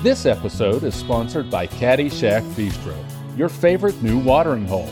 This 0.00 0.26
episode 0.26 0.84
is 0.84 0.94
sponsored 0.94 1.50
by 1.50 1.66
Caddy 1.66 2.08
Shack 2.08 2.44
Bistro, 2.54 2.96
your 3.36 3.48
favorite 3.48 4.00
new 4.00 4.16
watering 4.16 4.64
hole. 4.64 4.88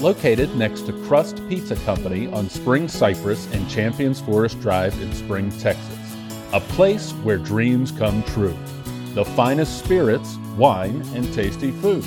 Located 0.00 0.56
next 0.56 0.86
to 0.86 0.92
Crust 1.04 1.40
Pizza 1.48 1.76
Company 1.76 2.26
on 2.32 2.50
Spring 2.50 2.88
Cypress 2.88 3.46
and 3.52 3.70
Champions 3.70 4.20
Forest 4.20 4.60
Drive 4.60 5.00
in 5.00 5.12
Spring, 5.12 5.56
Texas. 5.60 6.16
A 6.52 6.58
place 6.58 7.12
where 7.22 7.38
dreams 7.38 7.92
come 7.92 8.24
true. 8.24 8.56
The 9.14 9.24
finest 9.24 9.84
spirits, 9.84 10.36
wine, 10.56 11.00
and 11.14 11.32
tasty 11.32 11.70
food. 11.70 12.04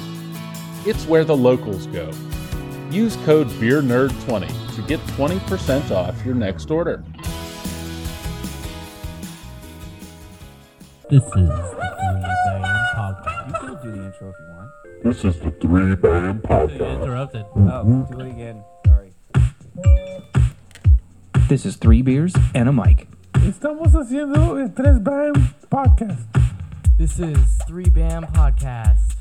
It's 0.86 1.06
where 1.06 1.24
the 1.24 1.38
locals 1.38 1.88
go. 1.88 2.12
Use 2.92 3.16
code 3.24 3.48
BeerNerd20 3.52 4.76
to 4.76 4.82
get 4.82 5.00
20% 5.16 5.92
off 5.92 6.26
your 6.26 6.36
next 6.36 6.72
order. 6.72 7.06
This 11.10 11.24
is 11.24 11.83
do 13.84 13.92
the 13.92 14.06
intro 14.06 14.30
if 14.30 14.36
you 14.40 14.56
want. 14.56 14.70
This 15.04 15.26
is 15.26 15.40
the 15.42 15.52
Three 15.52 15.96
Band 15.96 16.42
You 16.42 16.50
Podcast. 16.50 17.02
interrupted. 17.02 17.46
Oh, 17.56 18.08
do 18.10 18.20
it 18.22 18.28
again. 18.32 18.64
Sorry. 18.88 19.12
This 21.50 21.66
is 21.66 21.76
three 21.76 22.02
beers 22.02 22.34
and 22.56 22.70
a 22.70 22.72
mic. 22.72 23.08
Estamos 23.34 23.92
haciendo 23.94 24.58
el 24.58 24.70
Tres 24.70 25.00
Band 25.00 25.36
Podcast. 25.70 26.24
This 26.98 27.20
is 27.20 27.38
Three 27.68 27.90
Bam 27.90 28.24
Podcast. 28.28 29.20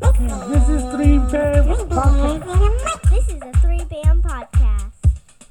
This 0.00 0.68
is 0.68 0.82
Three 0.92 1.18
Band 1.18 1.68
Podcast. 1.88 3.08
This 3.12 3.28
is 3.28 3.42
a 3.42 3.52
three 3.52 3.84
band 3.84 4.22
podcast. 4.24 4.92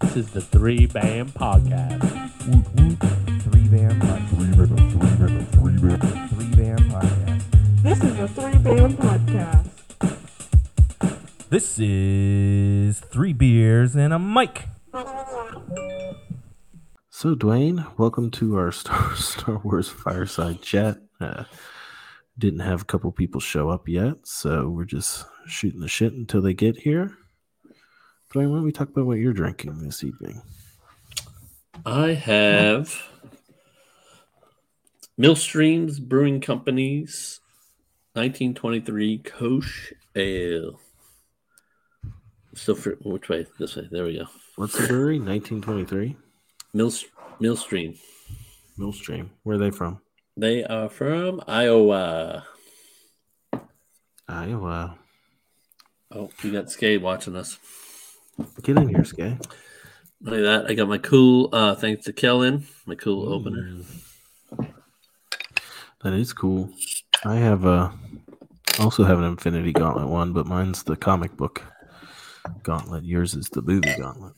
This 0.01 0.17
is 0.17 0.29
the 0.31 0.41
Three 0.41 0.87
Band 0.87 1.33
Podcast. 1.33 2.01
Three 2.01 2.07
band 2.09 2.09
podcast. 2.09 2.41
Three 2.41 2.61
Band, 2.75 2.99
Three 3.43 3.67
Band, 3.69 4.03
Three 4.29 4.51
Band. 4.55 5.47
Three 5.51 5.77
band 5.77 6.01
podcast. 6.01 6.30
This 8.21 8.29
is 8.29 8.37
a 8.37 8.41
Three 8.41 8.59
Band 8.59 8.97
Podcast. 8.99 9.69
This 11.49 11.79
is 11.79 12.99
Three 12.99 13.33
Beers 13.33 13.95
and 13.95 14.13
a 14.13 14.19
Mic. 14.19 14.67
So, 17.09 17.33
Dwayne, 17.33 17.97
welcome 17.97 18.29
to 18.29 18.57
our 18.57 18.71
Star, 18.71 19.15
Star 19.15 19.57
Wars 19.63 19.89
fireside 19.89 20.61
chat. 20.61 20.99
Uh, 21.19 21.45
didn't 22.37 22.59
have 22.59 22.83
a 22.83 22.85
couple 22.85 23.11
people 23.11 23.41
show 23.41 23.71
up 23.71 23.89
yet, 23.89 24.17
so 24.21 24.69
we're 24.69 24.85
just 24.85 25.25
shooting 25.47 25.79
the 25.79 25.87
shit 25.87 26.13
until 26.13 26.43
they 26.43 26.53
get 26.53 26.77
here. 26.77 27.17
Dwayne, 28.31 28.51
why 28.51 28.57
don't 28.57 28.65
we 28.65 28.71
talk 28.71 28.89
about 28.89 29.07
what 29.07 29.17
you're 29.17 29.33
drinking 29.33 29.79
this 29.79 30.03
evening? 30.03 30.43
I 31.87 32.09
have 32.09 33.01
Millstreams 35.19 35.99
Brewing 35.99 36.39
Company's 36.39 37.40
1923 38.13 39.19
Koch 39.19 39.93
Ale. 40.15 40.79
So 42.53 42.75
for 42.75 42.97
which 43.03 43.29
way? 43.29 43.45
This 43.57 43.77
way. 43.77 43.87
There 43.89 44.03
we 44.03 44.17
go. 44.17 44.25
What's 44.57 44.77
the 44.77 44.87
brewery? 44.87 45.19
1923? 45.19 46.17
Mill 46.73 46.91
Millstream. 47.39 47.97
Millstream. 48.77 49.31
Where 49.43 49.55
are 49.55 49.59
they 49.59 49.71
from? 49.71 50.01
They 50.35 50.63
are 50.65 50.89
from 50.89 51.41
Iowa. 51.47 52.45
Iowa. 54.27 54.97
Oh, 56.11 56.29
you 56.43 56.51
got 56.51 56.69
Skate 56.69 57.01
watching 57.01 57.37
us. 57.37 57.57
Get 58.61 58.77
in 58.77 58.89
here, 58.89 59.05
Sky. 59.05 59.37
Look 60.21 60.35
at 60.35 60.41
that. 60.41 60.65
I 60.69 60.73
got 60.73 60.89
my 60.89 60.97
cool, 60.97 61.49
uh, 61.53 61.75
thanks 61.75 62.05
to 62.05 62.13
Kellen, 62.13 62.67
my 62.85 62.95
cool 62.95 63.31
opener. 63.31 63.83
That 66.03 66.13
is 66.13 66.33
cool. 66.33 66.71
I 67.23 67.35
have 67.35 67.65
a 67.65 67.93
also 68.79 69.03
have 69.03 69.19
an 69.19 69.25
Infinity 69.25 69.73
Gauntlet 69.73 70.07
one, 70.07 70.33
but 70.33 70.47
mine's 70.47 70.83
the 70.83 70.95
comic 70.95 71.35
book 71.37 71.63
Gauntlet. 72.63 73.03
Yours 73.03 73.35
is 73.35 73.49
the 73.49 73.61
movie 73.61 73.93
Gauntlet. 73.97 74.33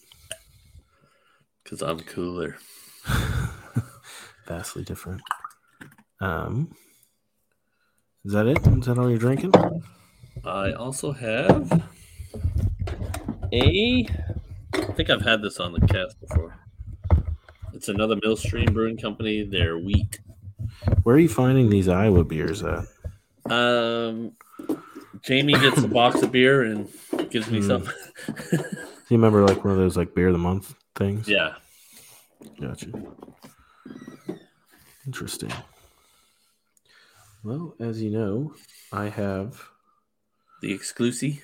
Because 1.64 1.82
I'm 1.82 2.00
cooler. 2.02 2.58
Vastly 4.48 4.84
different. 4.84 5.22
Um, 6.20 6.76
is 8.26 8.34
that 8.34 8.48
it? 8.48 8.66
Is 8.68 8.86
that 8.86 8.98
all 8.98 9.10
you're 9.10 9.18
drinking? 9.18 9.54
I 10.44 10.74
also 10.74 11.14
have 11.14 11.84
a. 13.54 14.08
I 14.74 14.92
think 14.94 15.10
I've 15.10 15.22
had 15.22 15.42
this 15.42 15.60
on 15.60 15.72
the 15.72 15.88
cast 15.88 16.20
before. 16.20 16.60
It's 17.74 17.88
another 17.88 18.18
Millstream 18.22 18.74
Brewing 18.74 18.98
Company. 18.98 19.44
They're 19.44 19.78
wheat. 19.78 20.20
Where 21.04 21.16
are 21.16 21.20
you 21.20 21.30
finding 21.30 21.70
these 21.70 21.88
Iowa 21.88 22.24
beers 22.24 22.64
at? 22.64 22.86
Um, 23.52 24.34
Jamie 25.22 25.54
gets 25.54 25.82
a 25.84 25.88
box 25.88 26.22
of 26.22 26.32
beer 26.32 26.64
and 26.64 26.88
gives 27.30 27.50
me 27.50 27.60
Hmm. 27.62 27.68
some. 27.68 27.84
Do 27.84 27.92
you 29.10 29.18
remember 29.18 29.46
like 29.46 29.64
one 29.64 29.74
of 29.74 29.78
those 29.80 29.98
like 29.98 30.16
beer 30.16 30.28
of 30.28 30.34
the 30.34 30.40
month 30.40 30.74
things? 30.96 31.28
yeah, 31.28 31.54
Gotcha. 32.60 32.88
Interesting. 35.06 35.52
Well, 37.44 37.76
as 37.80 38.02
you 38.02 38.10
know, 38.10 38.54
I 38.92 39.10
have 39.10 39.62
the 40.62 40.72
exclusive. 40.72 41.44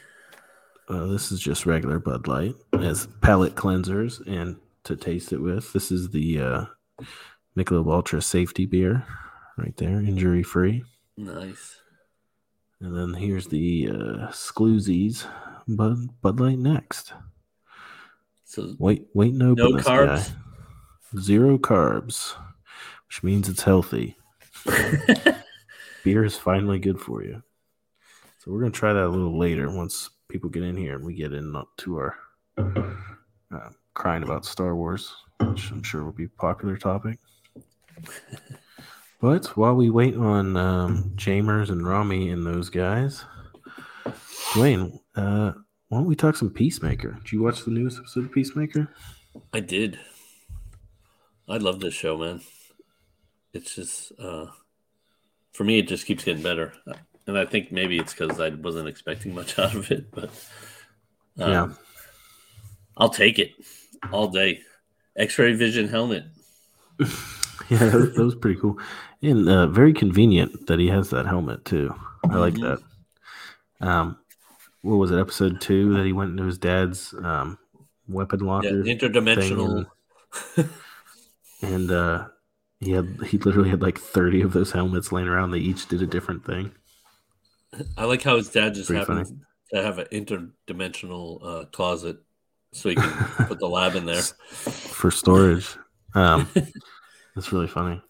uh, 0.88 1.08
this 1.08 1.32
is 1.32 1.40
just 1.42 1.66
regular 1.66 2.00
Bud 2.00 2.28
Light 2.28 2.56
as 2.74 3.08
palate 3.22 3.56
cleansers 3.56 4.26
and 4.26 4.56
to 4.86 4.96
taste 4.96 5.34
it 5.34 5.42
with. 5.42 5.74
This 5.74 5.92
is 5.92 6.10
the 6.12 6.40
uh, 6.40 6.66
Michelob 7.60 7.92
Ultra 7.92 8.22
Safety 8.22 8.66
Beer, 8.66 9.06
right 9.58 9.76
there, 9.78 10.00
injury 10.00 10.44
free. 10.44 10.84
Nice. 11.18 11.76
And 12.80 12.96
then 12.96 13.14
here's 13.14 13.48
the 13.48 13.90
uh, 13.90 14.28
Scloozies 14.32 15.26
Bud 15.68 15.98
Bud 16.22 16.40
Light 16.40 16.58
next. 16.60 17.12
So 18.46 18.74
Wait, 18.80 19.08
wait, 19.14 19.34
no, 19.34 19.54
No 19.54 19.72
carbs? 19.74 20.30
guy. 20.30 21.20
Zero 21.20 21.58
carbs, 21.58 22.36
which 23.08 23.22
means 23.24 23.50
it's 23.50 23.64
healthy. 23.64 24.16
Beer 26.04 26.24
is 26.24 26.38
finally 26.38 26.80
good 26.80 27.00
for 27.00 27.24
you. 27.24 27.44
So 28.40 28.52
we're 28.52 28.62
gonna 28.62 28.72
try 28.72 28.94
that 28.94 29.06
a 29.06 29.10
little 29.10 29.38
later 29.38 29.70
once 29.70 30.10
people 30.30 30.50
get 30.50 30.64
in 30.64 30.78
here 30.78 30.96
and 30.96 31.06
we 31.06 31.14
get 31.16 31.34
into 31.34 31.98
our 31.98 32.16
uh, 32.58 33.70
crying 33.94 34.24
about 34.24 34.46
Star 34.46 34.76
Wars, 34.76 35.14
which 35.42 35.70
I'm 35.72 35.84
sure 35.84 36.06
will 36.06 36.14
be 36.14 36.26
a 36.26 36.30
popular 36.30 36.78
topic. 36.78 37.20
But 39.22 39.48
while 39.58 39.76
we 39.76 39.90
wait 39.90 40.16
on 40.16 40.56
um, 40.56 41.12
Jamers 41.16 41.70
and 41.70 41.86
Rami 41.86 42.30
and 42.30 42.46
those 42.46 42.70
guys, 42.70 43.26
Dwayne, 44.54 44.98
uh, 45.16 45.52
why 45.90 45.98
don't 45.98 46.06
we 46.08 46.16
talk 46.16 46.38
some 46.38 46.50
Peacemaker? 46.52 47.18
Did 47.24 47.32
you 47.34 47.44
watch 47.44 47.66
the 47.66 47.72
newest 47.72 48.00
episode 48.00 48.26
of 48.26 48.32
Peacemaker? 48.32 48.88
I 49.52 49.60
did. 49.60 50.00
I 51.50 51.58
love 51.58 51.80
this 51.82 51.94
show, 51.94 52.18
man. 52.18 52.42
It's 53.54 53.76
just, 53.76 54.14
uh, 54.20 54.46
for 55.52 55.64
me, 55.66 55.80
it 55.80 55.88
just 55.88 56.06
keeps 56.06 56.24
getting 56.24 56.44
better. 56.44 56.72
And 57.28 57.38
I 57.38 57.46
think 57.46 57.72
maybe 57.72 57.98
it's 57.98 58.14
because 58.14 58.40
I 58.40 58.50
wasn't 58.50 58.88
expecting 58.88 59.36
much 59.36 59.60
out 59.60 59.76
of 59.76 59.92
it, 59.92 60.12
but 60.12 60.30
um, 61.40 61.52
Yeah. 61.52 61.70
I'll 62.96 63.10
take 63.10 63.38
it 63.40 63.52
all 64.14 64.28
day. 64.30 64.62
X-ray 65.18 65.54
vision 65.54 65.90
helmet. 65.90 66.24
Yeah, 67.70 67.80
that 67.80 67.94
was, 67.94 68.14
that 68.16 68.24
was 68.24 68.36
pretty 68.36 68.60
cool, 68.60 68.78
and 69.22 69.48
uh, 69.50 69.68
very 69.68 69.94
convenient 69.94 70.68
that 70.68 70.80
he 70.80 70.88
has 70.88 71.10
that 71.10 71.26
helmet 71.26 71.66
too. 71.66 71.94
I 72.30 72.38
like 72.38 72.56
Mhm. 72.56 72.62
that. 72.62 72.80
Um, 73.82 74.18
what 74.82 74.98
was 74.98 75.12
it? 75.12 75.20
Episode 75.20 75.62
two 75.62 75.94
that 75.96 76.06
he 76.06 76.14
went 76.14 76.32
into 76.32 76.46
his 76.46 76.58
dad's 76.60 77.14
um 77.24 77.60
weapon 78.08 78.40
Yeah, 78.60 78.74
interdimensional. 78.86 79.86
thing 79.86 79.88
and 81.62 81.92
uh, 81.92 82.28
he 82.80 82.92
had 82.92 83.18
he 83.28 83.38
literally 83.38 83.70
had 83.70 83.82
like 83.82 83.98
thirty 83.98 84.42
of 84.42 84.54
those 84.54 84.72
helmets 84.72 85.12
laying 85.12 85.28
around. 85.28 85.52
They 85.52 85.60
each 85.60 85.88
did 85.88 86.02
a 86.02 86.08
different 86.08 86.46
thing. 86.46 86.72
I 87.98 88.06
like 88.06 88.24
how 88.24 88.38
his 88.38 88.50
dad 88.50 88.74
just 88.74 88.92
Pretty 88.92 89.06
happens 89.06 89.32
to 89.74 89.82
have 89.82 90.00
an 90.00 90.08
interdimensional 90.08 91.40
uh, 91.46 91.66
closet 91.66 92.18
so 92.74 92.90
he 92.90 92.96
can 92.98 93.22
put 93.48 93.60
the 93.60 93.70
lab 93.70 93.96
in 93.96 94.06
there. 94.06 94.32
for 94.92 95.12
storage. 95.12 95.78
Um, 96.16 96.50
that's 97.36 97.52
really 97.52 97.68
funny. 97.68 98.02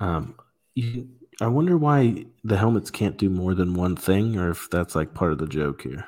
Um, 0.00 0.36
you, 0.74 1.08
I 1.40 1.46
wonder 1.48 1.76
why 1.76 2.26
the 2.44 2.56
helmets 2.56 2.90
can't 2.90 3.16
do 3.16 3.28
more 3.30 3.54
than 3.54 3.74
one 3.74 3.96
thing, 3.96 4.36
or 4.38 4.50
if 4.50 4.68
that's 4.70 4.94
like 4.94 5.14
part 5.14 5.32
of 5.32 5.38
the 5.38 5.46
joke 5.46 5.82
here. 5.82 6.06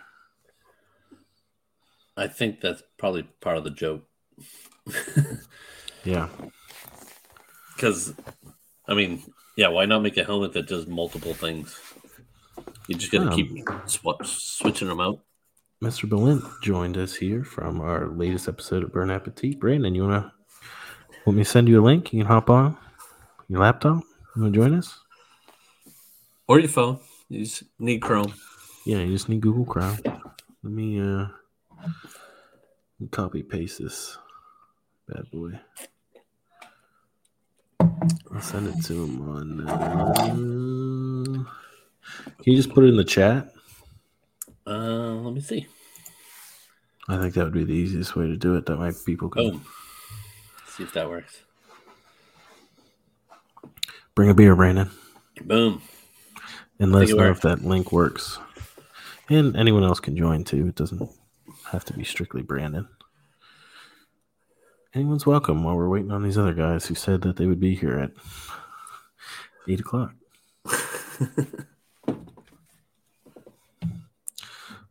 I 2.17 2.29
think 2.29 2.61
that's 2.61 2.83
probably 2.99 3.23
part 3.41 3.57
of 3.57 3.65
the 3.65 3.71
joke. 3.71 4.07
Yeah, 6.05 6.29
Because, 7.77 8.15
I 8.89 8.95
mean, 8.95 9.23
yeah, 9.57 9.69
why 9.69 9.85
not 9.85 10.01
make 10.03 10.17
a 10.17 10.25
helmet 10.25 10.53
that 10.55 10.67
does 10.67 10.87
multiple 10.87 11.35
things? 11.35 11.79
You 12.89 12.95
just 12.97 13.13
got 13.13 13.25
to 13.25 13.29
Um, 13.31 13.37
keep 13.37 13.69
sw- 13.87 14.25
switching 14.25 14.89
them 14.89 15.01
out. 15.01 15.21
Mr. 15.83 16.09
Balint 16.09 16.43
joined 16.63 16.97
us 16.97 17.15
here 17.15 17.45
from 17.45 17.81
our 17.81 18.09
latest 18.09 18.49
episode 18.49 18.83
of 18.83 18.93
Burn 18.93 19.11
Appetit. 19.11 19.61
Brandon, 19.61 19.95
you 19.95 20.03
wanna 20.05 20.33
want 21.27 21.37
me 21.37 21.45
to 21.45 21.51
send 21.51 21.69
you 21.69 21.81
a 21.81 21.85
link? 21.85 22.13
You 22.13 22.21
can 22.21 22.27
hop 22.27 22.51
on 22.51 22.77
your 23.49 23.61
laptop. 23.61 24.03
You 24.37 24.43
wanna 24.43 24.55
join 24.55 24.75
us? 24.75 24.99
Or 26.47 26.59
your 26.59 26.69
phone. 26.69 26.99
You 27.29 27.45
just 27.45 27.65
need 27.79 28.01
Chrome. 28.01 28.33
Yeah, 28.85 28.99
you 28.99 29.13
just 29.13 29.29
need 29.29 29.41
Google 29.41 29.65
Chrome. 29.65 29.99
Let 30.63 30.73
me 30.73 31.01
uh 31.01 31.27
copy 33.11 33.43
paste 33.43 33.79
this 33.79 34.19
bad 35.09 35.31
boy. 35.31 35.59
I'll 38.33 38.41
send 38.41 38.69
it 38.69 38.85
to 38.85 39.05
him 39.05 39.29
on. 39.29 39.69
Uh, 39.69 41.45
can 42.43 42.53
you 42.53 42.57
just 42.57 42.71
put 42.71 42.85
it 42.85 42.89
in 42.89 42.97
the 42.97 43.05
chat? 43.05 43.53
Uh, 44.67 45.15
let 45.15 45.35
me 45.35 45.41
see. 45.41 45.67
I 47.09 47.19
think 47.19 47.35
that 47.35 47.45
would 47.45 47.53
be 47.53 47.65
the 47.65 47.73
easiest 47.73 48.15
way 48.15 48.27
to 48.27 48.37
do 48.37 48.55
it. 48.57 48.67
That 48.67 48.79
way 48.79 48.93
people 49.05 49.29
can 49.29 49.51
Boom. 49.51 49.67
See 50.81 50.85
if 50.85 50.95
that 50.95 51.11
works. 51.11 51.43
bring 54.15 54.31
a 54.31 54.35
beer, 54.35 54.57
Brandon, 54.57 54.89
Boom. 55.43 55.83
and 56.79 56.91
let 56.91 57.03
us 57.03 57.11
know 57.11 57.17
worked. 57.19 57.37
if 57.37 57.43
that 57.43 57.61
link 57.63 57.93
works. 57.93 58.39
And 59.29 59.55
anyone 59.57 59.85
else 59.85 60.01
can 60.01 60.17
join 60.17 60.43
too. 60.43 60.69
It 60.69 60.77
doesn't 60.77 61.07
have 61.71 61.85
to 61.85 61.93
be 61.93 62.03
strictly 62.03 62.41
Brandon. 62.41 62.89
Anyone's 64.95 65.27
welcome 65.27 65.63
while 65.65 65.77
we're 65.77 65.87
waiting 65.91 66.13
on 66.13 66.23
these 66.23 66.39
other 66.39 66.55
guys 66.55 66.87
who 66.87 66.95
said 66.95 67.21
that 67.23 67.37
they 67.37 67.45
would 67.45 67.61
be 67.61 67.75
here 67.75 67.99
at 67.99 68.13
eight 69.69 69.81
o'clock. 69.81 70.15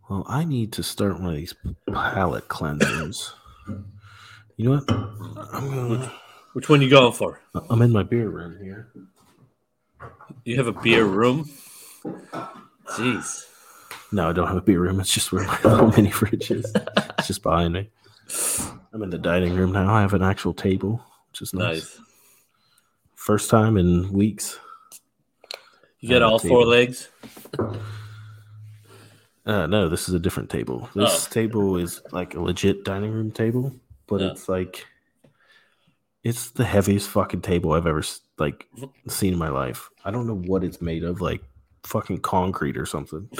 Well, 0.09 0.25
I 0.27 0.44
need 0.44 0.74
to 0.74 0.81
start 0.81 1.19
one 1.19 1.30
of 1.30 1.35
these 1.35 1.53
palate 1.94 2.47
cleansers. 2.47 3.31
You 4.59 4.65
know 4.65 4.71
what? 4.75 4.91
I'm 5.53 5.69
gonna. 5.73 6.11
Which 6.51 6.67
one 6.67 6.81
you 6.81 6.89
going 6.89 7.13
for? 7.13 7.39
I'm 7.69 7.81
in 7.81 7.94
my 7.94 8.03
beer 8.03 8.27
room 8.27 8.61
here. 8.61 8.89
You 10.44 10.57
have 10.57 10.67
a 10.67 10.73
beer 10.73 11.06
room? 11.06 11.50
Jeez. 12.89 13.45
No, 14.11 14.29
I 14.29 14.33
don't 14.33 14.47
have 14.47 14.57
a 14.57 14.61
beer 14.61 14.81
room. 14.81 15.00
It's 15.00 15.13
just 15.13 15.31
where 15.31 15.45
my 15.45 15.57
little 15.63 15.88
mini 15.91 16.11
fridge 16.11 16.51
is. 16.51 16.69
It's 17.17 17.27
just 17.27 17.41
behind 17.41 17.71
me. 17.73 17.89
I'm 18.91 19.01
in 19.01 19.11
the 19.11 19.17
dining 19.17 19.56
room 19.56 19.71
now. 19.71 19.94
I 19.94 20.01
have 20.01 20.13
an 20.13 20.23
actual 20.23 20.53
table, 20.53 21.01
which 21.29 21.41
is 21.41 21.53
nice. 21.53 21.75
Nice. 21.97 22.01
First 23.15 23.50
time 23.50 23.77
in 23.77 24.11
weeks. 24.11 24.59
You 26.01 26.09
got 26.09 26.21
all 26.21 26.38
four 26.38 26.65
legs? 26.65 27.07
Uh, 29.45 29.67
no, 29.67 29.88
this 29.88 30.09
is 30.09 30.15
a 30.15 30.19
different 30.19 30.50
table. 30.50 30.89
This 30.94 31.27
Oh. 31.27 31.33
table 31.33 31.77
is 31.77 32.01
like 32.11 32.35
a 32.35 32.41
legit 32.41 32.83
dining 32.83 33.13
room 33.13 33.31
table, 33.31 33.73
but 34.09 34.21
Yeah. 34.21 34.31
it's 34.31 34.50
like 34.50 34.85
it's 36.23 36.50
the 36.51 36.65
heaviest 36.65 37.09
fucking 37.09 37.41
table 37.41 37.71
I've 37.73 37.88
ever 37.88 38.03
like 38.38 38.67
seen 39.07 39.33
in 39.33 39.39
my 39.39 39.50
life. 39.50 39.89
I 40.03 40.11
don't 40.11 40.27
know 40.27 40.35
what 40.35 40.63
it's 40.63 40.81
made 40.81 41.03
of, 41.03 41.21
like 41.21 41.41
fucking 41.83 42.19
concrete 42.19 42.77
or 42.77 42.85
something. 42.85 43.29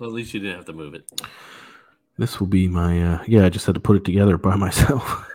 Well, 0.00 0.10
at 0.10 0.14
least 0.14 0.34
you 0.34 0.40
didn't 0.40 0.56
have 0.56 0.64
to 0.66 0.72
move 0.72 0.94
it. 0.94 1.08
This 2.18 2.40
will 2.40 2.46
be 2.48 2.66
my 2.66 3.00
uh 3.02 3.24
yeah, 3.26 3.44
I 3.44 3.48
just 3.50 3.66
had 3.66 3.74
to 3.76 3.80
put 3.80 3.96
it 3.96 4.04
together 4.04 4.36
by 4.36 4.56
myself. 4.66 5.28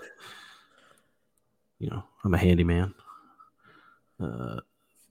you 1.79 1.89
know, 1.89 2.03
I'm 2.23 2.33
a 2.33 2.37
handyman. 2.37 2.93
Uh 4.19 4.59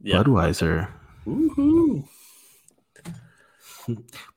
Yeah. 0.03 0.17
Budweiser. 0.23 0.89
Woohoo. 1.27 2.07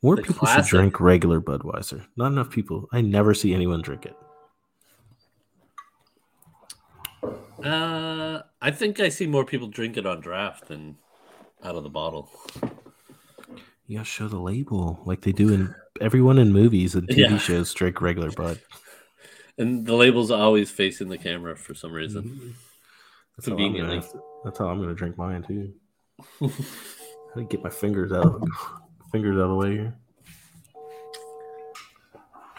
More 0.02 0.16
The 0.16 0.22
people 0.24 0.36
classic. 0.36 0.66
should 0.66 0.78
drink 0.78 1.00
regular 1.00 1.42
Budweiser. 1.42 2.06
Not 2.16 2.28
enough 2.32 2.50
people. 2.50 2.88
I 2.92 3.02
never 3.02 3.34
see 3.34 3.54
anyone 3.54 3.82
drink 3.82 4.06
it. 4.06 4.16
Uh, 7.64 8.42
I 8.62 8.72
think 8.72 9.00
I 9.00 9.10
see 9.10 9.28
more 9.28 9.44
people 9.46 9.68
drink 9.68 9.98
it 9.98 10.06
on 10.06 10.22
draft 10.22 10.68
than 10.68 10.96
out 11.64 11.76
of 11.76 11.84
the 11.84 11.90
bottle. 11.90 12.30
You 13.88 13.98
gotta 13.98 14.06
show 14.06 14.28
the 14.28 14.40
label 14.40 15.02
like 15.06 15.22
they 15.22 15.32
do 15.32 15.52
in 15.54 15.74
everyone 16.00 16.38
in 16.38 16.54
movies 16.54 16.96
and 16.96 17.08
TV 17.08 17.18
Yeah. 17.32 17.38
shows 17.38 17.74
drink 17.74 18.02
regular 18.02 18.32
Bud. 18.32 18.62
And 19.58 19.86
the 19.86 19.96
label's 19.96 20.32
always 20.32 20.72
facing 20.72 21.10
the 21.10 21.18
camera 21.18 21.58
for 21.58 21.74
some 21.74 21.92
reason. 21.92 22.56
That's 23.36 23.48
how, 23.48 23.54
I'm 23.54 23.58
gonna, 23.58 23.68
Conveniently. 23.68 23.96
have 23.98 24.12
to- 24.12 24.22
that's 24.46 24.60
how 24.60 24.70
I'm 24.70 24.80
gonna 24.80 24.94
drink 24.94 25.18
mine 25.18 25.44
too. 25.44 25.74
How 27.34 27.42
do 27.42 27.46
get 27.48 27.64
my 27.64 27.70
fingers 27.70 28.12
out 28.12 28.42
fingers 29.12 29.38
out 29.38 29.44
of 29.44 29.50
the 29.50 29.56
way 29.56 29.72
here? 29.72 29.96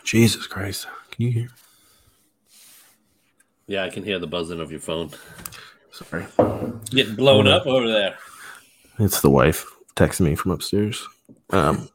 Jesus 0.05 0.47
Christ. 0.47 0.87
Can 1.11 1.27
you 1.27 1.33
hear? 1.33 1.49
Yeah, 3.67 3.85
I 3.85 3.91
can 3.91 4.03
hear 4.03 4.19
the 4.19 4.27
buzzing 4.27 4.61
of 4.61 4.71
your 4.71 4.81
phone. 4.81 5.11
Sorry. 5.93 6.27
Getting 6.91 7.15
blown 7.15 7.47
up 7.47 7.67
over 7.67 7.87
there. 7.87 8.17
It's 8.99 9.21
the 9.21 9.31
wife 9.31 9.67
texting 9.95 10.23
me 10.23 10.35
from 10.35 10.51
upstairs. 10.51 11.07
Um, 11.51 11.89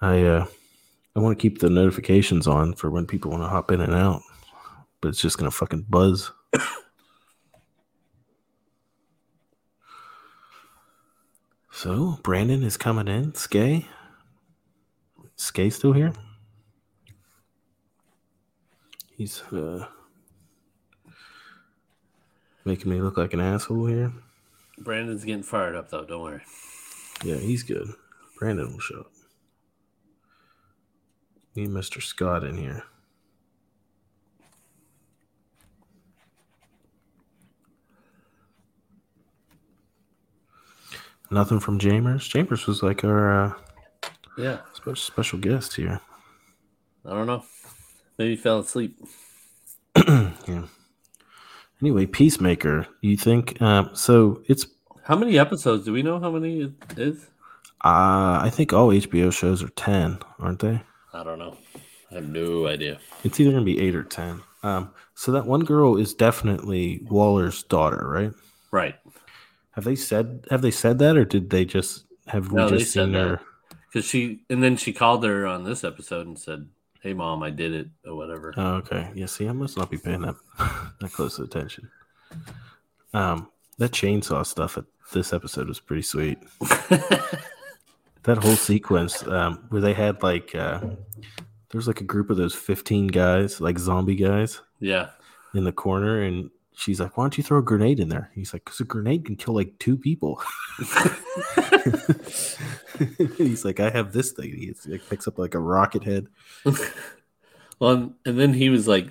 I 0.00 0.22
uh, 0.22 0.46
I 1.14 1.20
want 1.20 1.38
to 1.38 1.40
keep 1.40 1.58
the 1.58 1.70
notifications 1.70 2.46
on 2.46 2.74
for 2.74 2.90
when 2.90 3.06
people 3.06 3.30
want 3.30 3.42
to 3.42 3.48
hop 3.48 3.70
in 3.72 3.80
and 3.80 3.94
out, 3.94 4.20
but 5.00 5.08
it's 5.08 5.20
just 5.20 5.38
gonna 5.38 5.50
fucking 5.50 5.86
buzz. 5.88 6.30
So 11.86 12.18
Brandon 12.24 12.64
is 12.64 12.76
coming 12.76 13.06
in. 13.06 13.32
Skay, 13.34 13.86
Skay 15.36 15.70
still 15.70 15.92
here? 15.92 16.12
He's 19.16 19.40
uh, 19.52 19.86
making 22.64 22.90
me 22.90 23.00
look 23.00 23.16
like 23.16 23.34
an 23.34 23.40
asshole 23.40 23.86
here. 23.86 24.12
Brandon's 24.78 25.24
getting 25.24 25.44
fired 25.44 25.76
up 25.76 25.90
though. 25.90 26.04
Don't 26.04 26.22
worry. 26.22 26.42
Yeah, 27.22 27.36
he's 27.36 27.62
good. 27.62 27.86
Brandon 28.36 28.72
will 28.72 28.80
show 28.80 29.00
up. 29.02 29.12
Need 31.54 31.68
Mr. 31.68 32.02
Scott 32.02 32.42
in 32.42 32.58
here. 32.58 32.82
Nothing 41.30 41.60
from 41.60 41.78
Jamers. 41.78 42.28
Jamers 42.30 42.66
was 42.66 42.82
like 42.82 43.04
our 43.04 43.44
uh, 43.44 43.52
Yeah, 44.38 44.58
special 44.72 44.96
special 44.96 45.38
guest 45.38 45.74
here. 45.74 46.00
I 47.04 47.10
don't 47.10 47.26
know. 47.26 47.44
Maybe 48.18 48.30
he 48.30 48.36
fell 48.36 48.60
asleep. 48.60 48.98
yeah. 50.08 50.62
Anyway, 51.82 52.06
Peacemaker. 52.06 52.86
You 53.00 53.16
think? 53.16 53.60
Um, 53.60 53.90
so 53.94 54.42
it's. 54.46 54.66
How 55.04 55.16
many 55.16 55.38
episodes? 55.38 55.84
Do 55.84 55.92
we 55.92 56.02
know 56.02 56.18
how 56.18 56.30
many 56.30 56.62
it 56.62 56.98
is? 56.98 57.26
Uh, 57.84 58.40
I 58.42 58.50
think 58.52 58.72
all 58.72 58.88
HBO 58.88 59.32
shows 59.32 59.62
are 59.62 59.68
ten, 59.70 60.18
aren't 60.38 60.60
they? 60.60 60.80
I 61.12 61.22
don't 61.22 61.38
know. 61.38 61.56
I 62.10 62.14
have 62.14 62.28
no 62.28 62.66
idea. 62.66 62.98
It's 63.24 63.38
either 63.38 63.50
gonna 63.52 63.64
be 63.64 63.80
eight 63.80 63.94
or 63.94 64.02
ten. 64.04 64.42
Um, 64.62 64.90
so 65.14 65.32
that 65.32 65.46
one 65.46 65.64
girl 65.64 65.96
is 65.96 66.14
definitely 66.14 67.06
Waller's 67.08 67.62
daughter, 67.64 68.08
right? 68.08 68.32
Right. 68.72 68.94
Have 69.76 69.84
they 69.84 69.94
said 69.94 70.46
have 70.50 70.62
they 70.62 70.70
said 70.70 70.98
that 70.98 71.16
or 71.16 71.24
did 71.26 71.50
they 71.50 71.66
just 71.66 72.06
have 72.26 72.50
we 72.50 72.56
No, 72.56 72.68
just 72.68 72.92
seen 72.92 73.12
her? 73.12 73.40
Because 73.92 74.08
she, 74.08 74.40
and 74.50 74.62
then 74.62 74.76
she 74.76 74.92
called 74.92 75.22
her 75.24 75.46
on 75.46 75.64
this 75.64 75.84
episode 75.84 76.26
and 76.26 76.38
said, 76.38 76.68
"Hey, 77.00 77.12
mom, 77.12 77.42
I 77.42 77.50
did 77.50 77.72
it," 77.72 77.88
or 78.06 78.14
whatever. 78.16 78.54
Oh, 78.56 78.74
okay. 78.76 79.10
Yeah, 79.14 79.26
see, 79.26 79.46
I 79.48 79.52
must 79.52 79.76
not 79.76 79.90
be 79.90 79.98
paying 79.98 80.22
that 80.22 80.34
that 81.00 81.12
close 81.12 81.38
attention. 81.38 81.90
Um, 83.12 83.48
that 83.78 83.92
chainsaw 83.92 84.44
stuff 84.44 84.78
at 84.78 84.84
this 85.12 85.32
episode 85.32 85.68
was 85.68 85.78
pretty 85.78 86.02
sweet. 86.02 86.38
that 88.22 88.38
whole 88.38 88.56
sequence, 88.56 89.26
um, 89.26 89.66
where 89.68 89.82
they 89.82 89.94
had 89.94 90.22
like 90.22 90.54
uh 90.54 90.80
there 90.80 91.78
was 91.78 91.86
like 91.86 92.00
a 92.00 92.04
group 92.04 92.30
of 92.30 92.38
those 92.38 92.54
fifteen 92.54 93.08
guys, 93.08 93.60
like 93.60 93.78
zombie 93.78 94.16
guys, 94.16 94.62
yeah. 94.80 95.10
in 95.54 95.64
the 95.64 95.72
corner, 95.72 96.22
and 96.22 96.50
she's 96.76 97.00
like, 97.00 97.16
"Why 97.16 97.24
don't 97.24 97.36
you 97.36 97.42
throw 97.42 97.58
a 97.58 97.62
grenade 97.62 97.98
in 97.98 98.08
there?" 98.08 98.30
He's 98.34 98.52
like, 98.52 98.64
"Cause 98.64 98.78
a 98.80 98.84
grenade 98.84 99.24
can 99.24 99.34
kill 99.36 99.54
like 99.54 99.76
two 99.80 99.96
people." 99.96 100.40
He's 103.36 103.64
like, 103.64 103.80
"I 103.80 103.90
have 103.90 104.12
this 104.12 104.32
thing." 104.32 104.50
He 104.50 104.74
like, 104.86 105.08
picks 105.08 105.26
up 105.28 105.38
like 105.38 105.54
a 105.54 105.58
rocket 105.60 106.04
head. 106.04 106.28
Well, 107.78 107.90
and- 107.92 108.14
and 108.24 108.38
then 108.38 108.54
he 108.54 108.70
was 108.70 108.88
like, 108.88 109.08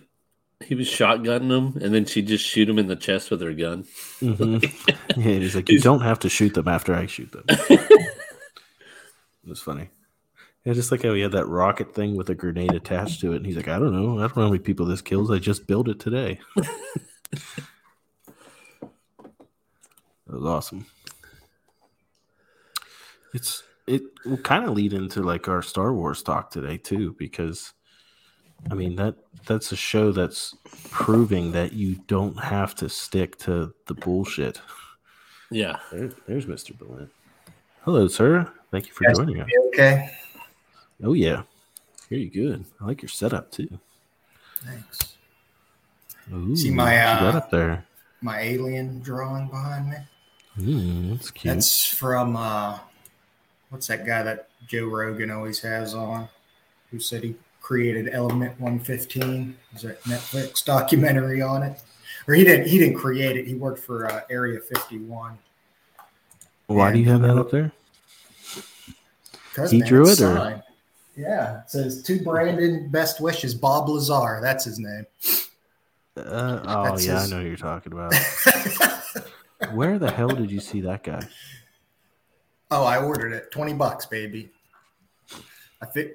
he 0.66 0.74
was 0.74 0.88
shotgunning 0.88 1.52
him, 1.52 1.80
and 1.84 1.94
then 1.94 2.06
she 2.06 2.24
just 2.24 2.44
shoot 2.44 2.68
him 2.68 2.80
in 2.80 2.88
the 2.88 2.96
chest 2.96 3.30
with 3.30 3.40
her 3.42 3.54
gun. 3.54 3.84
Mhm. 4.22 4.64
Yeah, 5.18 5.38
he's 5.38 5.54
like, 5.56 5.70
"You 5.70 5.80
don't 5.80 6.02
have 6.02 6.18
to 6.22 6.30
shoot 6.30 6.56
them 6.56 6.68
after 6.68 6.96
I 6.96 7.06
shoot 7.06 7.32
them." 7.32 7.44
it 7.48 8.10
was 9.46 9.62
funny. 9.62 9.90
Yeah, 10.64 10.74
just 10.74 10.92
like 10.92 11.04
how 11.04 11.14
he 11.14 11.22
had 11.22 11.34
that 11.34 11.46
rocket 11.46 11.94
thing 11.94 12.16
with 12.16 12.28
a 12.32 12.36
grenade 12.36 12.74
attached 12.74 13.22
to 13.22 13.34
it, 13.34 13.36
and 13.38 13.46
he's 13.46 13.56
like, 13.56 13.68
"I 13.68 13.78
don't 13.78 13.94
know, 13.94 14.18
I 14.18 14.22
don't 14.22 14.36
know 14.38 14.44
how 14.46 14.50
many 14.50 14.58
people 14.58 14.88
this 14.88 15.02
kills. 15.04 15.30
I 15.30 15.38
just 15.38 15.68
built 15.68 15.88
it 15.88 16.00
today." 16.00 16.40
That 17.32 17.42
was 20.28 20.46
awesome. 20.46 20.86
It's 23.34 23.64
it 23.88 24.04
will 24.26 24.38
kind 24.38 24.66
of 24.66 24.72
lead 24.72 24.94
into 24.94 25.22
like 25.22 25.48
our 25.48 25.62
Star 25.62 25.94
Wars 25.94 26.24
talk 26.24 26.50
today 26.50 26.78
too, 26.78 27.16
because 27.20 27.74
I 28.72 28.74
mean 28.74 28.96
that 28.96 29.16
that's 29.46 29.72
a 29.72 29.76
show 29.76 30.12
that's 30.12 30.56
proving 30.90 31.52
that 31.52 31.74
you 31.74 31.96
don't 32.08 32.38
have 32.42 32.76
to 32.76 32.90
stick 32.90 33.38
to 33.40 33.74
the 33.88 33.94
bullshit. 33.94 34.62
Yeah. 35.52 35.78
There, 35.92 36.12
there's 36.28 36.46
Mr. 36.46 36.78
Blunt. 36.78 37.12
Hello, 37.84 38.08
sir. 38.08 38.52
Thank 38.72 38.88
you 38.88 38.94
for 38.94 39.04
Guys, 39.04 39.18
joining 39.18 39.42
us. 39.42 39.50
Okay. 39.68 40.10
Oh 41.04 41.14
yeah, 41.14 41.44
hear 42.10 42.18
you 42.18 42.30
good. 42.30 42.66
I 42.82 42.86
like 42.86 43.02
your 43.02 43.10
setup 43.10 43.52
too. 43.52 43.68
Thanks. 44.64 45.15
Ooh, 46.34 46.56
See 46.56 46.72
my, 46.72 46.98
uh, 47.00 47.38
up 47.38 47.52
there. 47.52 47.86
My 48.22 48.40
alien 48.40 49.02
drawing 49.02 49.48
behind 49.48 49.90
me. 49.90 49.98
Mm, 50.60 51.12
that's 51.12 51.32
cute. 51.32 51.54
That's 51.54 51.86
from 51.88 52.36
uh, 52.36 52.80
what's 53.70 53.88
that 53.88 54.06
guy 54.06 54.24
that 54.24 54.50
Joe 54.68 54.86
Rogan 54.86 55.30
always 55.32 55.60
has 55.60 55.94
on? 55.94 56.28
Who 56.92 57.00
said 57.00 57.24
he 57.24 57.36
created 57.62 58.10
Element 58.12 58.60
115? 58.60 59.56
Is 59.76 59.82
that 59.84 60.02
Netflix 60.04 60.64
documentary 60.64 61.42
on 61.42 61.62
it? 61.64 61.80
Or 62.28 62.34
he 62.34 62.44
didn't. 62.44 62.68
He 62.68 62.80
didn't 62.80 62.96
create 62.98 63.38
it. 63.38 63.46
He 63.46 63.54
worked 63.54 63.80
for 63.80 64.10
uh, 64.12 64.22
Area 64.30 64.60
51. 64.60 65.38
Why 66.68 66.92
do 66.92 67.00
you 67.00 67.10
have 67.10 67.22
that 67.22 67.38
up 67.38 67.52
there? 67.52 67.72
He 69.70 69.80
man, 69.80 69.88
drew 69.88 70.10
it, 70.10 70.20
or- 70.22 70.64
Yeah, 71.16 71.62
it 71.62 71.70
says 71.70 72.02
to 72.04 72.20
Brandon, 72.24 72.90
best 72.90 73.22
wishes, 73.22 73.54
Bob 73.54 73.88
Lazar. 73.88 74.40
That's 74.42 74.66
his 74.66 74.80
name. 74.80 75.06
Uh, 76.18 76.62
oh 76.66 76.84
That's 76.86 77.06
yeah, 77.06 77.20
his- 77.22 77.32
I 77.32 77.36
know 77.36 77.42
who 77.42 77.48
you're 77.48 77.58
talking 77.58 77.94
about. 77.94 78.14
Where 79.74 79.98
the 80.00 80.12
hell 80.12 80.30
did 80.30 80.52
you 80.52 80.60
see 80.60 80.82
that 80.82 81.04
guy? 81.04 81.22
Oh, 82.72 82.84
I 82.84 83.02
ordered 83.02 83.32
it. 83.34 83.52
20 83.52 83.74
bucks, 83.74 84.06
baby. 84.06 84.52
I 85.82 85.86
think 85.86 86.12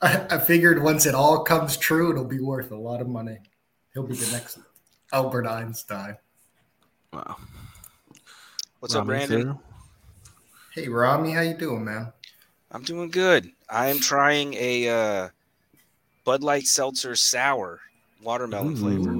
I, 0.00 0.26
I 0.30 0.38
figured 0.38 0.82
once 0.82 1.06
it 1.06 1.14
all 1.14 1.42
comes 1.44 1.76
true, 1.76 2.10
it'll 2.10 2.24
be 2.24 2.40
worth 2.40 2.70
a 2.72 2.76
lot 2.76 3.00
of 3.00 3.08
money. 3.08 3.38
He'll 3.94 4.06
be 4.06 4.14
the 4.14 4.30
next 4.32 4.58
Albert 5.12 5.46
Einstein. 5.46 6.16
Wow. 7.12 7.36
What's 8.78 8.94
up, 8.94 9.06
Rami, 9.06 9.26
Brandon? 9.26 9.42
sir? 9.54 9.58
Hey 10.74 10.88
Rami, 10.88 11.32
how 11.32 11.40
you 11.40 11.54
doing, 11.54 11.84
man? 11.84 12.12
I'm 12.70 12.82
doing 12.82 13.10
good. 13.10 13.50
I 13.68 13.88
am 13.88 13.98
trying 13.98 14.54
a 14.54 14.88
uh, 14.88 15.28
Bud 16.24 16.42
Light 16.42 16.66
Seltzer 16.66 17.16
Sour 17.16 17.80
watermelon 18.22 18.76
flavor. 18.76 19.10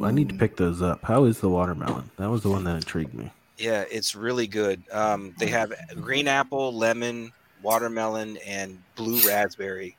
Ooh, 0.00 0.04
I 0.06 0.10
need 0.10 0.28
to 0.30 0.34
pick 0.34 0.56
those 0.56 0.82
up. 0.82 1.04
How 1.04 1.24
is 1.24 1.40
the 1.40 1.48
watermelon? 1.48 2.10
That 2.16 2.30
was 2.30 2.42
the 2.42 2.50
one 2.50 2.64
that 2.64 2.76
intrigued 2.76 3.14
me. 3.14 3.30
Yeah, 3.58 3.84
it's 3.90 4.14
really 4.14 4.46
good. 4.46 4.82
Um, 4.90 5.34
they 5.38 5.48
have 5.48 5.72
green 6.00 6.26
apple, 6.28 6.74
lemon, 6.74 7.32
watermelon, 7.62 8.38
and 8.38 8.82
blue 8.96 9.20
raspberry. 9.28 9.96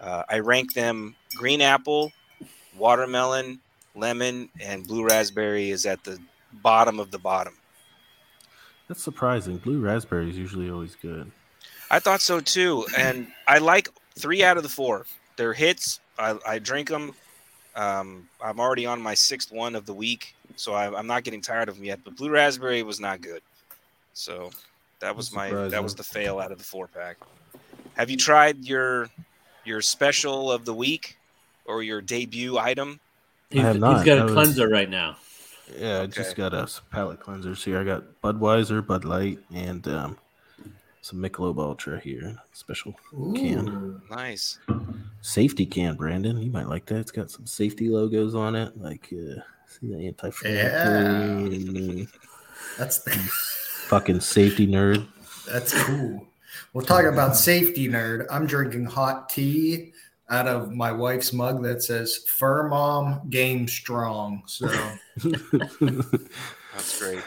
Uh, 0.00 0.24
I 0.28 0.40
rank 0.40 0.74
them 0.74 1.14
green 1.36 1.60
apple, 1.60 2.12
watermelon, 2.76 3.60
lemon, 3.94 4.48
and 4.60 4.86
blue 4.86 5.04
raspberry 5.04 5.70
is 5.70 5.86
at 5.86 6.02
the 6.02 6.18
bottom 6.52 6.98
of 6.98 7.12
the 7.12 7.18
bottom. 7.18 7.54
That's 8.88 9.02
surprising. 9.02 9.58
Blue 9.58 9.80
raspberry 9.80 10.28
is 10.28 10.36
usually 10.36 10.68
always 10.68 10.96
good. 10.96 11.30
I 11.90 12.00
thought 12.00 12.20
so 12.20 12.40
too, 12.40 12.84
and 12.98 13.28
I 13.46 13.58
like 13.58 13.88
three 14.18 14.42
out 14.42 14.56
of 14.56 14.62
the 14.64 14.68
four. 14.68 15.06
They're 15.36 15.52
hits. 15.52 16.00
I, 16.18 16.36
I 16.46 16.58
drink 16.58 16.88
them. 16.88 17.14
Um, 17.76 18.28
I'm 18.42 18.60
already 18.60 18.86
on 18.86 19.00
my 19.00 19.14
sixth 19.14 19.50
one 19.52 19.74
of 19.74 19.84
the 19.86 19.94
week, 19.94 20.34
so 20.56 20.74
I, 20.74 20.96
I'm 20.96 21.06
not 21.06 21.24
getting 21.24 21.40
tired 21.40 21.68
of 21.68 21.76
them 21.76 21.84
yet. 21.84 22.00
But 22.04 22.16
blue 22.16 22.30
raspberry 22.30 22.82
was 22.82 23.00
not 23.00 23.20
good, 23.20 23.42
so 24.12 24.50
that 25.00 25.14
was 25.16 25.32
my 25.32 25.50
that 25.50 25.82
was 25.82 25.94
the 25.94 26.04
fail 26.04 26.38
out 26.38 26.52
of 26.52 26.58
the 26.58 26.64
four 26.64 26.86
pack. 26.86 27.16
Have 27.94 28.10
you 28.10 28.16
tried 28.16 28.64
your 28.64 29.08
your 29.64 29.80
special 29.80 30.52
of 30.52 30.64
the 30.64 30.74
week 30.74 31.16
or 31.64 31.82
your 31.82 32.00
debut 32.00 32.58
item? 32.58 33.00
He's, 33.50 33.62
have 33.62 33.74
he's 33.74 33.80
not. 33.80 34.04
got 34.04 34.16
That 34.16 34.18
a 34.20 34.24
was- 34.24 34.32
cleanser 34.34 34.68
right 34.68 34.88
now. 34.90 35.16
Yeah, 35.78 36.02
I 36.02 36.06
just 36.06 36.36
got 36.36 36.52
us 36.52 36.82
palate 36.90 37.20
cleansers 37.20 37.64
here. 37.64 37.78
I 37.80 37.84
got 37.84 38.04
Budweiser, 38.22 38.86
Bud 38.86 39.04
Light, 39.06 39.38
and 39.52 39.86
um, 39.88 40.18
some 41.04 41.20
Michelob 41.20 41.58
Ultra 41.58 42.00
here. 42.00 42.34
Special 42.54 42.94
can. 43.34 44.00
Nice. 44.10 44.58
Safety 45.20 45.66
can, 45.66 45.96
Brandon. 45.96 46.40
You 46.40 46.50
might 46.50 46.66
like 46.66 46.86
that. 46.86 46.96
It's 46.96 47.10
got 47.10 47.30
some 47.30 47.44
safety 47.44 47.90
logos 47.90 48.34
on 48.34 48.56
it. 48.56 48.74
Like, 48.80 49.12
uh, 49.12 49.42
see 49.66 49.88
the 49.88 50.06
anti 50.06 50.30
Yeah. 50.44 52.06
That's 52.78 53.04
fucking 53.88 54.20
safety 54.20 54.66
nerd. 54.66 55.06
that's 55.46 55.74
cool. 55.84 56.26
We're 56.72 56.80
talking 56.82 57.12
about 57.12 57.36
safety 57.36 57.86
nerd. 57.86 58.24
I'm 58.30 58.46
drinking 58.46 58.86
hot 58.86 59.28
tea 59.28 59.92
out 60.30 60.48
of 60.48 60.72
my 60.72 60.90
wife's 60.90 61.34
mug 61.34 61.62
that 61.64 61.82
says 61.82 62.16
"Fur 62.26 62.66
Mom 62.66 63.28
Game 63.28 63.68
Strong." 63.68 64.44
So 64.46 64.68
That's 65.18 66.98
great. 66.98 67.20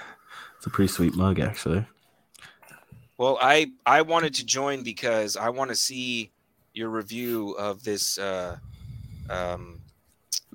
It's 0.57 0.65
a 0.65 0.69
pretty 0.71 0.91
sweet 0.91 1.13
mug, 1.13 1.39
actually. 1.39 1.85
Well, 3.17 3.37
I 3.41 3.71
I 3.85 4.01
wanted 4.03 4.33
to 4.35 4.45
join 4.45 4.83
because 4.83 5.37
I 5.37 5.49
want 5.49 5.69
to 5.69 5.75
see 5.75 6.31
your 6.73 6.89
review 6.89 7.51
of 7.57 7.83
this 7.83 8.17
uh, 8.19 8.57
um, 9.29 9.79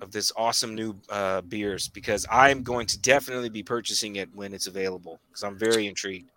of 0.00 0.12
this 0.12 0.32
awesome 0.36 0.74
new 0.74 0.94
uh, 1.10 1.40
beers 1.42 1.88
because 1.88 2.26
I'm 2.30 2.62
going 2.62 2.86
to 2.86 2.98
definitely 3.00 3.48
be 3.48 3.62
purchasing 3.62 4.16
it 4.16 4.28
when 4.34 4.54
it's 4.54 4.66
available 4.66 5.18
because 5.28 5.42
I'm 5.42 5.58
very 5.58 5.86
intrigued. 5.86 6.28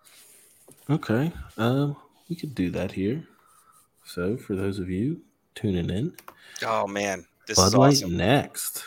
Okay. 0.89 1.31
Um, 1.57 1.95
we 2.29 2.35
could 2.35 2.55
do 2.55 2.69
that 2.71 2.91
here. 2.93 3.23
So, 4.05 4.37
for 4.37 4.55
those 4.55 4.79
of 4.79 4.89
you 4.89 5.21
tuning 5.55 5.89
in, 5.89 6.13
Oh 6.63 6.87
man, 6.87 7.25
this 7.47 7.57
Bud 7.57 7.67
is 7.67 7.75
Light 7.75 7.93
awesome. 7.95 8.17
next. 8.17 8.83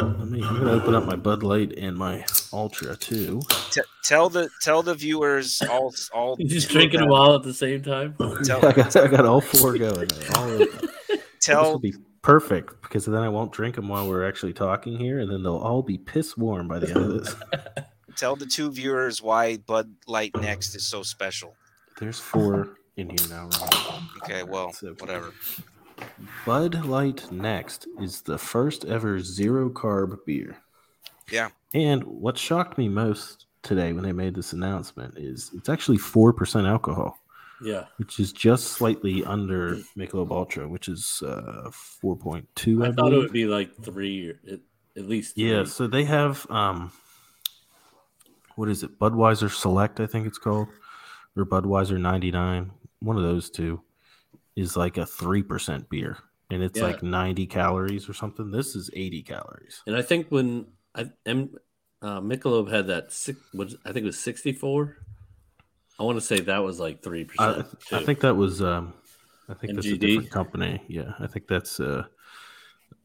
Let 0.00 0.28
me. 0.28 0.42
I'm 0.42 0.58
gonna 0.58 0.72
open 0.72 0.94
up 0.94 1.04
my 1.04 1.16
Bud 1.16 1.42
Light 1.42 1.72
and 1.78 1.96
my 1.96 2.24
Ultra 2.52 2.96
too. 2.96 3.40
T- 3.70 3.80
tell 4.04 4.28
the 4.28 4.50
tell 4.60 4.82
the 4.82 4.94
viewers 4.94 5.62
all 5.70 5.94
all. 6.12 6.36
He's 6.38 6.52
just 6.52 6.68
drinking 6.68 7.00
them 7.00 7.08
them- 7.08 7.18
all 7.18 7.34
at 7.34 7.42
the 7.42 7.54
same 7.54 7.82
time. 7.82 8.14
Tell- 8.44 8.64
I 8.64 8.72
got, 8.72 8.94
I 8.94 9.06
got 9.08 9.24
all 9.24 9.40
four 9.40 9.76
going. 9.78 10.08
All 10.34 10.50
of 10.50 10.58
them. 10.58 10.90
this 11.08 11.20
Tell 11.40 11.72
will 11.72 11.78
be 11.78 11.94
perfect 12.20 12.82
because 12.82 13.06
then 13.06 13.22
I 13.22 13.28
won't 13.30 13.52
drink 13.52 13.76
them 13.76 13.88
while 13.88 14.06
we're 14.06 14.26
actually 14.28 14.52
talking 14.52 14.98
here, 14.98 15.18
and 15.20 15.30
then 15.30 15.42
they'll 15.42 15.56
all 15.56 15.82
be 15.82 15.96
piss 15.96 16.36
warm 16.36 16.68
by 16.68 16.78
the 16.78 16.88
end 16.88 16.96
of 16.98 17.24
this. 17.24 17.34
tell 18.16 18.36
the 18.36 18.46
two 18.46 18.70
viewers 18.70 19.22
why 19.22 19.56
Bud 19.56 19.94
Light 20.06 20.32
Next 20.36 20.74
is 20.74 20.86
so 20.86 21.02
special. 21.02 21.54
There's 21.98 22.20
four 22.20 22.76
in 22.98 23.08
here 23.08 23.28
now. 23.30 23.48
Ron. 23.60 24.08
Okay, 24.24 24.42
well, 24.42 24.72
So- 24.74 24.94
whatever. 24.98 25.32
Bud 26.44 26.84
Light 26.84 27.30
Next 27.32 27.86
is 28.00 28.22
the 28.22 28.38
first 28.38 28.84
ever 28.84 29.20
zero 29.20 29.70
carb 29.70 30.16
beer. 30.26 30.56
Yeah. 31.30 31.48
And 31.74 32.04
what 32.04 32.38
shocked 32.38 32.78
me 32.78 32.88
most 32.88 33.46
today 33.62 33.92
when 33.92 34.04
they 34.04 34.12
made 34.12 34.34
this 34.34 34.52
announcement 34.52 35.18
is 35.18 35.50
it's 35.54 35.68
actually 35.68 35.98
4% 35.98 36.68
alcohol, 36.68 37.18
Yeah. 37.60 37.86
which 37.96 38.20
is 38.20 38.32
just 38.32 38.68
slightly 38.68 39.24
under 39.24 39.76
Michelob 39.96 40.30
Ultra, 40.30 40.68
which 40.68 40.88
is 40.88 41.22
uh, 41.26 41.70
4.2, 42.04 42.84
I, 42.84 42.88
I 42.88 42.92
thought 42.92 43.12
it 43.12 43.18
would 43.18 43.32
be 43.32 43.46
like 43.46 43.74
three, 43.82 44.30
or 44.30 44.38
at, 44.50 44.60
at 44.96 45.08
least. 45.08 45.34
Three. 45.34 45.50
Yeah, 45.50 45.64
so 45.64 45.86
they 45.86 46.04
have 46.04 46.46
um 46.50 46.92
what 48.54 48.68
is 48.70 48.82
it? 48.82 48.98
Budweiser 48.98 49.50
Select, 49.50 50.00
I 50.00 50.06
think 50.06 50.26
it's 50.26 50.38
called, 50.38 50.68
or 51.36 51.44
Budweiser 51.44 52.00
99. 52.00 52.70
One 53.00 53.16
of 53.18 53.22
those 53.22 53.50
two 53.50 53.82
is 54.56 54.76
like 54.76 54.96
a 54.96 55.02
3% 55.02 55.88
beer 55.88 56.18
and 56.50 56.62
it's 56.62 56.78
Yeah. 56.78 56.86
like 56.86 57.02
90 57.02 57.46
calories 57.46 58.08
or 58.08 58.14
something. 58.14 58.50
This 58.50 58.74
is 58.74 58.90
80 58.92 59.22
calories. 59.22 59.82
And 59.86 59.96
I 59.96 60.02
think 60.02 60.28
when 60.30 60.66
I 60.94 61.10
M, 61.26 61.50
uh, 62.02 62.20
Michelob 62.20 62.70
had 62.70 62.86
that 62.86 63.12
six, 63.12 63.38
was 63.52 63.76
I 63.84 63.92
think 63.92 64.04
it 64.04 64.06
was 64.06 64.18
sixty 64.18 64.52
four. 64.52 64.96
I 65.98 66.02
want 66.04 66.16
to 66.18 66.24
say 66.24 66.40
that 66.40 66.62
was 66.62 66.78
like 66.78 67.02
3%. 67.02 67.66
I 67.92 68.02
think 68.02 68.20
that 68.20 68.34
was 68.36 68.60
um 68.62 68.92
I 69.48 69.54
think 69.54 69.74
that's 69.74 69.86
a 69.86 69.96
different 69.96 70.30
company. 70.30 70.82
Yeah, 70.88 71.12
I 71.20 71.26
think 71.26 71.46
that's 71.48 71.78
uh, 71.80 72.04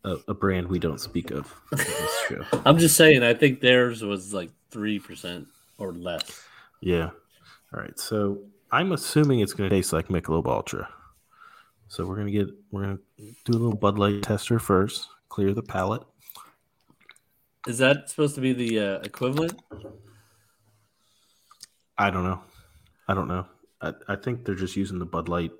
a, 0.03 0.17
a 0.29 0.33
brand 0.33 0.67
we 0.67 0.79
don't 0.79 0.99
speak 0.99 1.31
of 1.31 1.53
this 1.71 2.21
show. 2.29 2.43
I'm 2.65 2.77
just 2.77 2.95
saying. 2.97 3.23
I 3.23 3.33
think 3.33 3.61
theirs 3.61 4.03
was 4.03 4.33
like 4.33 4.51
three 4.71 4.99
percent 4.99 5.47
or 5.77 5.93
less. 5.93 6.43
Yeah. 6.81 7.11
All 7.73 7.79
right. 7.79 7.97
So 7.99 8.39
I'm 8.71 8.91
assuming 8.91 9.39
it's 9.41 9.53
going 9.53 9.69
to 9.69 9.75
taste 9.75 9.93
like 9.93 10.07
Michelob 10.07 10.47
Ultra. 10.47 10.89
So 11.91 12.05
we're 12.05 12.15
gonna 12.15 12.31
get 12.31 12.47
we're 12.71 12.83
gonna 12.83 12.99
do 13.43 13.51
a 13.51 13.59
little 13.59 13.75
Bud 13.75 13.99
Light 13.99 14.23
tester 14.23 14.59
first, 14.59 15.09
clear 15.27 15.53
the 15.53 15.61
palate. 15.61 16.03
Is 17.67 17.79
that 17.79 18.09
supposed 18.09 18.35
to 18.35 18.41
be 18.41 18.53
the 18.53 18.79
uh, 18.79 18.99
equivalent? 18.99 19.61
I 21.97 22.09
don't 22.09 22.23
know. 22.23 22.43
I 23.09 23.13
don't 23.13 23.27
know. 23.27 23.45
I, 23.81 23.91
I 24.07 24.15
think 24.15 24.45
they're 24.45 24.55
just 24.55 24.77
using 24.77 24.99
the 24.99 25.05
Bud 25.05 25.27
Light 25.27 25.51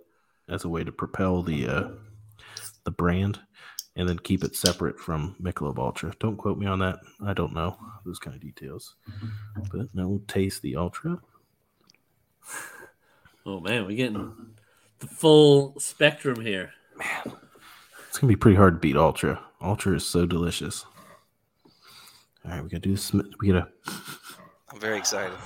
as 0.48 0.64
a 0.64 0.70
way 0.70 0.86
to 0.86 0.92
propel 0.94 1.44
the 1.44 1.68
uh, 1.68 1.90
the 2.86 2.92
brand, 2.92 3.38
and 3.98 4.08
then 4.08 4.18
keep 4.18 4.46
it 4.46 4.56
separate 4.56 4.98
from 4.98 5.36
Michelob 5.42 5.80
Ultra. 5.80 6.14
Don't 6.22 6.38
quote 6.38 6.58
me 6.58 6.66
on 6.66 6.80
that. 6.80 7.00
I 7.26 7.34
don't 7.34 7.54
know 7.54 7.78
those 8.06 8.20
kind 8.20 8.38
of 8.38 8.42
details. 8.42 8.96
But 9.70 9.94
now 9.94 10.08
we'll 10.08 10.24
taste 10.30 10.62
the 10.62 10.78
Ultra. 10.78 11.20
Oh 13.46 13.60
man, 13.60 13.86
we're 13.86 13.98
getting 13.98 14.56
the 15.02 15.08
full 15.08 15.78
spectrum 15.80 16.40
here. 16.42 16.72
Man, 16.98 17.34
It's 18.08 18.18
gonna 18.20 18.32
be 18.32 18.36
pretty 18.38 18.56
hard 18.58 18.76
to 18.76 18.80
beat 18.80 18.96
Ultra. 18.96 19.42
Ultra 19.62 19.96
is 19.96 20.06
so 20.06 20.26
delicious. 20.26 20.86
All 22.46 22.52
right, 22.52 22.64
we 22.64 22.70
gotta 22.70 22.80
do 22.80 22.92
this. 22.92 23.12
We 23.14 23.50
gotta 23.52 23.68
I'm 24.72 24.80
very 24.80 24.98
excited. 24.98 25.38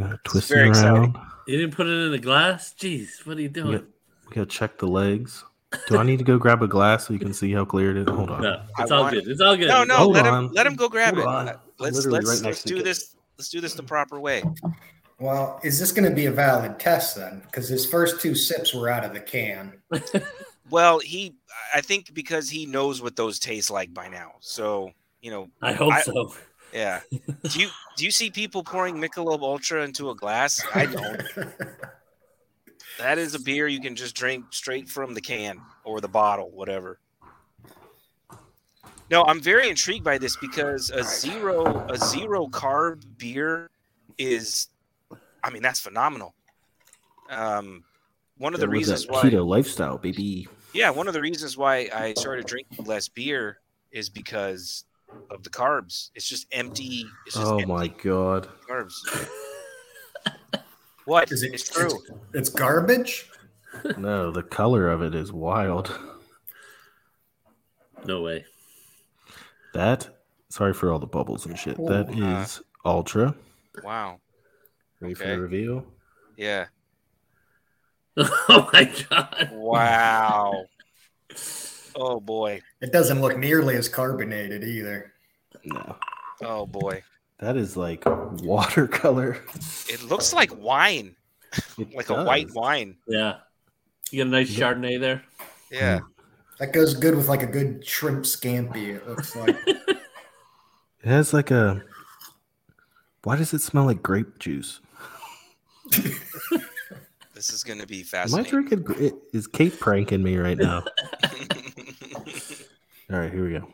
Uh, 0.00 0.14
It's 0.14 0.22
twisting 0.24 0.56
very 0.56 0.68
exciting. 0.68 0.96
around. 1.14 1.18
You 1.46 1.58
didn't 1.58 1.74
put 1.74 1.86
it 1.86 1.90
in 2.06 2.14
a 2.14 2.18
glass? 2.18 2.72
Jeez, 2.78 3.26
what 3.26 3.36
are 3.36 3.40
you 3.40 3.48
We 3.48 3.52
doing? 3.52 3.72
got, 3.72 3.84
we 4.28 4.34
got 4.36 4.40
to 4.42 4.46
check 4.46 4.78
the 4.78 4.86
legs. 4.86 5.44
Do 5.88 5.98
I 5.98 6.04
need 6.04 6.18
to 6.18 6.24
go 6.24 6.38
grab 6.38 6.62
a 6.62 6.68
glass 6.68 7.06
so 7.06 7.12
you 7.12 7.18
can 7.18 7.32
see 7.34 7.52
how 7.52 7.64
clear 7.64 7.90
it 7.90 7.96
is? 7.96 8.08
Hold 8.08 8.30
on. 8.30 8.42
No, 8.42 8.62
I 8.78 8.82
it's 8.82 8.90
all 8.92 9.02
want- 9.02 9.14
good. 9.14 9.26
It's 9.28 9.40
all 9.40 9.56
good. 9.56 9.68
No, 9.68 9.82
no, 9.84 9.96
Hold 9.96 10.14
let 10.14 10.26
on. 10.26 10.44
him 10.46 10.52
let 10.52 10.66
him 10.66 10.74
go 10.76 10.88
grab 10.88 11.14
Hold 11.14 11.26
it. 11.26 11.28
on. 11.28 11.48
I'm 11.48 11.56
Let's 11.78 11.96
literally 11.96 12.18
let's 12.20 12.40
right 12.40 12.46
let's 12.50 12.62
to 12.62 12.68
do 12.68 12.76
it. 12.78 12.84
this. 12.84 13.16
Let's 13.38 13.48
do 13.50 13.60
this 13.60 13.74
the 13.74 13.82
proper 13.82 14.20
way. 14.20 14.42
Well, 15.20 15.60
is 15.62 15.78
this 15.78 15.92
going 15.92 16.08
to 16.08 16.14
be 16.14 16.26
a 16.26 16.32
valid 16.32 16.78
test 16.80 17.14
then? 17.16 17.42
Because 17.44 17.68
his 17.68 17.84
first 17.86 18.20
two 18.20 18.34
sips 18.34 18.74
were 18.74 18.88
out 18.88 19.04
of 19.04 19.12
the 19.14 19.20
can. 19.20 19.74
Well, 20.70 21.00
he 21.00 21.34
I 21.74 21.80
think 21.80 22.14
because 22.14 22.48
he 22.48 22.64
knows 22.64 23.02
what 23.02 23.16
those 23.16 23.40
taste 23.40 23.72
like 23.72 23.92
by 23.92 24.06
now. 24.06 24.34
So, 24.38 24.92
you 25.20 25.32
know, 25.32 25.48
I 25.60 25.72
hope 25.72 25.92
I- 25.92 26.02
so. 26.02 26.32
yeah. 26.72 27.00
Do 27.10 27.58
you 27.60 27.68
do 27.96 28.04
you 28.04 28.12
see 28.12 28.30
people 28.30 28.62
pouring 28.62 28.94
Michelob 28.94 29.40
Ultra 29.42 29.82
into 29.82 30.10
a 30.10 30.14
glass? 30.14 30.64
I 30.72 30.86
don't. 30.86 31.22
That 32.98 33.18
is 33.18 33.34
a 33.34 33.40
beer 33.40 33.66
you 33.66 33.80
can 33.80 33.96
just 33.96 34.14
drink 34.14 34.44
straight 34.50 34.88
from 34.88 35.14
the 35.14 35.20
can 35.22 35.58
or 35.84 36.00
the 36.00 36.08
bottle, 36.08 36.50
whatever. 36.50 36.98
No, 39.10 39.24
I'm 39.24 39.40
very 39.40 39.70
intrigued 39.70 40.04
by 40.04 40.18
this 40.18 40.36
because 40.36 40.90
a 40.90 41.02
zero 41.02 41.64
a 41.88 41.96
zero 41.96 42.46
carb 42.46 43.02
beer 43.18 43.70
is 44.18 44.68
I 45.42 45.50
mean 45.50 45.62
that's 45.62 45.80
phenomenal. 45.80 46.34
Um 47.28 47.84
one 48.38 48.54
of 48.54 48.60
the 48.60 48.68
reasons 48.68 49.06
why 49.06 49.22
keto 49.22 49.46
lifestyle, 49.46 49.98
baby. 49.98 50.48
yeah, 50.72 50.90
one 50.90 51.06
of 51.08 51.14
the 51.14 51.20
reasons 51.20 51.56
why 51.56 51.90
I 51.94 52.14
started 52.14 52.46
drinking 52.46 52.86
less 52.86 53.08
beer 53.08 53.58
is 53.92 54.08
because 54.08 54.84
of 55.30 55.42
the 55.42 55.50
carbs. 55.50 56.10
It's 56.14 56.26
just 56.28 56.46
empty. 56.52 57.04
It's 57.26 57.34
just 57.36 57.46
Oh 57.46 57.58
empty 57.58 57.66
my 57.66 57.88
god. 57.88 58.48
carbs. 58.68 58.94
what? 61.04 61.30
Is 61.30 61.42
it 61.42 61.52
it's 61.52 61.68
true. 61.68 61.86
It's, 61.86 62.10
it's 62.34 62.48
garbage. 62.48 63.28
No, 63.98 64.30
the 64.30 64.42
color 64.42 64.88
of 64.90 65.02
it 65.02 65.14
is 65.14 65.32
wild. 65.32 65.96
No 68.04 68.22
way. 68.22 68.44
That 69.74 70.08
sorry 70.48 70.72
for 70.72 70.90
all 70.92 70.98
the 70.98 71.06
bubbles 71.06 71.46
and 71.46 71.58
shit. 71.58 71.76
That 71.76 72.14
Ooh. 72.16 72.24
Uh, 72.24 72.46
ultra. 72.84 73.34
Wow. 73.84 74.20
Ready 75.00 75.14
for 75.14 75.26
the 75.26 75.40
reveal? 75.40 75.86
Yeah. 76.36 76.66
oh 78.16 78.68
my 78.72 78.90
god. 79.08 79.50
Wow. 79.52 80.66
Oh 81.96 82.20
boy. 82.20 82.62
It 82.80 82.92
doesn't 82.92 83.20
look 83.20 83.36
nearly 83.36 83.76
as 83.76 83.88
carbonated 83.88 84.62
either. 84.62 85.12
No. 85.64 85.96
Oh 86.40 86.64
boy. 86.64 87.02
That 87.40 87.56
is 87.56 87.76
like 87.76 88.04
watercolor. 88.06 89.38
It 89.88 90.02
looks 90.04 90.32
like 90.32 90.56
wine, 90.56 91.16
It 91.78 91.92
like 91.94 92.10
a 92.10 92.22
white 92.22 92.52
wine. 92.54 92.96
Yeah. 93.08 93.38
You 94.10 94.22
got 94.22 94.28
a 94.28 94.30
nice 94.30 94.50
Chardonnay 94.50 95.00
there? 95.00 95.22
Yeah. 95.70 95.98
Hmm. 95.98 96.06
That 96.60 96.72
goes 96.72 96.94
good 96.94 97.16
with 97.16 97.28
like 97.28 97.42
a 97.42 97.46
good 97.46 97.86
shrimp 97.86 98.24
scampi. 98.24 98.96
It 98.96 99.08
looks 99.08 99.34
like. 99.34 99.56
It 99.66 99.88
has 101.02 101.32
like 101.32 101.50
a. 101.50 101.82
Why 103.24 103.36
does 103.36 103.52
it 103.52 103.62
smell 103.62 103.84
like 103.84 104.02
grape 104.02 104.38
juice? 104.38 104.80
This 107.34 107.52
is 107.52 107.64
going 107.64 107.78
to 107.78 107.86
be 107.86 108.00
Am 108.00 108.02
I 108.02 108.04
fascinating. 108.04 108.50
drinking? 108.50 108.82
gra- 108.82 108.96
it- 108.98 109.14
Is 109.32 109.46
Kate 109.46 109.78
pranking 109.80 110.22
me 110.22 110.36
right 110.36 110.58
now? 110.58 110.84
All 113.10 113.18
right, 113.18 113.32
here 113.32 113.44
we 113.44 113.52
go. 113.58 113.66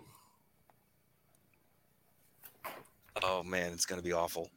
oh 3.23 3.43
man, 3.43 3.73
it's 3.73 3.85
going 3.87 4.01
to 4.01 4.05
be 4.05 4.13
awful. 4.13 4.51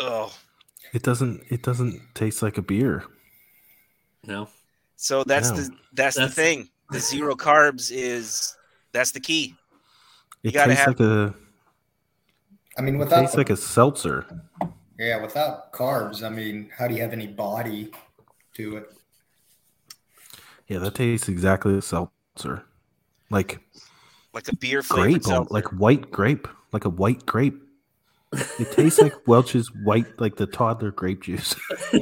Oh, 0.00 0.32
It 0.92 1.02
doesn't. 1.02 1.42
It 1.48 1.62
doesn't 1.62 2.00
taste 2.14 2.42
like 2.42 2.58
a 2.58 2.62
beer. 2.62 3.04
No. 4.26 4.48
So 4.96 5.22
that's 5.24 5.50
No. 5.50 5.56
the 5.56 5.70
that's, 5.92 6.16
That's- 6.16 6.34
the 6.34 6.42
thing. 6.42 6.68
The 6.90 6.98
zero 7.00 7.34
carbs 7.34 7.90
is 7.90 8.54
that's 8.92 9.12
the 9.12 9.20
key. 9.20 9.54
You 10.42 10.48
It 10.50 10.52
gotta 10.54 10.70
tastes 10.70 10.84
have- 10.84 10.98
like 10.98 11.08
a. 11.08 11.34
I 12.78 12.82
mean, 12.82 12.94
It 12.96 12.98
without 12.98 13.20
tastes 13.20 13.36
like 13.36 13.50
a 13.50 13.56
seltzer. 13.56 14.26
yeah, 14.98 15.20
without 15.20 15.72
carbs. 15.72 16.22
I 16.22 16.28
mean, 16.30 16.70
how 16.76 16.88
do 16.88 16.94
you 16.94 17.02
have 17.02 17.12
any 17.12 17.26
body 17.26 17.90
to 18.54 18.76
it? 18.78 18.92
Yeah, 20.68 20.78
that 20.78 20.94
tastes 20.94 21.28
exactly 21.28 21.74
like 21.74 21.82
seltzer, 21.82 22.64
like 23.30 23.60
Like 24.32 24.48
a 24.48 24.56
beer 24.56 24.82
grape, 24.88 25.22
seltzer. 25.24 25.52
like 25.52 25.66
white 25.72 26.10
grape, 26.10 26.48
like 26.72 26.84
a 26.86 26.88
white 26.88 27.26
grape. 27.26 27.60
It 28.58 28.72
tastes 28.72 28.98
like 29.00 29.14
Welch's 29.26 29.70
white, 29.84 30.18
like 30.18 30.36
the 30.36 30.46
toddler 30.46 30.90
grape 30.90 31.22
juice. 31.22 31.54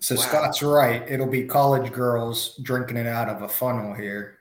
So 0.00 0.16
Wow. 0.16 0.20
Scott's 0.22 0.62
right. 0.64 1.08
It'll 1.08 1.28
be 1.28 1.44
college 1.46 1.92
girls 1.92 2.56
drinking 2.62 2.96
it 2.96 3.06
out 3.06 3.28
of 3.28 3.42
a 3.42 3.48
funnel 3.48 3.94
here. 3.94 4.38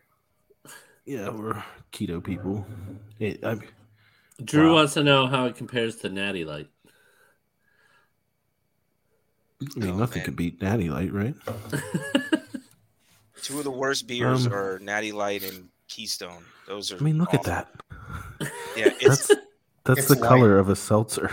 yeah, 1.05 1.29
we're 1.29 1.63
keto 1.91 2.23
people. 2.23 2.65
It, 3.19 3.43
I, 3.43 3.57
Drew 4.43 4.69
Wow. 4.69 4.75
wants 4.75 4.93
to 4.95 5.03
know 5.03 5.27
how 5.27 5.45
it 5.45 5.55
compares 5.55 5.97
to 5.97 6.09
Natty 6.09 6.45
Light. 6.45 6.69
I 9.75 9.79
mean, 9.79 9.91
Oh, 9.91 9.97
nothing 9.97 10.19
man. 10.19 10.25
could 10.25 10.35
beat 10.35 10.61
Natty 10.61 10.89
Light, 10.89 11.13
right? 11.13 11.35
Two 13.43 13.57
of 13.59 13.63
the 13.63 13.71
worst 13.71 14.07
beers 14.07 14.47
Um, 14.47 14.53
are 14.53 14.79
Natty 14.79 15.11
Light 15.11 15.43
and 15.43 15.69
Keystone. 15.87 16.43
Those 16.67 16.91
are. 16.91 16.97
I 16.97 16.99
mean, 16.99 17.17
look 17.17 17.33
at 17.33 17.43
that. 17.43 17.69
Yeah, 18.75 18.89
it's 18.99 19.27
That's 19.27 19.41
that's 19.83 19.99
It's 19.99 20.07
the 20.09 20.15
light. 20.15 20.27
color 20.27 20.57
of 20.57 20.69
a 20.69 20.75
seltzer. 20.75 21.31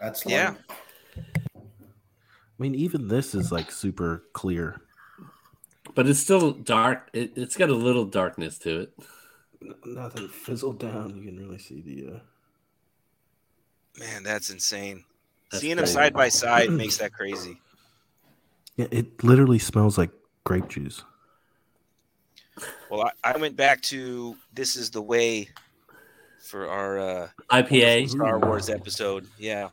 That's 0.00 0.24
Yeah. 0.26 0.54
I 1.56 1.60
mean, 2.58 2.74
even 2.74 3.08
this 3.08 3.34
is 3.34 3.50
like 3.52 3.70
super 3.70 4.24
clear. 4.32 4.80
But 5.94 6.06
it's 6.08 6.20
still 6.20 6.52
dark. 6.52 7.08
It, 7.12 7.32
it's 7.36 7.56
got 7.56 7.68
a 7.68 7.74
little 7.74 8.04
darkness 8.04 8.58
to 8.60 8.80
it. 8.80 8.94
Nothing 9.84 10.28
fizzled 10.28 10.78
down. 10.78 11.16
You 11.16 11.24
can 11.24 11.38
really 11.38 11.58
see 11.58 11.80
the. 11.80 12.16
Uh... 12.16 12.18
man, 13.98 14.22
that's 14.22 14.50
insane. 14.50 15.04
That's 15.50 15.62
Seeing 15.62 15.76
them 15.76 15.86
side 15.86 16.14
by 16.14 16.28
side 16.28 16.70
makes 16.70 16.96
that 16.98 17.12
crazy. 17.12 17.60
Yeah, 18.76 18.86
it 18.90 19.22
literally 19.22 19.58
smells 19.58 19.96
like 19.98 20.10
grape 20.42 20.68
juice. 20.68 21.04
Well, 22.90 23.10
I, 23.22 23.32
I 23.34 23.36
went 23.36 23.56
back 23.56 23.80
to 23.82 24.36
this 24.52 24.76
is 24.76 24.90
the 24.90 25.02
way 25.02 25.48
for 26.40 26.68
our 26.68 26.98
uh, 26.98 27.28
IPA. 27.50 28.10
Star 28.10 28.38
Wars 28.38 28.68
episode. 28.68 29.26
Yeah, 29.38 29.68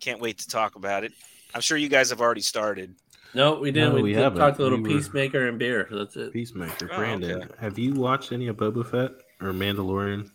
can't 0.00 0.20
wait 0.20 0.38
to 0.38 0.48
talk 0.48 0.76
about 0.76 1.04
it. 1.04 1.12
I'm 1.54 1.60
sure 1.60 1.76
you 1.76 1.88
guys 1.88 2.10
have 2.10 2.20
already 2.20 2.42
started. 2.42 2.94
No, 3.34 3.54
we 3.58 3.70
didn't. 3.70 3.90
No, 3.90 3.94
we 3.96 4.02
we 4.02 4.12
did- 4.14 4.34
talked 4.34 4.58
a 4.58 4.62
little 4.62 4.80
We 4.80 4.94
Peacemaker 4.94 5.48
and 5.48 5.58
beer. 5.58 5.88
That's 5.90 6.16
it. 6.16 6.32
Peacemaker, 6.32 6.88
Oh, 6.92 6.96
Brandon. 6.96 7.42
okay. 7.42 7.54
Have 7.60 7.78
you 7.78 7.94
watched 7.94 8.32
any 8.32 8.48
of 8.48 8.56
Boba 8.56 8.84
Fett 8.84 9.12
or 9.40 9.52
Mandalorian? 9.52 10.30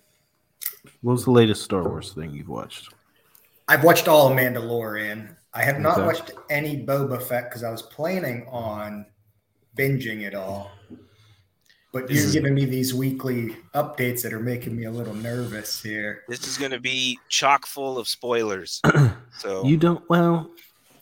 What 1.01 1.13
was 1.13 1.25
the 1.25 1.31
latest 1.31 1.63
Star 1.63 1.83
Wars 1.83 2.13
thing 2.13 2.31
you've 2.33 2.49
watched? 2.49 2.89
I've 3.67 3.83
watched 3.83 4.07
all 4.07 4.27
of 4.31 4.37
Mandalorian. 4.37 5.35
I 5.53 5.63
have 5.63 5.79
not 5.79 5.97
Okay. 5.97 6.05
watched 6.05 6.31
any 6.49 6.85
Boba 6.85 7.21
Fett 7.21 7.49
because 7.49 7.63
I 7.63 7.71
was 7.71 7.81
planning 7.81 8.45
on 8.49 9.05
binging 9.77 10.21
it 10.21 10.35
all. 10.35 10.71
But 11.91 12.11
you're 12.11 12.29
giving 12.31 12.53
me 12.53 12.65
these 12.65 12.93
weekly 12.93 13.55
updates 13.73 14.21
that 14.23 14.33
are 14.33 14.39
making 14.41 14.75
me 14.75 14.83
a 14.83 14.91
little 14.91 15.13
nervous 15.15 15.81
here. 15.81 16.23
This 16.27 16.45
is 16.45 16.57
going 16.57 16.71
to 16.71 16.79
be 16.79 17.17
chock 17.29 17.65
full 17.65 17.97
of 17.97 18.07
spoilers. 18.07 18.81
So 19.37 19.65
You 19.65 19.75
don't. 19.77 20.01
Well, 20.09 20.49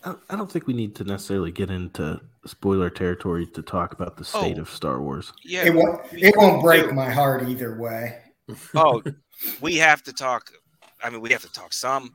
I 0.04 0.14
I 0.30 0.36
don't 0.36 0.50
think 0.50 0.66
we 0.66 0.74
need 0.74 0.94
to 0.96 1.04
necessarily 1.04 1.50
get 1.52 1.70
into 1.70 2.20
spoiler 2.46 2.90
territory 2.90 3.46
to 3.46 3.62
talk 3.62 3.92
about 3.92 4.16
the 4.16 4.24
state 4.24 4.58
Oh. 4.58 4.62
of 4.62 4.70
Star 4.70 5.00
Wars. 5.00 5.32
yeah, 5.42 5.64
It 5.64 5.74
won't. 5.74 6.00
It 6.12 6.34
won't 6.36 6.62
break 6.62 6.92
my 6.92 7.10
heart 7.10 7.48
either 7.48 7.76
way. 7.76 8.20
oh, 8.74 9.02
we 9.60 9.76
have 9.76 10.02
to 10.04 10.12
talk. 10.12 10.50
I 11.02 11.10
mean, 11.10 11.20
we 11.20 11.30
have 11.32 11.42
to 11.42 11.52
talk 11.52 11.72
some 11.72 12.14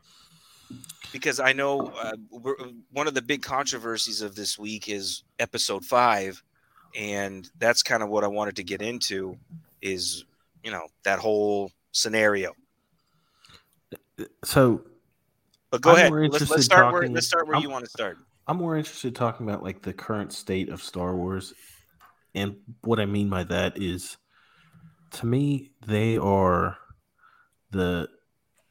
because 1.11 1.39
I 1.39 1.53
know 1.53 1.87
uh, 1.99 2.15
we're, 2.29 2.55
one 2.91 3.07
of 3.07 3.13
the 3.15 3.21
big 3.21 3.41
controversies 3.41 4.21
of 4.21 4.35
this 4.35 4.57
week 4.59 4.89
is 4.89 5.23
episode 5.39 5.83
five, 5.83 6.41
and 6.95 7.49
that's 7.57 7.81
kind 7.81 8.03
of 8.03 8.09
what 8.09 8.23
I 8.23 8.27
wanted 8.27 8.55
to 8.57 8.63
get 8.63 8.81
into. 8.81 9.37
Is 9.81 10.25
you 10.63 10.69
know 10.71 10.87
that 11.03 11.17
whole 11.19 11.71
scenario. 11.91 12.53
So 14.43 14.81
But 15.71 15.81
go 15.81 15.91
I'm 15.91 15.95
ahead. 15.97 16.09
more 16.11 16.27
Let's, 16.27 16.49
let's 16.49 16.65
start 16.65 16.91
where 16.93 17.07
let's 17.07 17.27
start 17.27 17.47
where 17.47 17.55
I'm- 17.55 17.63
you 17.63 17.69
want 17.69 17.85
to 17.85 17.89
start. 17.89 18.17
I'm 18.47 18.57
more 18.57 18.75
interested 18.77 19.09
in 19.09 19.13
talking 19.13 19.47
about 19.47 19.63
like 19.63 19.83
the 19.83 19.93
current 19.93 20.33
state 20.33 20.69
of 20.69 20.81
Star 20.81 21.15
Wars. 21.15 21.53
And 22.33 22.55
what 22.81 22.99
I 22.99 23.05
mean 23.05 23.29
by 23.29 23.43
that 23.43 23.77
is 23.79 24.17
to 25.11 25.25
me, 25.27 25.71
they 25.85 26.17
are 26.17 26.77
the 27.71 28.07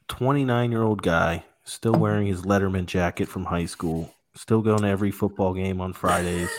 29 0.09 0.71
year 0.71 0.83
old 0.83 1.01
guy 1.01 1.45
still 1.63 1.93
wearing 1.93 2.27
his 2.27 2.41
Letterman 2.41 2.87
jacket 2.87 3.27
from 3.29 3.45
high 3.45 3.65
school, 3.67 4.13
still 4.35 4.61
going 4.61 4.81
to 4.81 4.87
every 4.87 5.11
football 5.11 5.53
game 5.53 5.79
on 5.79 5.93
Fridays, 5.93 6.49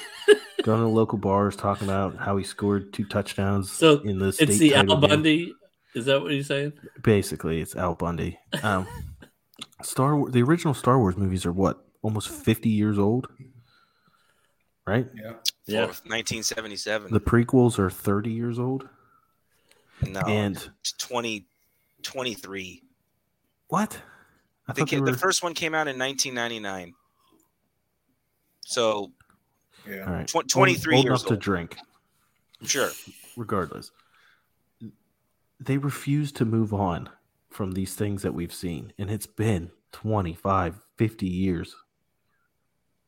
going 0.64 0.80
to 0.80 0.88
local 0.88 1.18
bars 1.18 1.54
talking 1.54 1.86
about 1.88 2.16
how 2.16 2.36
he 2.36 2.42
scored 2.44 2.92
two 2.92 3.04
touchdowns 3.04 3.70
So 3.70 3.98
in 4.00 4.18
the 4.18 4.28
It's 4.28 4.58
the 4.58 4.70
title 4.70 4.94
Al 4.94 5.00
game. 5.00 5.10
Bundy 5.10 5.54
Is 5.94 6.06
that 6.06 6.20
what 6.20 6.32
you're 6.32 6.42
saying? 6.42 6.72
Basically, 7.02 7.60
it's 7.60 7.76
Al 7.76 7.94
Bundy. 7.94 8.38
Um, 8.64 8.86
Star 9.82 10.16
Wars, 10.16 10.32
the 10.32 10.42
original 10.42 10.74
Star 10.74 10.98
Wars 10.98 11.16
movies 11.16 11.46
are 11.46 11.52
what 11.52 11.84
almost 12.02 12.28
fifty 12.28 12.68
years 12.70 12.98
old, 12.98 13.28
right? 14.86 15.06
Yeah. 15.14 15.32
Yeah. 15.66 15.80
1977. 15.86 17.12
The 17.12 17.20
prequels 17.20 17.78
are 17.78 17.90
thirty 17.90 18.30
years 18.32 18.58
old. 18.58 18.88
no, 20.06 20.20
And 20.20 20.56
it's 20.80 20.92
20, 20.92 21.46
23. 22.02 22.82
what? 23.68 24.00
I 24.68 24.72
The, 24.72 24.80
thought 24.80 24.90
they 24.90 25.00
the 25.00 25.16
first 25.16 25.42
one 25.42 25.54
came 25.54 25.74
out 25.74 25.88
in 25.88 25.98
1999. 25.98 26.94
So 28.60 29.12
Yeah. 29.88 30.04
All 30.06 30.12
right, 30.12 30.26
tw- 30.26 30.48
23 30.48 30.96
old 30.96 31.04
years 31.04 31.20
enough 31.22 31.28
to 31.28 31.34
old. 31.34 31.40
drink. 31.40 31.76
sure. 32.64 32.90
regardless, 33.36 33.90
they 35.60 35.78
refuse 35.78 36.32
to 36.32 36.44
move 36.44 36.74
on 36.74 37.08
from 37.56 37.72
these 37.72 37.94
things 37.94 38.22
that 38.22 38.34
we've 38.34 38.52
seen. 38.54 38.92
And 38.98 39.10
it's 39.10 39.26
been 39.26 39.70
25, 39.92 40.78
50 40.98 41.26
years. 41.26 41.74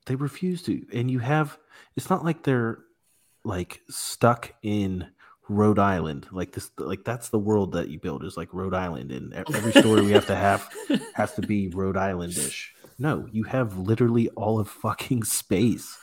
They 0.06 0.14
refuse 0.14 0.62
to. 0.62 0.84
And 0.92 1.10
you 1.10 1.18
have, 1.18 1.58
it's 1.96 2.08
not 2.08 2.24
like 2.24 2.42
they're 2.42 2.78
like 3.44 3.82
stuck 3.90 4.54
in 4.62 5.06
Rhode 5.50 5.78
Island. 5.78 6.26
Like 6.32 6.52
this, 6.52 6.70
like 6.78 7.04
that's 7.04 7.28
the 7.28 7.38
world 7.38 7.72
that 7.72 7.88
you 7.88 7.98
build 7.98 8.24
is 8.24 8.38
like 8.38 8.52
Rhode 8.54 8.74
Island. 8.74 9.12
And 9.12 9.34
every 9.34 9.72
story 9.72 10.00
we 10.00 10.12
have 10.12 10.26
to 10.28 10.34
have 10.36 10.68
has 11.14 11.34
to 11.34 11.42
be 11.42 11.68
Rhode 11.68 11.96
Islandish. 11.96 12.68
No, 12.98 13.28
you 13.30 13.44
have 13.44 13.76
literally 13.78 14.28
all 14.30 14.58
of 14.58 14.68
fucking 14.68 15.24
space. 15.24 15.96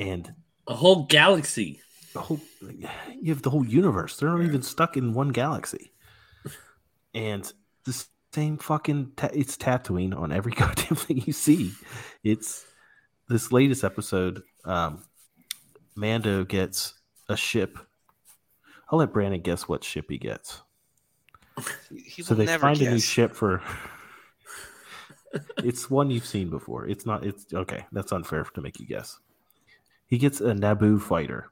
And 0.00 0.34
A 0.66 0.74
whole 0.74 1.04
galaxy. 1.04 1.80
the 2.14 2.20
whole 2.20 2.40
you 3.20 3.32
have 3.34 3.42
the 3.42 3.50
whole 3.50 3.66
universe. 3.66 4.16
They're 4.16 4.30
not 4.30 4.42
even 4.42 4.62
stuck 4.62 4.96
in 4.96 5.12
one 5.12 5.28
galaxy. 5.28 5.92
And 7.14 7.50
the 7.84 8.04
same 8.32 8.58
fucking 8.58 9.12
ta- 9.16 9.30
it's 9.32 9.56
Tatooine 9.56 10.16
on 10.16 10.32
every 10.32 10.52
goddamn 10.56 10.96
thing 10.96 11.22
you 11.26 11.32
see. 11.32 11.72
It's 12.22 12.64
this 13.28 13.52
latest 13.52 13.84
episode. 13.84 14.42
Um, 14.64 15.04
Mando 15.96 16.44
gets 16.44 16.94
a 17.28 17.36
ship. 17.36 17.78
I'll 18.90 18.98
let 18.98 19.12
Brandon 19.12 19.40
guess 19.40 19.68
what 19.68 19.84
ship 19.84 20.06
he 20.08 20.18
gets. 20.18 20.62
He 21.92 22.22
so 22.22 22.34
they 22.34 22.46
never 22.46 22.62
find 22.62 22.80
a 22.80 22.90
new 22.90 22.98
ship 22.98 23.34
for. 23.34 23.62
it's 25.58 25.90
one 25.90 26.10
you've 26.10 26.26
seen 26.26 26.50
before. 26.50 26.86
It's 26.86 27.06
not. 27.06 27.24
It's 27.24 27.52
okay. 27.52 27.86
That's 27.92 28.12
unfair 28.12 28.44
to 28.44 28.60
make 28.60 28.80
you 28.80 28.86
guess. 28.86 29.18
He 30.06 30.18
gets 30.18 30.40
a 30.40 30.52
Naboo 30.52 31.00
fighter. 31.00 31.50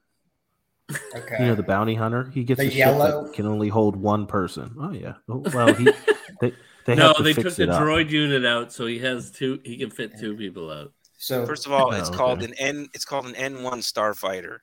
Okay. 1.15 1.37
You 1.41 1.47
know 1.47 1.55
the 1.55 1.63
bounty 1.63 1.95
hunter. 1.95 2.31
He 2.33 2.45
gets 2.45 2.59
The 2.61 2.67
a 2.69 2.71
ship 2.71 2.79
yellow- 2.79 3.25
that 3.25 3.35
can 3.35 3.47
only 3.47 3.69
hold 3.69 3.95
one 3.97 4.27
person. 4.27 4.75
Oh 4.81 4.93
yeah. 4.93 5.15
Oh, 5.29 5.43
well, 5.53 5.75
he 5.75 5.85
they 6.41 6.53
they 6.87 6.95
no, 6.95 7.09
have 7.09 7.17
to 7.19 7.23
they 7.23 7.35
fix 7.35 7.57
took 7.57 7.67
the 7.69 7.73
up. 7.75 7.83
droid 7.83 8.09
unit 8.11 8.47
out, 8.47 8.73
so 8.73 8.87
he 8.87 8.99
has 9.01 9.31
two. 9.31 9.61
He 9.65 9.77
can 9.77 9.91
fit 9.91 10.19
two 10.19 10.35
people 10.37 10.71
out. 10.71 10.93
So 11.19 11.45
First 11.45 11.67
of 11.67 11.73
all, 11.73 11.93
it's 11.93 12.09
Oh, 12.09 12.13
called 12.13 12.43
an 12.43 12.55
N. 12.55 12.89
It's 12.95 13.05
called 13.05 13.27
an 13.27 13.35
N1 13.35 13.79
Starfighter. 13.83 14.59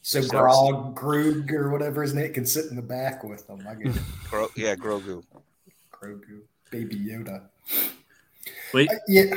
so 0.00 0.20
so- 0.20 0.28
Grog, 0.30 0.94
Groog, 0.94 1.52
or 1.52 1.70
whatever 1.70 2.02
his 2.02 2.14
name 2.14 2.32
can 2.32 2.46
sit 2.46 2.66
in 2.70 2.76
the 2.76 2.82
back 2.82 3.22
with 3.24 3.46
them. 3.46 3.66
I 3.68 3.74
get 3.74 3.94
it. 3.94 4.02
Gro- 4.30 4.48
yeah, 4.56 4.74
Grogu. 4.74 5.22
Grogu, 5.92 6.40
Baby 6.70 6.96
Yoda. 6.96 7.42
Wait, 8.72 8.90
Uh, 8.90 8.94
Yeah, 9.06 9.36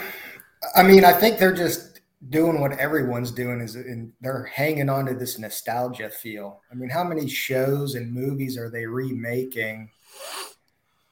I 0.75 0.83
mean, 0.83 1.03
I 1.03 1.13
think 1.13 1.37
they're 1.39 1.53
just 1.53 1.94
doing 2.29 2.61
what 2.61 2.73
everyone's 2.79 3.31
doing 3.31 3.61
is, 3.61 3.75
and 3.75 4.11
they're 4.21 4.45
hanging 4.45 4.89
on 4.89 5.05
to 5.05 5.13
this 5.13 5.37
nostalgia 5.37 6.09
feel. 6.09 6.61
I 6.71 6.75
mean, 6.75 6.89
how 6.89 7.03
many 7.03 7.27
shows 7.27 7.95
and 7.95 8.11
movies 8.11 8.57
are 8.57 8.69
they 8.69 8.85
remaking? 8.85 9.89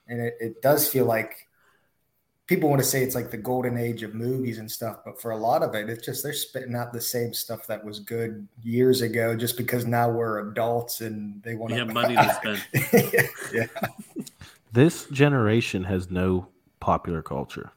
And 0.08 0.22
it, 0.22 0.36
it 0.40 0.62
does 0.62 0.88
feel 0.88 1.06
like 1.06 1.48
people 2.48 2.70
want 2.70 2.82
to 2.82 2.88
say 2.88 3.04
it's 3.04 3.16
like 3.16 3.32
the 3.32 3.38
golden 3.38 3.78
age 3.78 4.04
of 4.04 4.14
movies 4.14 4.58
and 4.58 4.70
stuff, 4.70 5.00
but 5.06 5.22
for 5.22 5.32
a 5.32 5.38
lot 5.38 5.64
of 5.64 5.76
it, 5.76 5.90
it's 5.90 6.06
just 6.06 6.24
they're 6.24 6.34
spitting 6.34 6.76
out 6.76 6.94
the 6.94 7.02
same 7.02 7.34
stuff 7.34 7.68
that 7.68 7.84
was 7.84 8.00
good 8.00 8.48
years 8.62 9.02
ago, 9.02 9.36
just 9.36 9.58
because 9.58 9.86
now 9.86 10.10
we're 10.10 10.50
adults 10.50 11.02
and 11.02 11.42
they 11.44 11.56
want 11.56 11.74
we 11.74 11.80
to 11.80 11.86
have 11.86 11.94
money 12.02 12.16
to 12.16 12.34
spend. 12.34 13.30
yeah. 13.54 13.66
This 14.72 15.06
generation 15.06 15.84
has 15.84 16.10
no 16.10 16.48
popular 16.80 17.22
culture 17.22 17.72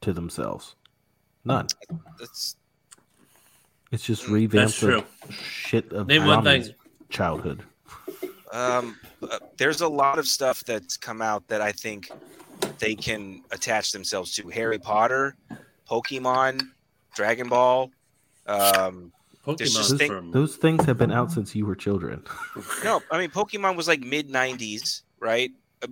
to 0.00 0.12
themselves. 0.12 0.74
None. 1.44 1.66
That's 2.18 2.56
It's 3.92 4.04
just 4.04 4.24
Mm, 4.24 4.32
revamped 4.32 4.74
true. 4.78 5.04
shit 5.42 5.92
of 5.92 6.06
Name 6.08 6.26
one 6.26 6.42
thing. 6.44 6.74
childhood. 7.10 7.62
um. 8.52 8.96
uh, 9.22 9.38
there's 9.56 9.80
a 9.80 9.88
lot 9.88 10.18
of 10.18 10.26
stuff 10.26 10.62
that's 10.64 10.96
come 10.96 11.22
out 11.22 11.46
that 11.48 11.60
I 11.60 11.72
think 11.72 12.10
they 12.78 12.94
can 12.94 13.42
attach 13.52 13.92
themselves 13.92 14.34
to. 14.36 14.48
Harry 14.48 14.78
Potter, 14.78 15.34
Pokemon, 15.88 16.60
Dragon 17.14 17.48
Ball. 17.48 17.90
Um, 18.46 19.12
There's 19.46 19.74
Pokemon 19.74 19.76
just 19.76 19.96
thing- 19.96 20.30
Those 20.30 20.56
things 20.56 20.84
have 20.84 20.98
been 20.98 21.12
out 21.12 21.30
since 21.32 21.54
you 21.54 21.64
were 21.66 21.74
children. 21.76 22.22
no, 22.84 23.00
I 23.10 23.18
mean 23.18 23.30
Pokemon 23.30 23.76
was 23.76 23.88
like 23.88 24.00
mid 24.00 24.28
'90s, 24.28 25.02
right? 25.20 25.50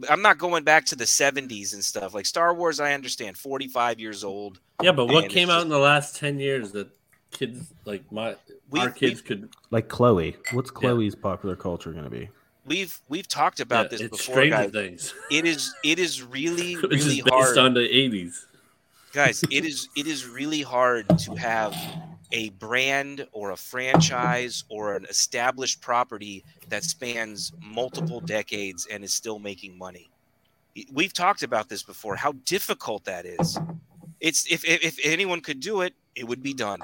I'm 0.08 0.22
not 0.22 0.38
going 0.38 0.64
back 0.64 0.84
to 0.86 0.96
the 0.96 1.04
'70s 1.04 1.74
and 1.74 1.84
stuff. 1.84 2.14
Like 2.14 2.26
Star 2.26 2.54
Wars, 2.54 2.80
I 2.80 2.92
understand, 2.94 3.36
45 3.36 4.00
years 4.00 4.18
mm-hmm. 4.20 4.28
old. 4.28 4.60
yeah, 4.82 4.92
but 4.92 5.06
what 5.06 5.28
came 5.28 5.50
out 5.50 5.54
just- 5.56 5.64
in 5.64 5.70
the 5.70 5.78
last 5.78 6.16
ten 6.16 6.38
years 6.38 6.72
that 6.72 6.88
kids 7.30 7.72
like 7.84 8.10
my 8.12 8.36
We- 8.70 8.80
our 8.80 8.90
kids 8.90 9.20
could? 9.20 9.48
Like 9.70 9.88
Chloe. 9.88 10.36
What's 10.52 10.70
Chloe's 10.70 11.14
popular 11.14 11.56
culture 11.56 11.92
going 11.92 12.04
to 12.04 12.10
be? 12.10 12.28
We've 12.64 12.96
we've 13.08 13.26
talked 13.26 13.58
about 13.60 13.84
Yeah, 13.86 13.88
this 13.88 14.00
it's 14.02 14.26
before, 14.26 14.46
guys. 14.46 14.70
Things, 14.70 15.14
It 15.30 15.46
is 15.46 15.74
it 15.82 15.98
is 15.98 16.22
really 16.22 16.74
which 16.76 16.90
really 16.90 17.18
is 17.18 17.22
based 17.24 17.30
hard, 17.30 17.58
on 17.58 17.74
the 17.74 17.80
eighties. 17.82 18.46
guys. 19.12 19.42
It 19.50 19.64
is 19.64 19.88
it 19.96 20.06
is 20.06 20.26
really 20.28 20.62
hard 20.62 21.08
to 21.20 21.34
have 21.34 21.74
a 22.32 22.48
brand 22.50 23.26
or 23.32 23.50
a 23.50 23.56
franchise 23.56 24.64
or 24.68 24.96
an 24.96 25.04
established 25.04 25.80
property 25.80 26.44
that 26.68 26.82
spans 26.82 27.52
multiple 27.62 28.20
decades 28.20 28.86
and 28.90 29.04
is 29.04 29.12
still 29.12 29.38
making 29.38 29.76
money. 29.78 30.10
We've 30.90 31.12
talked 31.12 31.42
about 31.42 31.68
this 31.68 31.82
before. 31.82 32.16
How 32.16 32.32
difficult 32.46 33.04
that 33.04 33.26
is. 33.26 33.58
It's 34.20 34.50
if 34.50 34.64
if, 34.64 34.82
if 34.82 34.98
anyone 35.04 35.40
could 35.42 35.60
do 35.60 35.82
it, 35.82 35.94
it 36.14 36.26
would 36.26 36.42
be 36.42 36.54
done. 36.54 36.80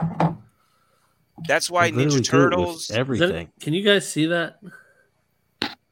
That's 1.47 1.71
why 1.71 1.91
They 1.91 2.05
Ninja 2.05 2.11
do 2.11 2.15
it 2.17 2.19
with 2.21 2.27
Turtles. 2.27 2.81
Is 2.83 2.89
that- 2.89 2.99
Everything. 2.99 3.51
can 3.61 3.73
you 3.73 3.83
guys 3.83 4.07
see 4.11 4.27
that? 4.27 4.59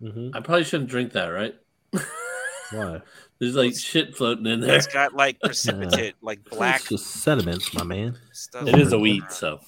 hmm 0.01 0.31
I 0.35 0.41
probably 0.41 0.65
shouldn't 0.65 0.91
drink 0.91 1.13
that, 1.13 1.29
right? 1.29 1.55
Why? 2.73 3.01
There's 3.39 3.55
like 3.55 3.75
shit 3.77 4.17
floating 4.17 4.47
in 4.47 4.61
there. 4.61 4.77
It's 4.77 4.87
got 4.87 5.15
like 5.15 5.41
precipitate, 5.43 6.15
like 6.23 6.45
black 6.51 6.81
It's 6.81 6.89
just 6.89 7.07
sediments, 7.07 7.73
my 7.75 7.85
man. 7.85 8.19
stuff. 8.33 8.67
It 8.67 8.79
is 8.79 8.93
a 8.93 8.99
wheat, 8.99 9.25
so 9.31 9.61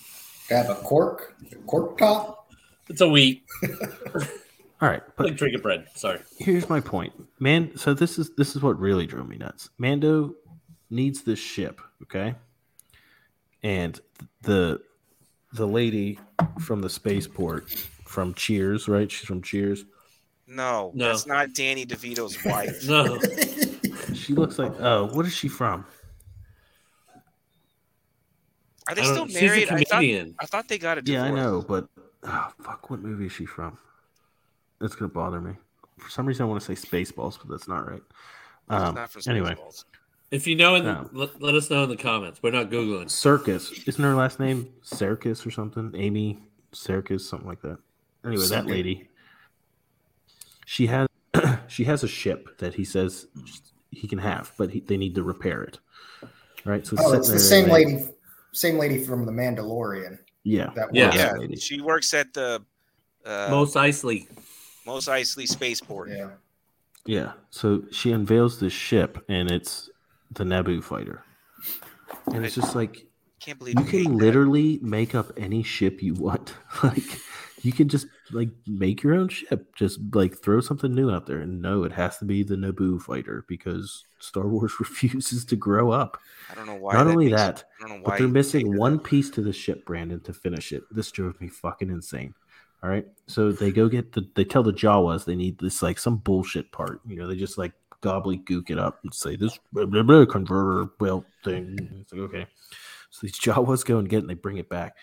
Have 0.51 0.71
a 0.71 0.75
cork, 0.77 1.35
a 1.53 1.57
cork 1.67 1.99
top. 1.99 2.51
it's 2.89 3.01
a 3.01 3.09
wheat. 3.09 3.45
All 4.81 4.89
right, 4.89 5.03
but 5.17 5.27
Like 5.27 5.37
drinking 5.37 5.61
bread. 5.61 5.87
Sorry. 5.95 6.21
here's 6.39 6.69
my 6.69 6.81
point 6.81 7.13
man 7.41 7.77
so 7.77 7.95
this 7.95 8.19
is 8.19 8.31
this 8.37 8.55
is 8.57 8.63
what 8.63 8.79
really 8.79 9.07
drove 9.07 9.29
me 9.29 9.37
nuts 9.37 9.71
mando 9.79 10.35
needs 10.91 11.23
this 11.23 11.39
ship 11.39 11.81
okay 12.03 12.35
and 13.63 14.01
the 14.43 14.81
the 15.53 15.67
lady 15.67 16.19
from 16.61 16.81
the 16.81 16.89
spaceport 16.91 17.71
from 18.05 18.35
cheers 18.35 18.87
right 18.89 19.11
she's 19.11 19.27
from 19.27 19.43
cheers 19.43 19.85
No, 20.49 20.91
No. 20.95 21.09
that's 21.09 21.27
not 21.27 21.53
Danny 21.53 21.85
DeVito's 21.85 22.43
wife. 22.45 22.89
No, 22.89 23.19
she 24.15 24.33
looks 24.35 24.59
like 24.59 24.73
oh 24.81 25.07
what 25.15 25.27
is 25.27 25.35
she 25.35 25.49
from 25.49 25.85
Are 28.89 28.95
they 28.95 29.03
still 29.03 29.17
don't- 29.17 29.29
she's 29.31 29.43
a 29.43 29.45
married? 29.45 29.69
I 29.71 29.85
thought. 29.85 30.03
I 30.41 30.47
thought 30.47 30.69
they 30.69 30.79
got 30.79 30.99
a 30.99 31.03
divorce. 31.03 31.27
yeah 31.29 31.31
i 31.33 31.35
know 31.35 31.63
but 31.67 31.87
oh, 32.25 32.53
fuck 32.63 32.89
what 32.91 33.01
movie 33.01 33.27
is 33.27 33.33
she 33.33 33.45
from 33.45 33.77
that's 34.81 34.95
gonna 34.95 35.11
bother 35.11 35.41
me 35.41 35.53
for 35.99 36.09
some 36.11 36.25
reason 36.27 36.45
i 36.45 36.49
want 36.49 36.61
to 36.63 36.75
say 36.75 36.89
spaceballs 36.89 37.39
but 37.39 37.49
that's 37.51 37.69
not 37.69 37.87
right 37.91 38.03
It's 38.71 38.83
um, 38.83 38.95
not 38.95 39.11
from 39.11 39.23
anyway 39.29 39.55
if 40.31 40.47
you 40.47 40.57
know, 40.57 40.75
in 40.75 40.85
the, 40.85 40.93
No. 40.93 41.09
let, 41.15 41.41
let 41.41 41.55
us 41.55 41.71
know 41.71 41.85
in 41.85 41.89
the 41.89 41.97
comments. 41.97 42.43
We're 42.43 42.51
not 42.51 42.69
googling. 42.69 43.09
Circus. 43.09 43.73
Isn't 43.87 44.05
her 44.05 44.15
last 44.15 44.39
name 44.39 44.69
Circus 44.83 45.47
or 45.47 45.51
something? 45.51 45.91
Amy 45.97 46.39
Circus, 46.73 47.27
something 47.27 47.49
like 47.49 47.63
that. 47.63 47.79
Anyway, 48.27 48.47
that 48.49 48.67
lady. 48.67 49.09
She 50.71 50.87
has 50.89 51.09
she 51.69 51.85
has 51.85 52.05
a 52.05 52.09
ship 52.09 52.59
that 52.59 52.75
he 52.75 52.85
says 52.85 53.27
he 53.91 54.07
can 54.07 54.19
have, 54.19 54.53
but 54.59 54.71
he, 54.71 54.81
they 54.81 54.99
need 54.99 55.15
to 55.15 55.23
repair 55.23 55.63
it. 55.63 55.79
Right. 56.67 56.87
So 56.87 56.97
Oh, 57.01 57.15
it's 57.15 57.31
the 57.31 57.39
same 57.39 57.65
and 57.65 57.73
they- 57.73 57.85
lady, 57.87 58.05
same 58.53 58.77
lady 58.77 59.03
from 59.03 59.25
The 59.25 59.33
Mandalorian. 59.33 60.19
Yeah. 60.45 60.71
That 60.77 60.95
Yeah. 60.95 61.15
Yeah, 61.15 61.35
at- 61.53 61.59
she 61.63 61.81
works 61.81 62.13
at 62.13 62.35
the 62.35 62.63
uh, 63.25 63.49
Mos 63.51 63.75
Eisley. 63.77 64.27
Mos 64.85 65.07
Eisley 65.09 65.49
Spaceport. 65.49 66.11
yeah. 66.11 66.31
Yeah. 67.07 67.33
So 67.49 67.85
she 67.91 68.13
unveils 68.13 68.61
this 68.61 68.75
ship, 68.75 69.25
and 69.31 69.51
it's 69.51 69.89
the 70.33 70.45
Naboo 70.45 70.83
fighter, 70.85 71.25
and 72.27 72.45
it's 72.45 72.55
just 72.55 72.75
like 72.77 73.07
Can't 73.41 73.59
believe 73.59 73.77
you 73.79 73.85
you 73.87 73.91
hate 73.91 74.03
can 74.05 74.19
that. 74.19 74.25
literally 74.25 74.79
make 74.83 75.15
up 75.15 75.33
any 75.39 75.63
ship 75.63 76.03
you 76.03 76.13
want. 76.13 76.53
like 76.83 77.09
You 77.63 77.73
can 77.73 77.89
just 77.89 78.07
like 78.31 78.51
make 78.67 79.03
your 79.03 79.15
own 79.15 79.29
ship. 79.29 79.75
Just 79.75 80.01
like 80.13 80.37
throw 80.37 80.61
something 80.61 80.95
new 80.95 81.11
out 81.11 81.27
there. 81.27 81.41
And 81.41 81.61
no, 81.61 81.85
it 81.85 81.93
has 81.93 82.19
to 82.19 82.25
be 82.25 82.43
the 82.43 82.57
Naboo 82.57 83.01
fighter 83.01 83.45
because 83.49 84.05
Star 84.19 84.47
Wars 84.47 84.75
refuses 84.81 85.45
to 85.47 85.57
grow 85.57 85.91
up. 85.91 86.19
I 86.51 86.55
don't 86.55 86.67
know 86.67 86.77
why. 86.77 86.95
Not 86.95 87.05
that 87.05 87.11
only 87.11 87.27
makes- 87.27 87.37
that, 87.41 87.65
I 87.85 87.89
don't 87.89 87.99
know 87.99 88.05
but 88.05 88.19
they're 88.19 88.29
missing 88.29 88.77
one 88.77 88.99
piece 88.99 89.31
to 89.31 89.43
the 89.43 89.53
ship, 89.53 89.85
Brandon, 89.85 90.21
to 90.21 90.33
finish 90.33 90.73
it. 90.73 90.83
This 90.91 91.11
drove 91.11 91.41
me 91.41 91.49
fucking 91.49 91.91
insane. 91.91 92.35
All 92.83 92.91
right. 92.91 93.07
So 93.27 93.51
they 93.51 93.73
go 93.73 93.89
get 93.89 94.13
the 94.13 94.29
they 94.37 94.45
tell 94.45 94.63
the 94.63 94.73
Jawas 94.73 95.25
they 95.25 95.35
need 95.35 95.59
this 95.59 95.83
like 95.83 95.99
some 95.99 96.19
bullshit 96.19 96.71
part. 96.71 97.01
You 97.07 97.17
know, 97.17 97.27
they 97.27 97.37
just 97.37 97.59
like 97.59 97.73
gobbledygook 98.03 98.71
it 98.71 98.79
up 98.79 99.01
and 99.03 99.13
say 99.13 99.35
this 99.35 99.59
blah, 99.73 99.85
blah, 99.87 100.03
blah, 100.03 100.25
converter 100.27 100.89
belt 101.01 101.25
thing. 101.45 101.77
It's 102.01 102.13
like, 102.13 102.23
okay. 102.23 102.47
So 103.11 103.27
these 103.27 103.39
Jawas 103.39 103.85
go 103.85 103.99
and 103.99 104.09
get 104.09 104.19
it 104.19 104.21
and 104.21 104.31
they 104.31 104.35
bring 104.35 104.59
it 104.59 104.69
back. 104.69 104.97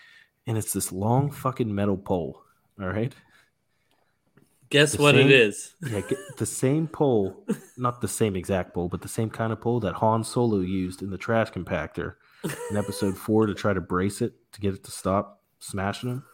And 0.46 0.56
it's 0.56 0.72
this 0.72 0.92
long 0.92 1.30
fucking 1.30 1.74
metal 1.74 1.96
pole. 1.96 2.42
All 2.80 2.88
right. 2.88 3.14
Guess 4.68 4.92
The 4.96 5.02
what 5.02 5.14
it 5.14 5.22
same- 5.22 5.30
is? 5.30 5.74
Yeah, 5.88 6.00
the 6.38 6.46
same 6.46 6.88
pole, 6.88 7.44
not 7.76 8.00
the 8.00 8.08
same 8.08 8.34
exact 8.36 8.74
pole, 8.74 8.88
but 8.88 9.00
the 9.02 9.08
same 9.08 9.30
kind 9.30 9.52
of 9.52 9.60
pole 9.60 9.80
that 9.80 9.94
Han 9.94 10.24
Solo 10.24 10.58
used 10.60 11.02
in 11.02 11.10
the 11.10 11.18
trash 11.18 11.50
compactor 11.52 12.14
in 12.70 12.76
episode 12.76 13.16
four 13.16 13.46
to 13.46 13.54
try 13.54 13.72
to 13.72 13.80
brace 13.80 14.20
it 14.20 14.34
to 14.52 14.60
get 14.60 14.74
it 14.74 14.84
to 14.84 14.90
stop 14.90 15.40
smashing 15.60 16.10
him. 16.10 16.24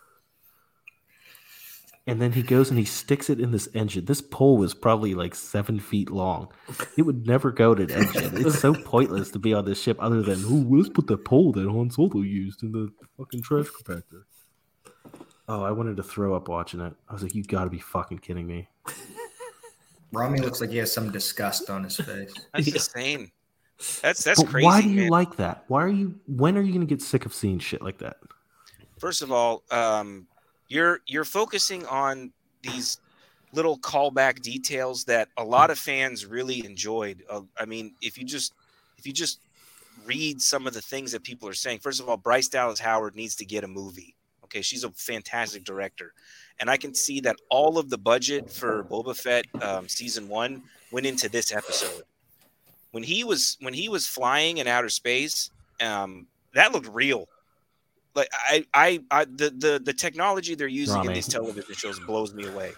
And 2.07 2.21
then 2.21 2.33
he 2.33 2.43
goes 2.43 2.69
and 2.69 2.79
he 2.81 2.85
sticks 2.85 3.31
it 3.31 3.39
in 3.39 3.53
this 3.53 3.69
engine. 3.75 4.07
This 4.07 4.21
pole 4.21 4.57
was 4.59 4.75
probably 4.75 5.15
like 5.15 5.37
seven 5.37 5.79
feet 5.79 6.11
long. 6.11 6.49
It 6.97 7.03
would 7.03 7.27
never 7.29 7.53
go 7.53 7.77
to 7.77 7.85
an 7.85 7.91
engine. 7.93 8.45
It's 8.45 8.59
so 8.59 8.75
pointless 8.75 9.31
to 9.33 9.39
be 9.39 9.55
on 9.55 9.67
this 9.67 9.81
ship 9.81 9.99
other 10.01 10.21
than, 10.21 10.43
oh, 10.45 10.67
let's 10.69 10.89
put 10.89 11.07
the 11.07 11.17
pole 11.17 11.53
that 11.53 11.69
Han 11.69 11.91
Solo 11.91 12.23
used 12.23 12.65
in 12.65 12.73
the 12.73 12.89
fucking 13.17 13.43
trash 13.43 13.67
compactor. 13.69 14.23
Oh, 15.49 15.63
I 15.63 15.71
wanted 15.71 15.97
to 15.97 16.03
throw 16.03 16.35
up 16.35 16.49
watching 16.49 16.81
it. 16.81 16.93
I 17.09 17.13
was 17.13 17.23
like, 17.23 17.35
you 17.35 17.43
gotta 17.43 17.71
be 17.71 17.79
fucking 17.79 18.19
kidding 18.19 18.47
me. 18.47 18.69
Rami 20.13 20.41
looks 20.41 20.61
like 20.61 20.71
he 20.71 20.77
has 20.79 20.93
some 20.93 21.11
disgust 21.11 21.71
on 21.71 21.85
his 21.85 21.97
face. 21.97 22.33
That's 22.55 22.69
insane. 22.69 23.31
That's 24.01 24.23
that's 24.23 24.41
But 24.41 24.51
crazy. 24.51 24.65
Why 24.65 24.83
do 24.83 24.89
you 24.89 25.01
man. 25.03 25.09
like 25.09 25.37
that? 25.37 25.65
Why 25.67 25.83
are 25.83 25.89
you? 25.89 26.15
When 26.29 26.57
are 26.57 26.63
you 26.63 26.73
going 26.73 26.87
to 26.87 26.87
get 26.87 27.03
sick 27.03 27.27
of 27.27 27.35
seeing 27.35 27.59
shit 27.59 27.83
like 27.83 27.99
that? 27.99 28.19
First 28.99 29.23
of 29.23 29.33
all, 29.33 29.65
um, 29.73 30.29
you're 30.69 31.01
you're 31.07 31.25
focusing 31.25 31.85
on 31.87 32.33
these 32.63 32.99
little 33.53 33.79
callback 33.79 34.41
details 34.41 35.05
that 35.05 35.29
a 35.37 35.45
lot 35.45 35.71
of 35.71 35.79
fans 35.79 36.27
really 36.27 36.65
enjoyed. 36.65 37.25
Uh, 37.29 37.41
I 37.59 37.65
mean, 37.65 37.95
if 38.01 38.17
you 38.17 38.25
just 38.25 38.55
if 38.99 39.07
you 39.07 39.13
just 39.13 39.41
read 40.07 40.41
some 40.41 40.67
of 40.69 40.75
the 40.75 40.81
things 40.81 41.11
that 41.11 41.25
people 41.25 41.49
are 41.49 41.55
saying, 41.55 41.81
first 41.81 42.01
of 42.01 42.09
all, 42.09 42.17
Bryce 42.17 42.49
Dallas 42.49 42.79
Howard 42.79 43.17
needs 43.17 43.35
to 43.37 43.45
get 43.45 43.65
a 43.65 43.69
movie. 43.69 44.15
Okay, 44.53 44.63
she's 44.63 44.85
a 44.85 44.91
fantastic 44.91 45.65
director, 45.65 46.13
and 46.61 46.69
I 46.69 46.77
can 46.77 46.95
see 46.95 47.21
that 47.21 47.37
all 47.49 47.79
of 47.79 47.89
the 47.89 47.99
budget 47.99 48.51
for 48.51 48.85
Boba 48.85 49.17
Fett 49.17 49.47
um, 49.63 49.89
season 49.89 50.29
one 50.29 50.63
went 50.91 51.07
into 51.07 51.29
this 51.29 51.53
episode. 51.53 52.03
When 52.91 53.03
he 53.03 53.25
was 53.25 53.57
when 53.61 53.73
he 53.73 53.89
was 53.89 54.07
flying 54.07 54.59
in 54.59 54.67
outer 54.67 54.91
space, 54.91 55.51
um, 55.81 56.27
that 56.55 56.73
looked 56.73 56.89
real 56.89 57.29
like 58.15 58.29
I, 58.33 58.65
I, 58.75 59.01
I 59.11 59.25
the, 59.25 59.51
the 59.51 59.83
the 59.83 59.93
technology 59.93 60.55
they're 60.55 60.69
using 60.69 61.05
in 61.05 61.13
these 61.13 61.29
television 61.29 61.75
shows 61.75 61.99
blows 62.01 62.35
me 62.35 62.47
away. 62.47 62.73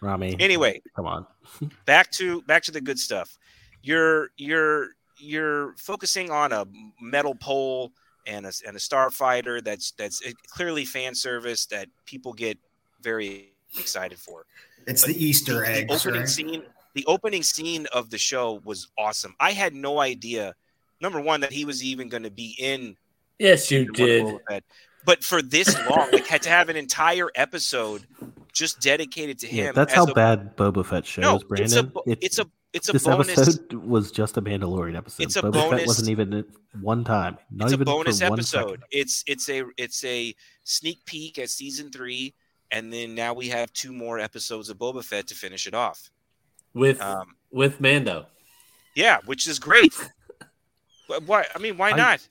Rami. 0.00 0.36
Anyway, 0.40 0.82
come 0.94 1.06
on. 1.06 1.26
back 1.86 2.10
to 2.12 2.42
back 2.42 2.62
to 2.64 2.70
the 2.70 2.80
good 2.80 2.98
stuff. 2.98 3.38
You're 3.82 4.30
you're 4.36 4.90
you're 5.18 5.74
focusing 5.76 6.30
on 6.30 6.52
a 6.52 6.66
metal 7.00 7.34
pole 7.34 7.92
and 8.26 8.46
a 8.46 8.52
and 8.66 8.76
a 8.76 8.80
starfighter 8.80 9.62
that's 9.62 9.92
that's 9.92 10.24
eh, 10.26 10.32
clearly 10.48 10.84
fan 10.84 11.14
service 11.14 11.66
that 11.66 11.88
people 12.06 12.32
get 12.32 12.58
very 13.00 13.52
excited 13.78 14.18
for. 14.18 14.44
It's 14.86 15.02
the 15.04 15.14
Easter 15.24 15.60
The 15.60 15.68
eggs, 15.68 15.94
opening 16.06 16.20
right? 16.22 16.28
scene, 16.28 16.62
the 16.94 17.04
opening 17.06 17.42
scene 17.42 17.86
of 17.92 18.10
the 18.10 18.18
show 18.18 18.60
was 18.64 18.88
awesome. 18.98 19.34
I 19.40 19.52
had 19.52 19.74
no 19.74 20.00
idea, 20.00 20.54
number 21.00 21.20
one, 21.20 21.40
that 21.40 21.52
he 21.52 21.64
was 21.64 21.82
even 21.84 22.08
going 22.08 22.24
to 22.24 22.30
be 22.30 22.54
in. 22.58 22.96
Yes, 23.38 23.70
you 23.70 23.86
did. 23.92 24.24
Boba 24.24 24.38
Fett. 24.48 24.64
But 25.04 25.24
for 25.24 25.42
this 25.42 25.74
long, 25.88 26.10
like 26.12 26.26
had 26.28 26.42
to 26.42 26.48
have 26.50 26.68
an 26.68 26.76
entire 26.76 27.28
episode 27.34 28.06
just 28.52 28.80
dedicated 28.80 29.38
to 29.40 29.52
Yeah, 29.52 29.64
him. 29.64 29.74
that's 29.74 29.92
as 29.92 29.96
how 29.96 30.04
a- 30.04 30.14
bad 30.14 30.56
Boba 30.56 30.84
Fett 30.86 31.04
shows, 31.06 31.22
No, 31.22 31.38
Brandon. 31.48 31.64
it's 31.64 31.74
a 31.76 31.82
bo- 31.82 32.04
it's 32.06 32.38
a 32.38 32.46
it's 32.72 32.88
a 32.88 32.92
this 32.92 33.04
bonus. 33.04 33.28
episode 33.30 33.72
was 33.74 34.10
just 34.10 34.36
a 34.36 34.42
Mandalorian 34.42 34.96
episode. 34.96 35.22
It's 35.24 35.36
a 35.36 35.42
Boba 35.42 35.70
Fett 35.78 35.86
wasn't 35.86 36.08
even 36.10 36.44
one 36.80 37.04
time. 37.04 37.38
Not 37.50 37.72
it's 37.72 37.80
a 37.80 37.84
bonus 37.84 38.18
for 38.20 38.26
episode. 38.32 38.82
It's 38.90 39.22
it's 39.26 39.48
a 39.48 39.64
it's 39.76 40.02
a 40.04 40.34
sneak 40.64 41.04
peek 41.04 41.38
at 41.38 41.50
season 41.50 41.90
three, 41.90 42.34
and 42.70 42.92
then 42.92 43.14
now 43.14 43.34
we 43.34 43.48
have 43.48 43.72
two 43.72 43.92
more 43.92 44.18
episodes 44.18 44.68
of 44.70 44.78
Boba 44.78 45.04
Fett 45.04 45.26
to 45.28 45.34
finish 45.34 45.66
it 45.66 45.74
off. 45.74 46.10
with 46.74 47.00
Um, 47.02 47.36
with 47.50 47.80
Mando. 47.80 48.26
Yeah, 48.94 49.18
which 49.26 49.46
is 49.46 49.58
great. 49.58 49.92
But 51.08 51.24
why? 51.24 51.44
I 51.54 51.58
mean, 51.58 51.76
why 51.76 51.90
I- 51.90 51.96
not? 51.96 52.28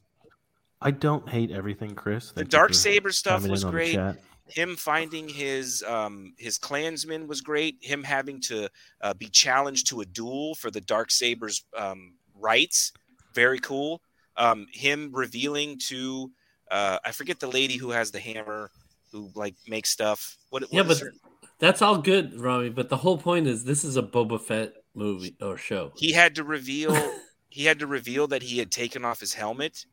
I 0.81 0.89
don't 0.89 1.29
hate 1.29 1.51
everything, 1.51 1.93
Chris. 1.93 2.29
The 2.29 2.35
Thank 2.35 2.47
you 2.47 2.57
dark 2.57 2.73
saber 2.73 3.11
stuff 3.11 3.45
was 3.47 3.61
in 3.63 3.67
the 3.67 3.71
great. 3.71 3.93
chat. 3.93 4.17
Him 4.51 4.75
finding 4.75 5.27
his 5.29 5.83
um 5.87 6.33
his 6.37 6.57
clansmen 6.57 7.27
was 7.27 7.41
great. 7.41 7.77
Him 7.81 8.03
having 8.03 8.41
to 8.41 8.69
uh, 9.01 9.13
be 9.13 9.27
challenged 9.27 9.87
to 9.87 10.01
a 10.01 10.05
duel 10.05 10.55
for 10.55 10.71
the 10.71 10.81
dark 10.81 11.11
sabers 11.11 11.63
um, 11.77 12.13
rights, 12.35 12.91
very 13.33 13.59
cool. 13.59 14.01
Um, 14.37 14.67
him 14.71 15.09
revealing 15.13 15.77
to 15.87 16.31
uh, 16.69 16.99
I 17.03 17.11
forget 17.11 17.39
the 17.39 17.47
lady 17.47 17.77
who 17.77 17.91
has 17.91 18.11
the 18.11 18.19
hammer, 18.19 18.71
who 19.11 19.29
like 19.35 19.55
makes 19.67 19.89
stuff. 19.89 20.37
What? 20.49 20.63
what 20.63 20.71
Yeah, 20.71 20.83
but 20.83 20.99
her- 20.99 21.13
that's 21.59 21.81
all 21.81 21.97
good, 21.97 22.39
Rami. 22.39 22.69
But 22.69 22.89
the 22.89 22.97
whole 22.97 23.17
point 23.17 23.47
is 23.47 23.63
this 23.65 23.83
is 23.83 23.97
a 23.97 24.03
Boba 24.03 24.39
Fett 24.39 24.73
movie 24.95 25.35
or 25.41 25.57
show. 25.57 25.91
he 25.95 26.11
had 26.11 26.35
to 26.35 26.43
reveal 26.43 26.95
he 27.49 27.65
had 27.65 27.79
to 27.79 27.87
reveal 27.87 28.27
that 28.27 28.41
he 28.41 28.57
had 28.57 28.71
taken 28.71 29.05
off 29.05 29.19
his 29.19 29.33
helmet 29.33 29.85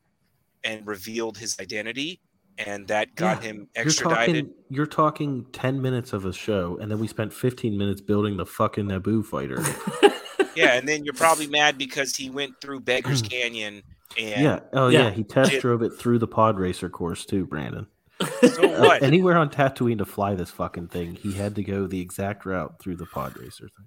and 0.64 0.86
revealed 0.86 1.38
his 1.38 1.58
identity, 1.60 2.20
and 2.66 2.86
that 2.88 3.14
got 3.14 3.42
Yeah, 3.42 3.48
him 3.50 3.68
You're 3.76 3.84
extradited. 3.86 4.44
talking, 4.46 4.54
you're 4.68 4.86
talking 4.86 5.46
10 5.52 5.80
minutes 5.82 6.12
of 6.12 6.24
a 6.24 6.32
show, 6.32 6.78
and 6.80 6.90
then 6.90 6.98
we 6.98 7.06
spent 7.06 7.32
15 7.32 7.76
minutes 7.78 8.00
building 8.00 8.36
the 8.36 8.46
fucking 8.46 8.86
Naboo 8.86 9.24
fighter. 9.24 9.62
Yeah, 10.54 10.74
and 10.74 10.88
then 10.88 11.04
you're 11.04 11.14
probably 11.14 11.46
mad 11.46 11.78
because 11.78 12.16
he 12.16 12.30
went 12.30 12.60
through 12.60 12.80
Beggars 12.80 13.22
Canyon 13.30 13.80
and 14.18 14.42
yeah. 14.42 14.58
Oh, 14.72 14.88
yeah. 14.88 15.02
Yeah. 15.04 15.10
He 15.12 15.22
test 15.22 15.52
It- 15.52 15.60
drove 15.60 15.82
it 15.82 15.90
through 15.90 16.18
the 16.18 16.26
pod 16.26 16.58
racer 16.58 16.88
course, 16.90 17.24
too, 17.24 17.46
Brandon. 17.46 17.86
so 18.20 18.64
Uh, 18.74 18.80
what? 18.80 19.02
anywhere 19.04 19.36
on 19.38 19.50
Tatooine 19.50 19.98
to 19.98 20.04
fly 20.04 20.34
this 20.34 20.50
fucking 20.50 20.88
thing, 20.88 21.14
he 21.14 21.32
had 21.34 21.54
to 21.54 21.62
go 21.62 21.86
the 21.86 22.00
exact 22.00 22.44
route 22.44 22.80
through 22.80 22.96
the 22.96 23.06
pod 23.06 23.36
racer 23.38 23.68
thing. 23.68 23.86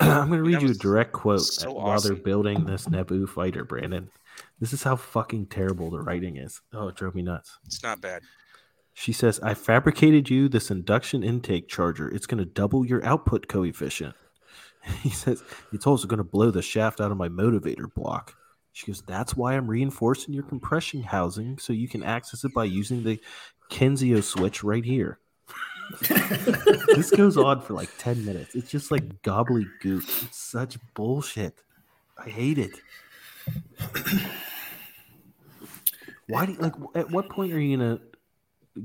I'm 0.00 0.28
going 0.28 0.40
to 0.40 0.44
read 0.44 0.60
you 0.60 0.70
a 0.72 0.74
direct 0.74 1.12
quote 1.12 1.40
so 1.40 1.72
while 1.72 1.98
they're 2.00 2.14
building 2.16 2.66
this 2.66 2.84
Naboo 2.86 3.26
fighter, 3.26 3.64
Brandon. 3.64 4.10
This 4.60 4.72
is 4.72 4.82
how 4.82 4.96
fucking 4.96 5.46
terrible 5.46 5.90
the 5.90 6.00
writing 6.00 6.36
is. 6.36 6.60
Oh, 6.72 6.88
it 6.88 6.96
drove 6.96 7.14
me 7.14 7.22
nuts. 7.22 7.58
It's 7.66 7.82
not 7.82 8.00
bad. 8.00 8.22
She 8.94 9.12
says, 9.12 9.40
I 9.40 9.54
fabricated 9.54 10.30
you 10.30 10.48
this 10.48 10.70
induction 10.70 11.24
intake 11.24 11.68
charger. 11.68 12.08
It's 12.08 12.26
going 12.26 12.38
to 12.38 12.44
double 12.44 12.86
your 12.86 13.04
output 13.04 13.48
coefficient. 13.48 14.14
He 15.02 15.08
says, 15.08 15.42
It's 15.72 15.86
also 15.86 16.06
going 16.06 16.18
to 16.18 16.24
blow 16.24 16.50
the 16.50 16.60
shaft 16.60 17.00
out 17.00 17.10
of 17.10 17.16
my 17.16 17.28
motivator 17.28 17.92
block. 17.92 18.34
She 18.72 18.86
goes, 18.86 19.02
That's 19.02 19.34
why 19.34 19.54
I'm 19.54 19.66
reinforcing 19.66 20.34
your 20.34 20.42
compression 20.42 21.02
housing 21.02 21.58
so 21.58 21.72
you 21.72 21.88
can 21.88 22.02
access 22.02 22.44
it 22.44 22.52
by 22.52 22.64
using 22.64 23.02
the 23.02 23.18
Kenzio 23.70 24.22
switch 24.22 24.62
right 24.62 24.84
here. 24.84 25.18
this 26.00 27.10
goes 27.10 27.36
on 27.36 27.60
for 27.60 27.74
like 27.74 27.90
10 27.98 28.24
minutes. 28.24 28.54
It's 28.54 28.70
just 28.70 28.90
like 28.90 29.22
gobbledygook. 29.22 30.24
It's 30.24 30.36
such 30.36 30.76
bullshit. 30.94 31.62
I 32.18 32.28
hate 32.28 32.58
it. 32.58 32.80
Why 36.26 36.46
do 36.46 36.52
you, 36.52 36.58
like 36.58 36.72
at 36.94 37.10
what 37.10 37.28
point 37.28 37.52
are 37.52 37.60
you 37.60 37.76
gonna 37.76 38.00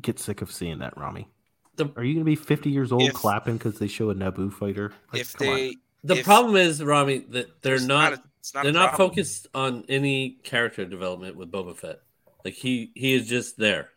get 0.02 0.19
sick 0.19 0.41
of 0.41 0.52
seeing 0.52 0.80
that, 0.80 0.98
Rami? 0.98 1.28
The- 1.76 1.91
are 1.95 2.04
you 2.04 2.13
gonna 2.13 2.26
be 2.26 2.36
50 2.36 2.69
years 2.69 2.91
old 2.91 3.04
If- 3.04 3.13
clapping 3.13 3.58
because 3.58 3.80
they 3.80 3.88
show 3.88 4.10
a 4.10 4.15
Naboo 4.15 4.52
fighter? 4.52 4.91
Like, 5.13 5.22
if 5.22 5.34
come 5.36 5.48
on. 5.48 5.56
they 5.56 5.76
The 6.04 6.17
if- 6.17 6.26
problem 6.26 6.56
is, 6.58 6.84
Rami, 6.84 7.19
that 7.30 7.62
they're 7.62 7.76
it's 7.76 7.84
not, 7.86 8.13
a- 8.13 8.22
not 8.54 8.63
they're 8.63 8.72
not 8.74 8.98
focused 8.98 9.48
on 9.54 9.86
any 9.88 10.32
character 10.43 10.86
development 10.86 11.36
with 11.38 11.50
Boba 11.52 11.76
Fett. 11.78 12.02
Like 12.43 12.56
he 12.56 12.91
he 12.95 13.13
is 13.13 13.28
just 13.28 13.58
there. 13.58 13.89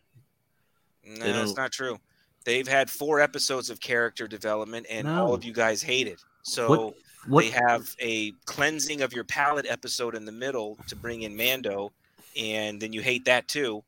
No, 1.05 1.15
They 1.25 1.33
that's 1.33 1.47
don't- 1.53 1.57
not 1.59 1.73
true. 1.73 1.99
They've 2.45 2.67
had 2.67 2.91
four 2.91 3.21
episodes 3.21 3.71
of 3.71 3.79
character 3.81 4.27
development, 4.29 4.87
and 4.91 5.07
No. 5.07 5.27
all 5.27 5.35
of 5.35 5.45
you 5.45 5.53
guys 5.53 5.81
hate 5.83 6.07
it. 6.09 6.21
So 6.43 6.69
What- 6.69 6.95
what- 7.27 7.45
they 7.45 7.51
have 7.51 7.95
a 8.01 8.33
cleansing 8.47 9.03
of 9.03 9.13
your 9.13 9.25
palate 9.25 9.67
episode 9.69 10.15
in 10.15 10.25
the 10.25 10.33
middle 10.33 10.79
to 10.89 10.97
bring 10.97 11.23
in 11.23 11.37
Mando, 11.37 11.93
and 12.37 12.81
then 12.81 12.93
you 12.93 13.01
hate 13.01 13.25
that 13.27 13.49
too. 13.49 13.83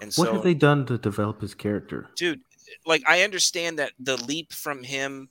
And 0.00 0.12
what 0.14 0.26
so, 0.26 0.34
have 0.34 0.42
they 0.42 0.54
done 0.54 0.86
to 0.86 0.98
develop 0.98 1.40
his 1.40 1.54
character? 1.54 2.08
dude, 2.16 2.40
like 2.86 3.02
I 3.06 3.22
understand 3.22 3.78
that 3.78 3.92
the 3.98 4.16
leap 4.16 4.52
from 4.52 4.82
him 4.82 5.28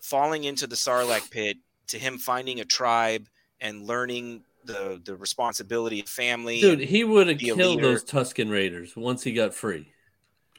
falling 0.00 0.44
into 0.44 0.66
the 0.66 0.76
Sarlacc 0.76 1.30
pit 1.30 1.56
to 1.88 1.98
him 1.98 2.18
finding 2.18 2.60
a 2.60 2.64
tribe 2.64 3.28
and 3.60 3.86
learning 3.86 4.44
the 4.64 5.00
the 5.04 5.16
responsibility 5.16 6.00
of 6.00 6.08
family. 6.08 6.60
Dude, 6.60 6.80
he 6.80 7.04
would 7.04 7.28
have 7.28 7.38
killed 7.38 7.58
leader. 7.58 7.82
those 7.82 8.04
Tusken 8.04 8.50
Raiders 8.50 8.96
once 8.96 9.22
he 9.22 9.32
got 9.32 9.54
free. 9.54 9.88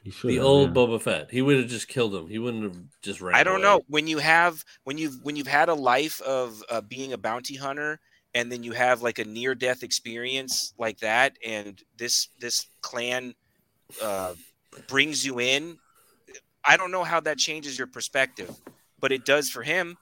He 0.06 0.12
should 0.12 0.30
The 0.30 0.36
have, 0.36 0.44
old 0.44 0.68
yeah. 0.68 0.74
Boba 0.74 1.02
Fett. 1.02 1.32
He 1.32 1.42
would 1.42 1.56
have 1.58 1.66
just 1.66 1.88
killed 1.88 2.14
him. 2.14 2.28
He 2.28 2.38
wouldn't 2.38 2.62
have 2.62 2.76
just 3.02 3.20
ran. 3.20 3.34
I 3.34 3.42
don't 3.42 3.54
away. 3.56 3.62
know 3.62 3.80
when 3.88 4.06
you 4.06 4.18
have 4.18 4.64
when 4.84 4.98
you've 4.98 5.18
when 5.24 5.34
you've 5.34 5.48
had 5.48 5.68
a 5.68 5.74
life 5.74 6.20
of 6.22 6.62
uh, 6.70 6.80
being 6.80 7.12
a 7.12 7.18
bounty 7.18 7.56
hunter 7.56 7.98
and 8.32 8.52
then 8.52 8.62
you 8.62 8.70
have 8.70 9.02
like 9.02 9.18
a 9.18 9.24
near 9.24 9.56
death 9.56 9.82
experience 9.82 10.74
like 10.78 11.00
that 11.00 11.36
and 11.44 11.82
this 11.98 12.28
this 12.38 12.66
clan 12.82 13.34
uh, 14.00 14.34
brings 14.86 15.26
you 15.26 15.40
in 15.40 15.76
i 16.64 16.76
don't 16.76 16.92
know 16.92 17.02
how 17.02 17.18
that 17.18 17.36
changes 17.38 17.76
your 17.76 17.88
perspective 17.88 18.54
but 19.00 19.10
it 19.10 19.24
does 19.24 19.50
for 19.50 19.64
him 19.64 19.96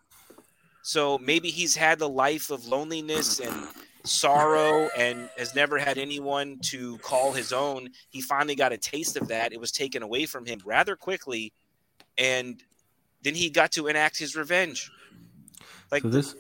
so 0.83 1.17
maybe 1.19 1.49
he's 1.49 1.75
had 1.77 1.99
the 1.99 2.09
life 2.09 2.51
of 2.51 2.67
loneliness 2.67 3.40
and 3.40 3.69
sorrow 4.05 4.88
and 4.99 5.31
has 5.38 5.55
never 5.55 5.79
had 5.79 5.97
anyone 5.97 6.59
to 6.61 6.99
call 6.99 7.33
his 7.33 7.53
own 7.53 7.88
he 8.11 8.21
finally 8.21 8.55
got 8.55 8.73
a 8.73 8.77
taste 8.77 9.17
of 9.17 9.29
that 9.29 9.53
it 9.53 9.61
was 9.61 9.73
taken 9.73 10.03
away 10.03 10.27
from 10.27 10.45
him 10.45 10.61
rather 10.64 10.95
quickly 10.95 11.53
and 12.19 12.62
then 13.23 13.35
he 13.35 13.49
got 13.49 13.73
to 13.73 13.87
enact 13.87 14.19
his 14.19 14.37
revenge 14.37 14.90
like 15.90 16.03
so 16.03 16.09
this, 16.09 16.35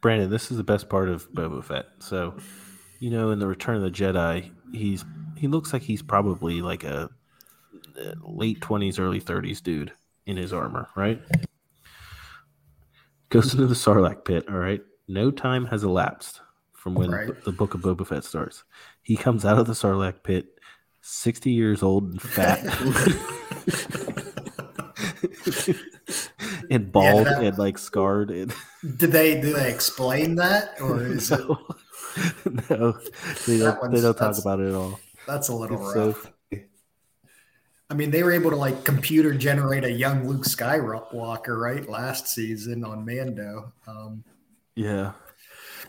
Brandon, 0.00 0.30
this 0.30 0.50
is 0.50 0.56
the 0.56 0.64
best 0.64 0.88
part 0.88 1.08
of 1.08 1.30
Boba 1.32 1.64
Fett. 1.64 1.86
So, 2.00 2.36
you 2.98 3.10
know, 3.10 3.30
in 3.30 3.38
the 3.38 3.46
Return 3.46 3.76
of 3.76 3.82
the 3.82 3.90
Jedi, 3.90 4.50
he's 4.72 5.04
he 5.36 5.48
looks 5.48 5.72
like 5.72 5.82
he's 5.82 6.02
probably 6.02 6.62
like 6.62 6.84
a 6.84 7.10
late 8.22 8.60
twenties, 8.60 8.98
early 8.98 9.20
thirties 9.20 9.60
dude 9.60 9.92
in 10.26 10.36
his 10.36 10.52
armor, 10.52 10.88
right? 10.96 11.20
Goes 13.28 13.52
into 13.52 13.66
the 13.66 13.74
Sarlacc 13.74 14.24
pit. 14.24 14.44
All 14.48 14.58
right, 14.58 14.82
no 15.08 15.30
time 15.30 15.66
has 15.66 15.84
elapsed 15.84 16.40
from 16.86 16.94
when 16.94 17.10
Right. 17.10 17.44
the 17.44 17.50
Book 17.50 17.74
of 17.74 17.80
Boba 17.80 18.06
Fett 18.06 18.22
starts. 18.22 18.62
He 19.02 19.16
comes 19.16 19.44
out 19.44 19.58
of 19.58 19.66
the 19.66 19.72
Sarlacc 19.72 20.22
pit, 20.22 20.60
sixty 21.00 21.50
years 21.50 21.82
old 21.82 22.12
and 22.12 22.22
fat. 22.22 22.62
and 26.70 26.92
bald 26.92 27.26
that- 27.26 27.42
and 27.42 27.58
like 27.58 27.76
scarred 27.76 28.30
and 28.30 28.54
Did 28.98 29.10
they 29.10 29.40
do 29.40 29.52
they 29.52 29.68
explain 29.72 30.36
that 30.36 30.80
or 30.80 31.02
is 31.06 31.32
it 31.32 31.40
no, 31.40 31.58
no, 32.70 32.92
they 33.46 33.58
don't. 33.58 33.92
They 33.92 34.00
don't 34.00 34.16
talk 34.16 34.38
about 34.38 34.60
it 34.60 34.68
at 34.68 34.74
all. 34.74 34.98
that's 35.26 35.48
a 35.48 35.54
little 35.54 35.82
It's 35.84 35.92
so 35.94 36.06
rough? 36.06 36.32
I 37.90 37.94
mean, 37.94 38.10
they 38.10 38.22
were 38.22 38.32
able 38.32 38.50
to 38.50 38.56
like 38.56 38.84
computer 38.84 39.34
generate 39.34 39.84
a 39.84 39.90
young 39.92 40.26
Luke 40.26 40.44
Skywalker, 40.44 41.60
right? 41.60 41.86
Last 41.88 42.28
season 42.28 42.84
on 42.84 43.04
Mando. 43.04 43.72
Um, 43.86 44.24
Yeah, 44.76 45.12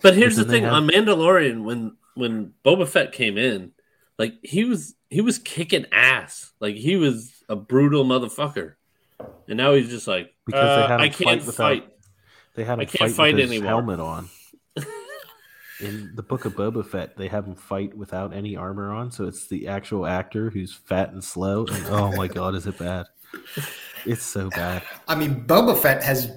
But 0.01 0.15
here's 0.15 0.35
the 0.35 0.45
thing: 0.45 0.63
have- 0.63 0.73
on 0.73 0.87
Mandalorian, 0.87 1.63
when 1.63 1.97
when 2.15 2.53
Boba 2.65 2.87
Fett 2.87 3.11
came 3.11 3.37
in, 3.37 3.71
like 4.17 4.35
he 4.43 4.63
was 4.63 4.95
he 5.09 5.21
was 5.21 5.39
kicking 5.39 5.85
ass. 5.91 6.51
Like 6.59 6.75
he 6.75 6.95
was 6.95 7.31
a 7.49 7.55
brutal 7.55 8.03
motherfucker, 8.05 8.75
and 9.47 9.57
now 9.57 9.73
he's 9.73 9.89
just 9.89 10.07
like 10.07 10.33
because 10.45 10.77
they 10.77 10.83
uh, 10.83 10.87
had 10.87 10.99
him 10.99 11.01
I 11.01 11.09
can't 11.09 11.41
fight 11.41 11.45
without. 11.45 11.55
fight. 11.57 11.89
They 12.55 12.63
had 12.63 12.73
him 12.73 12.79
I 12.81 12.85
can't 12.85 13.11
fight, 13.11 13.15
fight 13.15 13.35
with 13.35 13.43
his 13.43 13.51
anymore. 13.51 13.69
helmet 13.69 13.99
on. 13.99 14.29
In 15.79 16.11
the 16.15 16.23
book 16.23 16.45
of 16.45 16.55
Boba 16.55 16.83
Fett, 16.83 17.15
they 17.17 17.27
have 17.27 17.45
him 17.45 17.53
fight 17.53 17.95
without 17.95 18.33
any 18.33 18.55
armor 18.55 18.91
on, 18.91 19.11
so 19.11 19.25
it's 19.27 19.45
the 19.47 19.67
actual 19.67 20.07
actor 20.07 20.49
who's 20.49 20.73
fat 20.73 21.11
and 21.11 21.23
slow. 21.23 21.67
And 21.67 21.85
oh 21.87 22.11
my 22.13 22.27
god, 22.27 22.55
is 22.55 22.65
it 22.65 22.79
bad? 22.79 23.05
It's 24.03 24.23
so 24.23 24.49
bad. 24.49 24.81
I 25.07 25.13
mean, 25.13 25.45
Boba 25.45 25.77
Fett 25.77 26.01
has 26.03 26.31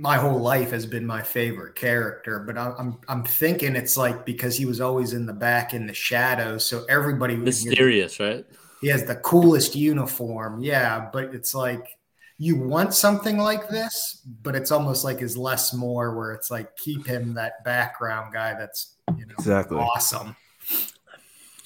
my 0.00 0.16
whole 0.16 0.38
life 0.40 0.70
has 0.70 0.86
been 0.86 1.04
my 1.06 1.22
favorite 1.22 1.74
character, 1.74 2.38
but 2.38 2.56
I'm 2.58 2.74
I'm, 2.78 2.98
I'm 3.08 3.24
thinking 3.24 3.76
it's 3.76 3.96
like 3.96 4.24
because 4.24 4.56
he 4.56 4.64
was 4.66 4.80
always 4.80 5.12
in 5.12 5.26
the 5.26 5.32
back 5.32 5.74
in 5.74 5.86
the 5.86 5.94
shadows, 5.94 6.64
so 6.64 6.84
everybody 6.88 7.36
was 7.36 7.64
Mysterious, 7.64 8.20
right? 8.20 8.44
He 8.80 8.88
has 8.88 9.04
the 9.04 9.16
coolest 9.16 9.74
uniform, 9.74 10.62
yeah, 10.62 11.08
but 11.12 11.34
it's 11.34 11.54
like 11.54 11.98
you 12.38 12.56
want 12.56 12.92
something 12.92 13.38
like 13.38 13.68
this, 13.68 14.20
but 14.42 14.54
it's 14.54 14.70
almost 14.70 15.04
like 15.04 15.22
is 15.22 15.36
less 15.36 15.72
more, 15.72 16.14
where 16.14 16.32
it's 16.32 16.50
like 16.50 16.76
keep 16.76 17.06
him 17.06 17.34
that 17.34 17.64
background 17.64 18.34
guy 18.34 18.54
that's 18.54 18.96
you 19.16 19.24
know 19.26 19.34
Exactly. 19.38 19.78
awesome. 19.78 20.36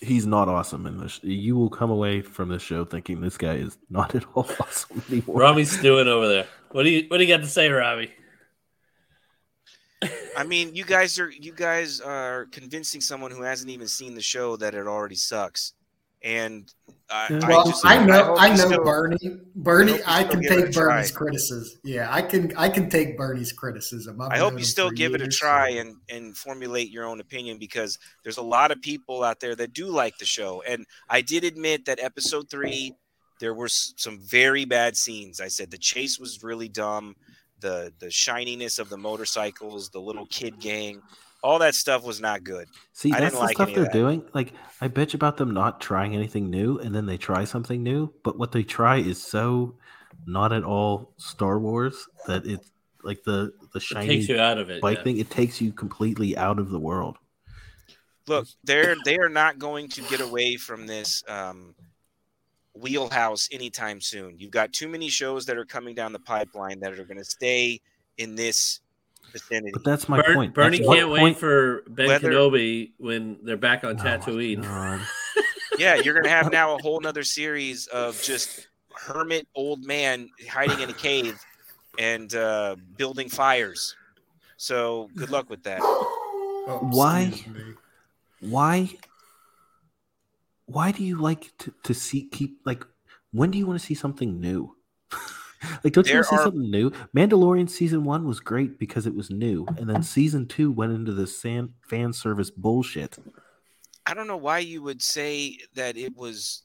He's 0.02 0.24
not 0.26 0.48
awesome 0.48 0.86
in 0.86 0.98
this. 0.98 1.20
You 1.22 1.56
will 1.56 1.68
come 1.68 1.90
away 1.90 2.22
from 2.22 2.48
this 2.48 2.62
show 2.62 2.86
thinking 2.86 3.20
this 3.20 3.36
guy 3.36 3.56
is 3.56 3.76
not 3.90 4.14
at 4.14 4.24
all 4.34 4.48
awesome 4.60 5.02
anymore. 5.10 5.40
Robbie's 5.40 5.76
stewing 5.78 6.08
over 6.08 6.26
there. 6.26 6.46
What 6.70 6.84
do 6.84 6.90
you 6.90 7.04
what 7.08 7.18
do 7.18 7.24
you 7.24 7.28
got 7.36 7.42
to 7.42 7.48
say, 7.48 7.68
Robbie? 7.68 8.12
I 10.36 10.44
mean, 10.44 10.74
you 10.74 10.84
guys 10.84 11.18
are 11.18 11.30
you 11.30 11.52
guys 11.52 12.00
are 12.00 12.46
convincing 12.52 13.00
someone 13.00 13.30
who 13.30 13.42
hasn't 13.42 13.70
even 13.70 13.88
seen 13.88 14.14
the 14.14 14.22
show 14.22 14.56
that 14.56 14.74
it 14.74 14.86
already 14.86 15.16
sucks. 15.16 15.74
And 16.22 16.70
I, 17.10 17.28
Yeah. 17.30 17.38
I 17.46 17.64
just 17.64 17.86
I, 17.86 18.04
know, 18.04 18.24
hope 18.24 18.40
I 18.42 18.48
know 18.50 18.54
still- 18.66 18.84
Bernie. 18.84 19.16
Bernie, 19.56 19.92
hope 19.92 20.02
I 20.06 20.24
can 20.24 20.40
give 20.42 20.52
it 20.52 20.64
take 20.66 20.72
try. 20.74 20.84
Bernie's 20.96 21.10
criticism. 21.12 21.78
Yeah, 21.82 22.12
I 22.12 22.20
can. 22.20 22.54
I 22.58 22.68
can 22.68 22.90
take 22.90 23.16
Bernie's 23.16 23.52
criticism. 23.52 24.20
I've 24.20 24.32
I 24.32 24.36
hope 24.38 24.58
you 24.58 24.64
still 24.64 24.88
for 24.90 24.94
give 24.94 25.14
it 25.14 25.22
a 25.22 25.28
try 25.28 25.72
so- 25.72 25.78
and 25.78 25.96
and 26.10 26.36
formulate 26.36 26.90
your 26.90 27.06
own 27.06 27.20
opinion 27.20 27.56
because 27.58 27.98
there's 28.22 28.36
a 28.36 28.42
lot 28.42 28.70
of 28.70 28.82
people 28.82 29.24
out 29.24 29.40
there 29.40 29.56
that 29.56 29.72
do 29.72 29.86
like 29.86 30.18
the 30.18 30.26
show. 30.26 30.62
And 30.68 30.84
I 31.08 31.22
did 31.22 31.42
admit 31.44 31.86
that 31.86 31.98
episode 32.00 32.50
three, 32.50 32.94
there 33.40 33.54
were 33.54 33.68
some 33.68 34.18
very 34.20 34.66
bad 34.66 34.98
scenes. 34.98 35.40
I 35.40 35.48
said 35.48 35.70
the 35.70 35.78
chase 35.78 36.18
was 36.18 36.42
really 36.44 36.68
dumb, 36.68 37.16
the 37.60 37.92
the 37.98 38.10
shininess 38.10 38.78
of 38.78 38.88
the 38.88 38.96
motorcycles, 38.96 39.90
the 39.90 40.00
little 40.00 40.26
kid 40.26 40.58
gang, 40.60 41.02
all 41.42 41.58
that 41.58 41.74
stuff 41.74 42.04
was 42.04 42.20
not 42.20 42.44
good. 42.44 42.68
See, 42.92 43.12
I 43.12 43.20
that's 43.20 43.32
didn't 43.32 43.34
the 43.34 43.40
like 43.40 43.56
stuff 43.56 43.74
they're 43.74 43.84
that. 43.84 43.92
doing. 43.92 44.22
Like, 44.32 44.52
I 44.80 44.88
bitch 44.88 45.14
about 45.14 45.36
them 45.36 45.52
not 45.52 45.80
trying 45.80 46.14
anything 46.14 46.50
new, 46.50 46.78
and 46.78 46.94
then 46.94 47.06
they 47.06 47.16
try 47.16 47.44
something 47.44 47.82
new. 47.82 48.12
But 48.22 48.38
what 48.38 48.52
they 48.52 48.62
try 48.62 48.96
is 48.96 49.22
so 49.22 49.76
not 50.26 50.52
at 50.52 50.64
all 50.64 51.12
Star 51.16 51.58
Wars 51.58 52.06
that 52.26 52.46
it's 52.46 52.70
like 53.02 53.22
the 53.24 53.52
the 53.72 53.80
shiny 53.80 54.08
takes 54.08 54.28
you 54.28 54.38
out 54.38 54.58
of 54.58 54.70
it, 54.70 54.82
bike 54.82 54.98
yeah. 54.98 55.04
thing. 55.04 55.18
It 55.18 55.30
takes 55.30 55.60
you 55.60 55.72
completely 55.72 56.36
out 56.36 56.58
of 56.58 56.70
the 56.70 56.78
world. 56.78 57.16
Look, 58.26 58.46
they're 58.64 58.96
they 59.04 59.16
are 59.18 59.30
not 59.30 59.58
going 59.58 59.88
to 59.90 60.02
get 60.02 60.20
away 60.20 60.56
from 60.56 60.86
this 60.86 61.24
um, 61.26 61.74
wheelhouse 62.74 63.48
anytime 63.52 64.00
soon. 64.00 64.36
You've 64.38 64.50
got 64.50 64.72
too 64.72 64.88
many 64.88 65.08
shows 65.08 65.46
that 65.46 65.56
are 65.56 65.64
coming 65.64 65.94
down 65.94 66.12
the 66.12 66.18
pipeline 66.18 66.80
that 66.80 66.92
are 66.98 67.04
going 67.04 67.18
to 67.18 67.24
stay 67.24 67.80
in 68.18 68.34
this 68.34 68.80
vicinity. 69.32 69.70
But 69.72 69.84
that's 69.84 70.08
my 70.08 70.20
Bern- 70.22 70.34
point. 70.34 70.54
Bernie 70.54 70.78
That's 70.78 70.88
can't 70.88 71.10
wait 71.10 71.20
point- 71.20 71.38
for 71.38 71.82
Ben 71.88 72.08
Whether- 72.08 72.30
Kenobi 72.30 72.92
when 72.98 73.38
they're 73.42 73.56
back 73.56 73.84
on 73.84 73.98
Oh 73.98 74.02
Tatooine. 74.02 75.00
Yeah, 75.78 75.94
you're 75.94 76.12
going 76.12 76.24
to 76.24 76.30
have 76.30 76.52
now 76.52 76.74
a 76.76 76.82
whole 76.82 77.00
nother 77.00 77.22
series 77.22 77.86
of 77.86 78.20
just 78.22 78.68
hermit 78.92 79.48
old 79.54 79.86
man 79.86 80.28
hiding 80.46 80.80
in 80.80 80.90
a 80.90 80.92
cave 80.92 81.40
and 81.98 82.34
uh, 82.34 82.76
building 82.98 83.30
fires. 83.30 83.96
So 84.58 85.08
good 85.16 85.30
luck 85.30 85.48
with 85.48 85.62
that. 85.62 85.78
Oh, 85.82 86.80
Why? 86.90 87.32
Why? 88.40 88.90
Why 90.72 90.92
do 90.92 91.04
you 91.04 91.16
like 91.18 91.56
to, 91.58 91.74
to 91.84 91.94
see 91.94 92.28
keep 92.28 92.60
like? 92.64 92.84
When 93.32 93.50
do 93.50 93.58
you 93.58 93.66
want 93.66 93.80
to 93.80 93.84
see 93.84 93.94
something 93.94 94.40
new? 94.40 94.76
like, 95.84 95.92
don't 95.92 96.06
you 96.08 96.14
want 96.14 96.26
to 96.26 96.30
see 96.30 96.36
are- 96.36 96.42
something 96.44 96.70
new? 96.70 96.90
Mandalorian 97.14 97.68
season 97.68 98.04
one 98.04 98.26
was 98.26 98.40
great 98.40 98.78
because 98.78 99.06
it 99.06 99.14
was 99.14 99.30
new, 99.30 99.66
and 99.76 99.88
then 99.88 100.02
season 100.02 100.46
two 100.46 100.70
went 100.70 100.92
into 100.92 101.12
this 101.12 101.40
fan 101.40 101.74
fan 101.88 102.12
service 102.12 102.50
bullshit. 102.50 103.18
I 104.06 104.14
don't 104.14 104.26
know 104.26 104.36
why 104.36 104.58
you 104.58 104.82
would 104.82 105.02
say 105.02 105.58
that 105.74 105.96
it 105.96 106.16
was 106.16 106.62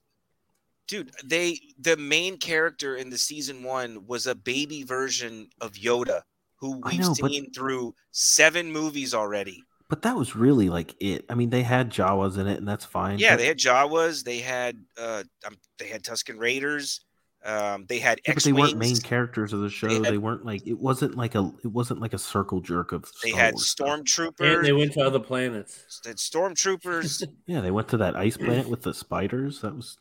dude, 0.88 1.12
they 1.24 1.60
the 1.80 1.98
main 1.98 2.38
character 2.38 2.96
in 2.96 3.10
the 3.10 3.18
season 3.18 3.64
1 3.64 4.06
was 4.08 4.28
a 4.28 4.36
baby 4.36 4.84
version 4.84 5.50
of 5.62 5.74
Yoda 5.74 6.22
who 6.58 6.82
we've 6.86 7.00
know, 7.00 7.16
but- 7.20 7.32
seen 7.32 7.52
through 7.52 7.94
7 8.12 8.72
movies 8.72 9.14
already. 9.14 9.64
But 9.88 10.02
that 10.02 10.16
was 10.16 10.36
really 10.36 10.70
like 10.70 10.96
it. 11.00 11.26
I 11.30 11.36
mean, 11.36 11.52
they 11.52 11.62
had 11.64 11.92
Jawas 11.92 12.38
in 12.40 12.48
it, 12.48 12.58
and 12.58 12.68
that's 12.68 12.86
fine. 12.86 13.20
Yeah, 13.20 13.34
but- 13.34 13.38
they 13.40 13.46
had 13.48 13.58
Jawas, 13.60 14.24
they 14.24 14.40
had 14.40 14.78
uh 14.98 15.24
um, 15.46 15.58
they 15.78 15.88
had 15.88 16.04
Tusken 16.04 16.40
Raiders, 16.40 17.02
um 17.46 17.86
they 17.88 18.00
had 18.00 18.20
Yeah, 18.26 18.34
but 18.34 18.44
they 18.44 18.52
weren't 18.54 18.78
main 18.78 18.98
characters 18.98 19.54
of 19.54 19.60
the 19.60 19.70
show. 19.70 19.88
had- 19.88 20.04
They 20.04 20.18
weren't 20.18 20.44
like 20.44 20.66
it 20.66 20.80
wasn't 20.80 21.16
like 21.16 21.36
a 21.36 21.52
it 21.64 21.68
wasn't 21.68 22.02
like 22.02 22.14
a 22.14 22.18
circle 22.18 22.62
jerk 22.62 22.94
of 22.94 23.06
they 23.24 23.30
had 23.30 23.54
Wars 23.54 23.68
stuff. 23.68 23.88
And 23.88 24.08
Stormtroopers, 24.08 24.64
they 24.64 24.72
went 24.74 24.94
to 24.94 25.02
other 25.02 25.20
planets. 25.20 26.02
they 26.04 26.10
had 26.10 26.18
Stormtroopers. 26.18 27.24
Yeah, 27.46 27.62
they 27.62 27.70
went 27.72 27.88
to 27.90 27.98
that 27.98 28.16
ice 28.16 28.38
planet 28.46 28.68
with 28.68 28.82
the 28.82 28.94
spiders. 28.94 29.62
That 29.62 29.76
was 29.76 29.98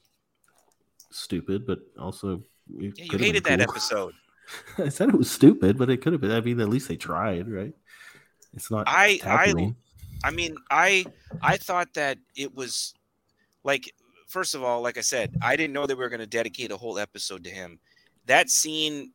stupid, 1.10 1.66
but 1.66 1.80
also 1.98 2.42
yeah, 2.68 2.80
you 2.82 2.92
could 2.92 3.02
have 3.02 3.10
been 3.10 3.20
hated 3.20 3.44
that 3.44 3.60
episode. 3.60 4.14
I 4.78 4.88
said 4.88 5.08
it 5.08 5.14
was 5.14 5.30
stupid, 5.30 5.78
but 5.78 5.88
it 5.90 5.98
could 6.02 6.12
have 6.12 6.20
been. 6.20 6.30
I 6.30 6.40
mean, 6.40 6.60
at 6.60 6.68
least 6.68 6.88
they 6.88 6.96
tried, 6.96 7.50
right? 7.50 7.72
It's 8.54 8.70
not. 8.70 8.84
I 8.86 9.20
I 9.24 9.74
I 10.24 10.30
mean, 10.30 10.56
I 10.70 11.04
I 11.42 11.56
thought 11.56 11.92
that 11.94 12.18
it 12.36 12.54
was 12.54 12.94
like 13.64 13.92
first 14.28 14.54
of 14.54 14.62
all, 14.62 14.80
like 14.82 14.98
I 14.98 15.02
said, 15.02 15.34
I 15.42 15.56
didn't 15.56 15.72
know 15.74 15.86
that 15.86 15.96
we 15.96 16.02
were 16.02 16.08
going 16.08 16.20
to 16.20 16.26
dedicate 16.26 16.70
a 16.72 16.76
whole 16.76 16.98
episode 16.98 17.44
to 17.44 17.50
him. 17.50 17.78
That 18.26 18.50
scene 18.50 19.12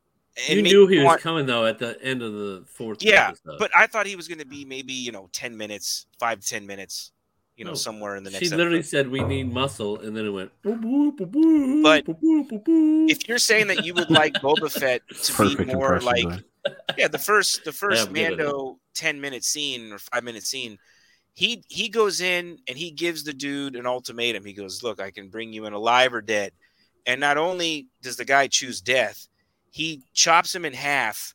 You 0.48 0.62
knew 0.62 0.86
he 0.86 0.98
was 0.98 1.04
want- 1.04 1.20
coming 1.20 1.46
though 1.46 1.66
at 1.66 1.78
the 1.78 2.00
end 2.02 2.22
of 2.22 2.32
the 2.32 2.64
fourth. 2.66 3.02
Yeah, 3.02 3.28
episode. 3.30 3.58
but 3.58 3.70
I 3.76 3.86
thought 3.86 4.06
he 4.06 4.16
was 4.16 4.28
going 4.28 4.38
to 4.38 4.46
be 4.46 4.64
maybe, 4.64 4.92
you 4.92 5.10
know, 5.12 5.28
10 5.32 5.56
minutes, 5.56 6.06
5 6.18 6.40
to 6.40 6.46
10 6.46 6.66
minutes. 6.66 7.12
you 7.56 7.64
know, 7.64 7.72
No, 7.72 7.74
somewhere 7.74 8.16
in 8.16 8.24
the 8.24 8.30
next. 8.30 8.38
She 8.40 8.46
episode. 8.46 8.56
literally 8.56 8.82
said 8.82 9.08
we 9.10 9.20
need 9.22 9.52
muscle, 9.52 9.98
and 10.00 10.16
then 10.16 10.24
it 10.24 10.30
went. 10.30 10.50
"Boop, 10.62 10.80
boop, 10.80 11.18
boop, 11.18 11.30
boop, 11.30 11.82
But 11.82 12.04
boop, 12.06 12.20
boop, 12.22 12.48
boop, 12.48 12.64
boop." 12.64 13.10
if 13.10 13.28
you're 13.28 13.36
saying 13.38 13.66
that 13.66 13.84
you 13.84 13.92
would 13.92 14.08
like 14.10 14.32
Boba 14.44 14.70
Fett 14.72 15.02
to 15.08 15.32
Perfect 15.34 15.68
be 15.68 15.74
more 15.74 16.00
like, 16.00 16.24
yeah, 16.96 17.08
the 17.08 17.18
first 17.18 17.64
the 17.64 17.72
first 17.72 18.06
I'm 18.08 18.14
good 18.14 18.24
at 18.24 18.32
it. 18.32 18.36
Mando 18.38 18.78
ten 18.94 19.20
minute 19.20 19.44
scene 19.44 19.92
or 19.92 19.98
five 19.98 20.24
minute 20.24 20.44
scene, 20.44 20.78
he 21.34 21.64
he 21.68 21.88
goes 21.88 22.20
in 22.20 22.58
and 22.68 22.76
he 22.76 22.90
gives 22.90 23.24
the 23.24 23.32
dude 23.32 23.76
an 23.76 23.86
ultimatum. 23.86 24.44
He 24.44 24.52
goes, 24.52 24.82
"Look, 24.82 25.00
I 25.00 25.10
can 25.10 25.28
bring 25.28 25.52
you 25.52 25.66
in 25.66 25.72
alive 25.72 26.14
or 26.14 26.20
dead." 26.20 26.52
And 27.06 27.20
not 27.20 27.38
only 27.38 27.88
does 28.02 28.16
the 28.16 28.24
guy 28.24 28.46
choose 28.46 28.80
death, 28.80 29.26
he 29.70 30.02
chops 30.12 30.54
him 30.54 30.64
in 30.64 30.74
half, 30.74 31.34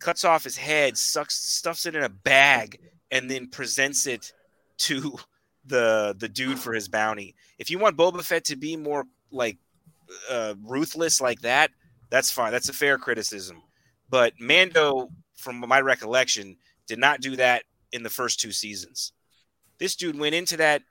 cuts 0.00 0.24
off 0.24 0.44
his 0.44 0.56
head, 0.56 0.96
sucks 0.96 1.34
stuffs 1.34 1.86
it 1.86 1.96
in 1.96 2.02
a 2.02 2.08
bag, 2.08 2.78
and 3.10 3.30
then 3.30 3.48
presents 3.48 4.06
it 4.06 4.32
to 4.78 5.18
the 5.66 6.14
the 6.18 6.28
dude 6.28 6.58
for 6.58 6.72
his 6.72 6.88
bounty. 6.88 7.34
If 7.58 7.70
you 7.70 7.78
want 7.78 7.96
Boba 7.96 8.22
Fett 8.22 8.44
to 8.46 8.56
be 8.56 8.76
more 8.76 9.04
like 9.30 9.58
uh, 10.30 10.54
ruthless 10.62 11.20
like 11.20 11.40
that, 11.40 11.70
that's 12.10 12.30
fine. 12.30 12.52
That's 12.52 12.68
a 12.68 12.74
fair 12.74 12.98
criticism. 12.98 13.62
But 14.10 14.34
Mando, 14.38 15.08
from 15.36 15.60
my 15.60 15.80
recollection, 15.80 16.56
did 16.92 16.98
not 16.98 17.22
do 17.22 17.36
that 17.36 17.62
in 17.90 18.02
the 18.02 18.10
first 18.10 18.38
two 18.38 18.52
seasons. 18.52 19.12
This 19.78 19.96
dude 19.96 20.18
went 20.18 20.34
into 20.34 20.58
that 20.58 20.82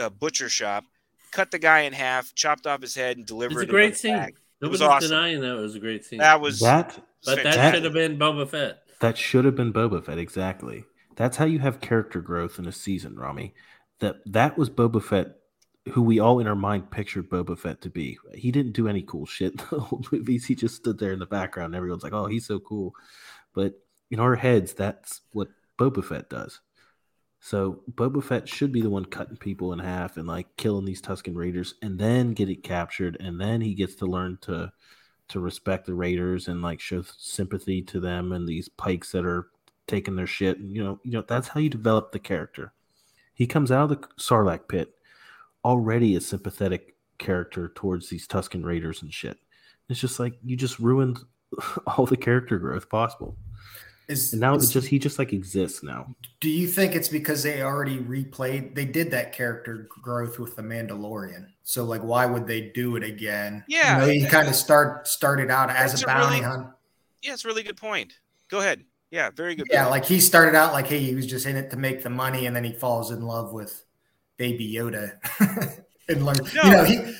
uh, 0.00 0.08
butcher 0.08 0.48
shop, 0.48 0.84
cut 1.32 1.50
the 1.50 1.58
guy 1.58 1.80
in 1.80 1.92
half, 1.92 2.32
chopped 2.36 2.64
off 2.64 2.80
his 2.80 2.94
head, 2.94 3.16
and 3.16 3.26
delivered 3.26 3.54
It's 3.54 3.60
a 3.62 3.64
it 3.64 3.70
great 3.70 3.96
scene. 3.96 4.14
bag. 4.14 4.36
It 4.60 4.66
was 4.68 4.78
Nobody's 4.80 5.06
awesome. 5.06 5.10
denying 5.16 5.40
that 5.40 5.56
it 5.58 5.60
was 5.60 5.74
a 5.74 5.80
great 5.80 6.04
scene. 6.04 6.20
That 6.20 6.40
was 6.40 6.60
That 6.60 6.96
but 7.24 7.36
that 7.36 7.42
fantastic. 7.42 7.74
should 7.74 7.84
have 7.84 7.92
been 7.92 8.16
Boba 8.18 8.48
Fett. 8.48 8.82
that 9.00 9.18
should 9.18 9.44
have 9.44 9.56
been 9.56 9.72
Boba 9.72 10.04
Fett 10.04 10.18
exactly. 10.18 10.84
That's 11.16 11.36
how 11.36 11.44
you 11.44 11.58
have 11.58 11.80
character 11.80 12.20
growth 12.20 12.60
in 12.60 12.66
a 12.66 12.72
season, 12.72 13.16
Rami. 13.16 13.52
That 13.98 14.16
that 14.26 14.56
was 14.56 14.70
Boba 14.70 15.02
Fett, 15.02 15.34
who 15.90 16.02
we 16.02 16.20
all 16.20 16.38
in 16.38 16.46
our 16.46 16.54
mind 16.54 16.92
pictured 16.92 17.28
Boba 17.28 17.58
Fett 17.58 17.80
to 17.82 17.90
be. 17.90 18.18
He 18.34 18.52
didn't 18.52 18.72
do 18.72 18.86
any 18.86 19.02
cool 19.02 19.26
shit 19.26 19.52
in 19.52 19.58
the 19.70 19.80
whole 19.80 20.04
movies. 20.12 20.44
He 20.46 20.54
just 20.54 20.76
stood 20.76 20.98
there 21.00 21.12
in 21.12 21.18
the 21.18 21.26
background. 21.26 21.66
And 21.74 21.76
everyone's 21.76 22.04
like, 22.04 22.12
"Oh, 22.12 22.26
he's 22.26 22.46
so 22.46 22.60
cool," 22.60 22.94
but 23.54 23.74
in 24.12 24.20
our 24.20 24.36
heads, 24.36 24.74
that's 24.74 25.22
what 25.32 25.48
Boba 25.78 26.04
Fett 26.04 26.28
does. 26.28 26.60
So 27.40 27.80
Boba 27.90 28.22
Fett 28.22 28.46
should 28.46 28.70
be 28.70 28.82
the 28.82 28.90
one 28.90 29.06
cutting 29.06 29.38
people 29.38 29.72
in 29.72 29.78
half 29.78 30.18
and 30.18 30.28
like 30.28 30.54
killing 30.56 30.84
these 30.84 31.00
Tusken 31.00 31.34
Raiders, 31.34 31.74
and 31.82 31.98
then 31.98 32.34
get 32.34 32.50
it 32.50 32.62
captured, 32.62 33.16
and 33.18 33.40
then 33.40 33.62
he 33.62 33.74
gets 33.74 33.96
to 33.96 34.06
learn 34.06 34.38
to 34.42 34.70
to 35.28 35.40
respect 35.40 35.86
the 35.86 35.94
Raiders 35.94 36.46
and 36.46 36.60
like 36.60 36.78
show 36.78 37.02
sympathy 37.16 37.80
to 37.82 38.00
them 38.00 38.32
and 38.32 38.46
these 38.46 38.68
pikes 38.68 39.12
that 39.12 39.24
are 39.24 39.48
taking 39.86 40.14
their 40.14 40.26
shit. 40.26 40.58
And, 40.58 40.70
you 40.76 40.84
know, 40.84 41.00
you 41.02 41.12
know 41.12 41.24
that's 41.26 41.48
how 41.48 41.58
you 41.58 41.70
develop 41.70 42.12
the 42.12 42.18
character. 42.18 42.74
He 43.32 43.46
comes 43.46 43.72
out 43.72 43.90
of 43.90 44.00
the 44.00 44.08
Sarlacc 44.18 44.68
pit 44.68 44.94
already 45.64 46.16
a 46.16 46.20
sympathetic 46.20 46.96
character 47.16 47.72
towards 47.74 48.10
these 48.10 48.28
Tusken 48.28 48.62
Raiders 48.62 49.00
and 49.00 49.12
shit. 49.12 49.38
It's 49.88 50.00
just 50.00 50.20
like 50.20 50.34
you 50.44 50.54
just 50.54 50.78
ruined 50.78 51.18
all 51.86 52.04
the 52.04 52.16
character 52.16 52.58
growth 52.58 52.90
possible. 52.90 53.38
Is, 54.08 54.32
And 54.32 54.40
now 54.40 54.54
is- 54.54 54.64
it's 54.64 54.72
just 54.72 54.88
he 54.88 54.98
just 54.98 55.18
like 55.18 55.32
exists 55.32 55.82
now. 55.82 56.14
Do 56.40 56.50
you 56.50 56.66
think 56.66 56.94
it's 56.94 57.08
because 57.08 57.42
they 57.42 57.62
already 57.62 57.98
replayed? 57.98 58.74
They 58.74 58.84
did 58.84 59.10
that 59.12 59.32
character 59.32 59.88
growth 60.02 60.38
with 60.38 60.56
the 60.56 60.62
Mandalorian. 60.62 61.46
So 61.62 61.84
like, 61.84 62.02
why 62.02 62.26
would 62.26 62.46
they 62.46 62.72
do 62.74 62.96
it 62.96 63.04
again? 63.04 63.64
Yeah. 63.68 64.00
you 64.00 64.06
know, 64.06 64.12
he 64.12 64.26
kind 64.26 64.48
of 64.48 64.54
start 64.54 65.06
started 65.08 65.50
out 65.50 65.70
as 65.70 65.92
That's 65.92 66.02
a 66.02 66.04
a 66.04 66.08
bounty 66.08 66.36
really- 66.40 66.44
hunter. 66.46 66.74
Yeah, 67.22 67.34
it's 67.34 67.44
a 67.44 67.48
really 67.48 67.62
good 67.62 67.76
point. 67.76 68.14
Go 68.50 68.58
ahead. 68.58 68.84
Yeah, 69.12 69.30
very 69.30 69.54
good. 69.54 69.68
Yeah, 69.70 69.82
point. 69.84 69.90
like 69.92 70.04
he 70.06 70.18
started 70.18 70.56
out 70.56 70.72
like, 70.72 70.86
hey, 70.88 70.98
he 70.98 71.14
was 71.14 71.26
just 71.26 71.46
in 71.46 71.54
it 71.56 71.70
to 71.70 71.76
make 71.76 72.02
the 72.02 72.10
money, 72.10 72.46
and 72.46 72.56
then 72.56 72.64
he 72.64 72.72
falls 72.72 73.10
in 73.12 73.22
love 73.22 73.52
with 73.52 73.84
Baby 74.38 74.72
Yoda 74.74 75.18
and 76.08 76.24
learn. 76.26 76.36
No. 76.54 76.62
You 76.64 76.70
know, 76.70 76.84
he 76.84 77.14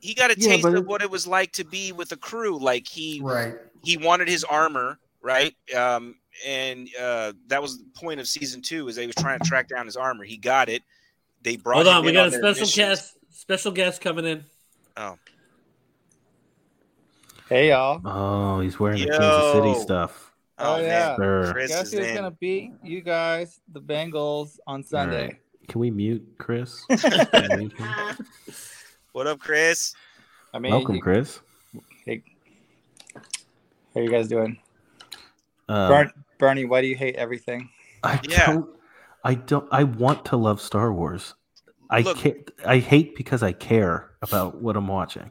he 0.00 0.14
got 0.14 0.30
a 0.32 0.34
Yeah, 0.38 0.48
taste 0.48 0.62
but 0.64 0.74
of 0.74 0.86
what 0.86 1.00
it 1.02 1.10
was 1.10 1.26
like 1.26 1.52
to 1.52 1.64
be 1.64 1.92
with 1.92 2.10
a 2.12 2.16
crew. 2.16 2.58
Like 2.58 2.88
he 2.88 3.20
right. 3.22 3.54
he 3.84 3.96
wanted 3.96 4.26
his 4.28 4.42
armor, 4.44 4.98
right? 5.24 5.54
Um, 5.76 6.14
and 6.46 6.88
uh, 7.00 7.32
that 7.48 7.60
was 7.60 7.78
the 7.78 7.84
point 7.96 8.20
of 8.20 8.28
season 8.28 8.62
two, 8.62 8.86
is 8.88 8.94
they 8.96 9.06
was 9.06 9.16
trying 9.16 9.40
to 9.40 9.44
track 9.44 9.68
down 9.68 9.86
his 9.86 9.96
armor. 9.96 10.22
He 10.24 10.36
got 10.36 10.68
it. 10.68 10.82
They 11.42 11.56
brought. 11.56 11.84
Hold 11.84 11.88
on, 11.88 12.02
we 12.04 12.08
in 12.10 12.14
got 12.14 12.28
a 12.28 12.30
special 12.30 12.48
missions. 12.62 12.74
guest. 12.76 13.16
Special 13.30 13.72
guest 13.72 14.00
coming 14.00 14.24
in. 14.26 14.44
Oh, 14.96 15.16
Hey 17.48 17.68
y'all. 17.70 18.00
Oh, 18.04 18.60
he's 18.60 18.78
wearing 18.80 19.00
the 19.02 19.08
Kansas 19.08 19.52
City 19.52 19.74
stuff. 19.82 20.32
Oh, 20.58 20.76
oh, 20.76 20.80
yeah. 20.80 21.16
Sure. 21.16 21.52
Chris 21.52 21.70
Guess 21.70 21.86
is 21.88 21.92
who's 21.98 22.06
in. 22.08 22.14
gonna 22.14 22.30
beat 22.30 22.72
you 22.82 23.00
guys, 23.00 23.60
the 23.72 23.80
Bengals, 23.82 24.58
on 24.66 24.82
Sunday? 24.84 25.16
All 25.20 25.26
right. 25.28 25.36
Can 25.68 25.80
we 25.80 25.90
mute 25.90 26.24
Chris? 26.38 26.84
We? 26.88 26.96
What 29.12 29.26
up, 29.28 29.38
Chris? 29.38 29.94
I 30.52 30.58
mean, 30.58 30.72
Welcome, 30.72 30.96
you- 30.96 31.02
Chris. 31.02 31.40
Hey, 32.04 32.22
how 33.94 34.00
you 34.00 34.10
guys 34.10 34.26
doing? 34.26 34.58
Uh, 35.68 35.88
Bern, 35.88 36.12
Bernie, 36.38 36.64
why 36.64 36.80
do 36.80 36.86
you 36.86 36.96
hate 36.96 37.16
everything? 37.16 37.70
I 38.02 38.20
Yeah. 38.28 38.46
don't. 38.52 38.70
I 39.24 39.34
don't. 39.34 39.66
I 39.72 39.84
want 39.84 40.26
to 40.26 40.36
love 40.36 40.60
Star 40.60 40.92
Wars. 40.92 41.34
I 41.90 42.00
Look- 42.00 42.18
can't. 42.18 42.50
I 42.66 42.78
hate 42.78 43.16
because 43.16 43.42
I 43.42 43.52
care 43.52 44.10
about 44.22 44.60
what 44.60 44.76
I'm 44.76 44.88
watching. 44.88 45.30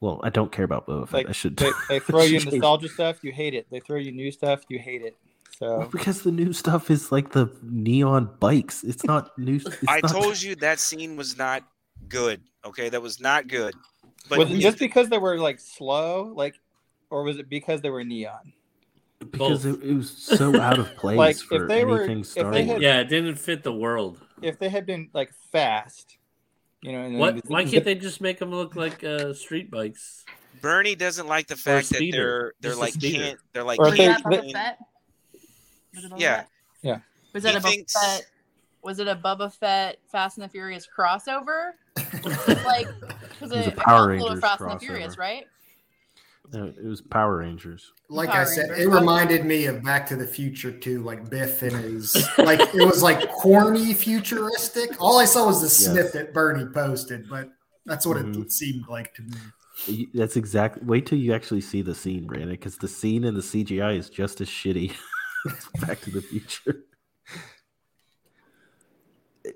Well, 0.00 0.20
I 0.22 0.28
don't 0.28 0.52
care 0.52 0.64
about 0.64 0.86
Boba 0.86 1.08
Fett. 1.08 1.14
Like 1.14 1.28
I 1.30 1.32
should. 1.32 1.56
they, 1.56 1.70
they 1.88 1.98
throw 2.00 2.22
you 2.22 2.40
nostalgia 2.44 2.88
stuff, 2.88 3.24
you 3.24 3.32
hate 3.32 3.54
it. 3.54 3.66
They 3.70 3.80
throw 3.80 3.96
you 3.98 4.12
new 4.12 4.30
stuff, 4.30 4.62
you 4.68 4.78
hate 4.78 5.02
it. 5.02 5.16
Well, 5.60 5.88
because 5.90 6.22
the 6.22 6.30
new 6.30 6.52
stuff 6.52 6.90
is 6.90 7.10
like 7.10 7.32
the 7.32 7.50
neon 7.62 8.28
bikes. 8.40 8.84
It's 8.84 9.04
not 9.04 9.36
new. 9.38 9.56
It's 9.56 9.68
I 9.88 10.00
not, 10.00 10.10
told 10.10 10.42
you 10.42 10.54
that 10.56 10.78
scene 10.80 11.16
was 11.16 11.38
not 11.38 11.62
good. 12.08 12.42
Okay, 12.64 12.90
that 12.90 13.00
was 13.00 13.20
not 13.20 13.48
good. 13.48 13.74
But 14.28 14.38
was 14.38 14.50
it 14.50 14.58
just 14.58 14.78
because 14.78 15.08
they 15.08 15.16
were 15.18 15.38
like 15.38 15.58
slow, 15.58 16.24
like, 16.36 16.56
or 17.08 17.22
was 17.22 17.38
it 17.38 17.48
because 17.48 17.80
they 17.80 17.88
were 17.90 18.04
neon? 18.04 18.52
Because 19.18 19.64
it, 19.64 19.82
it 19.82 19.94
was 19.94 20.10
so 20.10 20.60
out 20.60 20.78
of 20.78 20.94
place 20.98 21.16
Like, 21.16 21.36
if 21.36 21.42
for 21.42 21.66
they 21.66 21.84
were- 21.84 22.02
anything 22.04 22.42
if 22.44 22.52
they 22.52 22.64
had- 22.64 22.82
Yeah, 22.82 23.00
it 23.00 23.08
didn't 23.08 23.36
fit 23.36 23.62
the 23.62 23.72
world. 23.72 24.20
If 24.42 24.58
they 24.58 24.68
had 24.68 24.84
been 24.86 25.08
like 25.14 25.32
fast, 25.52 26.18
you 26.82 26.92
know, 26.92 27.00
and 27.02 27.18
What? 27.18 27.36
zip- 27.36 27.44
Why 27.48 27.64
can't 27.64 27.84
they 27.86 27.94
just 27.94 28.20
make 28.20 28.38
them 28.38 28.50
look 28.50 28.76
like 28.76 29.02
uh, 29.04 29.32
street 29.34 29.70
bikes? 29.70 30.24
Bernie 30.60 30.94
doesn't 30.94 31.26
like 31.26 31.46
the 31.48 31.56
fact 31.56 31.90
that 31.90 31.98
they're 32.12 32.52
they're 32.60 32.72
Just 32.72 32.80
like 32.80 33.00
can't 33.00 33.38
they're 33.52 33.64
like 33.64 33.78
Or 33.78 33.92
can't 33.94 34.22
they- 34.30 34.38
train- 34.38 34.52
Fett? 34.52 34.78
Was 35.94 36.04
it 36.04 36.12
Boba 36.12 36.20
yeah 36.20 36.36
Fett? 36.36 36.48
Yeah. 36.82 36.98
Was 37.32 37.44
He 37.44 37.50
it 37.50 37.56
a 37.56 37.60
thinks- 37.60 37.94
Boba 37.96 38.00
Fett? 38.16 38.26
Was 38.82 38.98
it 39.00 39.08
a 39.08 39.16
Boba 39.16 39.52
Fett 39.52 39.98
Fast 40.12 40.38
and 40.38 40.44
the 40.44 40.48
Furious 40.48 40.86
crossover? 40.86 41.70
like, 42.64 42.86
because 43.20 43.50
It 43.52 43.56
was 43.56 43.66
it, 43.66 43.66
a 43.66 43.68
it 43.68 43.76
Power 43.76 44.12
a 44.12 44.16
little 44.16 44.28
Rangers 44.28 44.40
Fast 44.40 44.60
and 44.60 44.70
the. 44.72 44.78
Furious, 44.78 45.18
right? 45.18 45.44
No, 46.52 46.66
it 46.66 46.84
was 46.84 47.00
Power 47.00 47.38
Rangers. 47.38 47.92
like 48.08 48.28
Power 48.30 48.42
I 48.42 48.44
said, 48.44 48.70
Rangers. 48.70 48.86
it 48.86 48.90
reminded 48.90 49.44
me 49.44 49.66
of 49.66 49.82
Back 49.82 50.06
to 50.08 50.16
the 50.16 50.26
Future 50.26 50.70
too, 50.70 51.02
like 51.02 51.28
Biff 51.28 51.62
and 51.62 51.72
his 51.72 52.14
like 52.38 52.60
it 52.60 52.84
was 52.86 53.02
like 53.02 53.28
corny 53.32 53.92
futuristic. 53.94 55.00
All 55.00 55.18
I 55.18 55.24
saw 55.24 55.46
was 55.46 55.60
the 55.60 55.66
Yes. 55.66 56.10
snippet 56.12 56.32
Bernie 56.32 56.66
posted, 56.72 57.28
but 57.28 57.50
that's 57.84 58.06
what 58.06 58.16
Mhm. 58.18 58.42
it 58.44 58.52
seemed 58.52 58.86
like 58.88 59.14
to 59.14 59.22
me. 59.22 60.08
That's 60.14 60.36
exactly. 60.36 60.82
Wait 60.84 61.04
till 61.06 61.18
you 61.18 61.34
actually 61.34 61.60
see 61.60 61.82
the 61.82 61.94
scene, 61.94 62.26
Brandon, 62.26 62.50
because 62.50 62.78
the 62.78 62.88
scene 62.88 63.24
in 63.24 63.34
the 63.34 63.42
CGI 63.42 63.96
is 63.98 64.08
just 64.08 64.40
as 64.40 64.48
shitty. 64.48 64.94
Back 65.86 66.00
to 66.02 66.10
the 66.10 66.22
Future. 66.22 66.84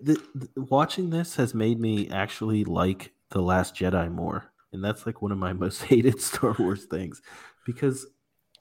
The, 0.03 0.21
the- 0.35 0.63
watching 0.63 1.11
this 1.11 1.37
has 1.37 1.55
made 1.55 1.81
me 1.81 2.09
actually 2.11 2.65
like 2.65 3.13
the 3.31 3.41
Last 3.43 3.75
Jedi 3.75 4.11
more, 4.13 4.50
and 4.73 4.85
that's 4.85 5.07
like 5.07 5.23
one 5.23 5.33
of 5.33 5.39
my 5.39 5.53
most 5.55 5.83
hated 5.83 6.21
Star 6.21 6.55
Wars 6.59 6.85
things, 6.85 7.23
because 7.65 8.07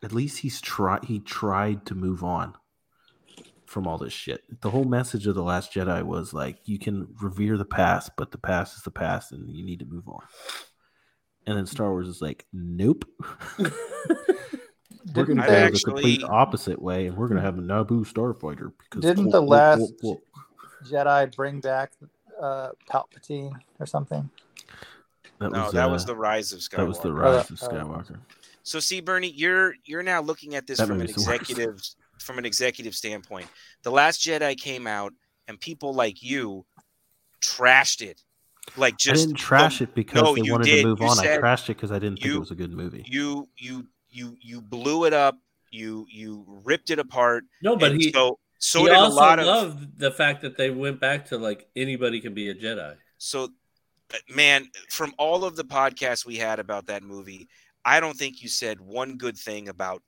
at 0.03 0.13
least 0.13 0.39
he's 0.39 0.61
tried. 0.61 1.05
He 1.05 1.19
tried 1.19 1.85
to 1.87 1.95
move 1.95 2.23
on 2.23 2.53
from 3.65 3.87
all 3.87 3.97
this 3.97 4.13
shit. 4.13 4.43
The 4.61 4.71
whole 4.71 4.83
message 4.83 5.27
of 5.27 5.35
the 5.35 5.43
Last 5.43 5.73
Jedi 5.73 6.03
was 6.03 6.33
like, 6.33 6.57
you 6.65 6.79
can 6.79 7.07
revere 7.21 7.57
the 7.57 7.65
past, 7.65 8.11
but 8.17 8.31
the 8.31 8.37
past 8.37 8.77
is 8.77 8.83
the 8.83 8.91
past, 8.91 9.31
and 9.31 9.49
you 9.49 9.63
need 9.63 9.79
to 9.79 9.85
move 9.85 10.07
on. 10.07 10.23
And 11.45 11.57
then 11.57 11.65
Star 11.65 11.91
Wars 11.91 12.07
is 12.07 12.21
like, 12.21 12.45
nope. 12.51 13.05
we're 13.57 15.25
going 15.25 15.37
to 15.37 15.43
I 15.43 15.69
go 15.69 15.71
the 15.71 15.81
complete 15.83 16.23
opposite 16.23 16.81
way, 16.81 17.07
and 17.07 17.15
we're 17.15 17.27
going 17.27 17.37
to 17.37 17.43
have 17.43 17.57
a 17.57 17.61
Naboo 17.61 18.05
starfighter. 18.11 18.71
Because 18.77 19.01
Didn't 19.01 19.29
the 19.29 19.41
last 19.41 19.93
Jedi 20.85 21.35
bring 21.35 21.59
back 21.59 21.91
uh, 22.41 22.69
Palpatine 22.89 23.53
or 23.79 23.85
something? 23.85 24.29
That 25.39 25.51
no 25.51 25.63
was, 25.65 25.73
that 25.73 25.85
uh, 25.87 25.91
was 25.91 26.05
the 26.05 26.15
rise 26.15 26.51
of 26.53 26.59
Skywalker. 26.59 26.77
that 26.77 26.87
was 26.87 26.99
the 26.99 27.13
rise 27.13 27.49
of. 27.49 27.59
Skywalker. 27.59 28.19
So 28.63 28.79
see, 28.79 29.01
Bernie, 29.01 29.31
you're 29.31 29.73
you're 29.85 30.03
now 30.03 30.21
looking 30.21 30.55
at 30.55 30.67
this 30.67 30.77
That 30.77 30.87
from 30.87 30.95
an 30.95 31.07
movie's 31.07 31.15
the 31.15 31.29
worst. 31.31 31.41
executive 31.41 31.81
from 32.19 32.37
an 32.37 32.45
executive 32.45 32.93
standpoint. 32.95 33.47
The 33.83 33.91
Last 33.91 34.21
Jedi 34.21 34.57
came 34.59 34.85
out, 34.87 35.13
and 35.47 35.59
people 35.59 35.93
like 35.93 36.21
you 36.21 36.65
trashed 37.41 38.01
it. 38.01 38.21
Like 38.77 38.97
just 38.97 39.23
I 39.23 39.25
didn't 39.27 39.37
trash 39.39 39.81
it 39.81 39.95
because 39.95 40.21
no, 40.21 40.35
they 40.35 40.51
wanted 40.51 40.65
did. 40.65 40.81
to 40.83 40.87
move 40.87 40.99
You 40.99 41.07
on. 41.07 41.19
I 41.19 41.23
said 41.23 41.41
trashed 41.41 41.63
it 41.65 41.77
because 41.77 41.91
I 41.91 41.97
didn't 41.99 42.19
think 42.19 42.35
it 42.35 42.39
was 42.39 42.51
a 42.51 42.55
good 42.55 42.71
movie. 42.71 43.03
you 43.07 43.47
you 43.57 43.87
you 44.09 44.35
you 44.41 44.61
blew 44.61 45.05
it 45.05 45.13
up. 45.13 45.37
You 45.71 46.05
you 46.11 46.45
ripped 46.63 46.89
it 46.91 46.99
apart. 46.99 47.45
No, 47.63 47.75
but 47.75 47.95
he 47.95 48.11
so 48.11 48.37
So 48.59 48.79
he 48.81 48.85
did 48.87 48.93
a 48.95 48.99
also 48.99 49.15
lot 49.15 49.39
of 49.39 49.45
loved 49.47 49.97
the 49.99 50.11
fact 50.11 50.41
that 50.41 50.57
they 50.57 50.69
went 50.69 50.99
back 50.99 51.25
to 51.27 51.37
like 51.37 51.67
anybody 51.75 52.19
can 52.21 52.33
be 52.35 52.49
a 52.49 52.53
Jedi. 52.55 52.95
so 53.17 53.49
man 54.29 54.67
from 54.89 55.13
all 55.17 55.43
of 55.45 55.55
the 55.55 55.63
podcasts 55.63 56.25
we 56.25 56.35
had 56.35 56.59
about 56.59 56.85
that 56.87 57.03
movie 57.03 57.47
i 57.85 57.99
don't 57.99 58.17
think 58.17 58.41
you 58.41 58.49
said 58.49 58.79
one 58.81 59.15
good 59.17 59.37
thing 59.37 59.69
about 59.69 60.01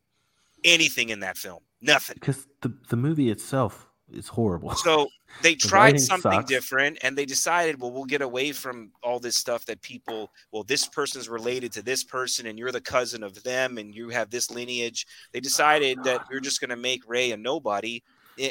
anything 0.63 1.09
in 1.09 1.19
that 1.19 1.37
film 1.37 1.59
nothing 1.81 2.15
Because 2.19 2.47
the 2.61 2.73
the 2.89 2.95
movie 2.97 3.29
itself 3.31 3.87
is 4.13 4.27
horrible. 4.27 4.75
so 4.75 5.07
they 5.41 5.53
The 5.55 5.67
tried 5.69 5.99
something 5.99 6.31
sucks. 6.41 6.49
different 6.49 6.97
and 7.01 7.17
they 7.17 7.25
decided 7.25 7.79
well 7.79 7.91
we'll 7.91 8.03
get 8.05 8.21
away 8.21 8.51
from 8.51 8.91
all 9.01 9.19
this 9.19 9.37
stuff 9.37 9.65
that 9.65 9.81
people 9.81 10.29
well 10.51 10.63
this 10.63 10.85
person's 10.87 11.29
related 11.29 11.71
to 11.73 11.81
this 11.81 12.03
person 12.03 12.45
and 12.47 12.59
you're 12.59 12.71
the 12.73 12.81
cousin 12.81 13.23
of 13.23 13.41
them 13.43 13.77
and 13.77 13.95
you 13.95 14.09
have 14.09 14.29
this 14.29 14.51
lineage 14.51 15.07
they 15.31 15.39
decided 15.39 15.97
that 16.03 16.21
you're 16.29 16.41
just 16.41 16.59
going 16.59 16.69
to 16.69 16.75
make 16.75 17.01
ray 17.07 17.31
a 17.31 17.37
nobody 17.37 18.01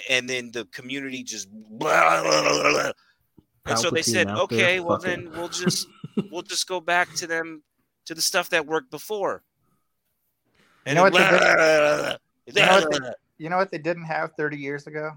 and 0.09 0.29
then 0.29 0.51
the 0.53 0.65
community 0.67 1.23
just 1.23 1.49
and 3.71 3.79
so 3.79 3.91
they 3.91 4.03
said 4.03 4.29
out 4.29 4.49
there 4.51 4.59
okay 4.59 4.81
well 4.81 4.99
fucking- 4.99 5.25
then 5.27 5.33
we'll 5.33 5.49
just 5.49 5.87
we'll 6.31 6.43
just 6.43 6.67
go 6.69 6.81
back 6.81 7.13
to 7.15 7.27
them 7.27 7.63
to 8.07 8.15
the 8.15 8.21
stuff 8.23 8.51
that 8.51 8.67
worked 8.67 8.91
before 8.91 9.43
You 10.87 10.95
know 10.95 11.03
what 11.05 11.13
they 11.13 11.19
did? 11.21 11.39
then- 11.41 12.17
You 12.47 12.67
know 12.67 12.81
what 12.81 12.91
they, 13.03 13.11
you 13.39 13.49
know 13.51 13.57
what 13.59 13.71
they 13.71 13.79
didn't 13.79 14.05
have 14.05 14.33
30 14.37 14.57
years 14.57 14.87
ago? 14.89 15.13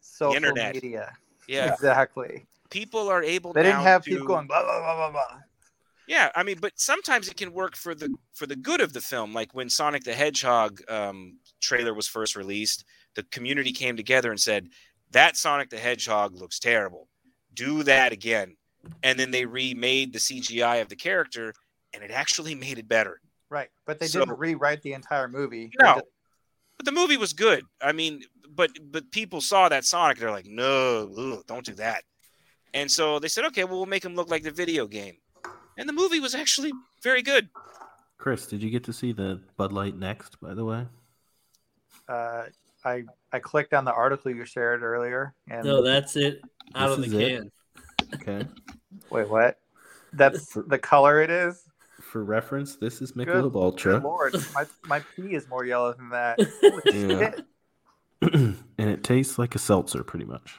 Social 0.00 0.34
internet. 0.34 0.74
media. 0.74 1.12
Yeah. 1.46 1.72
Exactly. 1.72 2.46
people 2.70 3.08
are 3.08 3.22
able 3.22 3.52
They 3.52 3.62
didn't 3.62 3.82
have 3.82 4.04
to- 4.04 4.10
people 4.10 4.26
going 4.26 4.46
blah 4.46 4.62
blah 4.62 4.78
blah 4.80 4.96
blah 4.96 5.10
blah. 5.12 5.38
Yeah, 6.06 6.28
I 6.34 6.42
mean, 6.42 6.58
but 6.60 6.72
sometimes 6.74 7.28
it 7.28 7.36
can 7.36 7.52
work 7.52 7.76
for 7.76 7.94
the 7.94 8.12
for 8.34 8.46
the 8.46 8.56
good 8.56 8.80
of 8.80 8.92
the 8.92 9.00
film. 9.00 9.32
Like 9.32 9.54
when 9.54 9.70
Sonic 9.70 10.02
the 10.02 10.12
Hedgehog 10.14 10.80
um, 10.90 11.38
trailer 11.60 11.94
was 11.94 12.08
first 12.08 12.34
released, 12.34 12.84
the 13.14 13.22
community 13.24 13.70
came 13.72 13.96
together 13.96 14.30
and 14.30 14.40
said 14.40 14.68
that 15.12 15.36
Sonic 15.36 15.70
the 15.70 15.78
Hedgehog 15.78 16.34
looks 16.34 16.58
terrible. 16.58 17.08
Do 17.54 17.82
that 17.84 18.12
again, 18.12 18.56
and 19.02 19.18
then 19.18 19.30
they 19.30 19.44
remade 19.44 20.12
the 20.12 20.18
CGI 20.18 20.80
of 20.80 20.88
the 20.88 20.96
character, 20.96 21.52
and 21.92 22.02
it 22.02 22.10
actually 22.10 22.54
made 22.54 22.78
it 22.78 22.88
better. 22.88 23.20
Right, 23.48 23.68
but 23.86 23.98
they 23.98 24.06
So- 24.06 24.20
didn't 24.20 24.38
rewrite 24.38 24.82
the 24.82 24.92
entire 24.92 25.28
movie. 25.28 25.70
No, 25.80 26.00
but 26.76 26.84
the 26.86 26.92
movie 26.92 27.16
was 27.16 27.32
good. 27.32 27.64
I 27.80 27.92
mean, 27.92 28.22
but 28.48 28.70
but 28.90 29.10
people 29.10 29.40
saw 29.40 29.68
that 29.68 29.84
Sonic, 29.84 30.18
they're 30.18 30.30
like, 30.30 30.46
no, 30.46 31.12
ugh, 31.18 31.44
don't 31.46 31.64
do 31.66 31.74
that. 31.74 32.04
And 32.72 32.90
so 32.90 33.18
they 33.18 33.26
said, 33.28 33.44
okay, 33.46 33.64
well, 33.64 33.78
we'll 33.78 33.86
make 33.86 34.04
him 34.04 34.14
look 34.14 34.30
like 34.30 34.44
the 34.44 34.52
video 34.52 34.86
game. 34.86 35.16
And 35.76 35.88
the 35.88 35.92
movie 35.92 36.20
was 36.20 36.34
actually 36.36 36.72
very 37.02 37.22
good. 37.22 37.48
Chris, 38.18 38.46
did 38.46 38.62
you 38.62 38.70
get 38.70 38.84
to 38.84 38.92
see 38.92 39.12
the 39.12 39.40
Bud 39.56 39.72
Light 39.72 39.96
next? 39.96 40.40
By 40.40 40.54
the 40.54 40.64
way, 40.64 40.86
uh, 42.08 42.44
I 42.84 43.04
I 43.32 43.38
clicked 43.38 43.74
on 43.74 43.84
the 43.84 43.92
article 43.92 44.30
you 44.30 44.44
shared 44.44 44.82
earlier, 44.82 45.34
and 45.48 45.64
No, 45.64 45.82
that's 45.82 46.16
it 46.16 46.40
out 46.74 46.88
This 46.90 46.98
of 46.98 47.04
is 47.04 47.12
the 47.12 47.26
it? 47.26 47.40
can. 47.40 47.50
okay. 48.14 48.48
wait, 49.10 49.28
what? 49.28 49.58
That's 50.12 50.56
the 50.66 50.78
color 50.78 51.20
it 51.22 51.30
is. 51.30 51.62
For 52.00 52.24
reference, 52.24 52.76
this 52.76 53.02
is 53.02 53.12
Good, 53.12 53.28
Michelob 53.28 53.54
Ultra, 53.54 53.94
good 53.94 54.02
lord, 54.04 54.34
my 54.54 54.64
my 54.84 55.00
pee 55.14 55.34
is 55.34 55.46
more 55.48 55.64
yellow 55.64 55.92
than 55.92 56.08
that. 56.10 56.38
Holy 56.62 56.82
Yeah. 56.90 57.30
shit. 57.30 57.44
and 58.78 58.90
it 58.90 59.02
tastes 59.04 59.38
like 59.38 59.54
a 59.54 59.58
seltzer, 59.58 60.02
pretty 60.02 60.24
much. 60.24 60.58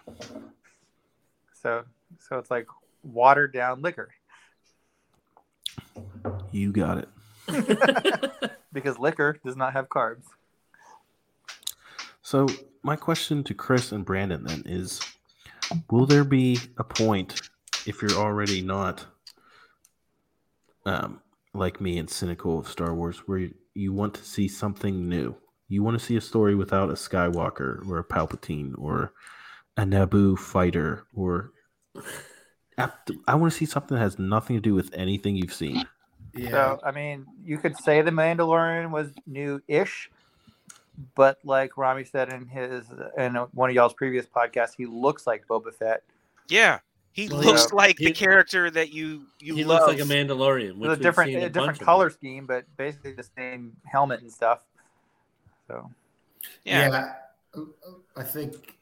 So 1.53 1.83
so 2.19 2.37
it's 2.37 2.51
like 2.51 2.67
watered 3.03 3.53
down 3.53 3.81
liquor 3.81 4.09
You 6.51 6.71
got 6.71 6.97
it. 6.99 7.09
because 8.73 8.97
liquor 8.99 9.37
does 9.43 9.55
not 9.55 9.73
have 9.73 9.89
carbs. 9.89 10.25
So 12.31 12.47
my 12.81 12.95
question 12.95 13.43
to 13.43 13.53
Chris 13.53 13.91
and 13.91 14.05
Brandon 14.05 14.45
then 14.45 14.63
is: 14.65 15.01
Will 15.89 16.05
there 16.05 16.23
be 16.23 16.57
a 16.77 16.83
point 16.85 17.41
if 17.85 18.01
you're 18.01 18.13
already 18.13 18.61
not, 18.61 19.05
um, 20.85 21.19
like 21.53 21.81
me 21.81 21.97
and 21.97 22.09
cynical 22.09 22.57
of 22.57 22.69
Star 22.69 22.95
Wars, 22.95 23.17
where 23.25 23.39
you, 23.39 23.53
you 23.73 23.91
want 23.91 24.13
to 24.13 24.23
see 24.23 24.47
something 24.47 25.09
new? 25.09 25.35
You 25.67 25.83
want 25.83 25.99
to 25.99 26.05
see 26.05 26.15
a 26.15 26.21
story 26.21 26.55
without 26.55 26.89
a 26.89 26.93
Skywalker 26.93 27.85
or 27.89 27.97
a 27.97 28.03
Palpatine 28.05 28.75
or 28.77 29.11
a 29.75 29.83
Naboo 29.83 30.39
fighter 30.39 31.07
or 31.13 31.51
I 32.77 33.35
want 33.35 33.51
to 33.51 33.57
see 33.57 33.65
something 33.65 33.95
that 33.97 34.03
has 34.03 34.19
nothing 34.19 34.55
to 34.55 34.61
do 34.61 34.73
with 34.73 34.89
anything 34.93 35.35
you've 35.35 35.53
seen. 35.53 35.83
So 36.49 36.79
I 36.81 36.91
mean, 36.91 37.25
you 37.43 37.57
could 37.57 37.75
say 37.75 38.01
the 38.01 38.11
Mandalorian 38.11 38.91
was 38.91 39.11
new-ish, 39.27 40.09
but 41.15 41.39
like 41.43 41.77
Rami 41.77 42.03
said 42.03 42.31
in 42.31 42.45
his 42.47 42.85
in 43.17 43.35
one 43.53 43.69
of 43.69 43.75
y'all's 43.75 43.93
previous 43.93 44.25
podcasts, 44.25 44.75
he 44.75 44.85
looks 44.85 45.25
like 45.25 45.47
Boba 45.47 45.73
Fett. 45.73 46.03
Yeah, 46.49 46.79
he 47.13 47.27
Well, 47.27 47.41
looks 47.41 47.67
yeah. 47.69 47.75
like 47.75 47.97
the 47.97 48.11
character 48.11 48.69
that 48.71 48.91
you 48.93 49.23
you 49.39 49.55
he 49.55 49.63
love. 49.63 49.87
looks 49.87 49.99
like 49.99 50.05
a 50.05 50.09
Mandalorian. 50.09 50.77
Which 50.77 50.89
With 50.89 50.99
a 50.99 51.03
different 51.03 51.29
seen 51.29 51.39
a 51.41 51.45
a 51.45 51.49
different 51.49 51.67
bunch 51.67 51.79
of 51.81 51.85
color 51.85 52.09
scheme, 52.09 52.45
but 52.45 52.65
basically 52.77 53.13
the 53.13 53.25
same 53.37 53.75
helmet 53.85 54.21
and 54.21 54.31
stuff. 54.31 54.61
So 55.67 55.89
Yeah. 56.63 56.89
Yeah, 57.55 57.63
I 58.15 58.23
think 58.23 58.75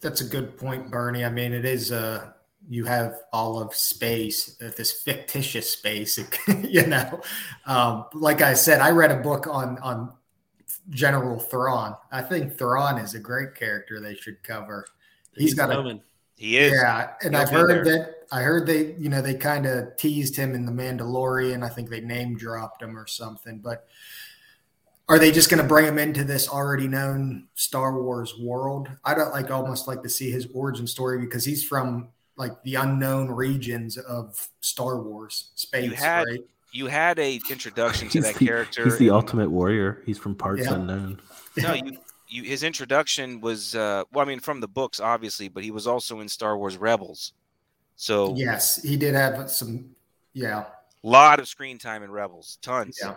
that's 0.00 0.20
a 0.20 0.24
good 0.24 0.56
point, 0.56 0.90
Bernie. 0.90 1.24
I 1.24 1.30
mean, 1.30 1.52
it 1.52 1.64
is 1.64 1.92
uh 1.92 2.32
you 2.68 2.84
have 2.84 3.16
all 3.32 3.60
of 3.60 3.74
space, 3.74 4.56
uh, 4.62 4.70
this 4.76 4.92
fictitious 4.92 5.68
space, 5.70 6.16
you 6.62 6.86
know. 6.86 7.20
Um, 7.66 8.04
like 8.14 8.40
I 8.40 8.54
said, 8.54 8.80
I 8.80 8.90
read 8.90 9.10
a 9.10 9.16
book 9.16 9.48
on 9.48 9.78
on 9.78 10.12
General 10.90 11.38
Thrawn. 11.38 11.96
I 12.10 12.22
think 12.22 12.58
Thrawn 12.58 12.98
is 12.98 13.14
a 13.14 13.20
great 13.20 13.54
character 13.54 14.00
they 14.00 14.14
should 14.14 14.42
cover. 14.42 14.86
He's 15.34 15.50
He's 15.50 15.54
got 15.54 15.70
a. 15.70 16.00
He 16.36 16.58
is. 16.58 16.72
yeah, 16.72 17.12
and 17.22 17.34
He'll 17.34 17.42
I've 17.42 17.50
heard 17.50 17.86
there. 17.86 17.96
that 17.96 18.14
I 18.32 18.40
heard 18.42 18.66
they, 18.66 18.94
you 18.94 19.08
know, 19.08 19.22
they 19.22 19.34
kind 19.34 19.66
of 19.66 19.96
teased 19.96 20.34
him 20.34 20.54
in 20.54 20.66
the 20.66 20.72
Mandalorian. 20.72 21.62
I 21.64 21.68
think 21.68 21.88
they 21.88 22.00
name 22.00 22.36
dropped 22.36 22.82
him 22.82 22.98
or 22.98 23.06
something. 23.06 23.58
But 23.58 23.86
are 25.08 25.18
they 25.18 25.30
just 25.30 25.50
going 25.50 25.62
to 25.62 25.68
bring 25.68 25.86
him 25.86 25.98
into 25.98 26.24
this 26.24 26.48
already 26.48 26.88
known 26.88 27.46
Star 27.54 28.00
Wars 28.02 28.34
world? 28.38 28.88
I 29.04 29.14
don't 29.14 29.32
like 29.32 29.50
almost 29.50 29.86
like 29.86 30.02
to 30.02 30.08
see 30.08 30.30
his 30.30 30.48
origin 30.54 30.86
story 30.86 31.18
because 31.18 31.44
he's 31.44 31.62
from 31.62 32.08
like 32.36 32.60
the 32.62 32.76
unknown 32.76 33.30
regions 33.30 33.98
of 33.98 34.48
Star 34.60 35.00
Wars 35.00 35.50
space, 35.54 35.84
You 35.90 35.96
had 35.96 36.26
right? 36.26 36.40
You 36.72 36.86
had 36.86 37.18
a 37.18 37.38
introduction 37.50 38.08
to 38.08 38.18
He's 38.18 38.24
that 38.24 38.34
the, 38.36 38.46
character. 38.46 38.84
he's 38.84 38.96
the 38.98 39.08
in- 39.08 39.14
ultimate 39.14 39.50
warrior. 39.50 40.02
He's 40.06 40.18
from 40.18 40.34
parts 40.34 40.62
Yeah. 40.64 40.74
unknown. 40.74 41.20
No, 41.56 41.74
you, 41.74 41.98
you 42.28 42.42
his 42.44 42.62
introduction 42.62 43.40
was 43.40 43.74
uh 43.74 44.04
well, 44.12 44.24
I 44.24 44.28
mean 44.28 44.40
from 44.40 44.60
the 44.60 44.68
books 44.68 44.98
obviously, 45.00 45.48
but 45.48 45.62
he 45.62 45.70
was 45.70 45.86
also 45.86 46.20
in 46.20 46.28
Star 46.28 46.56
Wars 46.56 46.76
Rebels. 46.78 47.34
So 47.96 48.34
Yes, 48.36 48.82
he 48.82 48.96
did 48.96 49.14
have 49.14 49.50
some. 49.50 49.90
Yeah, 50.32 50.64
lot 51.02 51.40
of 51.40 51.46
screen 51.46 51.76
time 51.78 52.02
in 52.02 52.10
Rebels, 52.10 52.58
tons. 52.62 52.98
yeah. 53.02 53.14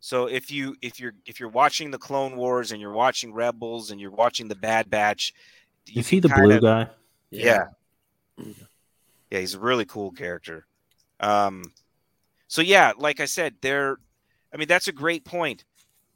So 0.00 0.26
if 0.26 0.50
you 0.50 0.76
if 0.80 0.98
you're 0.98 1.12
if 1.26 1.38
you're 1.40 1.50
watching 1.50 1.90
the 1.90 1.98
Clone 1.98 2.36
Wars 2.36 2.72
and 2.72 2.80
you're 2.80 2.92
watching 2.92 3.34
Rebels 3.34 3.90
and 3.90 4.00
you're 4.00 4.10
watching 4.10 4.48
the 4.48 4.54
Bad 4.54 4.88
Batch, 4.88 5.34
you 5.86 6.00
Is 6.00 6.08
he 6.08 6.20
the 6.20 6.28
blue 6.30 6.58
kinda- 6.58 6.60
guy? 6.60 6.90
Yeah. 7.30 7.64
Yeah, 9.30 9.40
he's 9.40 9.54
a 9.54 9.58
really 9.58 9.84
cool 9.84 10.10
character. 10.12 10.66
Um 11.20 11.72
so 12.48 12.62
yeah, 12.62 12.92
like 12.96 13.20
I 13.20 13.26
said, 13.26 13.54
there 13.62 13.98
I 14.52 14.56
mean 14.56 14.68
that's 14.68 14.88
a 14.88 14.92
great 14.92 15.24
point. 15.24 15.64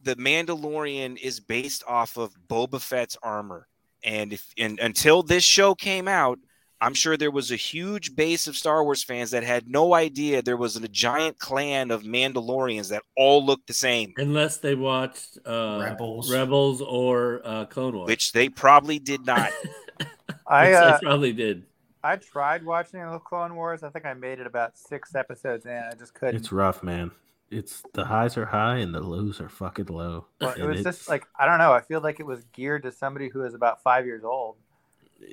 The 0.03 0.17
Mandalorian 0.17 1.19
is 1.21 1.41
based 1.41 1.83
off 1.87 2.17
of 2.17 2.35
Boba 2.49 2.81
Fett's 2.81 3.17
armor. 3.23 3.67
And 4.05 4.33
if 4.33 4.53
and 4.57 4.79
until 4.79 5.23
this 5.23 5.43
show 5.43 5.75
came 5.75 6.07
out, 6.07 6.39
I'm 6.81 6.95
sure 6.95 7.17
there 7.17 7.33
was 7.33 7.51
a 7.51 7.57
huge 7.57 8.15
base 8.15 8.47
of 8.47 8.57
Star 8.57 8.85
Wars 8.85 9.03
fans 9.03 9.33
that 9.33 9.43
had 9.43 9.69
no 9.69 9.95
idea 9.95 10.41
there 10.43 10.57
was 10.57 10.77
a 10.77 10.87
giant 10.87 11.41
clan 11.41 11.91
of 11.91 12.05
Mandalorians 12.05 12.91
that 12.91 13.03
all 13.17 13.45
looked 13.45 13.67
the 13.67 13.75
same, 13.75 14.13
Unless 14.17 14.59
they 14.59 14.77
watched 14.77 15.39
uh, 15.45 15.81
Rebels. 15.83 16.33
Rebels 16.33 16.81
or 16.81 17.41
uh, 17.45 17.65
Clone 17.65 17.97
Wars. 17.97 18.07
which 18.07 18.31
they 18.31 18.49
probably 18.49 19.01
did 19.01 19.27
not. 19.27 19.51
I 20.47 20.69
Which 20.69 20.77
uh, 20.77 20.93
they 20.93 21.07
probably 21.07 21.33
did. 21.33 21.65
I 22.03 22.17
tried 22.17 22.65
watching 22.65 23.01
the 23.01 23.19
Clone 23.19 23.55
Wars. 23.57 23.83
I 23.83 23.91
think 23.91 24.05
I 24.07 24.15
made 24.15 24.39
it 24.39 24.47
about 24.47 24.79
six 24.79 25.15
episodes 25.15 25.67
in. 25.67 25.73
I 25.73 25.95
just 25.95 26.15
couldn't. 26.15 26.37
It's 26.37 26.53
rough, 26.53 26.83
man. 26.83 27.11
It's 27.51 27.83
the 27.95 28.05
highs 28.05 28.37
are 28.37 28.45
high 28.47 28.77
and 28.79 28.95
the 28.95 29.01
lows 29.01 29.41
are 29.41 29.49
fucking 29.49 29.87
low. 29.87 30.27
Well, 30.41 30.51
it 30.57 30.63
was 30.65 30.81
it's- 30.81 30.97
just 30.97 31.09
like 31.09 31.27
I 31.39 31.47
don't 31.47 31.59
know. 31.59 31.73
I 31.73 31.81
feel 31.81 32.01
like 32.01 32.21
it 32.21 32.27
was 32.27 32.45
geared 32.53 32.83
to 32.83 32.93
somebody 32.93 33.29
who 33.29 33.43
is 33.45 33.55
about 33.55 33.83
five 33.83 34.05
years 34.07 34.23
old, 34.23 34.57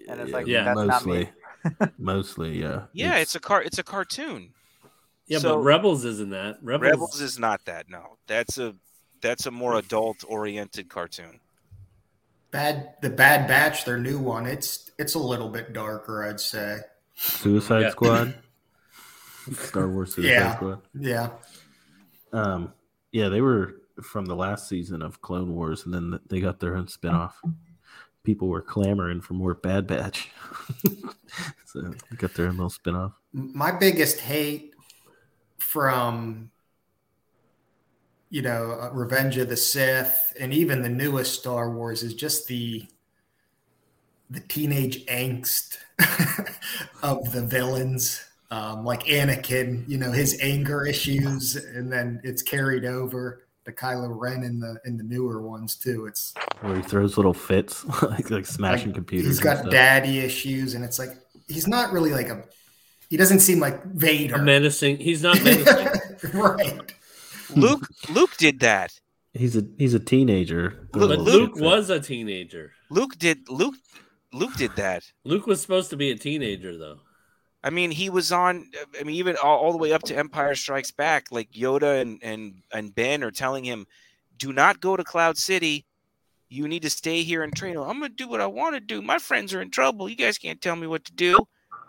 and 0.07 0.22
it's 0.22 0.32
like 0.32 0.47
Yeah. 0.47 0.63
that's 0.63 0.88
not 0.88 1.05
me. 1.05 1.30
mostly, 1.66 1.89
mostly, 1.97 2.61
yeah. 2.61 2.84
Yeah, 2.93 3.18
it's, 3.18 3.36
a 3.36 3.39
car 3.39 3.61
it's 3.61 3.78
a 3.80 3.84
cartoon. 3.84 4.53
Yeah, 5.28 5.39
So- 5.39 5.55
but 5.57 5.63
Rebels 5.63 6.05
isn't 6.05 6.30
that. 6.30 6.57
Rebels, 6.61 6.89
Rebels 6.91 7.22
is 7.22 7.38
not 7.38 7.66
that. 7.66 7.89
No, 7.89 8.18
that's 8.28 8.57
a 8.57 8.76
that's 9.22 9.45
a 9.45 9.51
more 9.51 9.76
adult 9.78 10.24
oriented 10.28 10.88
cartoon. 10.88 11.39
Bad 12.56 12.93
the 13.01 13.10
Bad 13.10 13.49
Batch, 13.49 13.84
their 13.84 13.97
new 13.97 14.18
one. 14.18 14.45
It's 14.45 14.89
it's 14.97 15.14
a 15.16 15.20
little 15.20 15.49
bit 15.49 15.74
darker, 15.74 16.24
I'd 16.24 16.39
say. 16.39 16.78
Suicide 17.16 17.82
Yeah. 17.82 17.89
Squad. 17.89 18.36
Star 19.53 19.89
Wars 19.89 20.16
Suicide 20.16 20.32
Yeah. 20.32 20.56
Squad. 20.56 20.82
Yeah. 20.97 21.30
Um, 22.32 22.72
yeah, 23.12 23.28
they 23.28 23.41
were 23.41 23.76
from 24.01 24.26
the 24.26 24.38
last 24.38 24.70
season 24.70 25.01
of 25.01 25.22
Clone 25.22 25.53
Wars, 25.53 25.84
and 25.84 25.93
then 25.93 26.18
they 26.30 26.39
got 26.39 26.62
their 26.62 26.78
own 26.78 26.86
spinoff. 26.88 27.34
people 28.24 28.47
were 28.47 28.62
clamoring 28.62 29.20
for 29.20 29.34
more 29.34 29.53
Bad 29.53 29.86
Batch. 29.86 30.30
so 31.66 31.82
they 31.82 32.16
got 32.18 32.34
their 32.36 32.47
own 32.47 32.56
little 32.58 32.70
spinoff. 32.70 33.14
My 33.34 33.72
biggest 33.72 34.22
hate 34.22 34.74
from 35.58 36.51
you 38.36 38.41
know 38.41 38.77
uh, 38.81 38.89
Revenge 38.91 39.38
of 39.38 39.47
the 39.47 39.55
Sith 39.55 40.33
and 40.38 40.53
even 40.53 40.81
the 40.81 40.89
newest 40.89 41.39
Star 41.39 41.71
Wars 41.71 42.03
is 42.03 42.13
just 42.13 42.49
the 42.49 42.86
the 44.29 44.41
teenage 44.41 45.05
angst 45.05 45.77
of 47.01 47.31
the 47.31 47.45
villains. 47.45 48.25
Um, 48.51 48.83
like 48.83 49.03
Anakin, 49.05 49.88
you 49.88 49.97
know, 49.97 50.11
his 50.11 50.38
anger 50.41 50.86
issues, 50.86 51.55
and 51.55 51.91
then 51.91 52.19
it's 52.23 52.41
carried 52.41 52.83
over 52.86 53.47
to 53.63 53.71
Kylo 53.71 54.09
Ren 54.11 54.43
in 54.43 54.59
the 54.59 54.79
in 54.83 54.97
the 54.97 55.03
newer 55.03 55.41
ones 55.41 55.75
too. 55.75 56.05
It's 56.05 56.33
Where 56.59 56.75
he 56.75 56.81
throws 56.81 57.15
little 57.15 57.33
fits, 57.33 57.86
like 58.01 58.29
like 58.29 58.45
smashing 58.45 58.91
computers. 58.91 59.27
He's 59.27 59.39
got 59.39 59.71
daddy 59.71 60.19
issues, 60.19 60.73
and 60.73 60.83
it's 60.83 60.99
like 60.99 61.11
he's 61.47 61.67
not 61.67 61.93
really 61.93 62.11
like 62.11 62.27
a. 62.27 62.43
He 63.09 63.15
doesn't 63.15 63.39
seem 63.39 63.61
like 63.61 63.81
Vader. 63.86 64.36
A 64.36 64.43
menacing. 64.43 64.97
He's 64.97 65.23
not 65.23 65.41
menacing. 65.41 65.88
right. 66.33 66.95
Luke 67.56 67.88
Luke 68.10 68.36
did 68.38 68.60
that. 68.62 69.00
He's 69.34 69.56
a 69.58 69.64
he's 69.78 69.93
a 69.93 70.00
teenager. 70.00 70.88
but 70.91 71.10
Luke 71.20 71.56
was 71.56 71.89
a 71.89 72.00
teenager. 72.00 72.72
Luke 72.89 73.18
did 73.18 73.50
Luke 73.50 73.76
Luke 74.32 74.56
did 74.56 74.76
that. 74.76 75.04
Luke 75.24 75.48
was 75.48 75.62
supposed 75.62 75.89
to 75.89 75.98
be 75.98 76.12
a 76.12 76.18
teenager 76.18 76.78
though. 76.78 77.00
I 77.64 77.72
mean, 77.72 77.89
he 77.89 78.10
was 78.10 78.32
on. 78.32 78.70
I 79.00 79.04
mean, 79.04 79.16
even 79.16 79.36
all, 79.41 79.58
all 79.58 79.72
the 79.72 79.80
way 79.80 79.91
up 79.91 80.04
to 80.04 80.16
Empire 80.16 80.54
Strikes 80.54 80.91
Back. 80.91 81.28
Like 81.32 81.52
Yoda 81.52 82.00
and 82.02 82.20
and 82.22 82.62
and 82.72 82.93
Ben 82.93 83.24
are 83.24 83.32
telling 83.32 83.64
him, 83.64 83.88
"Do 84.38 84.54
not 84.54 84.82
go 84.82 84.96
to 84.96 85.04
Cloud 85.04 85.38
City. 85.38 85.86
You 86.48 86.68
need 86.68 86.84
to 86.84 86.89
stay 86.91 87.24
here 87.24 87.41
and 87.41 87.56
train." 87.56 87.76
I'm 87.78 88.00
gonna 88.00 88.10
do 88.10 88.28
what 88.28 88.39
I 88.39 88.46
want 88.46 88.76
to 88.76 88.80
do. 88.80 89.02
My 89.02 89.18
friends 89.18 89.54
are 89.54 89.62
in 89.62 89.72
trouble. 89.72 90.08
You 90.08 90.16
guys 90.16 90.38
can't 90.38 90.62
tell 90.62 90.76
me 90.76 90.86
what 90.86 91.06
to 91.06 91.14
do. 91.14 91.36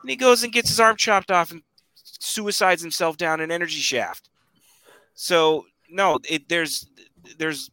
And 0.01 0.11
he 0.11 0.17
goes 0.17 0.43
and 0.43 0.53
gets 0.53 0.71
his 0.71 0.81
arm 0.81 0.97
chopped 0.97 1.31
off 1.31 1.51
and 1.51 1.63
suicides 1.95 2.81
himself 2.83 3.17
down 3.17 3.41
an 3.41 3.51
energy 3.51 3.81
shaft. 3.81 4.31
So 5.17 5.67
no, 5.91 6.19
it, 6.29 6.49
there's 6.49 6.87
there's 7.39 7.71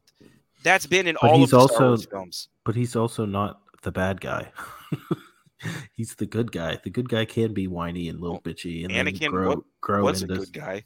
that's 0.64 0.88
been 0.88 1.06
in 1.08 1.16
But 1.22 1.28
all 1.30 1.36
of 1.36 1.39
he's 1.41 1.52
the 1.52 1.60
Star 1.68 1.78
also 1.78 1.88
Wars 1.89 2.06
films. 2.06 2.50
but 2.66 2.74
he's 2.74 2.96
also 2.96 3.26
not 3.26 3.62
the 3.84 3.91
bad 3.91 4.22
guy. 4.22 4.52
he's 5.94 6.16
the 6.16 6.26
good 6.26 6.52
guy. 6.52 6.80
The 6.84 6.89
good 6.89 7.10
guy 7.10 7.26
can 7.26 7.54
be 7.54 7.68
whiny 7.68 8.10
and 8.10 8.20
little 8.20 8.41
bitchy 8.41 8.86
and 8.86 8.94
then 8.96 9.06
Anakin 9.08 9.30
grow 9.30 9.66
grow 9.82 10.04
was 10.04 10.24
a 10.24 10.28
good 10.28 10.54
guy, 10.54 10.86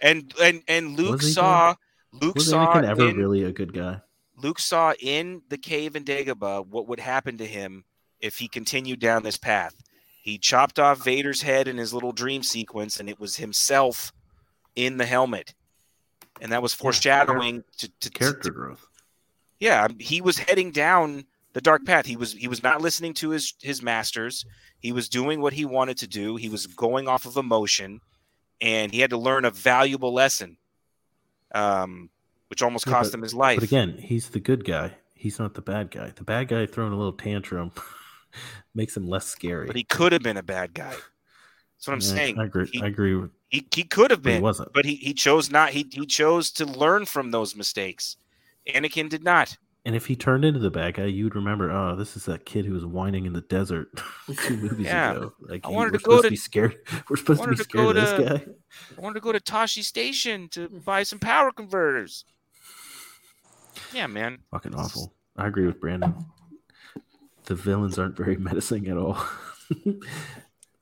and 0.00 0.32
and 0.42 0.62
and 0.68 0.96
Luke 0.96 1.22
saw 1.22 1.74
Luke 2.12 2.34
was 2.36 2.48
saw 2.48 2.66
Anakin 2.74 2.84
ever 2.88 3.08
in- 3.10 3.16
really 3.16 3.44
a 3.44 3.52
good 3.52 3.72
guy? 3.72 4.00
Luke 4.36 4.58
saw 4.58 4.94
in 5.00 5.42
the 5.48 5.58
cave 5.58 5.94
in 5.94 6.04
Dagobah 6.04 6.66
what 6.66 6.88
would 6.88 6.98
happen 6.98 7.38
to 7.38 7.46
him 7.46 7.84
if 8.20 8.38
he 8.38 8.48
continued 8.48 8.98
down 8.98 9.22
this 9.22 9.36
path. 9.36 9.74
He 10.22 10.38
chopped 10.38 10.78
off 10.78 11.04
Vader's 11.04 11.42
head 11.42 11.68
in 11.68 11.76
his 11.76 11.92
little 11.92 12.12
dream 12.12 12.42
sequence, 12.42 12.98
and 12.98 13.08
it 13.08 13.20
was 13.20 13.36
himself 13.36 14.12
in 14.74 14.96
the 14.96 15.04
helmet, 15.06 15.54
and 16.40 16.52
that 16.52 16.62
was 16.62 16.74
foreshadowing 16.74 17.64
to, 17.78 17.88
to 18.00 18.10
Character 18.10 18.48
to- 18.48 18.54
growth. 18.54 18.86
yeah, 19.60 19.88
he 19.98 20.20
was 20.20 20.38
heading 20.38 20.70
down 20.70 21.24
the 21.52 21.60
dark 21.60 21.84
path. 21.86 22.06
He 22.06 22.16
was 22.16 22.32
he 22.32 22.48
was 22.48 22.62
not 22.62 22.80
listening 22.80 23.14
to 23.14 23.30
his 23.30 23.54
his 23.60 23.82
masters. 23.82 24.44
He 24.80 24.92
was 24.92 25.08
doing 25.08 25.40
what 25.40 25.52
he 25.52 25.64
wanted 25.64 25.96
to 25.98 26.06
do. 26.06 26.36
He 26.36 26.48
was 26.48 26.66
going 26.66 27.08
off 27.08 27.24
of 27.26 27.36
emotion, 27.36 28.00
and 28.60 28.92
he 28.92 29.00
had 29.00 29.10
to 29.10 29.16
learn 29.18 29.44
a 29.44 29.50
valuable 29.50 30.12
lesson, 30.12 30.56
um, 31.54 32.10
which 32.48 32.62
almost 32.62 32.86
Yeah, 32.86 32.92
cost 32.94 33.12
but- 33.12 33.18
him 33.18 33.22
his 33.22 33.34
life. 33.34 33.56
But 33.60 33.64
again, 33.64 33.96
he's 33.98 34.28
the 34.30 34.40
good 34.40 34.64
guy. 34.64 34.96
He's 35.14 35.38
not 35.38 35.54
the 35.54 35.62
bad 35.62 35.90
guy. 35.90 36.12
The 36.14 36.24
bad 36.24 36.48
guy 36.48 36.66
throwing 36.66 36.92
a 36.92 36.96
little 36.96 37.12
tantrum 37.14 37.72
makes 38.74 38.96
him 38.96 39.08
less 39.08 39.26
scary. 39.26 39.66
but 39.66 39.76
he 39.76 39.84
could 39.84 40.12
have 40.12 40.22
been 40.22 40.36
a 40.36 40.42
bad 40.42 40.74
guy. 40.74 40.90
That's 40.90 41.86
what 41.86 41.94
I'm 41.94 42.00
Yeah, 42.00 42.06
saying. 42.24 42.38
I 42.38 42.44
agree. 42.44 42.68
He, 42.70 42.82
I 42.82 42.86
agree. 42.88 43.14
With, 43.14 43.30
he, 43.54 43.66
he 43.74 43.84
could 43.84 44.10
have 44.10 44.22
but 44.22 44.30
he 44.30 44.36
been, 44.36 44.42
wasn't. 44.42 44.72
but 44.72 44.84
he, 44.84 44.96
he 44.96 45.14
chose 45.14 45.50
not. 45.50 45.70
He, 45.70 45.86
he 45.92 46.06
chose 46.06 46.50
to 46.52 46.64
learn 46.66 47.04
from 47.06 47.30
those 47.30 47.54
mistakes. 47.56 48.16
Anakin 48.68 49.08
did 49.08 49.22
not. 49.22 49.56
and 49.84 49.94
if 49.94 50.06
he 50.06 50.16
turned 50.16 50.44
into 50.44 50.58
the 50.58 50.70
bad 50.70 50.94
guy, 50.94 51.04
you'd 51.04 51.34
remember. 51.34 51.70
Oh, 51.70 51.94
this 51.96 52.16
is 52.16 52.24
that 52.24 52.46
kid 52.46 52.64
who 52.64 52.72
was 52.72 52.84
whining 52.86 53.26
in 53.26 53.32
the 53.34 53.42
desert 53.42 53.88
two 54.46 54.56
movies 54.62 54.86
Yeah. 54.86 55.12
ago. 55.12 55.32
Like 55.40 55.64
I 55.66 55.68
wanted 55.70 55.92
we're 55.92 55.98
to 55.98 56.04
go 56.04 56.10
supposed 56.16 56.22
to- 56.22 56.28
to 56.28 56.30
be 56.30 56.36
scared. 56.36 56.76
We're 57.10 57.16
supposed 57.16 57.42
to 57.42 57.48
be 57.48 57.50
wanted 57.50 57.56
to 57.58 57.64
scared 57.64 57.86
of 57.88 57.94
this 57.96 58.12
to- 58.40 58.46
guy. 58.46 58.52
I 58.96 59.00
wanted 59.00 59.14
to 59.14 59.20
go 59.20 59.32
to 59.32 59.40
Tosche 59.40 59.82
Station 59.84 60.48
to 60.50 60.68
buy 60.68 61.02
some 61.02 61.18
power 61.18 61.50
converters. 61.52 62.24
Yeah, 63.92 64.06
man. 64.06 64.38
Fucking 64.50 64.74
awful. 64.74 65.12
I 65.36 65.46
agree 65.46 65.66
with 65.66 65.80
Brandon. 65.80 66.14
The 67.44 67.54
villains 67.54 67.98
aren't 67.98 68.16
very 68.16 68.36
menacing 68.36 68.88
at 68.88 68.96
all. 68.96 69.18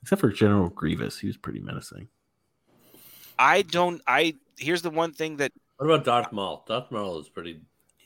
Except 0.03 0.21
for 0.21 0.31
General 0.31 0.69
Grievous. 0.69 1.19
He 1.19 1.27
was 1.27 1.37
pretty 1.37 1.59
menacing. 1.61 2.09
I 3.43 3.63
don't. 3.63 4.01
I 4.07 4.37
here's 4.57 4.83
the 4.83 4.91
one 4.91 5.13
thing 5.13 5.37
that 5.39 5.51
What 5.79 5.87
about 5.87 6.05
Darth 6.05 6.33
Maul? 6.33 6.65
Darth 6.69 6.91
Maul 6.93 7.19
is 7.19 7.29
pretty. 7.29 7.61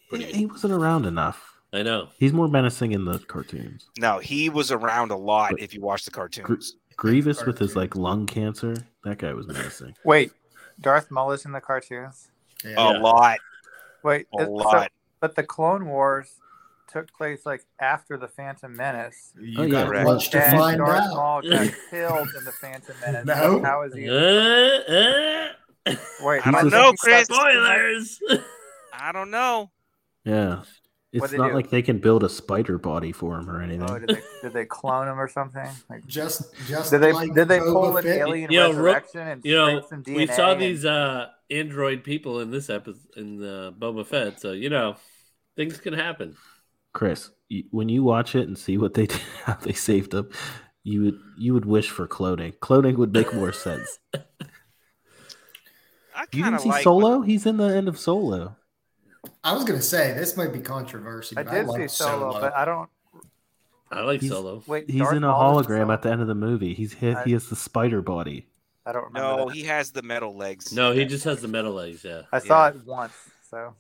pretty 0.09 0.25
He, 0.25 0.33
he 0.33 0.47
wasn't 0.47 0.73
around 0.73 1.05
enough. 1.05 1.53
I 1.75 1.83
know. 1.83 2.09
He's 2.19 2.33
more 2.33 2.49
menacing 2.49 2.93
in 2.93 3.05
the 3.05 3.19
cartoons. 3.19 3.91
no, 3.99 4.19
he 4.19 4.49
was 4.49 4.71
around 4.73 5.11
a 5.11 5.17
lot. 5.17 5.51
But- 5.53 5.61
if 5.61 5.75
you 5.75 5.83
watch 5.83 6.05
the 6.07 6.11
Gr- 6.11 6.21
cartoons, 6.21 6.77
Grievous 6.97 7.45
with 7.45 7.59
his 7.59 7.77
like 7.77 7.95
lung 7.97 8.25
cancer, 8.25 8.75
that 9.05 9.19
guy 9.19 9.35
was 9.35 9.47
menacing. 9.47 9.95
Wait, 10.05 10.33
Darth 10.81 11.11
Maul 11.11 11.33
is 11.33 11.45
in 11.45 11.53
the 11.53 11.61
cartoons. 11.61 12.29
a 12.65 12.93
lot, 12.99 13.39
Wait, 14.03 14.27
a 14.39 14.43
it- 14.43 14.47
so- 14.47 14.51
lot. 14.53 14.91
but 15.21 15.35
the 15.35 15.43
Clone 15.43 15.85
Wars 15.87 16.41
took 16.97 17.13
place 17.13 17.45
like 17.45 17.65
after 17.81 18.17
the 18.17 18.29
Phantom 18.29 18.75
Menace. 18.75 19.33
You 19.41 19.65
Oh, 19.65 19.69
got 19.69 19.95
yeah. 19.95 20.05
much 20.05 20.31
to 20.31 20.43
And 20.43 20.57
find 20.59 20.79
Darth 20.79 21.01
out. 21.03 21.15
Maul 21.15 21.43
got 21.43 21.71
killed 21.91 22.29
in 22.39 22.45
the 22.45 22.53
Phantom 22.53 22.95
Menace. 23.05 23.27
No. 23.27 23.63
How 23.63 23.83
is 23.83 23.95
he? 23.95 24.09
Uh, 24.09 25.93
uh, 25.93 25.95
Wait, 26.23 26.47
I 26.47 26.51
don't 26.51 26.71
know, 26.71 26.91
he 26.91 26.97
Chris. 26.97 27.27
spoilers. 27.27 28.21
I 28.93 29.13
don't 29.13 29.31
know. 29.31 29.71
Yeah. 30.25 30.63
It's 31.13 31.33
not 31.33 31.49
do? 31.49 31.55
like 31.55 31.71
they 31.71 31.81
can 31.83 31.99
build 31.99 32.25
a 32.25 32.29
spider 32.29 32.77
body 32.79 33.13
for 33.13 33.39
him 33.39 33.49
or 33.49 33.63
anything. 33.63 33.89
Oh, 33.89 33.99
did 33.99 34.09
they, 34.11 34.21
did 34.43 34.53
they 34.53 34.65
clone 34.67 35.09
him 35.09 35.19
or 35.19 35.29
something? 35.29 35.67
Like, 35.89 36.05
Just, 36.07 36.55
just 36.67 36.91
did 36.91 37.01
they 37.01 37.13
like 37.13 37.33
did 37.33 37.49
they 37.49 37.59
Boba 37.61 37.73
pull 37.73 37.97
an 37.97 38.07
alien 38.07 38.51
You 38.51 38.59
know, 38.61 38.69
resurrection 38.71 39.21
and 39.21 39.45
you 39.45 39.55
know, 39.55 39.81
some 39.89 40.03
DNA? 40.03 40.17
we 40.17 40.27
saw 40.27 40.53
and- 40.53 40.61
these 40.61 40.85
uh 40.85 41.29
android 41.51 42.03
people 42.05 42.41
in 42.41 42.51
this 42.51 42.69
episode 42.69 43.01
in 43.17 43.43
uh, 43.43 43.71
Boba 43.79 44.05
Fett, 44.05 44.41
so 44.41 44.53
you 44.53 44.69
know 44.69 44.97
things 45.57 45.79
can 45.79 45.95
happen. 45.95 46.37
Chris, 46.97 47.31
when 47.73 47.91
you 47.91 48.03
watch 48.03 48.35
it 48.35 48.49
and 48.49 48.57
see 48.57 48.79
what 48.79 48.95
they 48.95 49.05
did, 49.13 49.21
how 49.45 49.53
they 49.55 49.75
saved 49.75 50.15
him, 50.15 50.31
you 50.83 51.03
would 51.03 51.19
you 51.37 51.53
would 51.53 51.67
wish 51.67 51.91
for 51.91 52.09
cloning. 52.09 52.57
Cloning 52.61 52.97
would 52.97 53.13
make 53.13 53.35
more 53.35 53.53
sense. 53.53 53.99
I 56.15 56.25
You 56.33 56.45
didn't 56.45 56.61
see 56.61 56.71
like. 56.71 56.85
Solo? 56.85 57.21
He's 57.21 57.45
in 57.45 57.59
the 57.59 57.65
end 57.67 57.89
of 57.89 57.99
Solo. 57.99 58.57
I 59.45 59.53
was 59.53 59.65
gonna 59.65 59.83
say 59.83 60.15
this 60.15 60.39
might 60.39 60.55
be 60.55 60.61
controversy. 60.61 61.37
I 61.37 61.43
but 61.43 61.53
did 61.53 61.67
see 61.67 61.73
like 61.81 61.91
Solo, 61.91 62.41
but 62.41 62.57
I 62.57 62.65
don't. 62.65 62.89
I 63.91 64.01
like 64.01 64.23
He's- 64.23 64.33
Solo. 64.33 64.63
Wait, 64.67 64.89
He's 64.89 65.01
Darth 65.03 65.17
in 65.17 65.23
a 65.23 65.29
Maul 65.29 65.63
hologram 65.63 65.93
at 65.93 66.01
the 66.03 66.11
end 66.11 66.23
of 66.23 66.29
the 66.29 66.35
movie. 66.35 66.73
He's 66.73 66.95
he, 66.95 67.11
I- 67.11 67.25
he 67.25 67.33
has 67.33 67.49
the 67.51 67.57
spider 67.57 68.01
body. 68.01 68.47
I 68.87 68.93
don't 68.93 69.05
remember. 69.05 69.37
No, 69.37 69.45
that. 69.49 69.55
he 69.55 69.65
has 69.65 69.91
the 69.91 70.03
metal 70.03 70.35
legs. 70.35 70.73
No, 70.73 70.93
he 70.93 71.05
just 71.05 71.25
has 71.25 71.43
the 71.43 71.49
metal 71.49 71.73
legs. 71.73 72.03
Yeah. 72.05 72.23
I 72.33 72.39
saw 72.39 72.69
it 72.69 72.77
once, 72.87 73.13
so 73.51 73.75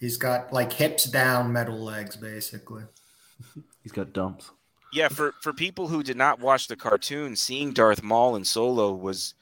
He's 0.00 0.16
got 0.16 0.52
like 0.52 0.72
hips 0.72 1.04
down, 1.04 1.52
metal 1.52 1.78
legs, 1.78 2.16
basically. 2.16 2.84
He's 3.82 3.92
got 3.92 4.12
dumps. 4.12 4.50
Yeah, 4.92 5.08
for 5.08 5.32
for 5.42 5.52
people 5.52 5.88
who 5.88 6.02
did 6.02 6.16
not 6.16 6.40
watch 6.40 6.68
the 6.68 6.76
cartoon, 6.76 7.36
seeing 7.36 7.72
Darth 7.72 8.02
Maul 8.02 8.36
and 8.36 8.46
Solo 8.46 8.92
was 8.92 9.34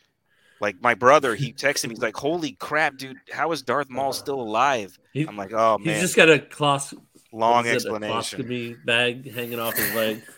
like 0.60 0.80
my 0.80 0.94
brother. 0.94 1.34
He 1.34 1.52
texted 1.54 1.84
me, 1.88 1.90
he's 1.90 2.02
like, 2.02 2.16
"Holy 2.16 2.52
crap, 2.52 2.96
dude! 2.96 3.18
How 3.30 3.52
is 3.52 3.62
Darth 3.62 3.90
Maul 3.90 4.12
still 4.12 4.40
alive?" 4.40 4.98
He- 5.12 5.26
I'm 5.26 5.36
like, 5.36 5.52
"Oh 5.52 5.78
man, 5.78 5.94
He's 5.94 6.02
just 6.02 6.16
got 6.16 6.30
a 6.30 6.38
clos- 6.38 6.94
long 7.32 7.64
what 7.64 7.66
is 7.66 7.84
it, 7.84 7.90
a 7.92 7.94
explanation." 7.94 8.80
bag 8.84 9.32
hanging 9.32 9.60
off 9.60 9.74
his 9.76 9.94
leg. 9.94 10.22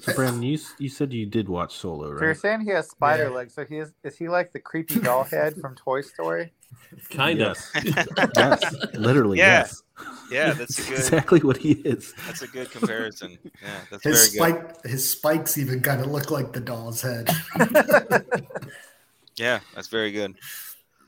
So 0.00 0.12
Brandon, 0.14 0.42
you 0.42 0.58
you 0.78 0.88
said 0.88 1.12
you 1.12 1.26
did 1.26 1.48
watch 1.48 1.76
Solo, 1.76 2.16
So 2.16 2.24
you're 2.24 2.34
saying 2.34 2.60
he 2.60 2.70
has 2.70 2.88
spider 2.88 3.24
Yeah. 3.24 3.30
legs? 3.30 3.54
So 3.54 3.64
he 3.64 3.78
is 3.78 3.92
is 4.04 4.16
he 4.16 4.28
like 4.28 4.52
the 4.52 4.60
creepy 4.60 5.00
doll 5.00 5.24
head 5.24 5.56
from 5.60 5.74
Toy 5.74 6.02
Story? 6.02 6.52
Kind 7.10 7.40
of. 7.40 7.56
Yes. 7.84 8.06
yes. 8.36 8.74
Literally, 8.94 9.38
Yeah. 9.38 9.58
yes. 9.60 9.82
Yeah, 10.30 10.52
that's 10.52 10.78
a 10.78 10.82
good. 10.90 10.98
exactly 10.98 11.40
what 11.40 11.56
he 11.56 11.72
is. 11.72 12.14
That's 12.26 12.42
a 12.42 12.46
good 12.46 12.70
comparison. 12.70 13.38
Yeah, 13.44 13.80
that's 13.90 14.04
His 14.04 14.28
very 14.34 14.52
good. 14.52 14.60
spike, 14.60 14.84
his 14.86 15.10
spikes 15.10 15.58
even 15.58 15.80
kind 15.80 16.00
of 16.00 16.06
look 16.08 16.30
like 16.30 16.52
the 16.52 16.60
doll's 16.60 17.02
head. 17.02 17.28
Yeah, 19.36 19.60
that's 19.74 19.86
very 19.88 20.10
good. 20.10 20.34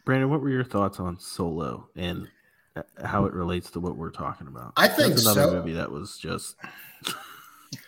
Brandon, 0.04 0.30
what 0.30 0.40
were 0.40 0.50
your 0.50 0.62
thoughts 0.64 1.00
on 1.00 1.18
Solo 1.18 1.88
and 1.96 2.28
uh, 2.76 2.82
how 3.04 3.24
it 3.24 3.32
relates 3.32 3.70
to 3.72 3.80
what 3.80 3.96
we're 3.96 4.10
talking 4.12 4.46
about? 4.46 4.72
I 4.76 4.86
think 4.86 5.14
That's 5.14 5.22
another 5.26 5.42
so- 5.50 5.52
movie 5.54 5.72
that 5.72 5.90
was 5.90 6.16
just 6.16 6.54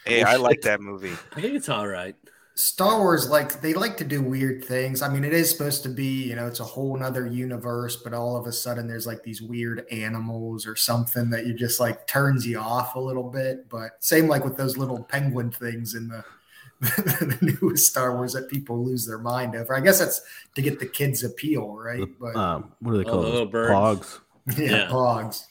Hey, 0.05 0.23
I 0.23 0.37
like 0.37 0.61
that 0.63 0.81
movie. 0.81 1.23
I 1.35 1.41
think 1.41 1.55
it's 1.55 1.69
all 1.69 1.87
right. 1.87 2.17
Star 2.55 2.99
Wars, 2.99 3.31
like 3.31 3.63
they 3.63 3.73
like 3.73 3.97
to 3.97 4.05
do 4.05 4.21
weird 4.23 4.63
things. 4.65 5.01
I 5.01 5.09
mean, 5.09 5.25
it 5.25 5.33
is 5.33 5.49
supposed 5.51 5.83
to 5.85 5.89
be, 5.89 6.25
you 6.29 6.37
know, 6.37 6.47
it's 6.47 6.61
a 6.61 6.65
whole 6.65 6.95
nother 6.99 7.27
universe, 7.27 7.97
but 7.97 8.13
all 8.13 8.37
of 8.37 8.47
a 8.47 8.53
sudden 8.53 8.87
there's 8.87 9.07
like 9.07 9.23
these 9.23 9.41
weird 9.41 9.87
animals 9.91 10.67
or 10.67 10.77
something 10.77 11.31
that 11.31 11.47
you 11.47 11.55
just 11.55 11.81
like 11.81 12.07
turns 12.07 12.47
you 12.47 12.59
off 12.59 12.95
a 12.95 13.01
little 13.01 13.31
bit. 13.31 13.71
But 13.71 13.93
same 14.05 14.29
like 14.29 14.45
with 14.45 14.59
those 14.59 14.77
little 14.77 15.03
penguin 15.05 15.51
things 15.51 15.95
in 15.95 16.09
the 16.09 16.25
the 16.81 17.39
newest 17.63 17.87
Star 17.91 18.15
Wars 18.17 18.35
that 18.35 18.51
people 18.51 18.85
lose 18.85 19.07
their 19.07 19.19
mind 19.19 19.55
over. 19.55 19.75
I 19.75 19.81
guess 19.81 20.01
that's 20.01 20.21
to 20.55 20.63
get 20.63 20.79
the 20.79 20.87
kids' 20.87 21.25
appeal, 21.25 21.75
right? 21.77 22.09
But 22.21 22.37
Um, 22.37 22.73
what 22.81 22.95
are 22.95 22.99
they 22.99 23.05
called? 23.05 23.25
Oh, 23.27 23.31
call 23.31 23.33
little 23.33 23.47
birds. 23.47 23.81
Porgs. 23.81 24.21
yeah, 24.59 24.79
Yeah. 24.79 24.89
porgs. 24.89 25.47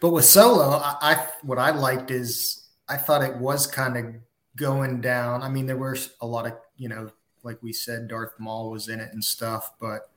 But 0.00 0.10
with 0.10 0.24
Solo, 0.24 0.70
I, 0.78 0.96
I 1.00 1.28
what 1.42 1.58
I 1.58 1.70
liked 1.70 2.10
is 2.10 2.65
I 2.88 2.96
thought 2.96 3.22
it 3.22 3.36
was 3.36 3.66
kind 3.66 3.96
of 3.96 4.14
going 4.56 5.00
down. 5.00 5.42
I 5.42 5.48
mean, 5.48 5.66
there 5.66 5.76
were 5.76 5.96
a 6.20 6.26
lot 6.26 6.46
of 6.46 6.52
you 6.76 6.88
know, 6.88 7.10
like 7.42 7.62
we 7.62 7.72
said, 7.72 8.08
Darth 8.08 8.38
Maul 8.38 8.70
was 8.70 8.88
in 8.88 9.00
it 9.00 9.12
and 9.12 9.22
stuff, 9.24 9.72
but 9.80 10.10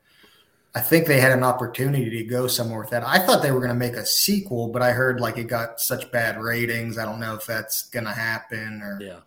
I 0.76 0.82
think 0.82 1.08
they 1.08 1.20
had 1.20 1.32
an 1.32 1.44
opportunity 1.44 2.10
to 2.12 2.24
go 2.26 2.46
somewhere 2.48 2.80
with 2.82 2.90
that. 2.92 3.04
I 3.04 3.20
thought 3.20 3.42
they 3.42 3.52
were 3.52 3.60
going 3.60 3.70
to 3.70 3.76
make 3.76 3.94
a 3.96 4.06
sequel, 4.06 4.68
but 4.68 4.82
I 4.84 4.92
heard 4.92 5.20
like 5.20 5.38
it 5.38 5.46
got 5.48 5.80
such 5.80 6.12
bad 6.12 6.40
ratings. 6.40 6.98
I 7.00 7.06
don't 7.06 7.20
know 7.20 7.34
if 7.36 7.46
that's 7.46 7.90
going 7.90 8.06
to 8.06 8.12
happen 8.12 8.82
or 8.84 9.00
Yeah. 9.02 9.20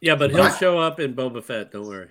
Yeah, 0.00 0.14
but 0.16 0.32
But 0.32 0.40
he'll 0.40 0.42
I- 0.52 0.56
show 0.58 0.78
up 0.78 1.00
in 1.00 1.14
Boba 1.14 1.42
Fett. 1.42 1.72
Don't 1.72 1.86
worry. 1.86 2.08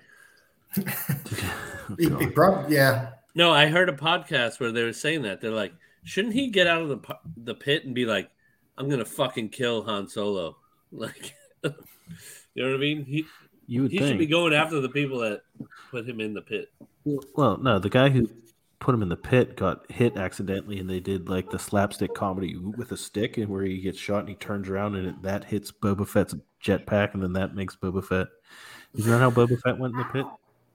He- 1.98 2.08
he 2.18 2.26
prob- 2.28 2.70
yeah. 2.70 3.10
No, 3.34 3.50
I 3.52 3.66
heard 3.66 3.88
a 3.88 3.92
podcast 3.92 4.60
where 4.60 4.72
they 4.72 4.82
were 4.82 4.92
saying 4.92 5.22
that 5.22 5.40
they're 5.40 5.50
like, 5.50 5.72
shouldn't 6.04 6.34
he 6.34 6.48
get 6.48 6.66
out 6.66 6.82
of 6.82 6.88
the 6.88 7.16
the 7.36 7.54
pit 7.54 7.84
and 7.84 7.94
be 7.94 8.06
like, 8.06 8.30
I'm 8.76 8.88
gonna 8.88 9.04
fucking 9.04 9.50
kill 9.50 9.82
Han 9.84 10.08
Solo? 10.08 10.56
Like, 10.96 11.34
you 11.64 11.70
know 12.62 12.68
what 12.70 12.76
I 12.76 12.78
mean? 12.78 13.04
He 13.04 13.26
You 13.66 13.82
would 13.82 13.90
he 13.90 13.98
think. 13.98 14.10
should 14.10 14.18
be 14.18 14.26
going 14.26 14.54
after 14.54 14.80
the 14.80 14.88
people 14.88 15.18
that 15.20 15.42
put 15.90 16.08
him 16.08 16.20
in 16.20 16.34
the 16.34 16.42
pit. 16.42 16.70
Well, 17.34 17.56
no, 17.58 17.80
the 17.80 17.90
guy 17.90 18.10
who 18.10 18.28
put 18.78 18.94
him 18.94 19.02
in 19.02 19.08
the 19.08 19.16
pit 19.16 19.56
got 19.56 19.90
hit 19.90 20.16
accidentally, 20.16 20.78
and 20.78 20.88
they 20.88 21.00
did 21.00 21.28
like 21.28 21.50
the 21.50 21.58
slapstick 21.58 22.14
comedy 22.14 22.56
with 22.56 22.92
a 22.92 22.96
stick, 22.96 23.38
and 23.38 23.48
where 23.48 23.64
he 23.64 23.80
gets 23.80 23.98
shot 23.98 24.20
and 24.20 24.28
he 24.28 24.34
turns 24.36 24.68
around, 24.68 24.94
and 24.94 25.08
it, 25.08 25.22
that 25.22 25.42
hits 25.42 25.72
Boba 25.72 26.06
Fett's 26.06 26.36
jetpack, 26.62 27.14
and 27.14 27.22
then 27.22 27.32
that 27.32 27.56
makes 27.56 27.74
Boba 27.74 28.04
Fett. 28.04 28.28
Is 28.94 29.06
that 29.06 29.18
how 29.18 29.32
Boba 29.32 29.60
Fett 29.62 29.78
went 29.78 29.94
in 29.94 29.98
the 29.98 30.04
pit? 30.04 30.26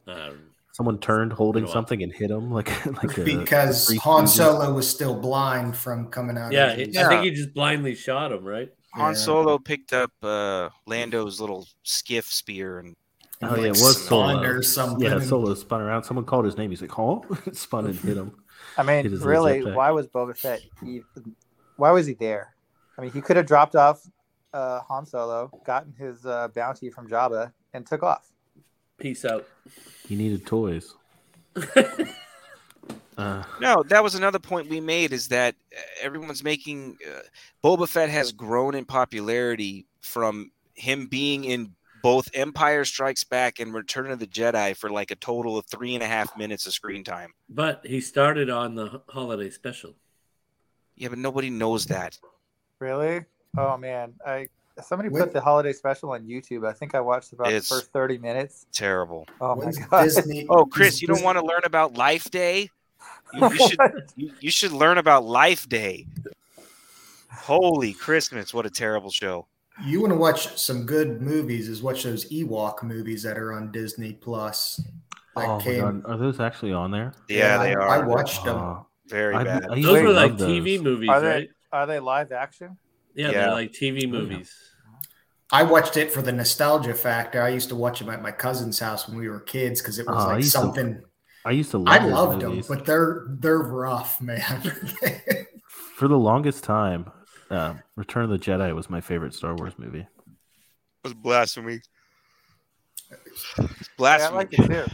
Um, 0.07 0.39
Someone 0.79 0.97
turned 0.99 1.33
holding 1.33 1.63
Been 1.63 1.65
a 1.65 1.67
while. 1.67 1.73
something 1.73 2.03
and 2.03 2.13
hit 2.13 2.31
him 2.31 2.51
like 2.59 2.69
like 3.03 3.17
a 3.17 3.23
because 3.25 3.85
Three 3.85 3.97
Han 3.97 4.25
Solo 4.27 4.73
was 4.73 4.89
still 4.89 5.13
blind 5.19 5.75
from 5.75 6.07
coming 6.07 6.37
out. 6.37 6.53
yeah, 6.53 6.67
of 6.71 6.77
his- 6.77 6.95
I 6.95 7.09
think 7.09 7.23
he 7.25 7.31
just 7.31 7.53
blindly 7.53 7.95
shot 7.95 8.31
him, 8.31 8.45
right? 8.45 8.69
Han 8.93 9.11
Yeah. 9.11 9.19
Solo 9.19 9.57
picked 9.59 9.91
up 9.91 10.11
uh, 10.23 10.69
Lando's 10.87 11.41
little 11.41 11.67
skiff 11.83 12.27
spear 12.31 12.79
and 12.79 12.95
Oh 13.41 13.55
yeah, 13.57 13.65
it 13.65 13.69
was 13.71 14.05
Solo. 14.07 14.41
or 14.41 14.63
something. 14.63 15.01
Yeah, 15.05 15.19
Solo 15.19 15.53
spun 15.53 15.81
around. 15.81 16.03
Someone 16.05 16.23
called 16.25 16.45
his 16.45 16.57
name. 16.57 16.69
He's 16.69 16.81
like, 16.81 16.97
"Oh!" 16.97 17.25
spun 17.51 17.85
and 17.85 17.95
hit 17.95 18.15
him. 18.15 18.31
I 18.77 18.83
mean, 18.83 19.03
Hit 19.03 19.11
his 19.11 19.19
little 19.25 19.31
really, 19.31 19.71
why 19.73 19.91
was 19.91 20.07
Boba 20.07 20.35
Fett? 20.37 20.61
Even, 20.81 21.03
why 21.75 21.91
was 21.91 22.05
he 22.05 22.13
there? 22.13 22.55
I 22.97 23.01
mean, 23.01 23.11
he 23.11 23.19
could 23.21 23.35
have 23.37 23.45
dropped 23.45 23.75
off 23.75 24.01
uh, 24.53 24.79
Han 24.87 25.05
Solo, 25.05 25.51
gotten 25.65 25.93
his 25.93 26.25
uh, 26.25 26.47
bounty 26.55 26.89
from 26.89 27.07
Jabba, 27.09 27.51
and 27.73 27.85
took 27.85 28.01
off. 28.03 28.28
Peace 28.99 29.25
out. 29.25 29.47
He 30.07 30.15
needed 30.15 30.45
toys. 30.45 30.93
uh, 33.17 33.43
No, 33.59 33.83
that 33.83 34.03
was 34.03 34.15
another 34.15 34.39
point 34.39 34.69
we 34.69 34.79
made 34.79 35.13
is 35.13 35.27
that 35.29 35.55
uh, 35.75 35.79
everyone's 36.01 36.43
making 36.43 36.97
uh, 37.07 37.21
Boba 37.63 37.87
Fett 37.87 38.09
has 38.09 38.31
grown 38.31 38.75
in 38.75 38.85
popularity 38.85 39.85
from 40.01 40.51
him 40.73 41.07
being 41.07 41.43
in 41.43 41.75
both 42.01 42.29
Empire 42.33 42.85
Strikes 42.85 43.23
Back 43.23 43.59
and 43.59 43.73
Return 43.73 44.11
of 44.11 44.19
the 44.19 44.27
Jedi 44.27 44.75
for 44.75 44.89
like 44.89 45.11
a 45.11 45.15
total 45.15 45.57
of 45.57 45.65
three 45.65 45.95
and 45.95 46.03
a 46.03 46.07
half 46.07 46.37
minutes 46.37 46.65
of 46.65 46.73
screen 46.73 47.03
time. 47.03 47.33
But 47.49 47.85
he 47.85 47.99
started 48.01 48.49
on 48.49 48.75
the 48.75 49.01
holiday 49.09 49.49
special. 49.49 49.95
Yeah, 50.95 51.09
but 51.09 51.17
nobody 51.17 51.49
knows 51.49 51.85
that. 51.87 52.17
Really? 52.79 53.25
Oh 53.57 53.77
man, 53.77 54.13
I 54.25 54.47
somebody 54.81 55.09
When- 55.09 55.23
put 55.23 55.33
the 55.33 55.41
holiday 55.41 55.73
special 55.73 56.11
on 56.11 56.23
YouTube. 56.23 56.67
I 56.67 56.73
think 56.73 56.95
I 56.95 56.99
watched 57.01 57.33
about 57.33 57.47
the 57.49 57.59
first 57.61 57.91
thirty 57.91 58.17
minutes. 58.17 58.65
Terrible. 58.71 59.27
Oh 59.41 59.55
my 59.55 59.71
god! 59.71 60.03
Disney? 60.05 60.45
Oh, 60.49 60.65
Chris, 60.65 61.01
you 61.01 61.07
don't 61.07 61.17
Dis- 61.17 61.23
want 61.25 61.37
to 61.37 61.45
learn 61.45 61.61
about 61.63 61.93
Life 61.95 62.29
Day? 62.31 62.69
You, 63.33 63.49
you 63.51 63.67
should 63.67 63.79
you, 64.15 64.31
you 64.39 64.51
should 64.51 64.71
learn 64.71 64.97
about 64.97 65.25
Life 65.25 65.67
Day. 65.69 66.07
Holy 67.31 67.93
Christmas! 67.93 68.53
What 68.53 68.65
a 68.65 68.69
terrible 68.69 69.09
show. 69.11 69.47
You 69.85 70.01
want 70.01 70.11
to 70.11 70.17
watch 70.17 70.57
some 70.57 70.85
good 70.85 71.21
movies? 71.21 71.69
Is 71.69 71.81
watch 71.81 72.03
those 72.03 72.29
Ewok 72.29 72.83
movies 72.83 73.23
that 73.23 73.37
are 73.37 73.53
on 73.53 73.71
Disney 73.71 74.13
Plus. 74.13 74.81
That 75.35 75.45
oh 75.47 75.59
my 75.59 75.77
god, 75.77 76.01
are 76.05 76.17
those 76.17 76.39
actually 76.39 76.73
on 76.73 76.91
there? 76.91 77.13
Yeah, 77.29 77.59
I, 77.59 77.63
they 77.67 77.73
are. 77.75 77.87
I 77.87 77.99
watched 77.99 78.43
them. 78.43 78.57
Uh, 78.57 78.79
Very 79.07 79.35
I- 79.35 79.43
bad. 79.43 79.69
I 79.71 79.75
used 79.75 79.87
Those 79.87 79.99
to 79.99 80.03
were 80.07 80.13
like 80.13 80.37
those. 80.37 80.49
TV 80.49 80.81
movies, 80.81 81.09
Are 81.09 81.21
they 81.21 81.27
right? 81.27 81.49
are 81.71 81.85
they 81.87 81.99
live 81.99 82.31
action? 82.31 82.77
Yeah, 83.19 83.31
Yeah. 83.31 83.41
they're 83.41 83.51
like 83.51 83.73
TV 83.73 84.09
movies. 84.09 84.55
I 85.51 85.63
watched 85.63 85.97
it 85.97 86.09
for 86.11 86.21
the 86.21 86.31
nostalgia 86.31 86.93
factor. 86.93 87.41
I 87.41 87.49
used 87.49 87.67
to 87.69 87.75
watch 87.75 87.99
them 87.99 88.09
at 88.09 88.21
my 88.21 88.31
cousin's 88.31 88.79
house 88.79 89.07
when 89.09 89.17
we 89.17 89.27
were 89.27 89.39
kids 89.41 89.81
because 89.81 89.99
it 89.99 90.07
was 90.07 90.15
Oh, 90.23 90.29
I 90.29 90.33
like 90.33 90.37
used 90.37 90.53
to- 90.55 90.61
something. 90.61 91.03
I 91.43 91.51
used 91.51 91.71
to 91.71 91.79
love 91.79 91.87
I 91.95 91.99
those 91.99 92.11
loved 92.13 92.41
them, 92.41 92.61
but 92.69 92.85
they're 92.85 93.25
they're 93.39 93.57
rough, 93.59 94.21
man. 94.21 94.61
For 95.95 96.07
the 96.07 96.17
longest 96.17 96.63
time, 96.63 97.09
uh, 97.49 97.73
Return 97.97 98.23
of 98.25 98.29
the 98.29 98.37
Jedi 98.39 98.73
was 98.75 98.89
my 98.89 99.01
favorite 99.01 99.33
Star 99.33 99.55
Wars 99.55 99.73
movie. 99.77 100.05
was 101.03 101.13
blasphemy. 101.13 101.81
Yeah, 103.09 103.15
I 103.57 103.67
Blasphemy. 103.97 104.37
like 104.37 104.53
it 104.53 104.65
too. 104.67 104.85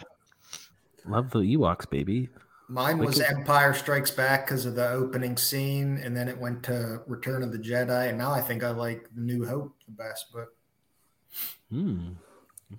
Love 1.07 1.29
the 1.31 1.39
Ewoks, 1.39 1.87
baby. 1.89 2.29
Mine 2.67 2.97
was 2.97 3.17
Wicked. 3.17 3.31
Empire 3.37 3.73
Strikes 3.73 4.11
Back 4.11 4.45
because 4.47 4.65
of 4.65 4.75
the 4.75 4.89
opening 4.89 5.37
scene, 5.37 5.97
and 6.03 6.15
then 6.17 6.27
it 6.27 6.37
went 6.37 6.63
to 6.63 7.01
Return 7.07 7.43
of 7.43 7.51
the 7.51 7.59
Jedi, 7.59 8.09
and 8.09 8.17
now 8.17 8.31
I 8.31 8.41
think 8.41 8.63
I 8.63 8.71
like 8.71 9.07
The 9.13 9.21
New 9.21 9.45
Hope 9.45 9.75
the 9.85 9.91
best. 9.91 10.25
But 10.33 10.47
Hmm. 11.69 12.11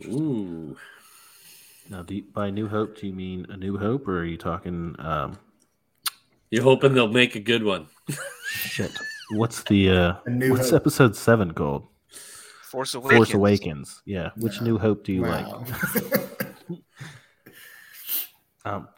Ooh. 0.07 0.77
Now, 1.89 2.03
do 2.03 2.17
you, 2.17 2.25
by 2.33 2.51
New 2.51 2.67
Hope, 2.69 2.99
do 2.99 3.07
you 3.07 3.13
mean 3.13 3.47
A 3.49 3.57
New 3.57 3.79
Hope, 3.79 4.09
or 4.09 4.19
are 4.21 4.25
you 4.25 4.37
talking 4.37 4.97
um, 4.99 5.39
You're 6.51 6.65
hoping 6.65 6.95
they'll 6.95 7.07
make 7.09 7.37
a 7.37 7.41
good 7.41 7.63
one. 7.63 7.87
shit? 8.49 8.91
What's 9.33 9.63
the 9.65 9.91
uh, 9.91 10.15
A 10.27 10.31
New 10.31 10.53
what's 10.53 10.71
Hope. 10.71 10.81
episode 10.83 11.15
seven 11.15 11.53
called? 11.53 11.87
Force 12.65 12.95
Awakens. 12.95 13.17
Force 13.17 13.35
Awakens. 13.35 14.03
Yeah. 14.05 14.31
Which 14.37 14.61
New 14.61 14.79
Hope 14.79 15.05
do 15.05 15.13
you 15.13 15.23
wow. 15.23 15.65
like? 15.65 16.49
Um, 18.65 18.89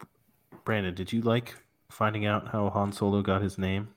Brandon, 0.68 0.94
did 0.94 1.14
you 1.14 1.22
like 1.22 1.54
finding 1.88 2.26
out 2.26 2.48
how 2.48 2.68
Han 2.68 2.92
Solo 2.92 3.22
got 3.22 3.40
his 3.40 3.56
name? 3.56 3.88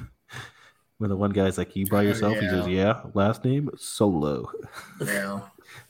When 0.98 1.08
the 1.08 1.16
one 1.16 1.30
guy's 1.30 1.56
like, 1.56 1.74
"You 1.74 1.86
by 1.86 2.02
yourself?" 2.02 2.38
He 2.38 2.46
goes, 2.46 2.68
"Yeah." 2.68 3.00
Last 3.14 3.42
name 3.42 3.70
Solo. 3.78 4.50
yeah. 5.00 5.40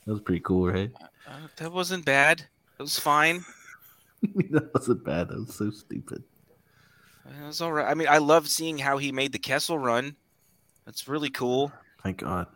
That 0.05 0.11
was 0.13 0.21
pretty 0.21 0.39
cool, 0.39 0.69
right? 0.69 0.91
Uh, 1.01 1.47
that 1.57 1.73
wasn't 1.73 2.05
bad. 2.05 2.45
It 2.79 2.81
was 2.81 2.97
fine. 2.97 3.43
that 4.51 4.69
wasn't 4.73 5.03
bad. 5.03 5.29
That 5.29 5.39
was 5.39 5.55
so 5.55 5.69
stupid. 5.71 6.23
It 7.25 7.45
was 7.45 7.59
all 7.59 7.73
right. 7.73 7.89
I 7.89 7.93
mean, 7.93 8.07
I 8.09 8.19
love 8.19 8.47
seeing 8.47 8.77
how 8.77 8.97
he 8.97 9.11
made 9.11 9.33
the 9.33 9.39
Kessel 9.39 9.77
Run. 9.77 10.15
That's 10.85 11.09
really 11.09 11.29
cool. 11.29 11.73
Thank 12.03 12.19
God. 12.19 12.47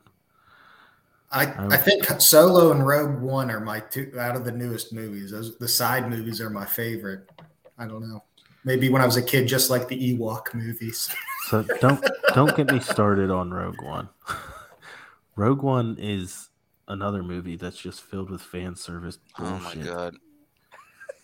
I, 1.31 1.45
I- 1.45 1.67
I 1.71 1.77
think 1.77 2.05
Solo 2.21 2.71
and 2.71 2.85
Rogue 2.85 3.21
One 3.21 3.49
are 3.51 3.59
my 3.61 3.79
two 3.79 4.11
out 4.19 4.35
of 4.35 4.43
the 4.45 4.51
newest 4.51 4.91
movies. 4.93 5.31
Those 5.31 5.57
the 5.57 5.67
side 5.67 6.09
movies 6.09 6.41
are 6.41 6.49
my 6.49 6.65
favorite. 6.65 7.29
I 7.77 7.85
don't 7.87 8.07
know. 8.07 8.23
Maybe 8.63 8.89
when 8.89 9.01
I 9.01 9.05
was 9.05 9.17
a 9.17 9.23
kid, 9.23 9.47
just 9.47 9.69
like 9.69 9.87
the 9.87 10.17
Ewok 10.17 10.53
movies. 10.53 11.09
So 11.49 11.63
don't 11.81 12.05
don't 12.35 12.55
get 12.55 12.71
me 12.71 12.79
started 12.79 13.29
on 13.31 13.51
Rogue 13.51 13.81
One. 13.81 14.07
Rogue 15.35 15.63
One 15.63 15.97
is 15.99 16.49
another 16.87 17.23
movie 17.23 17.55
that's 17.55 17.77
just 17.77 18.01
filled 18.03 18.29
with 18.29 18.41
fan 18.41 18.75
service 18.75 19.17
Oh 19.39 19.59
my 19.59 19.75
god. 19.75 20.15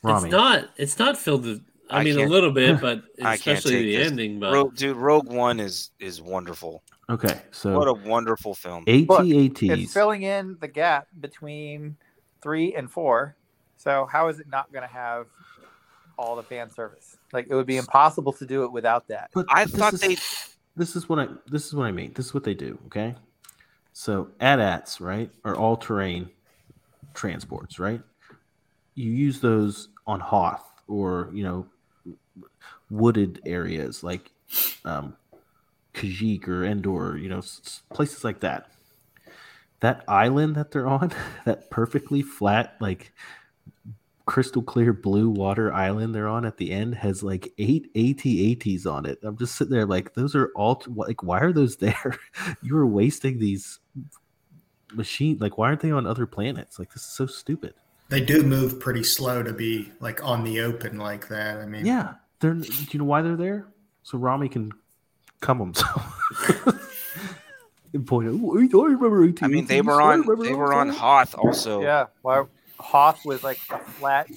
Rami, 0.03 0.25
It's 0.27 0.31
not. 0.31 0.69
It's 0.77 0.99
not 0.99 1.17
filled 1.17 1.45
with. 1.45 1.61
I, 1.89 1.99
I 1.99 2.03
mean, 2.03 2.19
a 2.19 2.25
little 2.27 2.51
bit, 2.51 2.81
but 2.81 3.03
especially 3.19 3.83
the 3.83 3.95
this. 3.95 4.07
ending. 4.07 4.39
But 4.39 4.53
Rogue, 4.53 4.75
dude, 4.75 4.97
Rogue 4.97 5.27
One 5.31 5.59
is 5.59 5.91
is 5.99 6.21
wonderful. 6.21 6.83
Okay, 7.09 7.41
so 7.51 7.77
What 7.77 7.87
a 7.87 7.93
wonderful 7.93 8.53
film. 8.53 8.83
Look, 8.87 9.25
It's 9.25 9.61
AT-ATs. 9.63 9.93
filling 9.93 10.23
in 10.23 10.57
the 10.59 10.67
gap 10.67 11.07
between 11.19 11.97
three 12.41 12.75
and 12.75 12.89
four. 12.91 13.35
So 13.77 14.05
how 14.11 14.27
is 14.29 14.39
it 14.39 14.47
not 14.49 14.71
going 14.71 14.87
to 14.87 14.93
have 14.93 15.27
all 16.17 16.35
the 16.35 16.43
fan 16.43 16.69
service? 16.69 17.17
Like 17.31 17.47
it 17.49 17.55
would 17.55 17.67
be 17.67 17.77
impossible 17.77 18.33
to 18.33 18.45
do 18.45 18.63
it 18.63 18.71
without 18.71 19.07
that. 19.09 19.29
But 19.33 19.45
I 19.49 19.65
thought 19.65 19.93
is- 19.93 20.01
they 20.01 20.17
This 20.75 20.95
is 20.95 21.07
what 21.09 21.19
I 21.19 21.27
this 21.47 21.65
is 21.65 21.73
what 21.73 21.85
I 21.85 21.91
mean. 21.91 22.13
This 22.13 22.27
is 22.27 22.33
what 22.33 22.43
they 22.43 22.53
do, 22.53 22.77
okay? 22.87 23.15
So 23.93 24.29
AT-ATs, 24.39 25.01
right, 25.01 25.31
are 25.43 25.55
all-terrain 25.55 26.29
transports, 27.15 27.79
right? 27.79 28.01
You 28.93 29.11
use 29.11 29.39
those 29.39 29.89
on 30.05 30.19
Hoth 30.19 30.63
or, 30.87 31.31
you 31.33 31.43
know, 31.43 31.67
wooded 32.89 33.41
areas 33.45 34.03
like 34.03 34.31
um 34.85 35.15
Kashyyyk 35.97 36.47
or 36.47 36.63
Endor, 36.63 37.17
you 37.17 37.29
know, 37.29 37.41
places 37.93 38.23
like 38.23 38.39
that. 38.41 38.69
that 39.79 40.03
island 40.07 40.55
that 40.55 40.71
they're 40.71 40.87
on, 40.87 41.11
that 41.45 41.69
perfectly 41.71 42.21
flat, 42.21 42.75
like 42.79 43.13
crystal 44.25 44.61
clear 44.61 44.91
blue 44.91 45.29
water 45.29 45.71
island 45.73 46.13
they're 46.13 46.27
on 46.27 46.43
at 46.43 46.57
the 46.57 46.69
end 46.71 46.93
has 46.93 47.23
like 47.23 47.53
eight 47.57 47.89
AT-ATs 47.95 48.85
on 48.85 49.05
it. 49.05 49.17
I'm 49.23 49.37
just 49.37 49.55
sitting 49.55 49.71
there 49.71 49.85
like 49.85 50.13
those 50.15 50.35
are 50.35 50.51
all 50.53 50.83
like 50.87 51.23
why 51.23 51.39
are 51.39 51.53
those 51.53 51.77
there? 51.85 52.17
you 52.61 52.75
were 52.75 52.85
wasting 52.85 53.39
these 53.39 53.79
machine 54.93 55.37
like 55.39 55.57
why 55.57 55.67
aren't 55.67 55.79
they 55.81 55.91
on 55.91 56.05
other 56.05 56.25
planets? 56.25 56.77
Like 56.77 56.91
this 56.93 57.03
is 57.03 57.09
so 57.09 57.25
stupid. 57.25 57.73
They 58.09 58.21
do 58.21 58.43
move 58.43 58.79
pretty 58.79 59.03
slow 59.03 59.43
to 59.43 59.53
be 59.53 59.91
like 59.99 60.23
on 60.23 60.43
the 60.43 60.59
open 60.61 60.97
like 60.97 61.27
that. 61.29 61.57
I 61.59 61.65
mean, 61.65 61.85
Yeah, 61.85 62.13
they're. 62.39 62.53
Do 62.53 62.85
you 62.91 62.99
know 62.99 63.05
why 63.05 63.21
they're 63.21 63.35
there? 63.35 63.67
So 64.03 64.17
Rami 64.17 64.47
can 64.47 64.71
come 65.39 65.59
himself. 65.59 66.19
and 67.93 68.05
point 68.05 68.27
"Oh, 68.43 68.57
I 68.57 68.85
remember 68.85 69.23
I 69.41 69.47
mean, 69.47 69.65
they 69.65 69.81
were 69.81 70.01
on 70.01 70.21
they 70.41 70.53
were 70.53 70.73
on. 70.73 70.89
Hoth 70.89 71.35
also. 71.38 71.81
Yeah, 71.81 72.05
well, 72.23 72.49
Hoth 72.79 73.25
was 73.25 73.43
like 73.43 73.59
a 73.69 73.79
flat, 73.79 74.29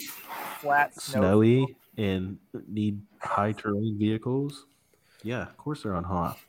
flat 0.60 1.00
snow. 1.00 1.20
snowy 1.20 1.76
and 1.96 2.38
need 2.68 3.00
high 3.20 3.52
terrain 3.52 3.98
vehicles. 3.98 4.66
Yeah, 5.22 5.42
of 5.42 5.56
course 5.56 5.82
they're 5.82 5.94
on 5.94 6.04
Hoth. 6.04 6.44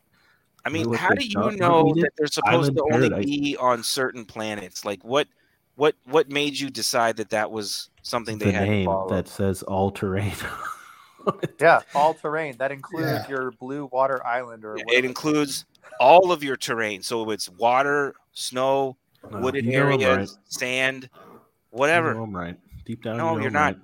I 0.63 0.69
mean, 0.69 0.93
how 0.93 1.09
do 1.09 1.25
you 1.25 1.57
know 1.57 1.93
that 1.95 2.11
they're 2.17 2.27
supposed 2.27 2.77
Island 2.77 2.77
to 2.77 2.83
only 2.93 3.09
Paradise. 3.09 3.25
be 3.25 3.57
on 3.57 3.83
certain 3.83 4.25
planets? 4.25 4.85
Like 4.85 5.03
what 5.03 5.27
what 5.75 5.95
what 6.05 6.29
made 6.29 6.59
you 6.59 6.69
decide 6.69 7.17
that 7.17 7.31
that 7.31 7.51
was 7.51 7.89
something 8.03 8.37
they 8.37 8.45
the 8.45 8.51
had 8.51 8.67
name 8.67 8.89
that 9.09 9.27
says 9.27 9.63
all 9.63 9.91
terrain. 9.91 10.33
Yeah, 11.59 11.81
all 11.93 12.13
terrain. 12.13 12.57
That 12.57 12.71
includes 12.71 13.05
Yeah. 13.11 13.27
your 13.27 13.51
blue 13.51 13.85
water 13.91 14.25
island 14.25 14.65
or 14.65 14.77
It 14.87 15.05
includes 15.05 15.65
all 15.99 16.31
of 16.31 16.43
your 16.43 16.57
terrain. 16.57 17.03
So 17.03 17.29
it's 17.31 17.49
water, 17.49 18.15
snow, 18.31 18.97
No, 19.29 19.39
wooded 19.39 19.65
you 19.65 19.73
know 19.73 19.87
I'm 19.91 20.01
areas, 20.01 20.31
right. 20.37 20.51
sand, 20.51 21.09
You 21.13 21.39
whatever. 21.69 22.15
know 22.15 22.25
right. 22.27 22.57
Deep 22.85 23.03
down, 23.03 23.17
No, 23.17 23.31
you 23.31 23.35
know 23.37 23.41
you're 23.43 23.51
not. 23.51 23.75
right. 23.75 23.83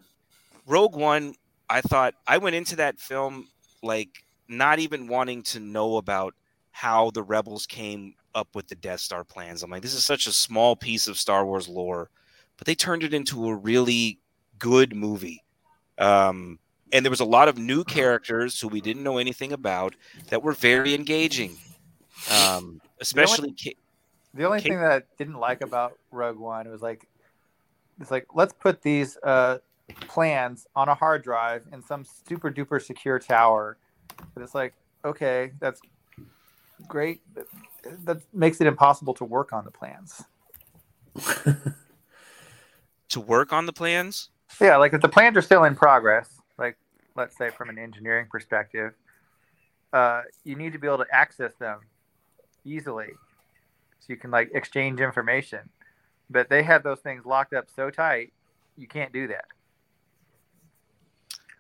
Rogue 0.65 0.95
One, 0.95 1.35
I 1.69 1.81
thought 1.81 2.15
I 2.25 2.37
went 2.39 2.55
into 2.55 2.75
that 2.77 2.99
film 2.99 3.47
like 3.83 4.09
not 4.47 4.79
even 4.79 5.07
wanting 5.07 5.43
to 5.43 5.59
know 5.59 5.97
about 5.97 6.33
how 6.71 7.11
the 7.11 7.23
rebels 7.23 7.65
came 7.65 8.15
up 8.33 8.47
with 8.55 8.67
the 8.67 8.75
Death 8.75 8.99
Star 8.99 9.23
plans. 9.23 9.61
I'm 9.63 9.69
like, 9.71 9.81
this 9.81 9.93
is 9.93 10.05
such 10.05 10.27
a 10.27 10.31
small 10.31 10.75
piece 10.75 11.07
of 11.07 11.17
Star 11.17 11.45
Wars 11.45 11.67
lore, 11.67 12.09
but 12.57 12.65
they 12.67 12.75
turned 12.75 13.03
it 13.03 13.13
into 13.13 13.47
a 13.47 13.55
really 13.55 14.19
good 14.59 14.95
movie. 14.95 15.43
Um, 15.97 16.59
and 16.93 17.05
there 17.05 17.09
was 17.09 17.19
a 17.19 17.25
lot 17.25 17.47
of 17.47 17.57
new 17.57 17.83
characters 17.83 18.59
who 18.59 18.67
we 18.67 18.81
didn't 18.81 19.03
know 19.03 19.17
anything 19.17 19.51
about 19.51 19.95
that 20.29 20.41
were 20.43 20.53
very 20.53 20.93
engaging. 20.93 21.57
Um, 22.31 22.81
especially 23.01 23.51
Ki- 23.51 23.77
The 24.33 24.45
only 24.45 24.59
Kate- 24.61 24.69
thing 24.71 24.79
that 24.81 24.91
I 24.91 25.01
didn't 25.17 25.35
like 25.39 25.61
about 25.61 25.97
Rogue 26.11 26.37
One 26.37 26.69
was 26.69 26.81
like, 26.81 27.07
it's 27.99 28.11
like 28.11 28.27
let's 28.33 28.53
put 28.53 28.81
these 28.81 29.17
uh, 29.23 29.57
plans 30.01 30.67
on 30.75 30.87
a 30.89 30.93
hard 30.95 31.23
drive 31.23 31.63
in 31.71 31.81
some 31.83 32.05
super 32.27 32.51
duper 32.51 32.81
secure 32.81 33.19
tower. 33.19 33.77
But 34.33 34.43
it's 34.43 34.55
like, 34.55 34.73
okay, 35.05 35.51
that's 35.59 35.81
great. 36.87 37.21
but 37.33 37.45
That 38.05 38.21
makes 38.33 38.61
it 38.61 38.67
impossible 38.67 39.13
to 39.15 39.25
work 39.25 39.51
on 39.53 39.65
the 39.65 39.71
plans. 39.71 40.23
to 43.09 43.19
work 43.19 43.53
on 43.53 43.65
the 43.65 43.73
plans. 43.73 44.29
Yeah, 44.61 44.77
like 44.77 44.93
if 44.93 45.01
the 45.01 45.09
plans 45.09 45.37
are 45.37 45.41
still 45.41 45.63
in 45.63 45.75
progress, 45.75 46.36
let's 47.17 47.35
say 47.37 47.49
from 47.49 47.69
an 47.69 47.77
engineering 47.77 48.27
perspective, 48.31 48.93
uh, 49.91 50.21
you 50.43 50.55
need 50.55 50.73
to 50.73 50.79
be 50.79 50.87
able 50.87 50.99
to 50.99 51.05
access 51.11 51.51
them 51.59 51.79
easily, 52.63 53.09
so 53.99 54.05
you 54.09 54.17
can 54.17 54.31
like 54.31 54.51
exchange 54.53 54.99
information. 55.01 55.59
But 56.29 56.49
they 56.49 56.63
have 56.63 56.83
those 56.83 56.99
things 56.99 57.25
locked 57.25 57.53
up 57.53 57.67
so 57.75 57.89
tight, 57.89 58.33
you 58.77 58.87
can't 58.87 59.11
do 59.13 59.27
that. 59.29 59.45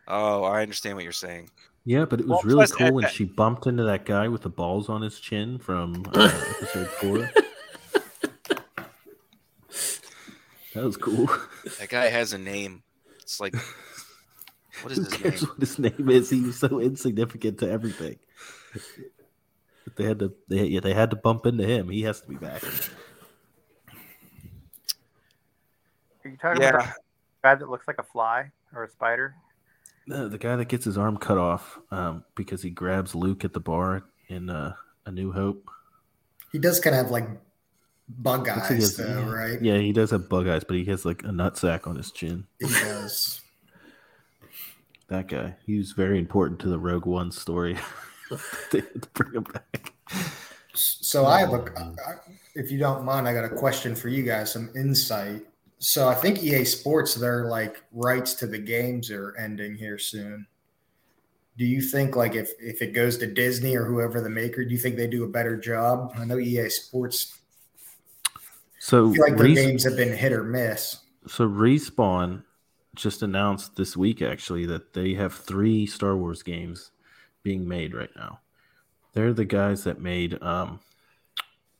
Oh, 0.07 0.43
I 0.43 0.61
understand 0.61 0.95
what 0.95 1.03
you're 1.03 1.11
saying. 1.13 1.49
Yeah, 1.83 2.05
but 2.05 2.19
it 2.19 2.27
was 2.27 2.37
Well, 2.37 2.41
really 2.43 2.55
plus, 2.59 2.71
cool 2.73 2.87
at 2.87 2.93
when 2.93 3.01
that- 3.03 3.13
she 3.13 3.23
bumped 3.25 3.65
into 3.65 3.83
that 3.85 4.05
guy 4.05 4.27
with 4.27 4.41
the 4.41 4.49
balls 4.49 4.89
on 4.89 5.01
his 5.01 5.19
chin 5.19 5.57
from 5.57 6.03
uh, 6.13 6.31
episode 6.61 6.87
four. 6.87 7.29
that 10.73 10.83
was 10.83 10.97
cool. 10.97 11.27
That 11.79 11.89
guy 11.89 12.07
has 12.09 12.33
a 12.33 12.37
name. 12.37 12.83
It's 13.21 13.39
like, 13.39 13.55
what 14.81 14.91
is 14.91 14.97
Who 14.97 15.03
his 15.05 15.13
cares 15.13 15.41
name? 15.41 15.49
what 15.49 15.59
his 15.59 15.79
name 15.79 16.09
is? 16.09 16.29
He 16.29 16.41
was 16.41 16.57
so 16.59 16.79
insignificant 16.79 17.57
to 17.59 17.69
everything. 17.69 18.17
They 19.95 20.03
had 20.03 20.19
to, 20.19 20.33
they, 20.47 20.65
yeah, 20.65 20.79
they 20.81 20.93
had 20.93 21.09
to 21.11 21.15
bump 21.15 21.45
into 21.45 21.65
him. 21.65 21.89
He 21.89 22.01
has 22.03 22.21
to 22.21 22.27
be 22.27 22.35
back. 22.35 22.61
Are 26.25 26.29
you 26.29 26.37
talking 26.37 26.61
Yeah. 26.61 26.69
about 26.69 26.85
a 26.87 26.93
guy 27.43 27.55
that 27.55 27.69
looks 27.69 27.87
like 27.87 27.97
a 27.99 28.03
fly 28.03 28.51
or 28.73 28.83
a 28.83 28.89
spider? 28.89 29.35
No, 30.05 30.27
the 30.27 30.37
guy 30.37 30.55
that 30.55 30.67
gets 30.69 30.85
his 30.85 30.97
arm 30.97 31.17
cut 31.17 31.37
off 31.37 31.79
um, 31.91 32.23
because 32.35 32.61
he 32.61 32.69
grabs 32.69 33.13
Luke 33.15 33.43
at 33.43 33.53
the 33.53 33.59
bar 33.59 34.03
in 34.27 34.49
uh, 34.49 34.73
A 35.05 35.11
New 35.11 35.31
Hope. 35.31 35.69
he 36.51 36.59
does 36.59 36.79
kind 36.79 36.95
of 36.95 37.03
have 37.03 37.11
like 37.11 37.27
bug 38.09 38.47
Looks 38.47 38.49
like 38.57 38.71
eyes, 38.71 38.97
has- 38.97 38.97
though, 38.97 39.19
yeah. 39.19 39.29
right? 39.33 39.61
Yeah, 39.61 39.77
he 39.77 39.91
does 39.91 40.11
have 40.11 40.29
bug 40.29 40.47
eyes, 40.47 40.63
but 40.63 40.77
he 40.77 40.85
has 40.85 41.05
like 41.05 41.23
a 41.23 41.31
nut 41.31 41.57
sack 41.57 41.87
on 41.87 41.95
his 41.97 42.11
chin. 42.11 42.47
He 42.59 42.67
does. 42.67 43.41
That 45.07 45.27
guy. 45.27 45.55
He 45.65 45.77
was 45.77 45.93
very 45.93 46.19
important 46.19 46.59
to 46.61 46.67
the 46.69 46.79
Rogue 46.79 47.05
One 47.05 47.31
story. 47.31 47.77
they 48.71 48.79
had 48.79 49.01
to 49.03 49.09
bring 49.13 49.33
him 49.33 49.43
back. 49.43 49.93
So 50.73 51.25
I 51.25 51.39
have 51.39 51.53
a, 51.53 51.79
um, 51.79 51.95
I- 52.05 52.15
if 52.55 52.71
you 52.71 52.79
don't 52.79 53.05
mind, 53.05 53.27
I 53.27 53.33
got 53.33 53.45
a 53.45 53.49
question 53.55 53.95
for 53.95 54.09
you 54.09 54.23
guys, 54.23 54.51
some 54.51 54.69
insight. 54.75 55.45
So 55.79 56.07
I 56.07 56.15
think 56.15 56.43
EA 56.43 56.65
Sports, 56.65 57.13
their 57.15 57.45
like 57.45 57.83
rights 57.91 58.33
to 58.35 58.47
the 58.47 58.57
games 58.57 59.11
are 59.11 59.35
ending 59.37 59.75
here 59.75 59.99
soon. 59.99 60.47
Do 61.55 61.65
you 61.65 61.81
think 61.81 62.15
like 62.15 62.33
if 62.35 62.49
if 62.59 62.81
it 62.81 62.93
goes 62.93 63.17
to 63.19 63.27
Disney 63.27 63.75
or 63.75 63.85
whoever 63.85 64.21
the 64.21 64.29
maker, 64.29 64.65
do 64.65 64.71
you 64.71 64.79
think 64.79 64.95
they 64.95 65.07
do 65.07 65.23
a 65.23 65.27
better 65.27 65.55
job? 65.55 66.13
I 66.17 66.25
know 66.25 66.39
EA 66.39 66.69
Sports 66.69 67.37
So 68.79 69.09
I 69.09 69.13
feel 69.13 69.21
like 69.23 69.37
their 69.37 69.45
Res- 69.47 69.55
games 69.57 69.83
have 69.83 69.95
been 69.95 70.15
hit 70.17 70.33
or 70.33 70.43
miss. 70.43 70.97
So 71.27 71.47
Respawn 71.47 72.43
just 72.97 73.21
announced 73.23 73.75
this 73.75 73.95
week 73.95 74.21
actually 74.21 74.65
that 74.65 74.93
they 74.93 75.13
have 75.13 75.33
three 75.33 75.85
Star 75.85 76.15
Wars 76.17 76.43
games 76.43 76.91
being 77.43 77.67
made 77.67 77.93
right 77.93 78.09
now. 78.15 78.39
They're 79.13 79.33
the 79.33 79.45
guys 79.45 79.83
that 79.85 80.01
made 80.01 80.41
um 80.43 80.79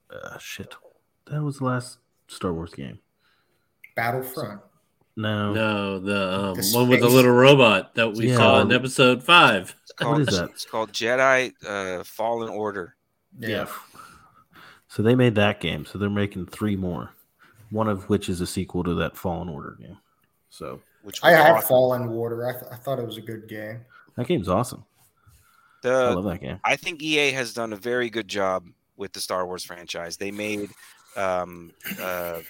uh, 0.10 0.38
shit. 0.38 0.74
That 1.30 1.44
was 1.44 1.58
the 1.58 1.66
last 1.66 1.98
Star 2.28 2.54
Wars 2.54 2.74
game. 2.74 3.00
Battlefront. 3.96 4.62
No. 5.18 5.52
No, 5.54 6.00
the, 6.00 6.34
um, 6.34 6.54
The 6.56 6.72
one 6.74 6.88
with 6.90 7.00
the 7.02 7.10
little 7.10 7.32
robot 7.32 7.96
that 7.96 8.14
we 8.14 8.30
Yeah. 8.30 8.36
saw 8.38 8.62
in 8.62 8.72
episode 8.72 9.24
five. 9.24 9.76
It's 9.82 9.92
called, 9.94 10.22
is 10.22 10.28
that? 10.28 10.50
It's 10.52 10.66
called 10.66 10.92
Jedi 10.94 11.52
uh, 11.68 12.04
Fallen 12.04 12.50
Order. 12.50 12.96
Yeah. 13.40 13.66
So 14.88 15.02
they 15.04 15.16
made 15.16 15.36
that 15.36 15.60
game. 15.60 15.86
So 15.86 15.98
they're 15.98 16.10
making 16.10 16.46
three 16.46 16.76
more. 16.76 17.10
One 17.72 17.90
of 17.90 18.08
which 18.10 18.30
is 18.30 18.40
a 18.42 18.48
sequel 18.48 18.84
to 18.84 18.94
that 18.96 19.18
Fallen 19.18 19.50
Order 19.50 19.78
game. 19.82 19.98
So 20.50 20.82
Which 21.08 21.24
I 21.24 21.32
was 21.32 21.40
had 21.40 21.52
awesome. 21.54 21.68
Fallen 21.70 22.10
Water. 22.12 22.46
I, 22.50 22.52
th- 22.52 22.66
I 22.70 22.76
thought 22.76 23.00
it 23.00 23.06
was 23.06 23.16
a 23.16 23.22
good 23.22 23.48
game. 23.48 23.80
that 24.18 24.28
game's 24.28 24.50
awesome. 24.50 24.84
I 25.86 26.10
love 26.10 26.26
that 26.26 26.42
game. 26.42 26.60
I 26.66 26.76
think 26.76 27.02
EA 27.02 27.32
has 27.32 27.54
done 27.54 27.72
a 27.72 27.78
very 27.78 28.10
good 28.10 28.28
job 28.28 28.68
with 28.98 29.14
the 29.14 29.22
Star 29.22 29.46
Wars 29.46 29.64
franchise. 29.64 30.18
They 30.18 30.32
made 30.32 30.70
um, 31.16 31.72
uh, 31.98 32.42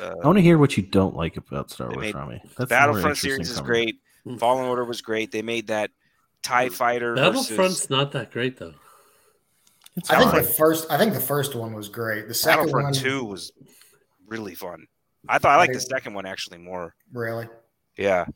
uh, 0.00 0.14
I 0.22 0.24
want 0.24 0.38
to 0.38 0.42
hear 0.42 0.56
what 0.56 0.76
you 0.76 0.84
don't 0.84 1.16
like 1.16 1.36
about 1.36 1.72
Star 1.72 1.90
Wars, 1.90 2.14
Rami. 2.14 2.40
the 2.44 2.48
That's 2.48 2.56
the 2.56 2.60
more 2.60 2.68
Battlefront 2.68 3.16
series 3.18 3.50
is 3.50 3.60
great. 3.60 3.96
Hmm. 4.22 4.36
Fallen 4.36 4.66
Order 4.66 4.84
was 4.84 5.00
great. 5.00 5.32
They 5.32 5.42
made 5.42 5.66
that 5.66 5.90
Tie 6.44 6.68
Fighter 6.68 7.16
Battlefront's 7.16 7.48
versus 7.48 7.90
not 7.90 8.12
that 8.12 8.30
great 8.30 8.56
though. 8.56 8.74
It's 9.96 10.10
I 10.10 10.18
think 10.20 10.32
the 10.32 10.42
first. 10.44 10.86
I 10.90 10.98
think 10.98 11.12
the 11.12 11.20
first 11.20 11.56
one 11.56 11.72
was 11.74 11.88
great. 11.88 12.28
The 12.28 12.34
second 12.34 12.66
Battlefront 12.66 12.84
one, 12.84 12.92
Two 12.94 13.24
was 13.24 13.50
really 14.28 14.54
fun. 14.54 14.86
I 15.28 15.38
thought 15.38 15.52
I 15.52 15.56
liked 15.56 15.72
the 15.72 15.80
second 15.80 16.14
one 16.14 16.24
actually 16.24 16.58
more. 16.58 16.94
really. 17.12 17.48
Yeah, 17.96 18.26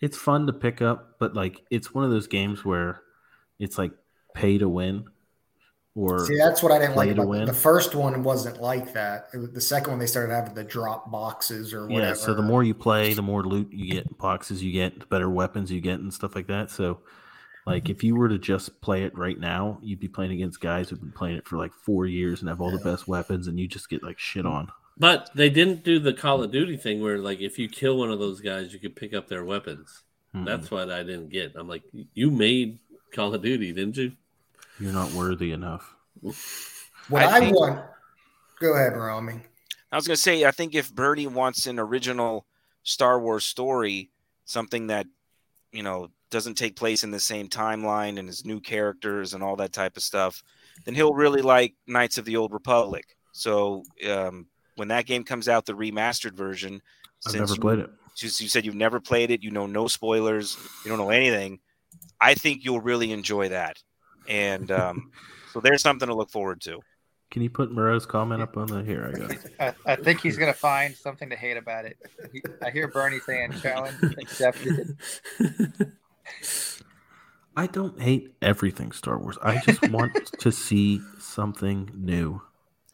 it's 0.00 0.16
fun 0.16 0.46
to 0.46 0.52
pick 0.52 0.82
up, 0.82 1.16
but 1.18 1.34
like 1.34 1.62
it's 1.70 1.94
one 1.94 2.04
of 2.04 2.10
those 2.10 2.26
games 2.26 2.64
where 2.64 3.02
it's 3.58 3.78
like 3.78 3.92
pay 4.34 4.58
to 4.58 4.68
win, 4.68 5.04
or 5.94 6.26
See, 6.26 6.36
that's 6.36 6.62
what 6.62 6.72
I 6.72 6.78
didn't 6.78 6.94
play 6.94 7.08
like 7.08 7.16
to 7.16 7.22
win. 7.26 7.44
the 7.44 7.52
first 7.52 7.94
one. 7.94 8.22
Wasn't 8.22 8.60
like 8.60 8.92
that. 8.94 9.28
It 9.32 9.52
the 9.54 9.60
second 9.60 9.90
one, 9.90 9.98
they 9.98 10.06
started 10.06 10.32
having 10.32 10.54
the 10.54 10.64
drop 10.64 11.10
boxes 11.10 11.74
or 11.74 11.86
whatever. 11.86 12.08
yeah. 12.08 12.14
So 12.14 12.34
the 12.34 12.42
more 12.42 12.64
you 12.64 12.74
play, 12.74 13.12
the 13.14 13.22
more 13.22 13.44
loot 13.44 13.68
you 13.72 13.92
get, 13.92 14.18
boxes 14.18 14.62
you 14.62 14.72
get, 14.72 15.00
the 15.00 15.06
better 15.06 15.28
weapons 15.30 15.70
you 15.70 15.80
get, 15.80 16.00
and 16.00 16.12
stuff 16.12 16.34
like 16.34 16.46
that. 16.46 16.70
So, 16.70 17.00
like 17.66 17.90
if 17.90 18.02
you 18.02 18.16
were 18.16 18.28
to 18.28 18.38
just 18.38 18.80
play 18.80 19.04
it 19.04 19.16
right 19.16 19.38
now, 19.38 19.78
you'd 19.82 20.00
be 20.00 20.08
playing 20.08 20.32
against 20.32 20.60
guys 20.60 20.88
who've 20.88 21.00
been 21.00 21.12
playing 21.12 21.36
it 21.36 21.46
for 21.46 21.58
like 21.58 21.72
four 21.74 22.06
years 22.06 22.40
and 22.40 22.48
have 22.48 22.60
all 22.60 22.70
the 22.70 22.82
best 22.82 23.06
weapons, 23.06 23.46
and 23.46 23.60
you 23.60 23.68
just 23.68 23.88
get 23.90 24.02
like 24.02 24.18
shit 24.18 24.46
on. 24.46 24.68
But 25.02 25.30
they 25.34 25.50
didn't 25.50 25.82
do 25.82 25.98
the 25.98 26.12
Call 26.12 26.44
of 26.44 26.52
Duty 26.52 26.76
thing 26.76 27.02
where, 27.02 27.18
like, 27.18 27.40
if 27.40 27.58
you 27.58 27.68
kill 27.68 27.98
one 27.98 28.12
of 28.12 28.20
those 28.20 28.40
guys, 28.40 28.72
you 28.72 28.78
could 28.78 28.94
pick 28.94 29.12
up 29.12 29.26
their 29.26 29.44
weapons. 29.44 30.04
Mhm. 30.32 30.46
That's 30.46 30.70
what 30.70 30.92
I 30.92 31.02
didn't 31.02 31.30
get. 31.30 31.56
I'm 31.56 31.66
like, 31.66 31.82
you 32.14 32.30
made 32.30 32.78
Call 33.12 33.34
of 33.34 33.42
Duty, 33.42 33.72
didn't 33.72 33.96
you? 33.96 34.12
You're 34.78 34.92
not 34.92 35.10
worthy 35.10 35.50
enough. 35.50 35.96
what 37.08 37.24
I 37.24 37.38
I, 37.38 37.40
think- 37.40 37.56
want. 37.58 37.84
Go 38.60 38.74
ahead, 38.74 38.96
Rami. 38.96 39.40
I 39.90 39.96
was 39.96 40.06
gonna 40.06 40.16
say, 40.16 40.44
I 40.44 40.52
think 40.52 40.72
if 40.76 40.94
Bernie 40.94 41.26
wants 41.26 41.66
an 41.66 41.80
original 41.80 42.46
Star 42.84 43.18
Wars 43.18 43.44
story, 43.44 44.12
something 44.44 44.86
that 44.86 45.06
you 45.72 45.82
know 45.82 46.10
doesn't 46.30 46.54
take 46.54 46.76
place 46.76 47.02
in 47.02 47.10
the 47.10 47.18
same 47.18 47.48
timeline 47.48 48.20
and 48.20 48.28
his 48.28 48.44
new 48.44 48.60
characters 48.60 49.34
and 49.34 49.42
all 49.42 49.56
that 49.56 49.72
type 49.72 49.96
of 49.96 50.04
stuff, 50.04 50.44
then 50.84 50.94
he'll 50.94 51.12
really 51.12 51.42
like 51.42 51.74
Knights 51.88 52.18
of 52.18 52.24
the 52.24 52.36
Old 52.36 52.52
Republic. 52.52 53.16
So 53.32 53.82
um, 54.08 54.46
when 54.76 54.88
that 54.88 55.06
game 55.06 55.24
comes 55.24 55.48
out, 55.48 55.66
the 55.66 55.74
remastered 55.74 56.34
version, 56.34 56.80
I've 57.26 57.32
since 57.32 57.40
never 57.40 57.54
you- 57.54 57.60
played 57.60 57.78
it. 57.80 57.90
Since 58.14 58.42
you 58.42 58.48
said 58.48 58.66
you've 58.66 58.74
never 58.74 59.00
played 59.00 59.30
it, 59.30 59.42
you 59.42 59.50
know 59.50 59.66
no 59.66 59.88
spoilers, 59.88 60.58
you 60.84 60.90
don't 60.90 60.98
know 60.98 61.08
anything. 61.08 61.60
I 62.20 62.34
think 62.34 62.62
you'll 62.62 62.80
really 62.82 63.10
enjoy 63.10 63.48
that, 63.48 63.82
and 64.28 64.70
um, 64.70 65.10
so 65.52 65.60
there's 65.60 65.80
something 65.80 66.08
to 66.08 66.14
look 66.14 66.30
forward 66.30 66.60
to. 66.62 66.80
Can 67.30 67.40
you 67.40 67.48
put 67.48 67.72
Moreau's 67.72 68.04
comment 68.04 68.42
up 68.42 68.58
on 68.58 68.66
the 68.66 68.82
here? 68.84 69.10
I 69.14 69.18
got 69.18 69.30
it. 69.30 69.54
I, 69.58 69.92
I 69.92 69.96
think 69.96 70.20
he's 70.20 70.36
gonna 70.36 70.52
find 70.52 70.94
something 70.94 71.30
to 71.30 71.36
hate 71.36 71.56
about 71.56 71.86
it. 71.86 71.96
He, 72.32 72.42
I 72.62 72.70
hear 72.70 72.86
Bernie 72.88 73.20
saying 73.20 73.52
challenge 73.62 73.96
accepted. 74.18 74.98
I 77.56 77.66
don't 77.66 78.00
hate 78.00 78.34
everything 78.40 78.92
Star 78.92 79.18
Wars. 79.18 79.38
I 79.42 79.58
just 79.60 79.88
want 79.90 80.14
to 80.40 80.52
see 80.52 81.00
something 81.18 81.90
new. 81.94 82.42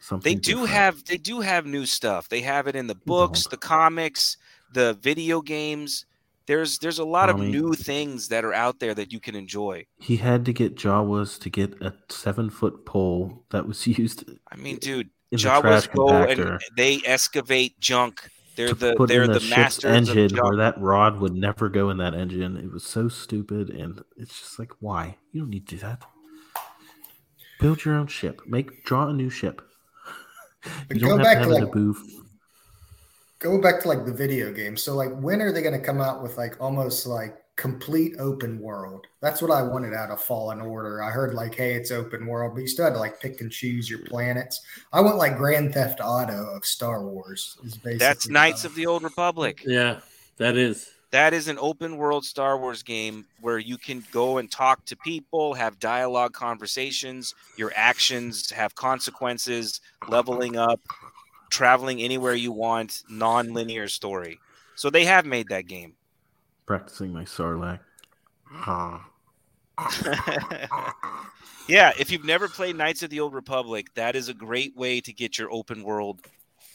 Something 0.09 0.33
They 0.33 0.41
do 0.41 0.53
different. 0.53 0.71
have 0.71 1.05
they 1.05 1.19
do 1.19 1.41
have 1.41 1.67
new 1.67 1.85
stuff. 1.85 2.31
They 2.31 2.41
have 2.41 2.67
it 2.67 2.75
in 2.75 2.87
the 2.87 2.95
books, 2.95 3.47
the 3.47 3.59
comics, 3.59 4.39
the 4.73 4.95
video 4.95 5.43
games. 5.43 6.07
There's 6.47 6.79
there's 6.79 6.99
a 6.99 7.05
lot 7.05 7.29
of 7.29 7.39
new 7.39 7.75
things 7.75 8.29
that 8.29 8.43
are 8.43 8.55
out 8.55 8.81
there 8.81 8.95
that 8.95 9.13
you 9.13 9.21
can 9.21 9.35
enjoy. 9.35 9.85
He 9.99 10.17
had 10.17 10.47
to 10.47 10.55
get 10.55 10.77
Jawas 10.77 11.39
to 11.41 11.51
get 11.51 11.75
a 11.83 11.93
seven 12.09 12.49
foot 12.49 12.87
pole 12.87 13.45
that 13.51 13.69
was 13.69 13.87
used. 13.99 14.25
I 14.51 14.57
mean, 14.57 14.79
dude, 14.79 15.11
Jawas 15.35 15.93
go 15.93 16.09
and 16.09 16.59
they 16.75 17.03
excavate 17.05 17.79
junk. 17.79 18.31
They're 18.57 18.73
the 18.73 18.97
they're 19.07 19.27
the, 19.27 19.41
the, 19.41 19.51
masters 19.51 20.09
engine 20.09 20.35
where 20.39 20.57
that 20.57 20.81
rod 20.81 21.21
would 21.21 21.35
never 21.35 21.69
go 21.69 21.91
in 21.91 21.99
that 21.99 22.15
engine. 22.15 22.57
It 22.57 22.73
was 22.73 22.85
so 22.85 23.09
stupid, 23.11 23.69
and 23.69 24.03
it's 24.17 24.39
just 24.39 24.59
like, 24.59 24.73
why? 24.81 25.19
You 25.33 25.43
don't 25.43 25.51
need 25.51 25.69
to 25.69 25.75
do 25.77 25.83
that. 25.83 26.03
Build 27.61 27.85
your 27.85 27.95
own 27.95 28.07
ship. 28.07 28.41
Make 28.47 28.85
draw 28.87 29.09
a 29.09 29.13
new 29.13 29.29
ship. 29.29 29.68
But 30.89 30.97
You 30.97 31.03
go 31.03 31.09
don't 31.11 31.19
have 31.21 31.25
back 31.27 31.39
to 31.39 31.45
to, 31.45 31.51
have 31.55 31.63
like- 31.65 31.69
a 31.71 31.73
booth. 31.73 32.15
Go 33.41 33.61
back 33.61 33.81
to 33.83 33.89
like 33.89 34.05
the 34.05 34.13
video 34.13 34.53
game. 34.53 34.77
So 34.77 34.95
like 34.97 35.17
when 35.21 35.41
are 35.41 35.53
they 35.53 35.63
going 35.63 35.79
to 35.79 35.85
come 35.85 36.01
out 36.01 36.23
with 36.23 36.37
like 36.37 36.61
almost 36.61 37.07
like 37.07 37.37
complete 37.55 38.17
open 38.19 38.59
world? 38.61 39.07
That's 39.21 39.41
what 39.41 39.53
I 39.53 39.63
wanted 39.63 39.95
out 39.95 40.11
of 40.11 40.21
Fallen 40.21 40.61
Order. 40.61 41.05
I 41.05 41.11
heard 41.11 41.35
like, 41.35 41.55
hey, 41.55 41.75
it's 41.75 41.93
open 41.93 42.27
world, 42.27 42.55
but 42.55 42.63
you 42.63 42.67
still 42.67 42.87
had 42.87 42.95
to 42.95 42.99
like 42.99 43.21
pick 43.21 43.41
and 43.41 43.51
choose 43.51 43.89
your 43.89 44.01
planets. 44.01 44.61
I 44.93 45.01
want 45.01 45.19
like 45.19 45.37
Grand 45.37 45.73
Theft 45.73 46.01
Auto 46.03 46.51
of 46.53 46.65
Star 46.67 47.05
Wars. 47.05 47.57
Is 47.65 47.75
basically 47.77 47.99
That's 47.99 48.29
Knights 48.29 48.65
of 48.65 48.75
the 48.75 48.87
Old 48.87 49.05
Republic. 49.05 49.63
Yeah, 49.65 50.01
that 50.39 50.57
is. 50.57 50.91
That 51.11 51.33
is 51.33 51.49
an 51.49 51.59
open 51.59 51.97
world 51.97 52.25
Star 52.25 52.59
Wars 52.59 52.83
game 52.83 53.25
where 53.41 53.59
you 53.59 53.79
can 53.79 54.05
go 54.13 54.39
and 54.39 54.51
talk 54.51 54.85
to 54.87 54.97
people, 54.97 55.55
have 55.55 55.79
dialogue 55.79 56.35
conversations, 56.35 57.35
your 57.57 57.73
actions 57.75 58.51
have 58.51 58.75
consequences, 58.75 59.81
leveling 60.09 60.57
up, 60.57 60.81
traveling 61.51 62.03
anywhere 62.03 62.35
you 62.35 62.53
want, 62.53 63.03
non-linear 63.09 63.89
story. 63.89 64.39
So 64.75 64.91
they 64.91 65.07
have 65.07 65.25
made 65.25 65.49
that 65.49 65.67
game. 65.67 65.95
Practicing 66.67 67.13
my 67.13 67.25
Sarlacc. 67.25 67.81
Huh. 68.45 68.99
yeah, 71.69 71.93
if 71.99 72.11
you've 72.11 72.25
never 72.25 72.49
played 72.49 72.77
Knights 72.77 73.03
of 73.03 73.09
the 73.09 73.21
Old 73.21 73.33
Republic, 73.33 73.87
that 73.95 74.15
is 74.15 74.29
a 74.29 74.35
great 74.35 74.77
way 74.77 75.01
to 75.01 75.13
get 75.13 75.39
your 75.39 75.51
open 75.51 75.83
world 75.83 76.21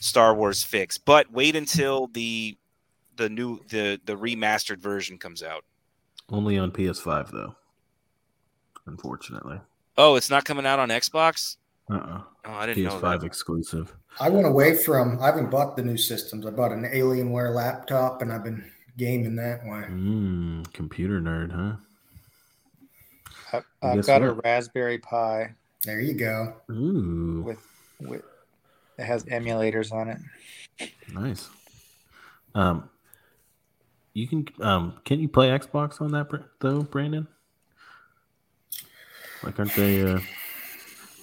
Star 0.00 0.34
Wars 0.34 0.64
fix. 0.64 0.98
But 0.98 1.30
wait 1.32 1.54
until 1.54 2.08
the 2.08 2.56
the 3.16 3.28
new 3.28 3.60
the 3.68 4.00
the 4.04 4.16
remastered 4.16 4.78
version 4.78 5.18
comes 5.18 5.42
out. 5.42 5.64
Only 6.30 6.58
on 6.58 6.70
PS5 6.70 7.30
though. 7.30 7.54
Unfortunately. 8.86 9.60
Oh, 9.96 10.16
it's 10.16 10.30
not 10.30 10.44
coming 10.44 10.66
out 10.66 10.78
on 10.78 10.88
Xbox? 10.88 11.56
Uh 11.90 11.94
uh 11.94 12.20
Oh, 12.46 12.52
I 12.52 12.66
didn't 12.66 12.84
know 12.84 12.90
PS5 13.00 13.24
exclusive. 13.24 13.94
I 14.20 14.28
went 14.28 14.46
away 14.46 14.76
from. 14.76 15.18
I 15.20 15.26
haven't 15.26 15.50
bought 15.50 15.76
the 15.76 15.82
new 15.82 15.96
systems. 15.96 16.46
I 16.46 16.50
bought 16.50 16.72
an 16.72 16.84
Alienware 16.84 17.54
laptop, 17.54 18.20
and 18.22 18.32
I've 18.32 18.44
been 18.44 18.70
gaming 18.96 19.34
that 19.36 19.64
way. 19.64 19.84
Mmm, 19.90 20.70
computer 20.72 21.20
nerd, 21.20 21.50
huh? 21.52 21.76
I, 23.82 23.86
I've 23.88 23.96
Guess 23.96 24.06
got 24.06 24.22
a? 24.22 24.32
Raspberry 24.32 24.98
Pi 24.98 25.54
There 25.84 26.00
you 26.00 26.14
go. 26.14 26.54
Ooh, 26.70 27.42
with 27.44 27.66
with 28.00 28.22
it 28.98 29.04
has 29.04 29.24
emulators 29.24 29.92
on 29.92 30.08
it. 30.08 30.90
nice. 31.12 31.48
Um, 32.54 32.88
you 34.14 34.28
can 34.28 34.46
um, 34.60 34.94
can 35.04 35.20
you 35.20 35.28
play 35.28 35.48
Xbox 35.48 36.00
on 36.00 36.12
that 36.12 36.28
though, 36.60 36.82
Brandon? 36.82 37.26
Like, 39.42 39.58
aren't 39.58 39.74
they? 39.74 40.02
Uh, 40.02 40.20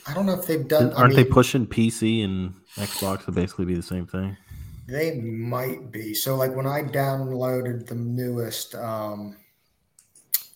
I 0.08 0.14
don't 0.14 0.26
know 0.26 0.34
if 0.34 0.46
they've 0.46 0.68
done. 0.68 0.94
Aren't 0.94 1.16
they 1.16 1.24
mean, 1.24 1.32
pushing 1.32 1.66
PC 1.66 2.24
and 2.24 2.54
Xbox 2.76 3.26
to 3.26 3.32
basically 3.32 3.66
be 3.66 3.76
the 3.76 3.82
same 3.82 4.06
thing? 4.06 4.36
They 4.88 5.16
might 5.22 5.92
be. 5.92 6.14
So 6.14 6.36
like 6.36 6.54
when 6.54 6.68
I 6.68 6.84
downloaded 6.84 7.88
the 7.88 7.96
newest 7.96 8.76
um 8.76 9.38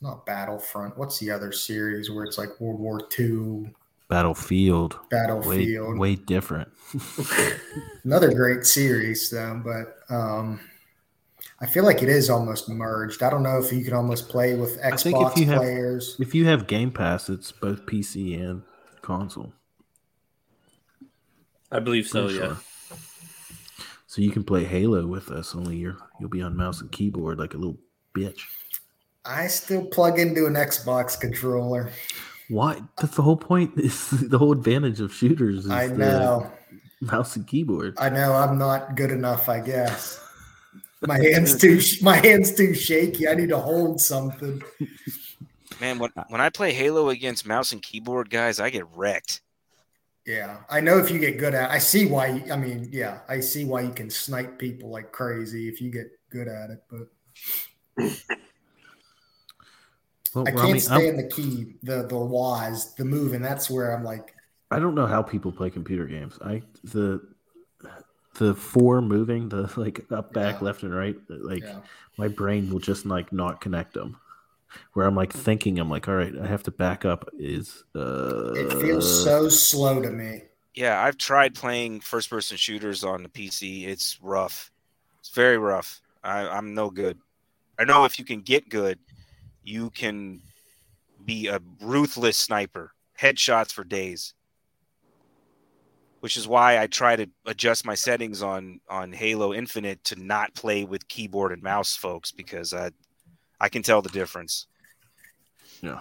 not 0.02 0.26
Battlefront, 0.26 0.98
what's 0.98 1.18
the 1.20 1.32
other 1.32 1.54
series 1.54 2.12
where 2.12 2.26
it's 2.26 2.38
like 2.38 2.60
World 2.60 2.80
War 2.80 3.00
II? 3.18 3.74
Battlefield. 4.10 5.00
Battlefield. 5.10 5.98
Way, 5.98 6.12
way 6.12 6.16
different. 6.16 6.70
Another 8.04 8.34
great 8.34 8.66
series 8.66 9.30
though, 9.30 9.62
but 9.64 10.14
um 10.14 10.60
I 11.62 11.66
feel 11.68 11.86
like 11.86 12.04
it 12.04 12.10
is 12.10 12.30
almost 12.30 12.68
merged. 12.70 13.24
I 13.24 13.30
don't 13.30 13.44
know 13.44 13.58
if 13.60 13.72
you 13.72 13.84
can 13.84 13.94
almost 13.94 14.28
play 14.30 14.56
with 14.56 14.78
I 14.84 14.96
think 14.98 15.16
Xbox 15.16 15.32
if 15.32 15.38
you 15.40 15.46
have 15.48 15.62
players. 15.62 16.16
if 16.20 16.36
you 16.36 16.46
have 16.46 16.68
Game 16.68 16.92
Pass, 16.92 17.30
it's 17.30 17.52
both 17.52 17.86
PC 17.86 18.38
and 18.40 18.62
console. 19.02 19.54
I 21.72 21.80
believe 21.80 22.08
so. 22.08 22.26
Pretty 22.26 22.40
Yeah. 22.40 22.48
sure. 22.48 22.98
So 24.08 24.22
you 24.22 24.32
can 24.32 24.44
play 24.44 24.64
Halo 24.64 25.06
with 25.08 25.30
us, 25.32 25.56
only 25.56 25.78
you're 25.78 25.98
you'll 26.20 26.30
be 26.30 26.42
on 26.42 26.56
mouse 26.56 26.80
and 26.82 26.92
keyboard 26.92 27.38
like 27.40 27.54
a 27.54 27.58
little 27.58 27.78
bitch. 28.16 28.42
I 29.26 29.48
still 29.48 29.86
plug 29.86 30.20
into 30.20 30.46
an 30.46 30.54
Xbox 30.54 31.20
controller. 31.20 31.92
Why? 32.50 32.82
That's 33.02 33.16
the 33.16 33.24
whole 33.24 33.36
point. 33.38 33.74
Is 33.80 34.10
the 34.12 34.38
whole 34.38 34.52
advantage 34.52 35.00
of 35.02 35.14
shooters. 35.14 35.66
Is 35.66 35.72
I 35.72 35.88
the 35.88 35.96
know. 35.98 36.52
mouse 37.02 37.36
and 37.36 37.48
keyboard. 37.48 37.96
I 37.98 38.10
know 38.10 38.34
I'm 38.34 38.58
not 38.58 38.96
good 38.96 39.12
enough, 39.12 39.50
I 39.50 39.60
guess. 39.62 40.20
My 41.08 41.20
hands 41.20 41.58
too 41.58 41.80
my 42.02 42.16
hands 42.16 42.54
too 42.54 42.74
shaky. 42.74 43.28
I 43.28 43.36
need 43.36 43.50
to 43.50 43.60
hold 43.60 44.00
something. 44.02 44.62
Man, 45.82 46.00
when, 46.00 46.12
when 46.30 46.42
I 46.42 46.50
play 46.50 46.74
Halo 46.74 47.10
against 47.10 47.46
mouse 47.46 47.72
and 47.74 47.82
keyboard 47.82 48.30
guys, 48.30 48.60
I 48.60 48.70
get 48.70 48.86
wrecked. 48.96 49.42
Yeah, 50.26 50.58
I 50.70 50.80
know 50.80 50.98
if 50.98 51.12
you 51.12 51.20
get 51.20 51.38
good 51.38 51.54
at. 51.54 51.70
I 51.70 51.78
see 51.78 52.08
why. 52.08 52.44
I 52.52 52.56
mean, 52.56 52.90
yeah, 52.92 53.20
I 53.30 53.40
see 53.42 53.66
why 53.66 53.82
you 53.82 53.92
can 53.92 54.10
snipe 54.10 54.58
people 54.58 54.90
like 54.90 55.12
crazy 55.12 55.68
if 55.68 55.82
you 55.82 55.92
get 55.92 56.08
good 56.30 56.48
at 56.48 56.70
it. 56.72 56.84
But 56.90 57.08
Well, 60.34 60.46
I 60.48 60.52
Rami, 60.52 60.72
can't 60.72 60.82
stay 60.82 60.94
I'm- 60.96 61.06
in 61.06 61.18
the 61.18 61.28
key, 61.28 61.76
the 61.84 62.08
the 62.08 62.18
wise, 62.18 62.94
the 62.96 63.06
move, 63.06 63.34
and 63.34 63.44
that's 63.44 63.70
where 63.70 63.96
I'm 63.96 64.04
like, 64.04 64.34
I 64.72 64.80
don't 64.80 64.96
know 64.96 65.06
how 65.08 65.22
people 65.22 65.52
play 65.52 65.70
computer 65.70 66.06
games. 66.06 66.38
I 66.44 66.62
the 66.84 67.22
the 68.36 68.54
four 68.56 69.02
moving, 69.02 69.50
the 69.50 69.72
like 69.78 70.06
up, 70.12 70.34
back, 70.34 70.62
left, 70.62 70.84
and 70.84 70.96
right. 70.96 71.18
Like 71.30 71.64
Yeah. 71.64 71.80
my 72.18 72.28
brain 72.28 72.70
will 72.70 72.80
just 72.80 73.06
like 73.06 73.32
not 73.34 73.62
connect 73.62 73.94
them. 73.94 74.18
Where 74.94 75.08
I'm 75.08 75.16
like 75.16 75.32
thinking, 75.32 75.80
I'm 75.80 75.90
like, 75.90 76.08
all 76.08 76.16
right, 76.16 76.34
I 76.38 76.48
have 76.48 76.64
to 76.64 76.72
back 76.72 77.06
up. 77.06 77.30
Is 77.40 77.84
uh, 77.96 78.54
it 78.54 78.82
feels 78.82 79.24
so 79.24 79.50
slow 79.50 80.02
to 80.02 80.10
me. 80.10 80.44
Yeah, 80.74 81.02
I've 81.02 81.18
tried 81.18 81.56
playing 81.56 82.02
first 82.02 82.30
person 82.30 82.58
shooters 82.58 83.04
on 83.04 83.24
the 83.24 83.30
PC. 83.30 83.88
It's 83.88 84.20
rough. 84.22 84.72
It's 85.20 85.30
very 85.30 85.58
rough. 85.58 86.02
I, 86.24 86.48
I'm 86.48 86.74
no 86.74 86.90
good. 86.90 87.18
I 87.80 87.86
know 87.86 88.06
if 88.06 88.20
you 88.20 88.26
can 88.26 88.42
get 88.42 88.70
good, 88.70 89.00
you 89.64 89.90
can 89.90 90.42
be 91.26 91.48
a 91.48 91.60
ruthless 91.82 92.38
sniper, 92.38 92.94
headshots 93.20 93.72
for 93.72 93.84
days. 93.84 94.35
Which 96.26 96.38
is 96.38 96.48
why 96.48 96.80
I 96.80 96.88
try 96.88 97.16
to 97.16 97.30
adjust 97.46 97.86
my 97.86 97.94
settings 97.94 98.42
on 98.42 98.80
on 98.90 99.14
Halo 99.14 99.54
Infinite 99.54 100.04
to 100.06 100.16
not 100.16 100.56
play 100.56 100.84
with 100.84 101.08
keyboard 101.08 101.52
and 101.52 101.62
mouse, 101.62 101.96
folks, 101.96 102.32
because 102.32 102.74
I 102.74 102.90
I 103.62 103.70
can 103.70 103.84
tell 103.84 104.02
the 104.02 104.10
difference. 104.10 104.66
Yeah, 105.84 106.00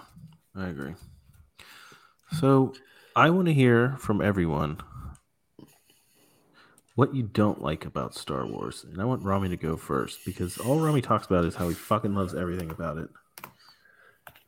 I 0.55 0.69
agree. 0.69 0.95
So 2.39 2.73
I 3.15 3.29
want 3.29 3.49
to 3.49 3.53
hear 3.53 3.97
from 3.99 4.19
everyone 4.19 4.79
what 6.95 7.13
you 7.13 7.21
don't 7.21 7.61
like 7.61 7.85
about 7.85 8.15
Star 8.15 8.47
Wars. 8.47 8.83
And 8.83 8.99
I 8.99 9.05
want 9.05 9.21
Rami 9.21 9.49
to 9.49 9.57
go 9.57 9.77
first 9.77 10.25
because 10.25 10.57
all 10.57 10.79
Rami 10.79 11.03
talks 11.03 11.27
about 11.27 11.45
is 11.45 11.53
how 11.53 11.69
he 11.69 11.75
fucking 11.75 12.15
loves 12.15 12.33
everything 12.33 12.71
about 12.71 12.97
it. 12.97 13.09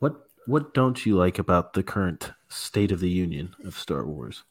What 0.00 0.16
what 0.44 0.74
don't 0.74 1.06
you 1.06 1.16
like 1.16 1.38
about 1.38 1.74
the 1.74 1.84
current 1.84 2.32
state 2.48 2.90
of 2.90 2.98
the 2.98 3.10
union 3.10 3.54
of 3.64 3.78
Star 3.78 4.04
Wars? 4.04 4.42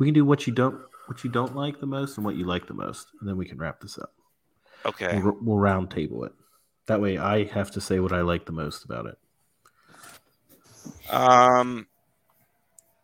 We 0.00 0.06
can 0.06 0.14
do 0.14 0.24
what 0.24 0.46
you 0.46 0.52
don't 0.52 0.80
what 1.06 1.22
you 1.22 1.30
don't 1.30 1.54
like 1.54 1.78
the 1.78 1.86
most 1.86 2.16
and 2.16 2.24
what 2.24 2.34
you 2.34 2.44
like 2.44 2.66
the 2.66 2.74
most, 2.74 3.08
and 3.20 3.28
then 3.28 3.36
we 3.36 3.44
can 3.46 3.58
wrap 3.58 3.80
this 3.80 3.98
up. 3.98 4.12
Okay. 4.86 5.20
We'll, 5.20 5.36
we'll 5.42 5.58
round 5.58 5.90
table 5.90 6.24
it. 6.24 6.32
That 6.86 7.00
way, 7.00 7.18
I 7.18 7.44
have 7.44 7.70
to 7.72 7.80
say 7.80 8.00
what 8.00 8.12
I 8.12 8.22
like 8.22 8.46
the 8.46 8.52
most 8.52 8.84
about 8.84 9.06
it. 9.06 9.18
Um. 11.12 11.86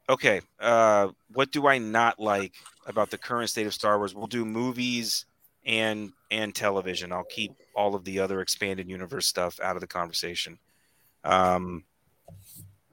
Okay. 0.09 0.41
Uh, 0.59 1.09
what 1.33 1.53
do 1.53 1.67
I 1.67 1.79
not 1.79 2.19
like 2.19 2.55
about 2.87 3.11
the 3.11 3.19
current 3.19 3.51
state 3.51 3.67
of 3.67 3.75
Star 3.75 3.99
Wars? 3.99 4.15
We'll 4.15 4.27
do 4.27 4.47
movies 4.47 5.27
and 5.67 6.13
and 6.31 6.55
television. 6.55 7.13
I'll 7.13 7.25
keep 7.25 7.53
all 7.75 7.95
of 7.95 8.05
the 8.05 8.21
other 8.21 8.41
expanded 8.41 8.89
universe 8.89 9.27
stuff 9.27 9.61
out 9.61 9.77
of 9.77 9.81
the 9.81 9.87
conversation. 9.87 10.59
Um. 11.25 11.85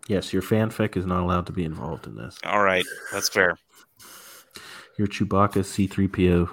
Yes, 0.10 0.34
your 0.34 0.42
fanfic 0.42 0.98
is 0.98 1.06
not 1.06 1.22
allowed 1.22 1.46
to 1.46 1.54
be 1.54 1.64
involved 1.64 2.08
in 2.08 2.18
this. 2.18 2.38
All 2.44 2.62
right, 2.62 2.84
that's 3.14 3.30
fair. 3.30 3.58
Your 4.98 5.08
Chewbacca 5.08 5.64
C3PO 5.64 6.50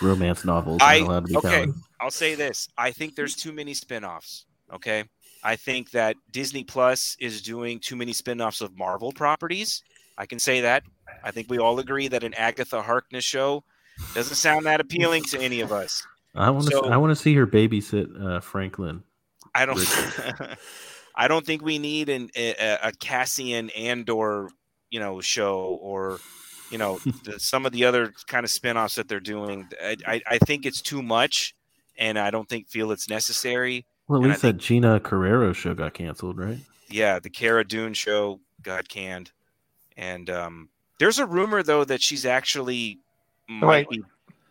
romance 0.02 0.44
novels 0.44 0.80
I 0.82 0.96
aren't 0.96 1.06
allowed 1.06 1.26
to 1.26 1.32
be 1.32 1.36
okay. 1.36 1.66
I'll 2.00 2.10
say 2.10 2.34
this. 2.34 2.68
I 2.76 2.90
think 2.90 3.14
there's 3.16 3.34
too 3.34 3.52
many 3.52 3.72
spin-offs. 3.74 4.46
Okay. 4.72 5.04
I 5.42 5.56
think 5.56 5.90
that 5.92 6.16
Disney 6.30 6.64
Plus 6.64 7.16
is 7.20 7.42
doing 7.42 7.78
too 7.78 7.96
many 7.96 8.12
spin-offs 8.12 8.60
of 8.60 8.76
Marvel 8.76 9.12
properties. 9.12 9.82
I 10.16 10.26
can 10.26 10.38
say 10.38 10.60
that. 10.62 10.82
I 11.22 11.30
think 11.30 11.48
we 11.50 11.58
all 11.58 11.78
agree 11.78 12.08
that 12.08 12.24
an 12.24 12.34
Agatha 12.34 12.82
Harkness 12.82 13.24
show 13.24 13.64
doesn't 14.14 14.36
sound 14.36 14.66
that 14.66 14.80
appealing 14.80 15.24
to 15.24 15.40
any 15.40 15.60
of 15.60 15.72
us. 15.72 16.06
I 16.34 16.50
want 16.50 16.66
to. 16.66 16.72
So- 16.72 16.84
I 16.86 16.96
want 16.96 17.10
to 17.10 17.16
see 17.16 17.34
her 17.34 17.46
babysit 17.46 18.08
uh, 18.22 18.40
Franklin. 18.40 19.02
I 19.54 19.66
don't. 19.66 19.78
I 21.16 21.28
don't 21.28 21.46
think 21.46 21.62
we 21.62 21.78
need 21.78 22.08
an, 22.08 22.30
a, 22.34 22.78
a 22.82 22.92
Cassian 22.92 23.70
Andor, 23.70 24.48
you 24.90 24.98
know, 24.98 25.20
show 25.20 25.78
or, 25.80 26.18
you 26.74 26.78
know, 26.78 26.98
the, 27.22 27.38
some 27.38 27.64
of 27.66 27.70
the 27.72 27.84
other 27.84 28.12
kind 28.26 28.42
of 28.42 28.50
spin-offs 28.50 28.96
that 28.96 29.06
they're 29.06 29.20
doing. 29.20 29.68
I, 29.80 29.96
I, 30.06 30.22
I 30.26 30.38
think 30.38 30.66
it's 30.66 30.82
too 30.82 31.02
much, 31.02 31.54
and 31.96 32.18
I 32.18 32.32
don't 32.32 32.48
think 32.48 32.66
feel 32.68 32.90
it's 32.90 33.08
necessary. 33.08 33.86
Well, 34.08 34.18
at 34.18 34.24
And 34.24 34.32
I 34.32 34.34
least 34.34 34.42
that 34.42 34.56
Gina 34.58 34.98
Carano 34.98 35.54
show 35.54 35.72
got 35.74 35.94
canceled, 35.94 36.36
right? 36.36 36.58
yeah, 36.90 37.20
the 37.20 37.30
Cara 37.30 37.64
Dune 37.64 37.94
show 37.94 38.40
got 38.60 38.88
canned, 38.88 39.30
and 39.96 40.28
um, 40.30 40.68
there's 40.98 41.20
a 41.20 41.26
rumor 41.26 41.62
though 41.62 41.84
that 41.84 42.02
she's 42.02 42.26
actually 42.26 42.98
might 43.48 43.88
Wait. 43.88 44.00
be 44.00 44.02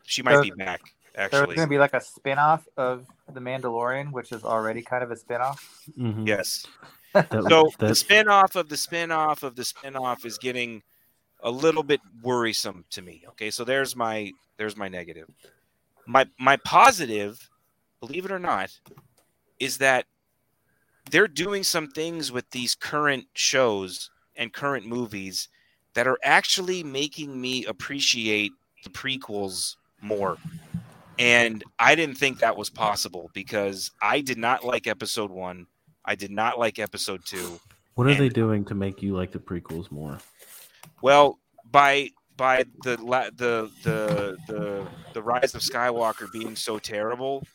she 0.05 0.21
might 0.23 0.35
So 0.35 0.43
be 0.43 0.51
back. 0.51 0.79
Actually 1.15 1.39
there's 1.47 1.55
going 1.57 1.67
to 1.67 1.69
be 1.69 1.77
like 1.77 1.93
a 1.93 2.01
spin-off 2.01 2.65
of 2.77 3.05
The 3.33 3.39
Mandalorian, 3.41 4.11
which 4.13 4.31
is 4.31 4.43
already 4.45 4.81
kind 4.81 5.03
of 5.03 5.11
a 5.11 5.17
spin-off. 5.17 5.83
Mhm. 5.99 6.25
yes. 6.27 6.65
That- 7.13 7.31
So 7.31 7.39
the 7.43 7.71
that's- 7.79 7.99
spin-off 7.99 8.55
of 8.55 8.69
the 8.69 8.77
spin-off 8.77 9.43
of 9.43 9.55
the 9.55 9.63
spin-off 9.65 10.25
is 10.25 10.37
getting 10.39 10.81
a 11.43 11.51
little 11.51 11.83
bit 11.83 12.01
worrisome 12.21 12.85
to 12.91 13.01
me. 13.01 13.23
Okay, 13.29 13.51
so 13.51 13.63
there's 13.63 13.95
my 13.95 14.31
there's 14.57 14.75
my 14.77 14.87
negative. 14.87 15.29
My 16.07 16.27
my 16.39 16.57
positive, 16.57 17.49
believe 17.99 18.25
it 18.25 18.31
or 18.31 18.39
not, 18.39 18.71
is 19.59 19.77
that 19.77 20.05
they're 21.11 21.27
doing 21.27 21.63
some 21.63 21.87
things 21.89 22.31
with 22.31 22.49
these 22.51 22.75
current 22.75 23.25
shows 23.33 24.09
and 24.35 24.51
current 24.53 24.85
movies 24.87 25.49
that 25.93 26.07
are 26.07 26.17
actually 26.23 26.83
making 26.83 27.39
me 27.39 27.65
appreciate 27.65 28.51
the 28.83 28.89
prequels 28.89 29.75
more. 30.01 30.37
And 31.19 31.63
I 31.77 31.93
didn't 31.93 32.15
think 32.17 32.39
that 32.39 32.57
was 32.57 32.69
possible 32.69 33.29
because 33.33 33.91
I 34.01 34.21
did 34.21 34.37
not 34.37 34.63
like 34.63 34.87
episode 34.87 35.29
1. 35.29 35.67
I 36.05 36.15
did 36.15 36.31
not 36.31 36.57
like 36.57 36.79
episode 36.79 37.23
2. 37.25 37.59
What 37.95 38.07
are 38.07 38.11
And- 38.11 38.19
they 38.19 38.29
doing 38.29 38.65
to 38.65 38.73
make 38.75 39.03
you 39.03 39.13
like 39.15 39.31
the 39.31 39.39
prequels 39.39 39.91
more? 39.91 40.19
Well, 41.03 41.37
by 41.69 42.11
by 42.37 42.63
the 42.83 42.95
la- 43.03 43.29
the 43.35 43.69
the 43.83 44.37
the 44.47 44.87
the 45.11 45.21
rise 45.21 45.53
of 45.53 45.59
Skywalker 45.59 46.31
being 46.31 46.55
so 46.55 46.79
terrible, 46.79 47.45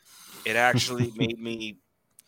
it 0.44 0.54
actually 0.54 1.10
made 1.16 1.40
me 1.40 1.78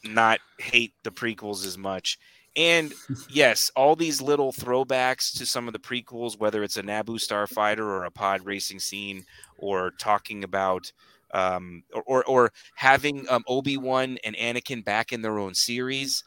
not 0.02 0.40
hate 0.58 0.94
the 1.04 1.10
prequels 1.10 1.66
as 1.66 1.76
much. 1.76 2.18
And 2.56 2.94
yes, 3.28 3.70
all 3.76 3.96
these 3.96 4.22
little 4.22 4.50
throwbacks 4.50 5.36
to 5.36 5.44
some 5.44 5.66
of 5.66 5.74
the 5.74 5.78
prequels, 5.78 6.38
whether 6.38 6.62
it's 6.62 6.78
a 6.78 6.82
Naboo 6.82 7.20
starfighter 7.20 7.80
or 7.80 8.04
a 8.04 8.10
pod 8.10 8.46
racing 8.46 8.80
scene, 8.80 9.26
or 9.58 9.90
talking 10.00 10.42
about 10.42 10.90
um, 11.32 11.82
or, 11.92 12.02
or 12.06 12.24
or 12.24 12.52
having 12.76 13.28
um, 13.28 13.44
Obi 13.46 13.76
Wan 13.76 14.16
and 14.24 14.34
Anakin 14.36 14.82
back 14.82 15.12
in 15.12 15.20
their 15.20 15.38
own 15.38 15.54
series, 15.54 16.24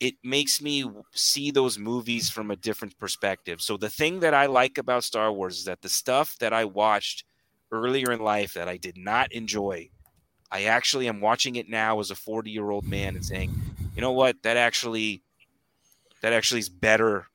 it 0.00 0.14
makes 0.22 0.60
me 0.60 0.84
see 1.12 1.50
those 1.50 1.78
movies 1.78 2.28
from 2.28 2.50
a 2.50 2.56
different 2.56 2.98
perspective. 2.98 3.62
So 3.62 3.76
the 3.76 3.88
thing 3.88 4.20
that 4.20 4.34
I 4.34 4.46
like 4.46 4.78
about 4.78 5.04
Star 5.04 5.32
Wars 5.32 5.58
is 5.58 5.64
that 5.64 5.80
the 5.80 5.88
stuff 5.88 6.36
that 6.40 6.52
I 6.52 6.64
watched 6.64 7.24
earlier 7.72 8.12
in 8.12 8.20
life 8.20 8.54
that 8.54 8.68
I 8.68 8.76
did 8.76 8.96
not 8.98 9.32
enjoy, 9.32 9.88
I 10.50 10.64
actually 10.64 11.08
am 11.08 11.20
watching 11.20 11.56
it 11.56 11.68
now 11.68 11.98
as 11.98 12.10
a 12.10 12.14
40 12.14 12.50
year 12.50 12.70
old 12.70 12.86
man 12.86 13.16
and 13.16 13.24
saying, 13.24 13.54
you 13.94 14.02
know 14.02 14.12
what, 14.12 14.42
that 14.42 14.56
actually, 14.58 15.22
that 16.20 16.32
actually 16.32 16.60
is 16.60 16.68
better. 16.68 17.26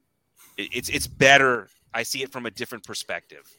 It's 0.58 0.90
it's 0.90 1.08
better. 1.08 1.70
I 1.94 2.04
see 2.04 2.22
it 2.22 2.32
from 2.32 2.46
a 2.46 2.52
different 2.52 2.84
perspective. 2.84 3.50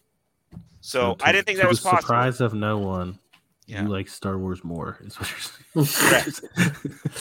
So 0.81 1.15
to- 1.15 1.27
I 1.27 1.33
didn't 1.33 1.47
think 1.47 1.59
that 1.59 1.69
was 1.69 1.81
possible. 1.81 2.03
surprise 2.03 2.41
of 2.41 2.55
no 2.55 2.79
one. 2.79 3.19
Yeah. 3.73 3.83
You 3.83 3.89
like 3.89 4.09
Star 4.09 4.39
Wars 4.39 4.63
more, 4.65 4.99
is 5.05 5.19
what 5.19 5.31
you're 5.75 5.87
saying. 5.87 6.11
Correct. 6.11 6.41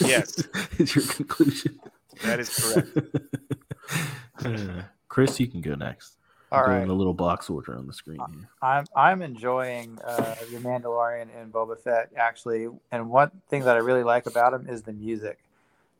Yes. 0.00 0.46
is 0.78 0.94
your 0.94 1.04
conclusion. 1.06 1.80
That 2.22 2.40
is 2.40 2.48
correct. 2.48 2.98
Uh, 4.44 4.82
Chris, 5.08 5.38
you 5.38 5.46
can 5.46 5.60
go 5.60 5.74
next. 5.74 6.16
All 6.50 6.60
I'm 6.60 6.66
doing 6.70 6.88
right. 6.88 6.88
little 6.96 7.14
box 7.14 7.48
order 7.48 7.76
on 7.76 7.86
the 7.86 7.92
screen 7.92 8.18
here. 8.30 8.48
I'm 8.60 8.84
I'm 8.96 9.22
enjoying 9.22 9.98
uh, 10.04 10.34
the 10.50 10.58
Mandalorian 10.58 11.28
and 11.40 11.52
Boba 11.52 11.78
Fett 11.78 12.10
actually, 12.16 12.68
and 12.90 13.08
one 13.10 13.30
thing 13.48 13.62
that 13.64 13.76
I 13.76 13.80
really 13.80 14.02
like 14.02 14.26
about 14.26 14.52
him 14.52 14.66
is 14.68 14.82
the 14.82 14.92
music. 14.92 15.38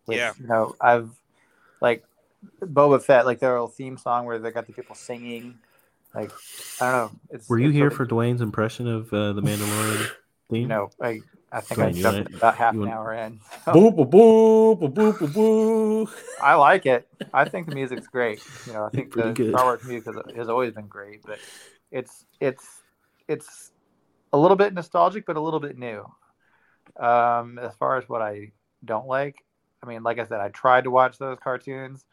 Which, 0.06 0.18
Yeah. 0.18 0.32
you 0.40 0.46
know, 0.46 0.74
I've 0.80 1.10
like 1.80 2.04
Boba 2.60 3.02
Fett, 3.02 3.26
like 3.26 3.38
their 3.38 3.52
little 3.52 3.68
theme 3.68 3.96
song 3.96 4.26
where 4.26 4.38
they 4.38 4.50
got 4.50 4.66
the 4.66 4.72
people 4.72 4.94
singing. 4.94 5.58
Like 6.14 6.30
I 6.80 6.90
don't 6.90 7.12
know. 7.14 7.20
It's 7.30 7.48
Were 7.48 7.58
you 7.58 7.68
it's 7.68 7.74
here 7.76 7.84
really- 7.84 7.96
for 7.96 8.06
Dwayne's 8.06 8.40
impression 8.40 8.88
of 8.88 9.12
uh, 9.12 9.32
the 9.34 9.42
Mandalorian 9.42 10.10
theme? 10.52 10.68
No, 10.68 10.90
I 11.00 11.20
I 11.50 11.60
think 11.60 11.80
I 11.80 11.90
jumped 11.92 12.30
wanna- 12.30 12.36
about 12.38 12.56
half 12.56 12.74
an 12.74 12.80
wanna- 12.80 12.92
hour 12.92 13.12
in. 13.14 13.40
Boo 13.72 13.90
boo 13.90 14.04
boo 14.04 14.76
boo 14.76 14.88
boo 14.88 15.12
boo 15.12 15.28
boo. 15.28 16.08
I 16.40 16.54
like 16.54 16.86
it. 16.86 17.06
I 17.32 17.44
think 17.48 17.68
the 17.68 17.74
music's 17.74 18.06
great. 18.06 18.42
You 18.66 18.72
know, 18.74 18.84
I 18.84 18.88
think 18.96 19.12
the 19.14 19.32
good. 19.32 19.50
Star 19.54 19.64
Wars 19.64 19.84
music 19.84 20.14
has, 20.14 20.36
has 20.36 20.48
always 20.48 20.72
been 20.72 20.86
great, 20.86 21.22
but 21.24 21.38
it's 21.90 22.24
it's 22.40 22.82
it's 23.28 23.72
a 24.32 24.38
little 24.38 24.56
bit 24.56 24.72
nostalgic, 24.72 25.26
but 25.26 25.36
a 25.36 25.40
little 25.40 25.60
bit 25.60 25.78
new. 25.78 26.04
Um, 26.98 27.58
as 27.58 27.74
far 27.76 27.96
as 27.98 28.08
what 28.08 28.22
I 28.22 28.52
don't 28.84 29.06
like, 29.06 29.44
I 29.82 29.86
mean, 29.86 30.02
like 30.02 30.18
I 30.18 30.24
said, 30.26 30.40
I 30.40 30.48
tried 30.48 30.84
to 30.84 30.90
watch 30.90 31.18
those 31.18 31.38
cartoons. 31.42 32.04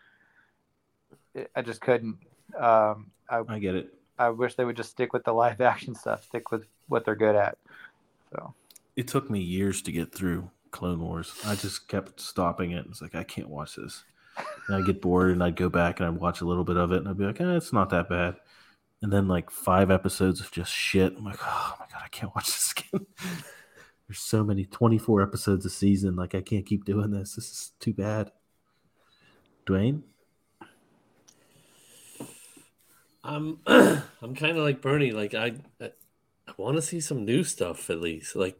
I 1.55 1.61
just 1.61 1.81
couldn't. 1.81 2.18
Um, 2.57 3.11
I, 3.30 3.41
I 3.47 3.59
get 3.59 3.76
it. 3.76 3.93
I 4.18 4.30
wish 4.30 4.55
they 4.55 4.65
would 4.65 4.76
just 4.76 4.91
stick 4.91 5.13
with 5.13 5.23
the 5.23 5.31
live 5.34 5.61
action 5.61 5.95
stuff, 5.95 6.23
stick 6.26 6.51
with 6.51 6.65
what 6.88 7.05
they're 7.05 7.15
good 7.15 7.35
at. 7.35 7.57
So 8.31 8.53
It 8.95 9.07
took 9.07 9.30
me 9.30 9.39
years 9.39 9.81
to 9.84 9.91
get 9.91 10.14
through 10.14 10.49
Clone 10.72 10.99
Wars. 10.99 11.34
I 11.45 11.56
just 11.56 11.88
kept 11.88 12.19
stopping 12.19 12.72
it. 12.72 12.85
It's 12.89 13.01
like 13.01 13.15
I 13.15 13.23
can't 13.23 13.49
watch 13.49 13.76
this. 13.76 14.03
And 14.68 14.77
I'd 14.77 14.85
get 14.85 15.01
bored 15.01 15.31
and 15.31 15.43
I'd 15.43 15.56
go 15.56 15.69
back 15.69 15.99
and 15.99 16.07
I'd 16.07 16.19
watch 16.19 16.41
a 16.41 16.45
little 16.45 16.64
bit 16.64 16.77
of 16.77 16.91
it 16.91 16.97
and 16.97 17.07
I'd 17.07 17.18
be 17.18 17.26
like, 17.26 17.41
eh, 17.41 17.56
it's 17.56 17.73
not 17.73 17.89
that 17.89 18.10
bad. 18.10 18.35
And 19.01 19.11
then 19.11 19.27
like 19.27 19.49
five 19.49 19.91
episodes 19.91 20.41
of 20.41 20.51
just 20.51 20.72
shit. 20.72 21.15
I'm 21.18 21.26
like, 21.26 21.39
oh 21.41 21.76
my 21.80 21.85
god, 21.91 22.01
I 22.03 22.07
can't 22.10 22.34
watch 22.35 22.45
this 22.47 22.73
again. 22.77 23.06
There's 24.07 24.19
so 24.19 24.43
many 24.43 24.65
24 24.65 25.22
episodes 25.22 25.65
a 25.65 25.69
season. 25.69 26.15
Like 26.15 26.35
I 26.35 26.41
can't 26.41 26.65
keep 26.65 26.85
doing 26.85 27.11
this. 27.11 27.35
This 27.35 27.45
is 27.45 27.72
too 27.80 27.93
bad. 27.93 28.31
Dwayne? 29.65 30.01
I'm 33.23 33.60
I'm 33.68 34.35
kind 34.35 34.57
of 34.57 34.64
like 34.64 34.81
Bernie. 34.81 35.11
Like 35.11 35.34
I 35.34 35.53
I, 35.80 35.85
I 35.85 35.91
want 36.60 36.76
to 36.76 36.81
see 36.81 36.99
some 36.99 37.26
new 37.26 37.44
stuff 37.44 37.90
at 37.90 38.02
least. 38.02 38.36
Like 38.36 38.60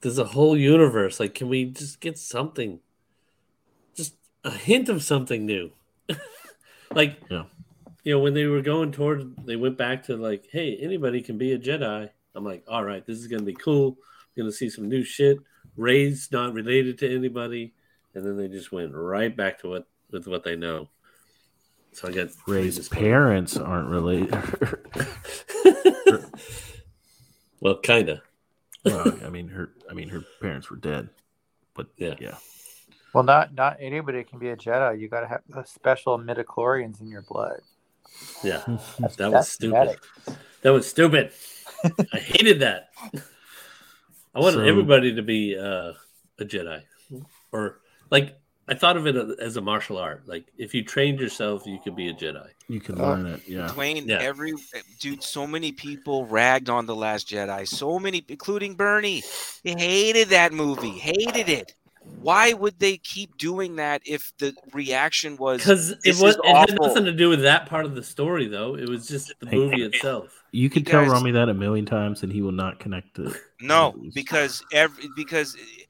there's 0.00 0.18
a 0.18 0.24
whole 0.24 0.56
universe. 0.56 1.20
Like 1.20 1.34
can 1.34 1.48
we 1.48 1.64
just 1.66 2.00
get 2.00 2.18
something? 2.18 2.80
Just 3.94 4.14
a 4.44 4.50
hint 4.50 4.88
of 4.88 5.02
something 5.02 5.46
new. 5.46 5.70
like 6.94 7.18
Yeah. 7.30 7.44
you 8.04 8.14
know 8.14 8.20
when 8.20 8.34
they 8.34 8.46
were 8.46 8.62
going 8.62 8.90
toward 8.92 9.46
they 9.46 9.56
went 9.56 9.78
back 9.78 10.04
to 10.06 10.16
like 10.16 10.48
hey 10.50 10.76
anybody 10.80 11.20
can 11.22 11.38
be 11.38 11.52
a 11.52 11.58
Jedi. 11.58 12.10
I'm 12.34 12.44
like 12.44 12.64
all 12.68 12.84
right 12.84 13.06
this 13.06 13.18
is 13.18 13.26
gonna 13.28 13.42
be 13.44 13.54
cool. 13.54 13.96
gonna 14.36 14.52
see 14.52 14.68
some 14.70 14.88
new 14.88 15.04
shit. 15.04 15.38
Rey's 15.76 16.28
not 16.32 16.52
related 16.52 16.98
to 16.98 17.14
anybody, 17.14 17.72
and 18.14 18.24
then 18.26 18.36
they 18.36 18.48
just 18.48 18.72
went 18.72 18.92
right 18.94 19.34
back 19.34 19.60
to 19.60 19.68
what 19.68 19.86
with 20.10 20.26
what 20.26 20.42
they 20.42 20.56
know. 20.56 20.88
So 21.92 22.08
I 22.08 22.12
got 22.12 22.28
Rey's 22.46 22.88
parents 22.88 23.56
aren't 23.56 23.88
related. 23.88 24.34
Well, 27.60 27.76
kinda. 27.76 28.22
well, 28.84 29.12
I 29.24 29.28
mean 29.28 29.48
her 29.48 29.70
I 29.90 29.94
mean 29.94 30.08
her 30.08 30.22
parents 30.40 30.70
were 30.70 30.76
dead. 30.76 31.08
But 31.74 31.88
yeah. 31.96 32.14
yeah. 32.20 32.34
well, 33.14 33.24
not 33.24 33.54
not 33.54 33.76
anybody 33.80 34.24
can 34.24 34.38
be 34.38 34.48
a 34.48 34.56
Jedi. 34.56 34.98
You 35.00 35.08
got 35.08 35.20
to 35.20 35.28
have 35.28 35.42
the 35.48 35.64
special 35.64 36.18
midichlorians 36.18 37.00
in 37.00 37.08
your 37.08 37.22
blood. 37.22 37.60
Yeah, 38.42 38.62
That's- 38.66 38.96
that 39.16 39.26
was 39.26 39.32
that's 39.32 39.48
stupid. 39.52 39.98
That 40.62 40.70
was 40.72 40.88
stupid. 40.88 41.32
I 42.12 42.18
hated 42.18 42.60
that. 42.60 42.90
I 44.34 44.40
wanted 44.40 44.56
So- 44.58 44.64
everybody 44.64 45.14
to 45.14 45.22
be 45.22 45.56
uh, 45.56 45.92
a 46.38 46.44
Jedi, 46.44 46.82
or 47.52 47.80
like 48.10 48.39
I 48.70 48.74
thought 48.74 48.96
of 48.96 49.06
it 49.06 49.16
as 49.40 49.56
a 49.56 49.60
martial 49.60 49.98
art. 49.98 50.22
Like 50.26 50.44
if 50.56 50.72
you 50.74 50.84
trained 50.84 51.18
yourself, 51.18 51.66
you 51.66 51.78
could 51.82 51.96
be 51.96 52.08
a 52.08 52.14
Jedi. 52.14 52.46
You 52.68 52.80
can 52.80 53.00
Uh, 53.00 53.08
learn 53.08 53.26
it. 53.26 53.40
Yeah. 53.46 53.68
Dwayne, 53.74 54.06
Yeah. 54.06 54.18
every 54.20 54.52
dude, 55.00 55.22
so 55.24 55.46
many 55.46 55.72
people 55.72 56.24
ragged 56.26 56.70
on 56.70 56.86
the 56.86 56.94
Last 56.94 57.28
Jedi. 57.28 57.66
So 57.66 57.98
many, 57.98 58.24
including 58.28 58.74
Bernie, 58.76 59.22
he 59.64 59.72
hated 59.72 60.28
that 60.28 60.52
movie. 60.52 60.90
Hated 60.90 61.48
it. 61.48 61.74
Why 62.22 62.52
would 62.54 62.78
they 62.78 62.96
keep 62.96 63.36
doing 63.36 63.76
that 63.76 64.02
if 64.06 64.32
the 64.38 64.54
reaction 64.72 65.36
was 65.36 65.58
Because 65.58 65.90
it 66.04 66.16
was 66.22 66.36
it 66.42 66.56
had 66.56 66.78
nothing 66.80 67.04
to 67.04 67.12
do 67.12 67.28
with 67.28 67.42
that 67.42 67.66
part 67.66 67.84
of 67.84 67.94
the 67.94 68.02
story, 68.02 68.46
though. 68.46 68.74
It 68.76 68.88
was 68.88 69.06
just 69.08 69.32
the 69.40 69.48
Hey, 69.48 69.56
movie 69.56 69.82
itself. 69.82 70.42
You 70.52 70.70
could 70.70 70.86
You 70.86 70.92
tell 70.92 71.02
guys- 71.02 71.10
Rami 71.12 71.32
that 71.32 71.48
a 71.48 71.54
million 71.54 71.86
times, 71.86 72.22
and 72.22 72.32
he 72.32 72.40
will 72.40 72.52
not 72.52 72.78
connect 72.78 73.18
it. 73.18 73.32
No, 73.60 73.94
because 74.14 74.62
every 74.72 75.08
because 75.14 75.54
th- 75.54 75.86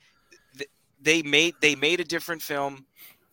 they 1.00 1.22
made 1.22 1.54
they 1.60 1.74
made 1.74 2.00
a 2.00 2.04
different 2.04 2.42
film. 2.42 2.86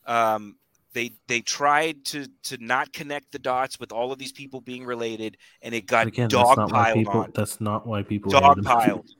Um, 0.05 0.55
they 0.93 1.11
they 1.27 1.41
tried 1.41 2.05
to 2.05 2.27
to 2.43 2.57
not 2.59 2.91
connect 2.93 3.31
the 3.31 3.39
dots 3.39 3.79
with 3.79 3.91
all 3.91 4.11
of 4.11 4.19
these 4.19 4.31
people 4.31 4.61
being 4.61 4.85
related, 4.85 5.37
and 5.61 5.75
it 5.75 5.85
got 5.85 6.07
Again, 6.07 6.29
that's 6.29 6.57
not 6.57 6.71
why 6.71 6.93
people. 6.93 7.21
on. 7.21 7.31
That's 7.35 7.61
not 7.61 7.85
why 7.85 8.03
people. 8.03 8.31
hate 8.31 8.43
him. 8.43 8.63
Dogpiled. 8.63 9.09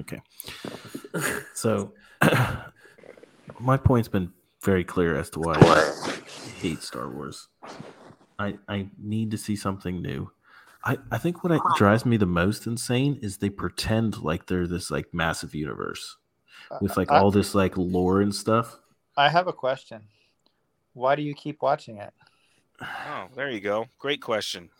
Okay. 0.00 0.22
So, 1.52 1.92
my 3.60 3.76
point's 3.76 4.08
been 4.08 4.32
very 4.62 4.84
clear 4.84 5.18
as 5.18 5.28
to 5.30 5.40
why 5.40 5.52
I 5.54 6.18
hate 6.62 6.82
Star 6.82 7.10
Wars. 7.10 7.48
I 8.38 8.56
I 8.66 8.88
need 8.98 9.32
to 9.32 9.36
see 9.36 9.54
something 9.54 10.00
new. 10.00 10.30
I, 10.82 10.96
I 11.10 11.18
think 11.18 11.44
what 11.44 11.52
I, 11.52 11.58
drives 11.76 12.06
me 12.06 12.16
the 12.16 12.24
most 12.24 12.66
insane 12.66 13.18
is 13.20 13.36
they 13.36 13.50
pretend 13.50 14.22
like 14.22 14.46
they're 14.46 14.66
this 14.66 14.90
like 14.90 15.12
massive 15.12 15.54
universe 15.54 16.16
with 16.80 16.96
like 16.96 17.10
I- 17.10 17.18
all 17.18 17.30
this 17.30 17.54
like 17.54 17.76
lore 17.76 18.20
and 18.20 18.34
stuff. 18.34 18.78
I 19.16 19.28
have 19.28 19.46
a 19.46 19.52
question. 19.52 20.02
Why 20.94 21.16
do 21.16 21.22
you 21.22 21.34
keep 21.34 21.60
watching 21.62 21.98
it? 21.98 22.12
Oh, 22.80 23.26
there 23.36 23.50
you 23.50 23.60
go. 23.60 23.86
Great 23.98 24.20
question. 24.22 24.70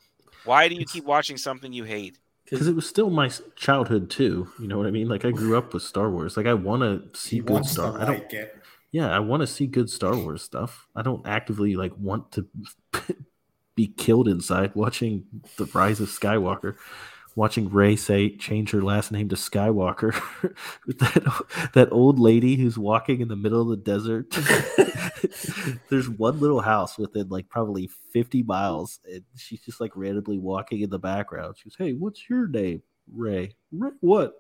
Why 0.45 0.69
do 0.69 0.75
you 0.75 0.85
keep 0.85 1.05
watching 1.05 1.37
something 1.37 1.73
you 1.73 1.85
hate? 1.85 2.19
Because 2.45 2.67
it 2.67 2.75
was 2.75 2.87
still 2.89 3.09
my 3.11 3.31
childhood 3.57 4.11
too. 4.11 4.49
You 4.59 4.67
know 4.69 4.77
what 4.77 4.87
I 4.87 4.91
mean? 4.91 5.09
Like 5.09 5.25
I 5.25 5.31
grew 5.31 5.57
up 5.57 5.73
with 5.73 5.83
Star 5.83 6.11
Wars. 6.11 6.37
Like 6.37 6.47
I 6.47 6.55
want 6.55 6.83
to 6.83 7.19
see 7.19 7.37
He 7.37 7.43
good 7.43 7.53
wants 7.53 7.69
to 7.71 7.75
Star. 7.75 8.01
I 8.01 8.05
don't. 8.07 8.19
like 8.19 8.33
it. 8.33 8.57
Yeah, 8.91 9.15
I 9.15 9.21
want 9.21 9.41
to 9.43 9.47
see 9.47 9.67
good 9.67 9.89
Star 9.89 10.15
Wars 10.17 10.43
stuff. 10.43 10.87
I 10.97 11.03
don't 11.03 11.27
actively 11.27 11.77
like 11.77 11.93
want 11.97 12.33
to 12.33 12.47
be 13.75 13.87
killed 13.87 14.29
inside 14.29 14.75
watching 14.75 15.25
the 15.57 15.65
Rise 15.73 16.01
of 16.01 16.09
Skywalker, 16.09 16.77
watching 17.35 17.71
Rey 17.71 17.97
say 17.97 18.37
change 18.37 18.71
her 18.71 18.83
last 18.83 19.13
name 19.13 19.29
to 19.31 19.37
Skywalker. 19.37 20.13
with 20.87 20.99
that 20.99 21.71
that 21.75 21.93
old 21.93 22.19
lady 22.19 22.57
who's 22.57 22.79
walking 22.79 23.21
in 23.21 23.29
the 23.29 23.37
middle 23.37 23.61
of 23.63 23.69
the 23.69 23.77
desert. 23.77 24.31
There's 25.89 26.09
one 26.09 26.41
little 26.41 26.61
house 26.61 26.99
within 26.99 27.29
like 27.29 27.49
probably 27.49 27.89
50 28.13 28.43
miles, 28.43 29.01
and 29.05 29.23
she's 29.37 29.61
just 29.61 29.81
like 29.81 29.93
randomly 29.97 30.39
walking 30.39 30.81
in 30.81 30.91
the 30.91 30.99
background. 30.99 31.57
She 31.57 31.69
goes, 31.69 31.77
"Hey, 31.79 31.93
what's 31.93 32.29
your 32.29 32.47
name, 32.47 32.83
Rey? 33.13 33.55
Rey 33.71 33.91
what? 34.01 34.35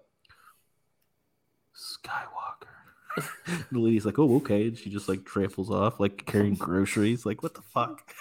Skywalker." 1.74 2.68
The 3.70 3.78
lady's 3.78 4.06
like, 4.06 4.18
"Oh, 4.18 4.36
okay," 4.36 4.68
and 4.68 4.76
she 4.78 4.90
just 4.90 5.08
like 5.08 5.24
tramples 5.24 5.70
off, 5.70 6.00
like 6.00 6.24
carrying 6.26 6.54
groceries. 6.54 7.26
Like, 7.26 7.42
what 7.42 7.54
the 7.54 7.62
fuck? 7.62 8.12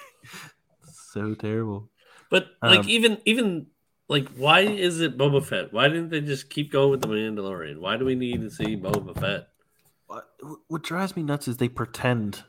so 1.12 1.34
terrible. 1.34 1.90
But 2.30 2.48
like 2.62 2.80
Um, 2.82 2.90
even 2.90 3.18
even 3.26 3.68
like 4.12 4.28
why 4.36 4.60
is 4.60 5.00
it 5.00 5.18
Boba 5.18 5.44
Fett? 5.44 5.72
Why 5.72 5.88
didn't 5.88 6.10
they 6.10 6.20
just 6.20 6.50
keep 6.50 6.70
going 6.70 6.92
with 6.92 7.02
the 7.02 7.08
Mandalorian? 7.08 7.80
Why 7.80 7.96
do 7.96 8.04
we 8.04 8.16
need 8.16 8.42
to 8.42 8.52
see 8.52 8.76
Boba 8.76 9.18
Fett? 9.18 9.48
What, 10.06 10.28
what 10.68 10.84
drives 10.84 11.16
me 11.16 11.24
nuts 11.24 11.48
is 11.48 11.56
they 11.56 11.70
pretend 11.70 12.44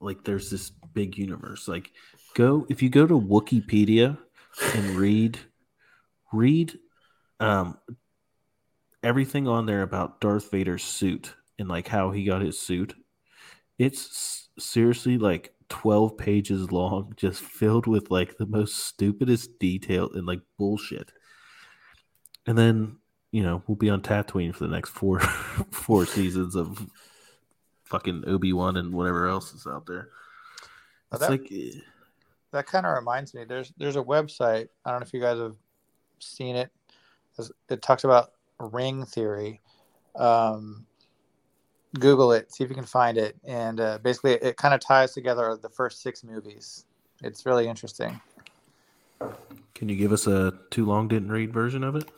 like 0.00 0.24
there's 0.24 0.50
this 0.50 0.70
big 0.94 1.18
universe. 1.18 1.68
Like, 1.68 1.90
go 2.32 2.66
if 2.70 2.82
you 2.82 2.88
go 2.88 3.06
to 3.06 3.20
Wikipedia 3.20 4.16
and 4.74 4.96
read 4.96 5.38
read 6.32 6.78
um 7.40 7.76
everything 9.02 9.46
on 9.46 9.66
there 9.66 9.82
about 9.82 10.22
Darth 10.22 10.50
Vader's 10.50 10.82
suit 10.82 11.34
and 11.58 11.68
like 11.68 11.88
how 11.88 12.10
he 12.10 12.24
got 12.24 12.40
his 12.40 12.58
suit. 12.58 12.94
It's 13.78 14.48
seriously 14.58 15.18
like 15.18 15.52
12 15.68 16.16
pages 16.16 16.70
long, 16.72 17.12
just 17.16 17.42
filled 17.42 17.86
with 17.86 18.10
like 18.10 18.36
the 18.36 18.46
most 18.46 18.76
stupidest 18.78 19.58
detail 19.58 20.10
and 20.14 20.26
like 20.26 20.40
bullshit. 20.58 21.12
And 22.46 22.56
then, 22.56 22.96
you 23.32 23.42
know, 23.42 23.62
we'll 23.66 23.76
be 23.76 23.90
on 23.90 24.02
Tatooine 24.02 24.54
for 24.54 24.64
the 24.66 24.72
next 24.74 24.90
four 24.90 25.20
four 25.70 26.06
seasons 26.06 26.54
of 26.54 26.86
fucking 27.84 28.24
Obi-Wan 28.26 28.76
and 28.76 28.92
whatever 28.92 29.28
else 29.28 29.52
is 29.54 29.66
out 29.66 29.86
there. 29.86 30.08
It's 31.12 31.20
that- 31.20 31.30
like 31.30 31.48
eh, 31.52 31.80
That 32.52 32.66
kind 32.66 32.86
of 32.86 32.96
reminds 32.96 33.34
me. 33.34 33.44
There's 33.44 33.72
there's 33.76 33.96
a 33.96 34.02
website. 34.02 34.68
I 34.84 34.90
don't 34.90 35.00
know 35.00 35.06
if 35.06 35.12
you 35.14 35.20
guys 35.20 35.38
have 35.38 35.56
seen 36.18 36.56
it. 36.56 36.70
It 37.68 37.82
talks 37.82 38.04
about 38.04 38.32
ring 38.58 39.04
theory. 39.04 39.60
Um, 40.14 40.86
Google 41.96 42.32
it, 42.32 42.52
see 42.52 42.64
if 42.64 42.70
you 42.70 42.76
can 42.76 42.84
find 42.84 43.18
it, 43.18 43.36
and 43.44 43.80
uh, 43.80 43.98
basically 43.98 44.32
it 44.34 44.56
kind 44.56 44.74
of 44.74 44.80
ties 44.80 45.12
together 45.12 45.56
the 45.60 45.68
first 45.68 46.02
six 46.02 46.22
movies. 46.24 46.84
It's 47.22 47.46
really 47.46 47.66
interesting. 47.66 48.20
Can 49.74 49.88
you 49.88 49.96
give 49.96 50.12
us 50.12 50.26
a 50.26 50.54
too 50.70 50.84
long 50.84 51.08
didn't 51.08 51.30
read 51.30 51.52
version 51.52 51.84
of 51.84 51.96
it? 51.96 52.10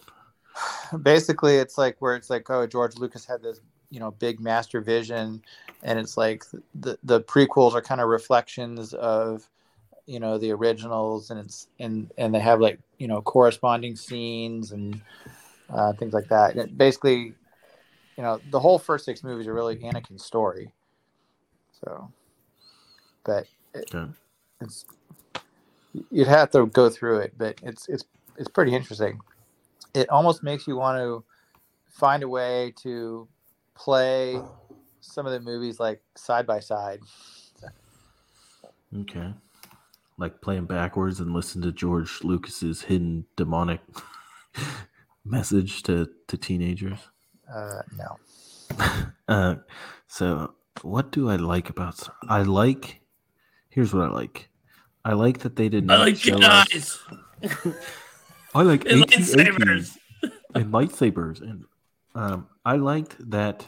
basically 1.03 1.57
it's 1.57 1.79
like 1.79 1.97
where 2.01 2.15
it's 2.15 2.31
like 2.31 2.49
oh 2.51 2.67
george 2.67 2.97
lucas 2.97 3.25
had 3.25 3.43
this 3.43 3.61
you 3.91 4.01
know 4.01 4.11
big 4.13 4.41
master 4.41 4.81
vision 4.81 5.43
and 5.83 5.99
it's 5.99 6.17
like 6.17 6.45
the 6.75 6.99
the 7.05 7.21
prequels 7.23 7.75
are 7.75 7.83
kind 7.83 8.01
of 8.01 8.09
reflections 8.09 8.93
of 8.95 9.49
you 10.07 10.21
know 10.21 10.39
the 10.39 10.51
originals 10.51 11.31
and 11.31 11.41
it's 11.41 11.69
and 11.79 12.11
and 12.19 12.35
they 12.35 12.41
have 12.41 12.61
like 12.61 12.79
you 12.99 13.09
know 13.09 13.21
corresponding 13.23 13.97
scenes 13.97 14.73
and 14.73 15.01
uh, 15.71 15.93
things 15.93 16.15
like 16.15 16.29
that 16.29 16.53
and 16.53 16.61
it 16.61 16.79
basically 16.79 17.35
you 18.19 18.23
know 18.23 18.39
the 18.51 18.61
whole 18.61 18.79
first 18.79 19.07
six 19.07 19.25
movies 19.25 19.47
are 19.47 19.55
really 19.55 19.77
anakin's 19.79 20.25
story 20.25 20.75
so 21.81 22.13
but 23.25 23.47
it, 23.75 23.95
Okay. 23.95 24.13
it's 24.61 24.85
you'd 26.11 26.29
have 26.29 26.51
to 26.51 26.67
go 26.67 26.91
through 26.91 27.21
it 27.21 27.33
but 27.39 27.59
it's 27.63 27.89
it's 27.89 28.05
it's 28.37 28.49
pretty 28.49 28.75
interesting 28.75 29.19
it 29.95 30.09
almost 30.11 30.43
makes 30.43 30.67
you 30.67 30.77
want 30.77 30.99
to 30.99 31.25
find 31.89 32.23
a 32.23 32.29
way 32.29 32.73
to 32.83 33.27
play 33.75 34.41
some 35.01 35.27
of 35.27 35.33
the 35.33 35.41
movies 35.41 35.81
like 35.81 36.01
side 36.17 36.47
by 36.47 36.61
side. 36.61 37.01
Okay. 39.01 39.35
Like 40.17 40.41
playing 40.41 40.67
backwards 40.67 41.21
and 41.21 41.33
listen 41.33 41.63
to 41.63 41.73
George 41.73 42.23
Lucas's 42.23 42.83
hidden 42.83 43.25
demonic 43.37 43.81
message 45.25 45.83
to, 45.85 46.09
to 46.29 46.37
teenagers. 46.37 46.99
Uh, 47.53 47.83
no. 47.97 48.19
Uh, 49.29 49.57
so 50.07 50.55
what 50.81 51.11
do 51.13 51.29
I 51.29 51.37
like 51.37 51.69
about 51.69 52.09
I 52.31 52.43
like 52.43 53.01
here's 53.69 53.93
what 53.93 54.05
I 54.05 54.09
like. 54.09 54.49
I 55.05 55.13
like 55.13 55.41
that 55.41 55.55
they 55.57 55.69
did 55.69 55.85
not. 55.85 55.95
I 55.95 55.99
not 55.99 56.07
like 56.07 56.17
show 56.17 56.39
Jedi's. 56.39 56.99
us- 57.43 57.75
I 58.55 58.63
like 58.63 58.85
And 58.91 59.03
AT-AT 59.03 59.21
lightsabers. 59.21 59.99
and 60.55 60.73
lightsabers 60.73 61.43
and 61.43 61.65
um 62.15 62.49
I 62.65 62.77
liked 62.77 63.17
that 63.31 63.67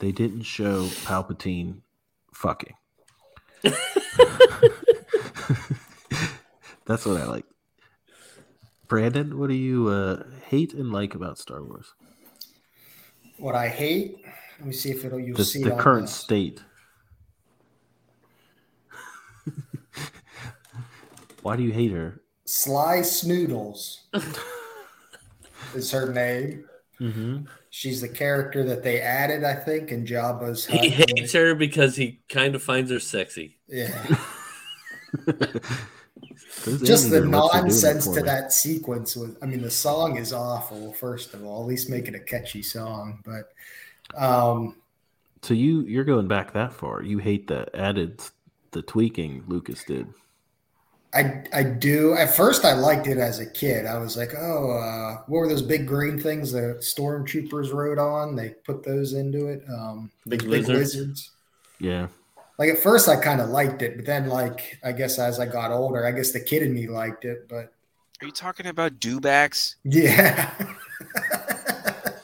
they 0.00 0.12
didn't 0.12 0.42
show 0.42 0.84
Palpatine 1.08 1.78
fucking. 2.34 2.74
That's 6.86 7.06
what 7.06 7.16
I 7.20 7.24
like. 7.24 7.46
Brandon, 8.86 9.38
what 9.38 9.48
do 9.48 9.54
you 9.54 9.88
uh, 9.88 10.24
hate 10.46 10.74
and 10.74 10.92
like 10.92 11.14
about 11.14 11.38
Star 11.38 11.62
Wars? 11.64 11.94
What 13.38 13.54
I 13.54 13.68
hate, 13.68 14.24
let 14.58 14.66
me 14.66 14.72
see 14.72 14.90
if 14.90 15.04
it'll 15.04 15.18
you'll 15.18 15.36
The, 15.36 15.44
see 15.44 15.62
the 15.62 15.74
it 15.74 15.78
current 15.78 16.06
the 16.06 16.12
state. 16.12 16.62
Why 21.42 21.56
do 21.56 21.62
you 21.62 21.72
hate 21.72 21.92
her? 21.92 22.22
Sly 22.46 23.02
Snoodles 23.02 24.04
is 25.74 25.90
her 25.90 26.10
name. 26.12 26.64
Mm-hmm. 27.00 27.44
She's 27.68 28.00
the 28.00 28.08
character 28.08 28.62
that 28.64 28.82
they 28.82 29.00
added, 29.00 29.44
I 29.44 29.54
think, 29.54 29.90
in 29.90 30.06
Jabba's. 30.06 30.64
He 30.64 30.88
hates 30.88 31.32
her 31.32 31.54
because 31.54 31.96
he 31.96 32.20
kind 32.28 32.54
of 32.54 32.62
finds 32.62 32.90
her 32.90 33.00
sexy. 33.00 33.58
Yeah. 33.68 34.16
Those 36.64 36.82
Just 36.82 37.10
the 37.10 37.20
animators, 37.20 37.32
what 37.32 37.52
they're 37.52 37.62
doing 37.62 37.86
it 37.88 37.92
nonsense 37.92 38.08
to 38.08 38.22
that 38.22 38.52
sequence 38.52 39.16
was 39.16 39.36
I 39.42 39.46
mean 39.46 39.62
the 39.62 39.70
song 39.70 40.16
is 40.16 40.32
awful, 40.32 40.92
first 40.92 41.34
of 41.34 41.44
all. 41.44 41.62
At 41.62 41.68
least 41.68 41.90
make 41.90 42.08
it 42.08 42.14
a 42.14 42.20
catchy 42.20 42.62
song. 42.62 43.22
But 43.24 43.52
um 44.20 44.76
So 45.42 45.54
you 45.54 45.82
you're 45.82 46.04
going 46.04 46.28
back 46.28 46.52
that 46.54 46.72
far. 46.72 47.02
You 47.02 47.18
hate 47.18 47.46
the 47.46 47.68
added 47.74 48.22
the 48.72 48.82
tweaking 48.82 49.44
Lucas 49.46 49.84
did. 49.84 50.06
I 51.14 51.44
I 51.52 51.62
do. 51.62 52.14
At 52.14 52.34
first, 52.34 52.64
I 52.64 52.72
liked 52.74 53.06
it 53.06 53.18
as 53.18 53.38
a 53.38 53.46
kid. 53.46 53.86
I 53.86 53.98
was 53.98 54.16
like, 54.16 54.32
oh, 54.36 54.72
uh, 54.72 55.22
what 55.28 55.38
were 55.38 55.48
those 55.48 55.62
big 55.62 55.86
green 55.86 56.18
things 56.18 56.50
the 56.50 56.76
stormtroopers 56.80 57.72
rode 57.72 58.00
on? 58.00 58.34
They 58.34 58.50
put 58.64 58.82
those 58.82 59.12
into 59.12 59.46
it. 59.46 59.62
Um, 59.68 60.10
Big 60.26 60.40
big 60.40 60.48
lizards. 60.48 60.96
lizards. 60.96 61.30
Yeah. 61.78 62.08
Like 62.58 62.68
at 62.70 62.78
first, 62.78 63.08
I 63.08 63.16
kind 63.16 63.40
of 63.40 63.48
liked 63.50 63.82
it, 63.82 63.96
but 63.96 64.06
then, 64.06 64.28
like, 64.28 64.78
I 64.84 64.92
guess 64.92 65.18
as 65.18 65.40
I 65.40 65.46
got 65.46 65.72
older, 65.72 66.06
I 66.06 66.12
guess 66.12 66.30
the 66.30 66.40
kid 66.40 66.62
in 66.62 66.72
me 66.72 66.86
liked 66.86 67.24
it. 67.24 67.48
But 67.48 67.72
Are 68.22 68.26
you 68.26 68.30
talking 68.32 68.66
about 68.66 69.00
dewbacks? 69.00 69.74
yeah, 69.84 70.52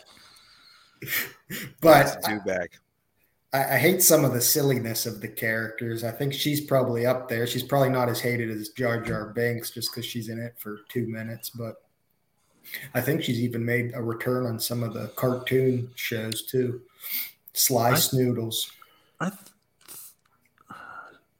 but 1.81 2.23
dewback. 2.23 2.69
I, 3.53 3.75
I 3.75 3.79
hate 3.79 4.03
some 4.03 4.25
of 4.25 4.33
the 4.33 4.41
silliness 4.41 5.07
of 5.07 5.21
the 5.21 5.29
characters. 5.29 6.05
I 6.05 6.13
think 6.13 6.33
she's 6.33 6.61
probably 6.61 7.07
up 7.07 7.29
there. 7.29 7.47
She's 7.47 7.63
probably 7.65 7.89
not 7.91 8.09
as 8.09 8.21
hated 8.21 8.51
as 8.51 8.69
Jar 8.71 9.01
Jar 9.01 9.27
Binks 9.31 9.71
just 9.71 9.91
because 9.91 10.05
she's 10.07 10.29
in 10.29 10.39
it 10.39 10.55
for 10.59 10.81
two 10.89 11.07
minutes, 11.09 11.51
but 11.51 11.83
I 12.95 13.01
think 13.01 13.23
she's 13.25 13.41
even 13.41 13.65
made 13.65 13.93
a 13.95 14.03
return 14.03 14.47
on 14.47 14.61
some 14.61 14.83
of 14.85 14.95
the 14.95 15.09
cartoon 15.17 15.91
shows 15.97 16.43
too. 16.43 16.83
Sly 17.53 17.91
I- 17.91 17.95
Snoodles. 17.95 18.71
I 19.19 19.31
th- 19.31 19.41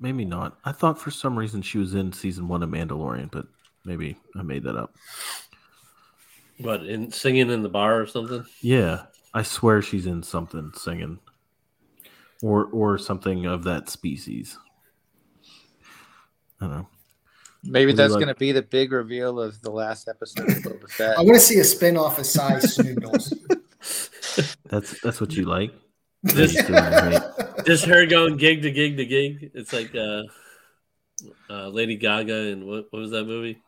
maybe 0.01 0.25
not. 0.25 0.59
I 0.65 0.73
thought 0.73 0.99
for 0.99 1.11
some 1.11 1.39
reason 1.39 1.63
she 1.63 1.79
was 1.79 1.95
in 1.95 2.13
season 2.13 2.49
one 2.49 2.63
of 2.63 2.71
Mandalorian, 2.71 3.31
but 3.31 3.47
maybe 3.85 4.17
I 4.37 4.43
made 4.43 4.65
that 4.65 4.77
up. 4.77 4.95
What 6.59 6.85
in 6.87 7.13
singing 7.13 7.51
in 7.51 7.63
the 7.63 7.69
bar 7.69 8.01
or 8.01 8.07
something? 8.07 8.45
Yeah, 8.61 9.05
I 9.33 9.43
swear 9.43 9.81
she's 9.81 10.07
in 10.07 10.23
something 10.23 10.73
singing, 10.75 11.19
or 12.43 12.67
or 12.67 12.99
something 12.99 13.47
of 13.47 13.65
that 13.65 13.89
species. 13.89 14.59
I 16.61 16.67
don't 16.67 16.71
know. 16.77 16.89
Maybe 17.63 17.73
What 17.73 17.75
do 17.75 17.89
you 17.89 17.93
that's 17.97 18.13
like? 18.15 18.21
going 18.21 18.35
to 18.35 18.39
be 18.39 18.53
the 18.53 18.63
big 18.63 18.93
reveal 18.93 19.41
of 19.41 19.61
the 19.63 19.71
last 19.71 20.09
episode 20.09 20.49
of 20.49 20.57
Boba 20.57 20.91
Fett. 20.91 21.19
I 21.19 21.23
want 21.23 21.35
to 21.35 21.41
see 21.41 21.59
a 21.59 21.65
spin 21.65 21.97
off 21.97 22.19
of 22.19 22.27
Sly 22.27 22.59
Snoodles. 22.61 23.33
That's 24.69 25.01
that's 25.01 25.21
what 25.21 25.33
you 25.33 25.45
like. 25.45 25.73
Just, 26.27 26.55
You 26.55 26.63
still 26.63 26.83
hate- 26.83 27.65
just 27.67 27.85
her 27.87 28.05
going 28.07 28.37
gig 28.37 28.63
to 28.63 28.71
gig 28.71 28.97
to 28.99 29.07
gig. 29.07 29.51
It's 29.55 29.73
like 29.73 29.95
uh, 29.95 30.23
uh, 31.49 31.69
Lady 31.69 31.97
Gaga 31.97 32.53
and 32.53 32.67
what, 32.67 32.87
what 32.91 33.01
was 33.01 33.11
that 33.13 33.25
movie? 33.25 33.61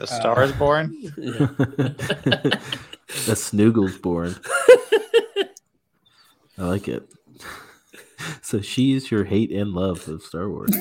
The 0.00 0.06
Star 0.08 0.42
is 0.42 0.52
Born. 0.52 0.92
Yeah. 1.16 1.46
the 3.26 3.36
Snoogle's 3.36 3.96
born. 3.98 4.34
I 6.58 6.64
like 6.64 6.88
it. 6.88 7.08
So 8.40 8.62
she's 8.62 9.10
your 9.10 9.24
hate 9.24 9.50
and 9.50 9.72
love 9.72 10.08
of 10.08 10.22
Star 10.22 10.48
Wars. 10.48 10.74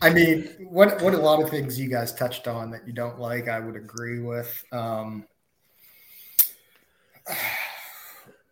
I 0.00 0.10
mean, 0.10 0.48
what 0.68 1.02
what 1.02 1.14
a 1.14 1.18
lot 1.18 1.42
of 1.42 1.50
things 1.50 1.80
you 1.80 1.88
guys 1.88 2.14
touched 2.14 2.46
on 2.46 2.70
that 2.70 2.86
you 2.86 2.92
don't 2.92 3.18
like, 3.18 3.48
I 3.48 3.58
would 3.58 3.74
agree 3.74 4.20
with. 4.20 4.64
Um, 4.70 5.26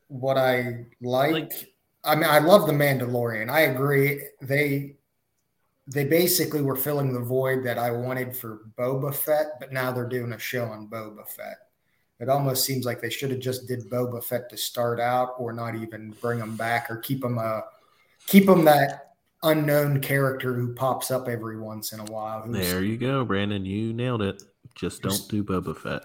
what 0.09 0.37
I 0.37 0.87
like, 1.01 1.53
I 2.05 2.15
mean, 2.15 2.25
I 2.25 2.39
love 2.39 2.67
the 2.67 2.73
Mandalorian. 2.73 3.51
I 3.51 3.61
agree. 3.61 4.23
They 4.41 4.97
they 5.87 6.05
basically 6.05 6.61
were 6.61 6.77
filling 6.77 7.13
the 7.13 7.21
void 7.21 7.65
that 7.65 7.79
I 7.79 7.91
wanted 7.91 8.37
for 8.37 8.61
Boba 8.79 9.15
Fett, 9.15 9.59
but 9.59 9.73
now 9.73 9.91
they're 9.91 10.09
doing 10.09 10.33
a 10.33 10.39
show 10.39 10.65
on 10.65 10.89
Boba 10.89 11.27
Fett. 11.27 11.57
It 12.21 12.29
almost 12.29 12.65
seems 12.65 12.85
like 12.85 13.01
they 13.01 13.11
should 13.11 13.31
have 13.31 13.41
just 13.41 13.67
did 13.67 13.89
Boba 13.89 14.23
Fett 14.23 14.51
to 14.51 14.57
start 14.57 15.01
out, 15.01 15.35
or 15.39 15.53
not 15.53 15.77
even 15.77 16.15
bring 16.21 16.41
him 16.41 16.57
back, 16.57 16.91
or 16.91 16.97
keep 16.97 17.25
him 17.25 17.39
a 17.39 17.65
keep 18.27 18.49
him 18.49 18.65
that 18.65 19.13
unknown 19.43 20.01
character 20.01 20.53
who 20.53 20.75
pops 20.75 21.11
up 21.11 21.29
every 21.29 21.59
once 21.61 21.93
in 21.93 22.01
a 22.01 22.05
while. 22.05 22.45
There 22.47 22.83
you 22.83 22.97
go, 22.97 23.25
Brandon. 23.25 23.65
You 23.65 23.93
nailed 23.93 24.23
it. 24.23 24.43
Just 24.75 25.03
don't 25.03 25.29
do 25.29 25.45
Boba 25.45 25.77
Fett. 25.77 26.03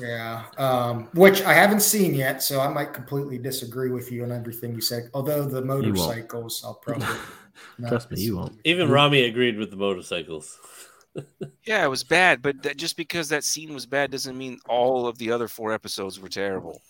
Yeah, 0.00 0.44
um, 0.58 1.08
which 1.14 1.42
I 1.42 1.52
haven't 1.52 1.80
seen 1.80 2.14
yet, 2.14 2.42
so 2.42 2.60
I 2.60 2.68
might 2.68 2.92
completely 2.92 3.38
disagree 3.38 3.90
with 3.90 4.10
you 4.12 4.24
on 4.24 4.32
everything 4.32 4.74
you 4.74 4.80
said. 4.80 5.10
Although 5.14 5.44
the 5.44 5.62
motorcycles, 5.62 6.62
I'll 6.64 6.74
probably 6.74 7.06
not 7.78 7.88
Trust 7.88 8.10
me, 8.10 8.20
you 8.20 8.36
won't. 8.36 8.58
Even 8.64 8.90
Rami 8.90 9.24
agreed 9.24 9.58
with 9.58 9.70
the 9.70 9.76
motorcycles. 9.76 10.58
Yeah, 11.64 11.82
it 11.82 11.88
was 11.88 12.04
bad, 12.04 12.42
but 12.42 12.62
that, 12.62 12.76
just 12.76 12.94
because 12.94 13.30
that 13.30 13.42
scene 13.42 13.72
was 13.72 13.86
bad 13.86 14.10
doesn't 14.10 14.36
mean 14.36 14.58
all 14.68 15.06
of 15.06 15.16
the 15.16 15.32
other 15.32 15.48
four 15.48 15.72
episodes 15.72 16.20
were 16.20 16.28
terrible. 16.28 16.82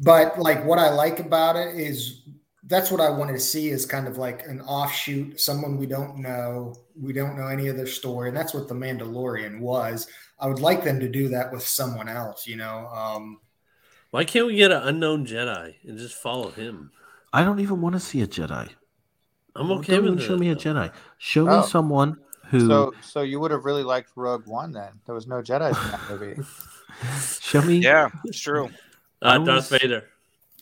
But 0.00 0.38
like 0.38 0.64
what 0.64 0.78
I 0.78 0.90
like 0.90 1.20
about 1.20 1.56
it 1.56 1.76
is 1.76 2.22
that's 2.70 2.90
what 2.90 3.00
I 3.00 3.10
wanted 3.10 3.32
to 3.34 3.40
see 3.40 3.68
is 3.68 3.84
kind 3.84 4.06
of 4.08 4.16
like 4.16 4.46
an 4.46 4.60
offshoot, 4.62 5.40
someone 5.40 5.76
we 5.76 5.86
don't 5.86 6.18
know. 6.18 6.76
We 6.98 7.12
don't 7.12 7.36
know 7.36 7.48
any 7.48 7.66
of 7.68 7.76
their 7.76 7.86
story. 7.86 8.28
And 8.28 8.36
that's 8.36 8.54
what 8.54 8.68
the 8.68 8.74
Mandalorian 8.74 9.58
was. 9.60 10.06
I 10.38 10.46
would 10.46 10.60
like 10.60 10.84
them 10.84 11.00
to 11.00 11.08
do 11.08 11.28
that 11.28 11.52
with 11.52 11.62
someone 11.66 12.08
else, 12.08 12.46
you 12.46 12.56
know. 12.56 12.86
Um, 12.88 13.40
Why 14.12 14.24
can't 14.24 14.46
we 14.46 14.54
get 14.56 14.70
an 14.72 14.82
unknown 14.84 15.26
Jedi 15.26 15.74
and 15.84 15.98
just 15.98 16.14
follow 16.14 16.50
him? 16.50 16.92
I 17.32 17.44
don't 17.44 17.60
even 17.60 17.80
want 17.80 17.94
to 17.96 18.00
see 18.00 18.22
a 18.22 18.26
Jedi. 18.26 18.68
I'm 19.56 19.70
okay 19.72 19.94
don't 19.96 20.04
with 20.04 20.12
even 20.14 20.26
show 20.26 20.34
it. 20.34 20.40
me 20.40 20.50
a 20.50 20.56
Jedi. 20.56 20.92
Show 21.18 21.48
Oh. 21.48 21.60
me 21.62 21.66
someone 21.66 22.16
who 22.50 22.66
So, 22.68 22.94
so 23.02 23.22
you 23.22 23.40
would 23.40 23.50
have 23.50 23.64
really 23.64 23.82
liked 23.84 24.10
Rogue 24.16 24.46
One 24.46 24.72
then. 24.72 24.92
There 25.06 25.14
was 25.14 25.26
no 25.26 25.42
Jedi 25.42 25.68
in 25.68 25.90
that 25.90 26.00
movie. 26.08 26.40
show 27.40 27.62
me 27.62 27.78
Yeah, 27.78 28.08
it's 28.24 28.40
true. 28.48 28.66
Uh, 29.22 29.38
I 29.40 29.44
Darth 29.44 29.68
Vader. 29.70 30.04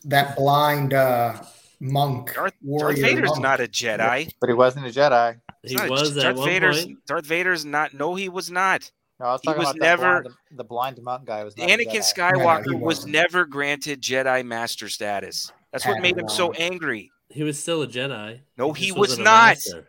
that 0.07 0.37
blind 0.37 0.95
uh, 0.95 1.35
monk, 1.81 2.27
Darth, 2.27 2.37
Darth 2.37 2.55
warrior 2.63 2.97
Vader's 3.03 3.31
monk. 3.31 3.43
not 3.43 3.61
a 3.61 3.65
Jedi. 3.69 4.31
But 4.41 4.49
he 4.49 4.55
wasn't 4.55 4.87
a 4.87 4.91
Jedi. 4.91 5.41
He's 5.63 5.73
He 5.73 5.77
not 5.77 5.89
a- 5.89 5.91
was 5.91 6.17
at 6.17 6.23
Darth 6.23 6.37
one 6.37 6.49
Vader's 6.49 6.85
point. 6.85 7.07
Darth 7.07 7.27
Vader's 7.27 7.65
not. 7.65 7.95
No, 7.95 8.15
he 8.15 8.29
was 8.29 8.51
not. 8.51 8.91
No, 9.21 9.27
I 9.27 9.33
was 9.33 9.41
He 9.43 9.47
talking 9.49 9.59
was 9.61 9.71
about 9.71 9.81
never- 9.81 10.23
the, 10.23 10.29
blind, 10.31 10.37
the 10.59 10.65
blind 10.65 11.03
monk 11.03 11.25
guy. 11.27 11.43
Was 11.45 11.57
not 11.57 11.69
a 11.69 11.73
Anakin 11.73 11.87
Jedi. 11.97 12.15
Skywalker 12.15 12.65
he 12.71 12.75
was 12.77 13.07
never 13.07 13.45
granted 13.45 14.01
Jedi 14.01 14.45
Master 14.45 14.89
status. 14.89 15.51
That's 15.73 15.85
what 15.87 16.01
made 16.01 16.17
him 16.17 16.29
so 16.29 16.53
angry. 16.53 17.11
He 17.29 17.43
was 17.43 17.61
still 17.61 17.83
a 17.83 17.87
Jedi. 17.87 18.41
No, 18.57 18.73
He 18.73 18.87
he 18.87 18.93
was 18.93 19.11
wasn't 19.11 19.21
a 19.21 19.25
not. 19.25 19.47
master. 19.49 19.89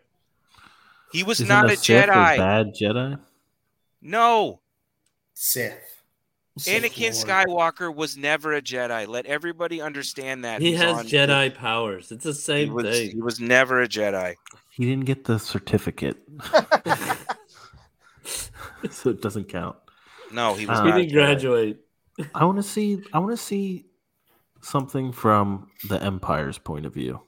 He 1.12 1.22
was 1.24 1.38
Isn't 1.40 1.48
not 1.48 1.66
a 1.70 1.76
Sith 1.76 2.06
Jedi. 2.06 2.36
bad 2.36 2.74
Jedi. 2.74 3.18
No, 4.02 4.60
Sith. 5.34 5.89
Sith 6.58 6.82
Anakin 6.82 7.10
Skywalker 7.10 7.94
was 7.94 8.16
never 8.16 8.54
a 8.54 8.60
Jedi. 8.62 9.06
Let 9.06 9.24
everybody 9.26 9.80
understand 9.80 10.44
that. 10.44 10.60
He 10.60 10.72
who's 10.72 10.80
has 10.80 10.96
on- 10.98 11.06
Jedi 11.06 11.54
powers. 11.54 12.10
It's 12.12 12.24
the 12.24 12.30
He 12.32 12.34
same 12.38 12.74
was, 12.74 12.84
thing. 12.84 13.10
he 13.12 13.20
was 13.22 13.40
never 13.40 13.80
a 13.82 13.88
Jedi. 13.88 14.34
He 14.70 14.84
didn't 14.86 15.04
get 15.06 15.24
the 15.24 15.38
certificate, 15.38 16.16
so 18.90 19.10
it 19.10 19.20
doesn't 19.22 19.48
count. 19.48 19.76
No, 20.32 20.54
he 20.54 20.66
was 20.66 20.78
Uh, 20.78 20.84
He 20.86 20.92
didn't 20.92 21.12
graduate. 21.12 21.78
I 22.34 22.44
want 22.44 22.58
to 22.58 22.62
see. 22.62 23.02
I 23.12 23.18
want 23.18 23.30
to 23.32 23.36
see 23.42 23.86
something 24.62 25.12
from 25.12 25.68
the 25.88 26.02
Empire's 26.02 26.58
point 26.58 26.84
of 26.86 26.92
view. 26.94 27.20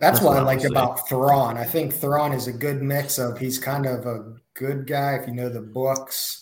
That's, 0.00 0.18
That's 0.18 0.24
what 0.24 0.30
what 0.34 0.38
I 0.38 0.40
I 0.40 0.44
like 0.56 0.64
about 0.64 1.08
Thrawn. 1.08 1.56
I 1.56 1.64
think 1.64 1.92
Thrawn 1.94 2.32
is 2.32 2.48
a 2.48 2.52
good 2.52 2.82
mix 2.82 3.18
of 3.18 3.38
he's 3.38 3.58
kind 3.58 3.86
of 3.86 4.04
a 4.04 4.34
good 4.54 4.86
guy 4.86 5.14
if 5.14 5.28
you 5.28 5.34
know 5.34 5.48
the 5.48 5.60
books, 5.60 6.41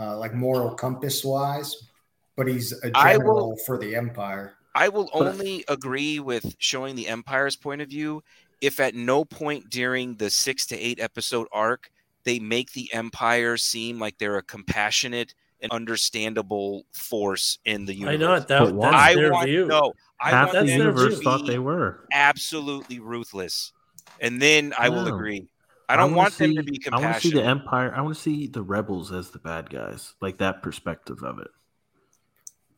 uh, 0.00 0.16
like 0.18 0.32
moral 0.34 0.74
compass 0.74 1.24
wise, 1.24 1.88
but 2.36 2.48
he's 2.48 2.72
a 2.82 2.90
I 2.94 3.12
general 3.14 3.50
will- 3.50 3.56
for 3.66 3.78
the 3.78 3.94
Empire. 3.94 4.54
I 4.74 4.88
will 4.88 5.10
only 5.12 5.64
agree 5.68 6.20
with 6.20 6.54
showing 6.58 6.94
the 6.96 7.08
Empire's 7.08 7.56
point 7.56 7.82
of 7.82 7.88
view 7.88 8.22
if 8.60 8.78
at 8.78 8.94
no 8.94 9.24
point 9.24 9.68
during 9.68 10.14
the 10.14 10.30
six 10.30 10.64
to 10.66 10.78
eight 10.78 11.00
episode 11.00 11.48
arc 11.52 11.90
they 12.22 12.38
make 12.38 12.70
the 12.72 12.88
Empire 12.92 13.56
seem 13.56 13.98
like 13.98 14.16
they're 14.18 14.36
a 14.36 14.42
compassionate 14.42 15.34
and 15.62 15.72
understandable 15.72 16.84
force 16.92 17.58
in 17.64 17.84
the 17.86 17.94
universe. 17.94 18.08
I 18.10 18.12
universe. 18.12 18.28
know 18.28 18.34
it. 18.34 18.48
That, 18.48 18.74
But 18.76 18.80
that's 18.82 18.94
I 18.96 19.14
their 19.14 19.32
want 19.32 19.46
view. 19.48 19.66
no. 19.66 19.92
I 20.20 20.30
Half 20.30 20.40
want 20.48 20.52
the 20.52 20.58
that's 20.58 20.68
them 20.70 20.78
their 20.78 20.86
universe 21.04 21.22
thought 21.22 21.46
they 21.46 21.58
were. 21.58 22.06
absolutely 22.12 23.00
ruthless, 23.00 23.72
and 24.20 24.40
then 24.40 24.72
I 24.78 24.88
will 24.90 25.08
agree. 25.08 25.48
I 25.92 25.96
don't 25.96 26.14
wanna 26.14 26.30
them 26.30 26.50
see- 26.50 26.56
to 26.56 26.62
be 26.62 26.78
compassionate. 26.78 27.04
I 27.04 27.06
want 27.10 27.14
to 27.22 27.28
see 27.28 27.34
the. 27.34 27.44
Empire. 27.44 27.94
I 27.96 28.00
want 28.02 28.14
to 28.16 28.20
see 28.20 28.46
the 28.46 28.62
rebels 28.62 29.12
as 29.12 29.30
the 29.30 29.38
bad 29.38 29.70
guys, 29.70 30.14
like 30.20 30.38
that 30.38 30.62
perspective 30.62 31.22
of 31.22 31.38
it. 31.38 31.48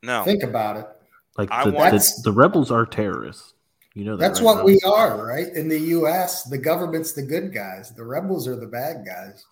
No, 0.03 0.25
Think 0.25 0.43
about 0.43 0.77
it. 0.79 0.87
Like 1.39 1.49
the, 1.65 1.71
want- 1.71 1.93
the, 1.93 2.21
the 2.25 2.33
rebels 2.33 2.71
are 2.71 2.85
terrorists. 2.85 3.55
You 3.95 4.05
know 4.05 4.17
that. 4.17 4.27
That's 4.27 4.41
right, 4.41 4.47
what 4.47 4.57
Rob? 4.59 4.67
we 4.67 4.81
are, 4.87 5.25
right? 5.27 5.49
In 5.55 5.69
the 5.69 5.79
U.S., 5.79 6.45
the 6.45 6.57
government's 6.59 7.13
the 7.13 7.23
good 7.23 7.53
guys. 7.53 7.95
The 7.95 8.05
rebels 8.05 8.49
are 8.49 8.57
the 8.57 8.67
bad 8.67 9.05
guys. 9.07 9.45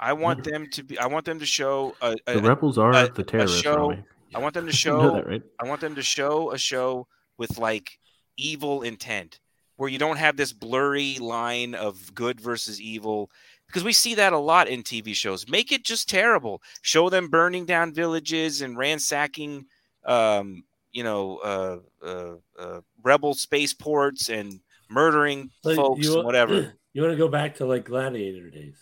I 0.00 0.12
want 0.14 0.44
them 0.44 0.66
to 0.72 0.82
be. 0.82 0.98
I 0.98 1.06
want 1.06 1.24
them 1.26 1.38
to 1.38 1.46
show 1.46 1.94
a, 2.00 2.16
a, 2.26 2.34
The 2.34 2.42
rebels 2.42 2.78
are 2.78 2.92
a- 2.92 3.08
the 3.12 3.22
terrorists. 3.22 3.60
show- 3.60 3.90
Rami. 3.90 4.04
I 4.34 4.38
want 4.40 4.54
them 4.54 4.64
to 4.64 4.70
You 4.72 4.76
show. 4.76 5.00
know 5.00 5.14
that, 5.14 5.26
right? 5.28 5.42
I 5.62 5.68
want 5.68 5.80
them 5.80 5.94
to 5.94 6.02
show 6.02 6.50
a 6.52 6.58
show 6.58 7.06
with 7.38 7.58
like 7.58 7.98
evil 8.36 8.82
intent, 8.82 9.38
where 9.76 9.88
you 9.88 9.98
don't 9.98 10.16
have 10.18 10.36
this 10.36 10.52
blurry 10.52 11.18
line 11.18 11.74
of 11.74 12.14
good 12.14 12.40
versus 12.40 12.80
evil, 12.80 13.30
because 13.66 13.84
we 13.84 13.92
see 13.92 14.14
that 14.14 14.32
a 14.32 14.38
lot 14.38 14.68
in 14.68 14.82
TV 14.82 15.14
shows. 15.14 15.48
Make 15.48 15.72
it 15.72 15.84
just 15.84 16.08
terrible. 16.08 16.62
Show 16.82 17.10
them 17.10 17.28
burning 17.28 17.66
down 17.66 17.92
villages 17.92 18.62
and 18.62 18.78
ransacking, 18.78 19.66
um, 20.04 20.64
you 20.92 21.02
know, 21.02 21.38
uh, 21.38 21.78
uh, 22.06 22.34
uh, 22.58 22.80
rebel 23.02 23.34
spaceports 23.34 24.28
and 24.28 24.60
murdering 24.88 25.50
Like, 25.64 25.76
folks 25.76 26.06
you, 26.06 26.16
and 26.16 26.24
whatever. 26.24 26.74
You 26.92 27.02
want 27.02 27.12
to 27.12 27.18
go 27.18 27.28
back 27.28 27.56
to 27.56 27.66
like 27.66 27.84
gladiator 27.84 28.50
days? 28.50 28.76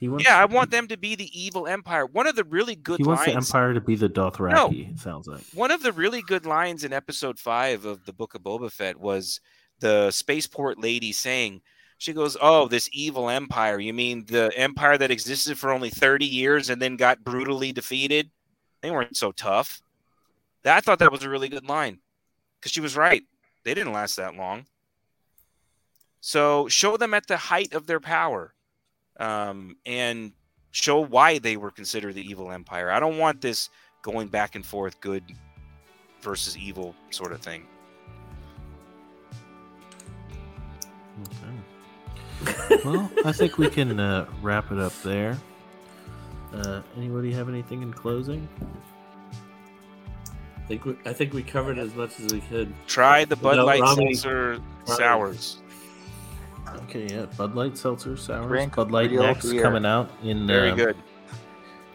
He 0.00 0.08
wants, 0.08 0.24
Yeah, 0.24 0.38
I 0.38 0.46
want 0.46 0.70
them 0.70 0.88
to 0.88 0.96
be 0.96 1.14
the 1.14 1.30
evil 1.38 1.66
empire. 1.66 2.06
One 2.06 2.26
of 2.26 2.34
the 2.34 2.44
really 2.44 2.74
good 2.74 2.98
he 2.98 3.04
wants 3.04 3.26
the. 3.26 3.34
Empire 3.34 3.74
to 3.74 3.80
be 3.82 3.94
the 3.94 4.08
Dothraki. 4.08 4.52
No. 4.52 4.70
It 4.70 4.98
sounds 4.98 5.28
like. 5.28 5.42
One 5.52 5.70
of 5.70 5.82
the 5.82 5.92
really 5.92 6.22
good 6.22 6.46
lines 6.46 6.84
in 6.84 6.92
episode 6.94 7.38
five 7.38 7.84
of 7.84 8.06
the 8.06 8.12
Book 8.14 8.34
of 8.34 8.40
Boba 8.40 8.72
Fett 8.72 8.98
was 8.98 9.40
the 9.80 10.10
spaceport 10.10 10.80
lady 10.80 11.12
saying, 11.12 11.60
"She 11.98 12.14
goes, 12.14 12.34
oh, 12.40 12.66
this 12.66 12.88
evil 12.94 13.28
empire. 13.28 13.78
You 13.78 13.92
mean 13.92 14.24
the 14.24 14.50
empire 14.56 14.96
that 14.96 15.10
existed 15.10 15.58
for 15.58 15.70
only 15.70 15.90
thirty 15.90 16.26
years 16.26 16.70
and 16.70 16.80
then 16.80 16.96
got 16.96 17.22
brutally 17.22 17.70
defeated? 17.70 18.30
They 18.80 18.90
weren't 18.90 19.18
so 19.18 19.32
tough." 19.32 19.82
That, 20.62 20.78
I 20.78 20.80
thought 20.80 20.98
that 21.00 21.12
was 21.12 21.22
a 21.22 21.30
really 21.30 21.50
good 21.50 21.68
line 21.68 21.98
because 22.58 22.72
she 22.72 22.80
was 22.80 22.96
right. 22.96 23.22
They 23.64 23.74
didn't 23.74 23.92
last 23.92 24.16
that 24.16 24.34
long. 24.34 24.64
So 26.22 26.68
show 26.68 26.96
them 26.96 27.12
at 27.12 27.26
the 27.26 27.36
height 27.36 27.74
of 27.74 27.86
their 27.86 28.00
power, 28.00 28.54
um, 29.20 29.76
and 29.86 30.32
show 30.72 31.00
why 31.00 31.38
they 31.38 31.56
were 31.56 31.70
considered 31.70 32.14
the 32.14 32.28
evil 32.28 32.50
empire. 32.50 32.90
I 32.90 32.98
don't 32.98 33.18
want 33.18 33.40
this 33.40 33.70
going 34.02 34.28
back 34.28 34.54
and 34.54 34.64
forth, 34.64 35.00
good 35.00 35.22
versus 36.22 36.56
evil 36.56 36.94
sort 37.10 37.32
of 37.32 37.40
thing. 37.40 37.66
well, 42.84 43.10
I 43.24 43.32
think 43.32 43.58
we 43.58 43.68
can 43.68 44.00
uh, 44.00 44.26
wrap 44.42 44.72
it 44.72 44.78
up 44.78 44.94
there. 45.02 45.36
Uh, 46.54 46.80
anybody 46.96 47.32
have 47.32 47.48
anything 47.48 47.82
in 47.82 47.92
closing? 47.92 48.48
I 50.56 50.66
think 50.66 50.84
we, 50.84 50.96
I 51.04 51.12
think 51.12 51.34
we 51.34 51.42
covered 51.42 51.78
as 51.78 51.94
much 51.94 52.18
as 52.20 52.32
we 52.32 52.40
could. 52.40 52.72
Try 52.86 53.24
the 53.24 53.36
Bud 53.36 53.50
Without 53.50 53.66
Light 53.66 53.80
Rami- 53.80 54.14
seltzer 54.14 54.60
Rami- 54.86 54.96
sours. 54.98 55.58
Okay, 56.82 57.06
yeah, 57.14 57.26
Bud 57.36 57.54
Light 57.54 57.76
seltzer 57.76 58.16
sour. 58.16 58.46
Drink 58.48 58.76
Bud 58.76 58.90
Light 58.90 59.10
real 59.10 59.22
next 59.22 59.50
beer. 59.50 59.62
coming 59.62 59.84
out 59.86 60.10
in 60.22 60.46
Very 60.46 60.70
um, 60.70 60.76
good. 60.76 60.96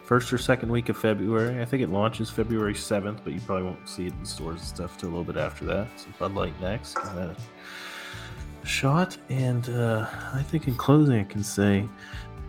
first 0.04 0.32
or 0.32 0.38
second 0.38 0.70
week 0.70 0.88
of 0.88 0.96
February. 0.96 1.60
I 1.60 1.64
think 1.64 1.82
it 1.82 1.90
launches 1.90 2.30
February 2.30 2.74
seventh, 2.74 3.20
but 3.24 3.32
you 3.32 3.40
probably 3.40 3.64
won't 3.64 3.88
see 3.88 4.06
it 4.06 4.12
in 4.18 4.24
stores 4.24 4.60
and 4.60 4.68
stuff 4.68 4.98
till 4.98 5.08
a 5.08 5.10
little 5.10 5.24
bit 5.24 5.36
after 5.36 5.64
that. 5.66 5.88
So 5.96 6.06
Bud 6.18 6.34
Light 6.34 6.58
next. 6.60 6.96
shot, 8.64 9.16
and 9.28 9.68
uh, 9.70 10.06
I 10.34 10.42
think 10.42 10.66
in 10.68 10.74
closing, 10.74 11.20
I 11.20 11.24
can 11.24 11.42
say 11.44 11.88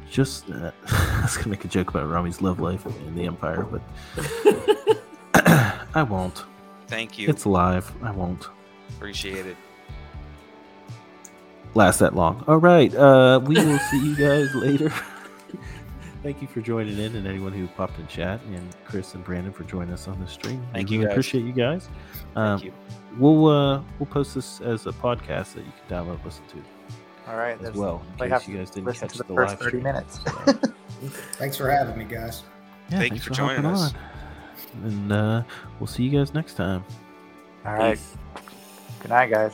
just 0.09 0.49
uh, 0.49 0.71
I 0.87 1.21
was 1.21 1.37
gonna 1.37 1.49
make 1.49 1.65
a 1.65 1.67
joke 1.67 1.89
about 1.89 2.07
Rami's 2.09 2.41
love 2.41 2.59
life 2.59 2.85
in 2.85 3.15
the 3.15 3.25
Empire, 3.25 3.63
but 3.63 3.81
I 5.95 6.03
won't. 6.03 6.43
Thank 6.87 7.19
you. 7.19 7.27
It's 7.29 7.45
live. 7.45 7.91
I 8.01 8.11
won't 8.11 8.47
Appreciate 8.95 9.45
it. 9.45 9.57
Last 11.77 11.99
that 11.99 12.15
long. 12.15 12.43
All 12.47 12.57
right. 12.57 12.93
Uh, 12.93 13.39
we 13.43 13.55
will 13.55 13.79
see 13.79 14.05
you 14.05 14.15
guys 14.15 14.53
later. 14.55 14.91
Thank 16.23 16.41
you 16.41 16.47
for 16.47 16.59
joining 16.61 16.97
in, 16.97 17.15
and 17.15 17.25
anyone 17.27 17.53
who 17.53 17.67
popped 17.67 17.97
in 17.99 18.07
chat, 18.07 18.41
and 18.53 18.75
Chris 18.83 19.13
and 19.13 19.23
Brandon 19.23 19.53
for 19.53 19.63
joining 19.63 19.93
us 19.93 20.07
on 20.09 20.19
the 20.19 20.27
stream. 20.27 20.65
Thank 20.73 20.89
we 20.89 20.95
you, 20.95 21.01
really 21.03 21.09
guys. 21.09 21.13
appreciate 21.13 21.45
you 21.45 21.53
guys. 21.53 21.87
Um, 22.35 22.61
you. 22.61 22.73
We'll 23.17 23.47
uh, 23.47 23.81
we'll 23.99 24.07
post 24.07 24.35
this 24.35 24.59
as 24.59 24.87
a 24.87 24.91
podcast 24.91 25.53
that 25.53 25.63
you 25.65 25.71
can 25.87 25.95
download, 26.05 26.15
and 26.15 26.25
listen 26.25 26.43
to 26.47 27.31
All 27.31 27.37
right. 27.37 27.61
as 27.61 27.75
well. 27.75 28.03
In 28.19 28.29
case 28.29 28.47
you 28.47 28.57
guys 28.57 28.69
didn't 28.71 28.93
catch 28.93 29.13
the 29.13 29.23
the, 29.23 29.33
first 29.35 29.51
live 29.51 29.59
30 29.59 29.69
stream. 29.69 29.83
minutes. 29.83 30.19
So, 30.99 31.09
Thanks 31.33 31.55
for 31.55 31.69
having 31.69 31.95
me, 31.95 32.05
guys. 32.05 32.41
yeah, 32.89 32.97
Thank 32.97 33.13
you 33.13 33.19
thanks 33.19 33.25
for 33.25 33.33
joining 33.35 33.65
us. 33.67 33.93
on. 33.93 34.83
And 34.83 35.11
uh, 35.11 35.43
we'll 35.79 35.85
see 35.85 36.01
you 36.01 36.09
guys 36.09 36.33
next 36.33 36.55
time. 36.55 36.83
All 37.63 37.73
right. 37.75 37.99
Good 38.99 39.09
night, 39.09 39.29
guys. 39.29 39.53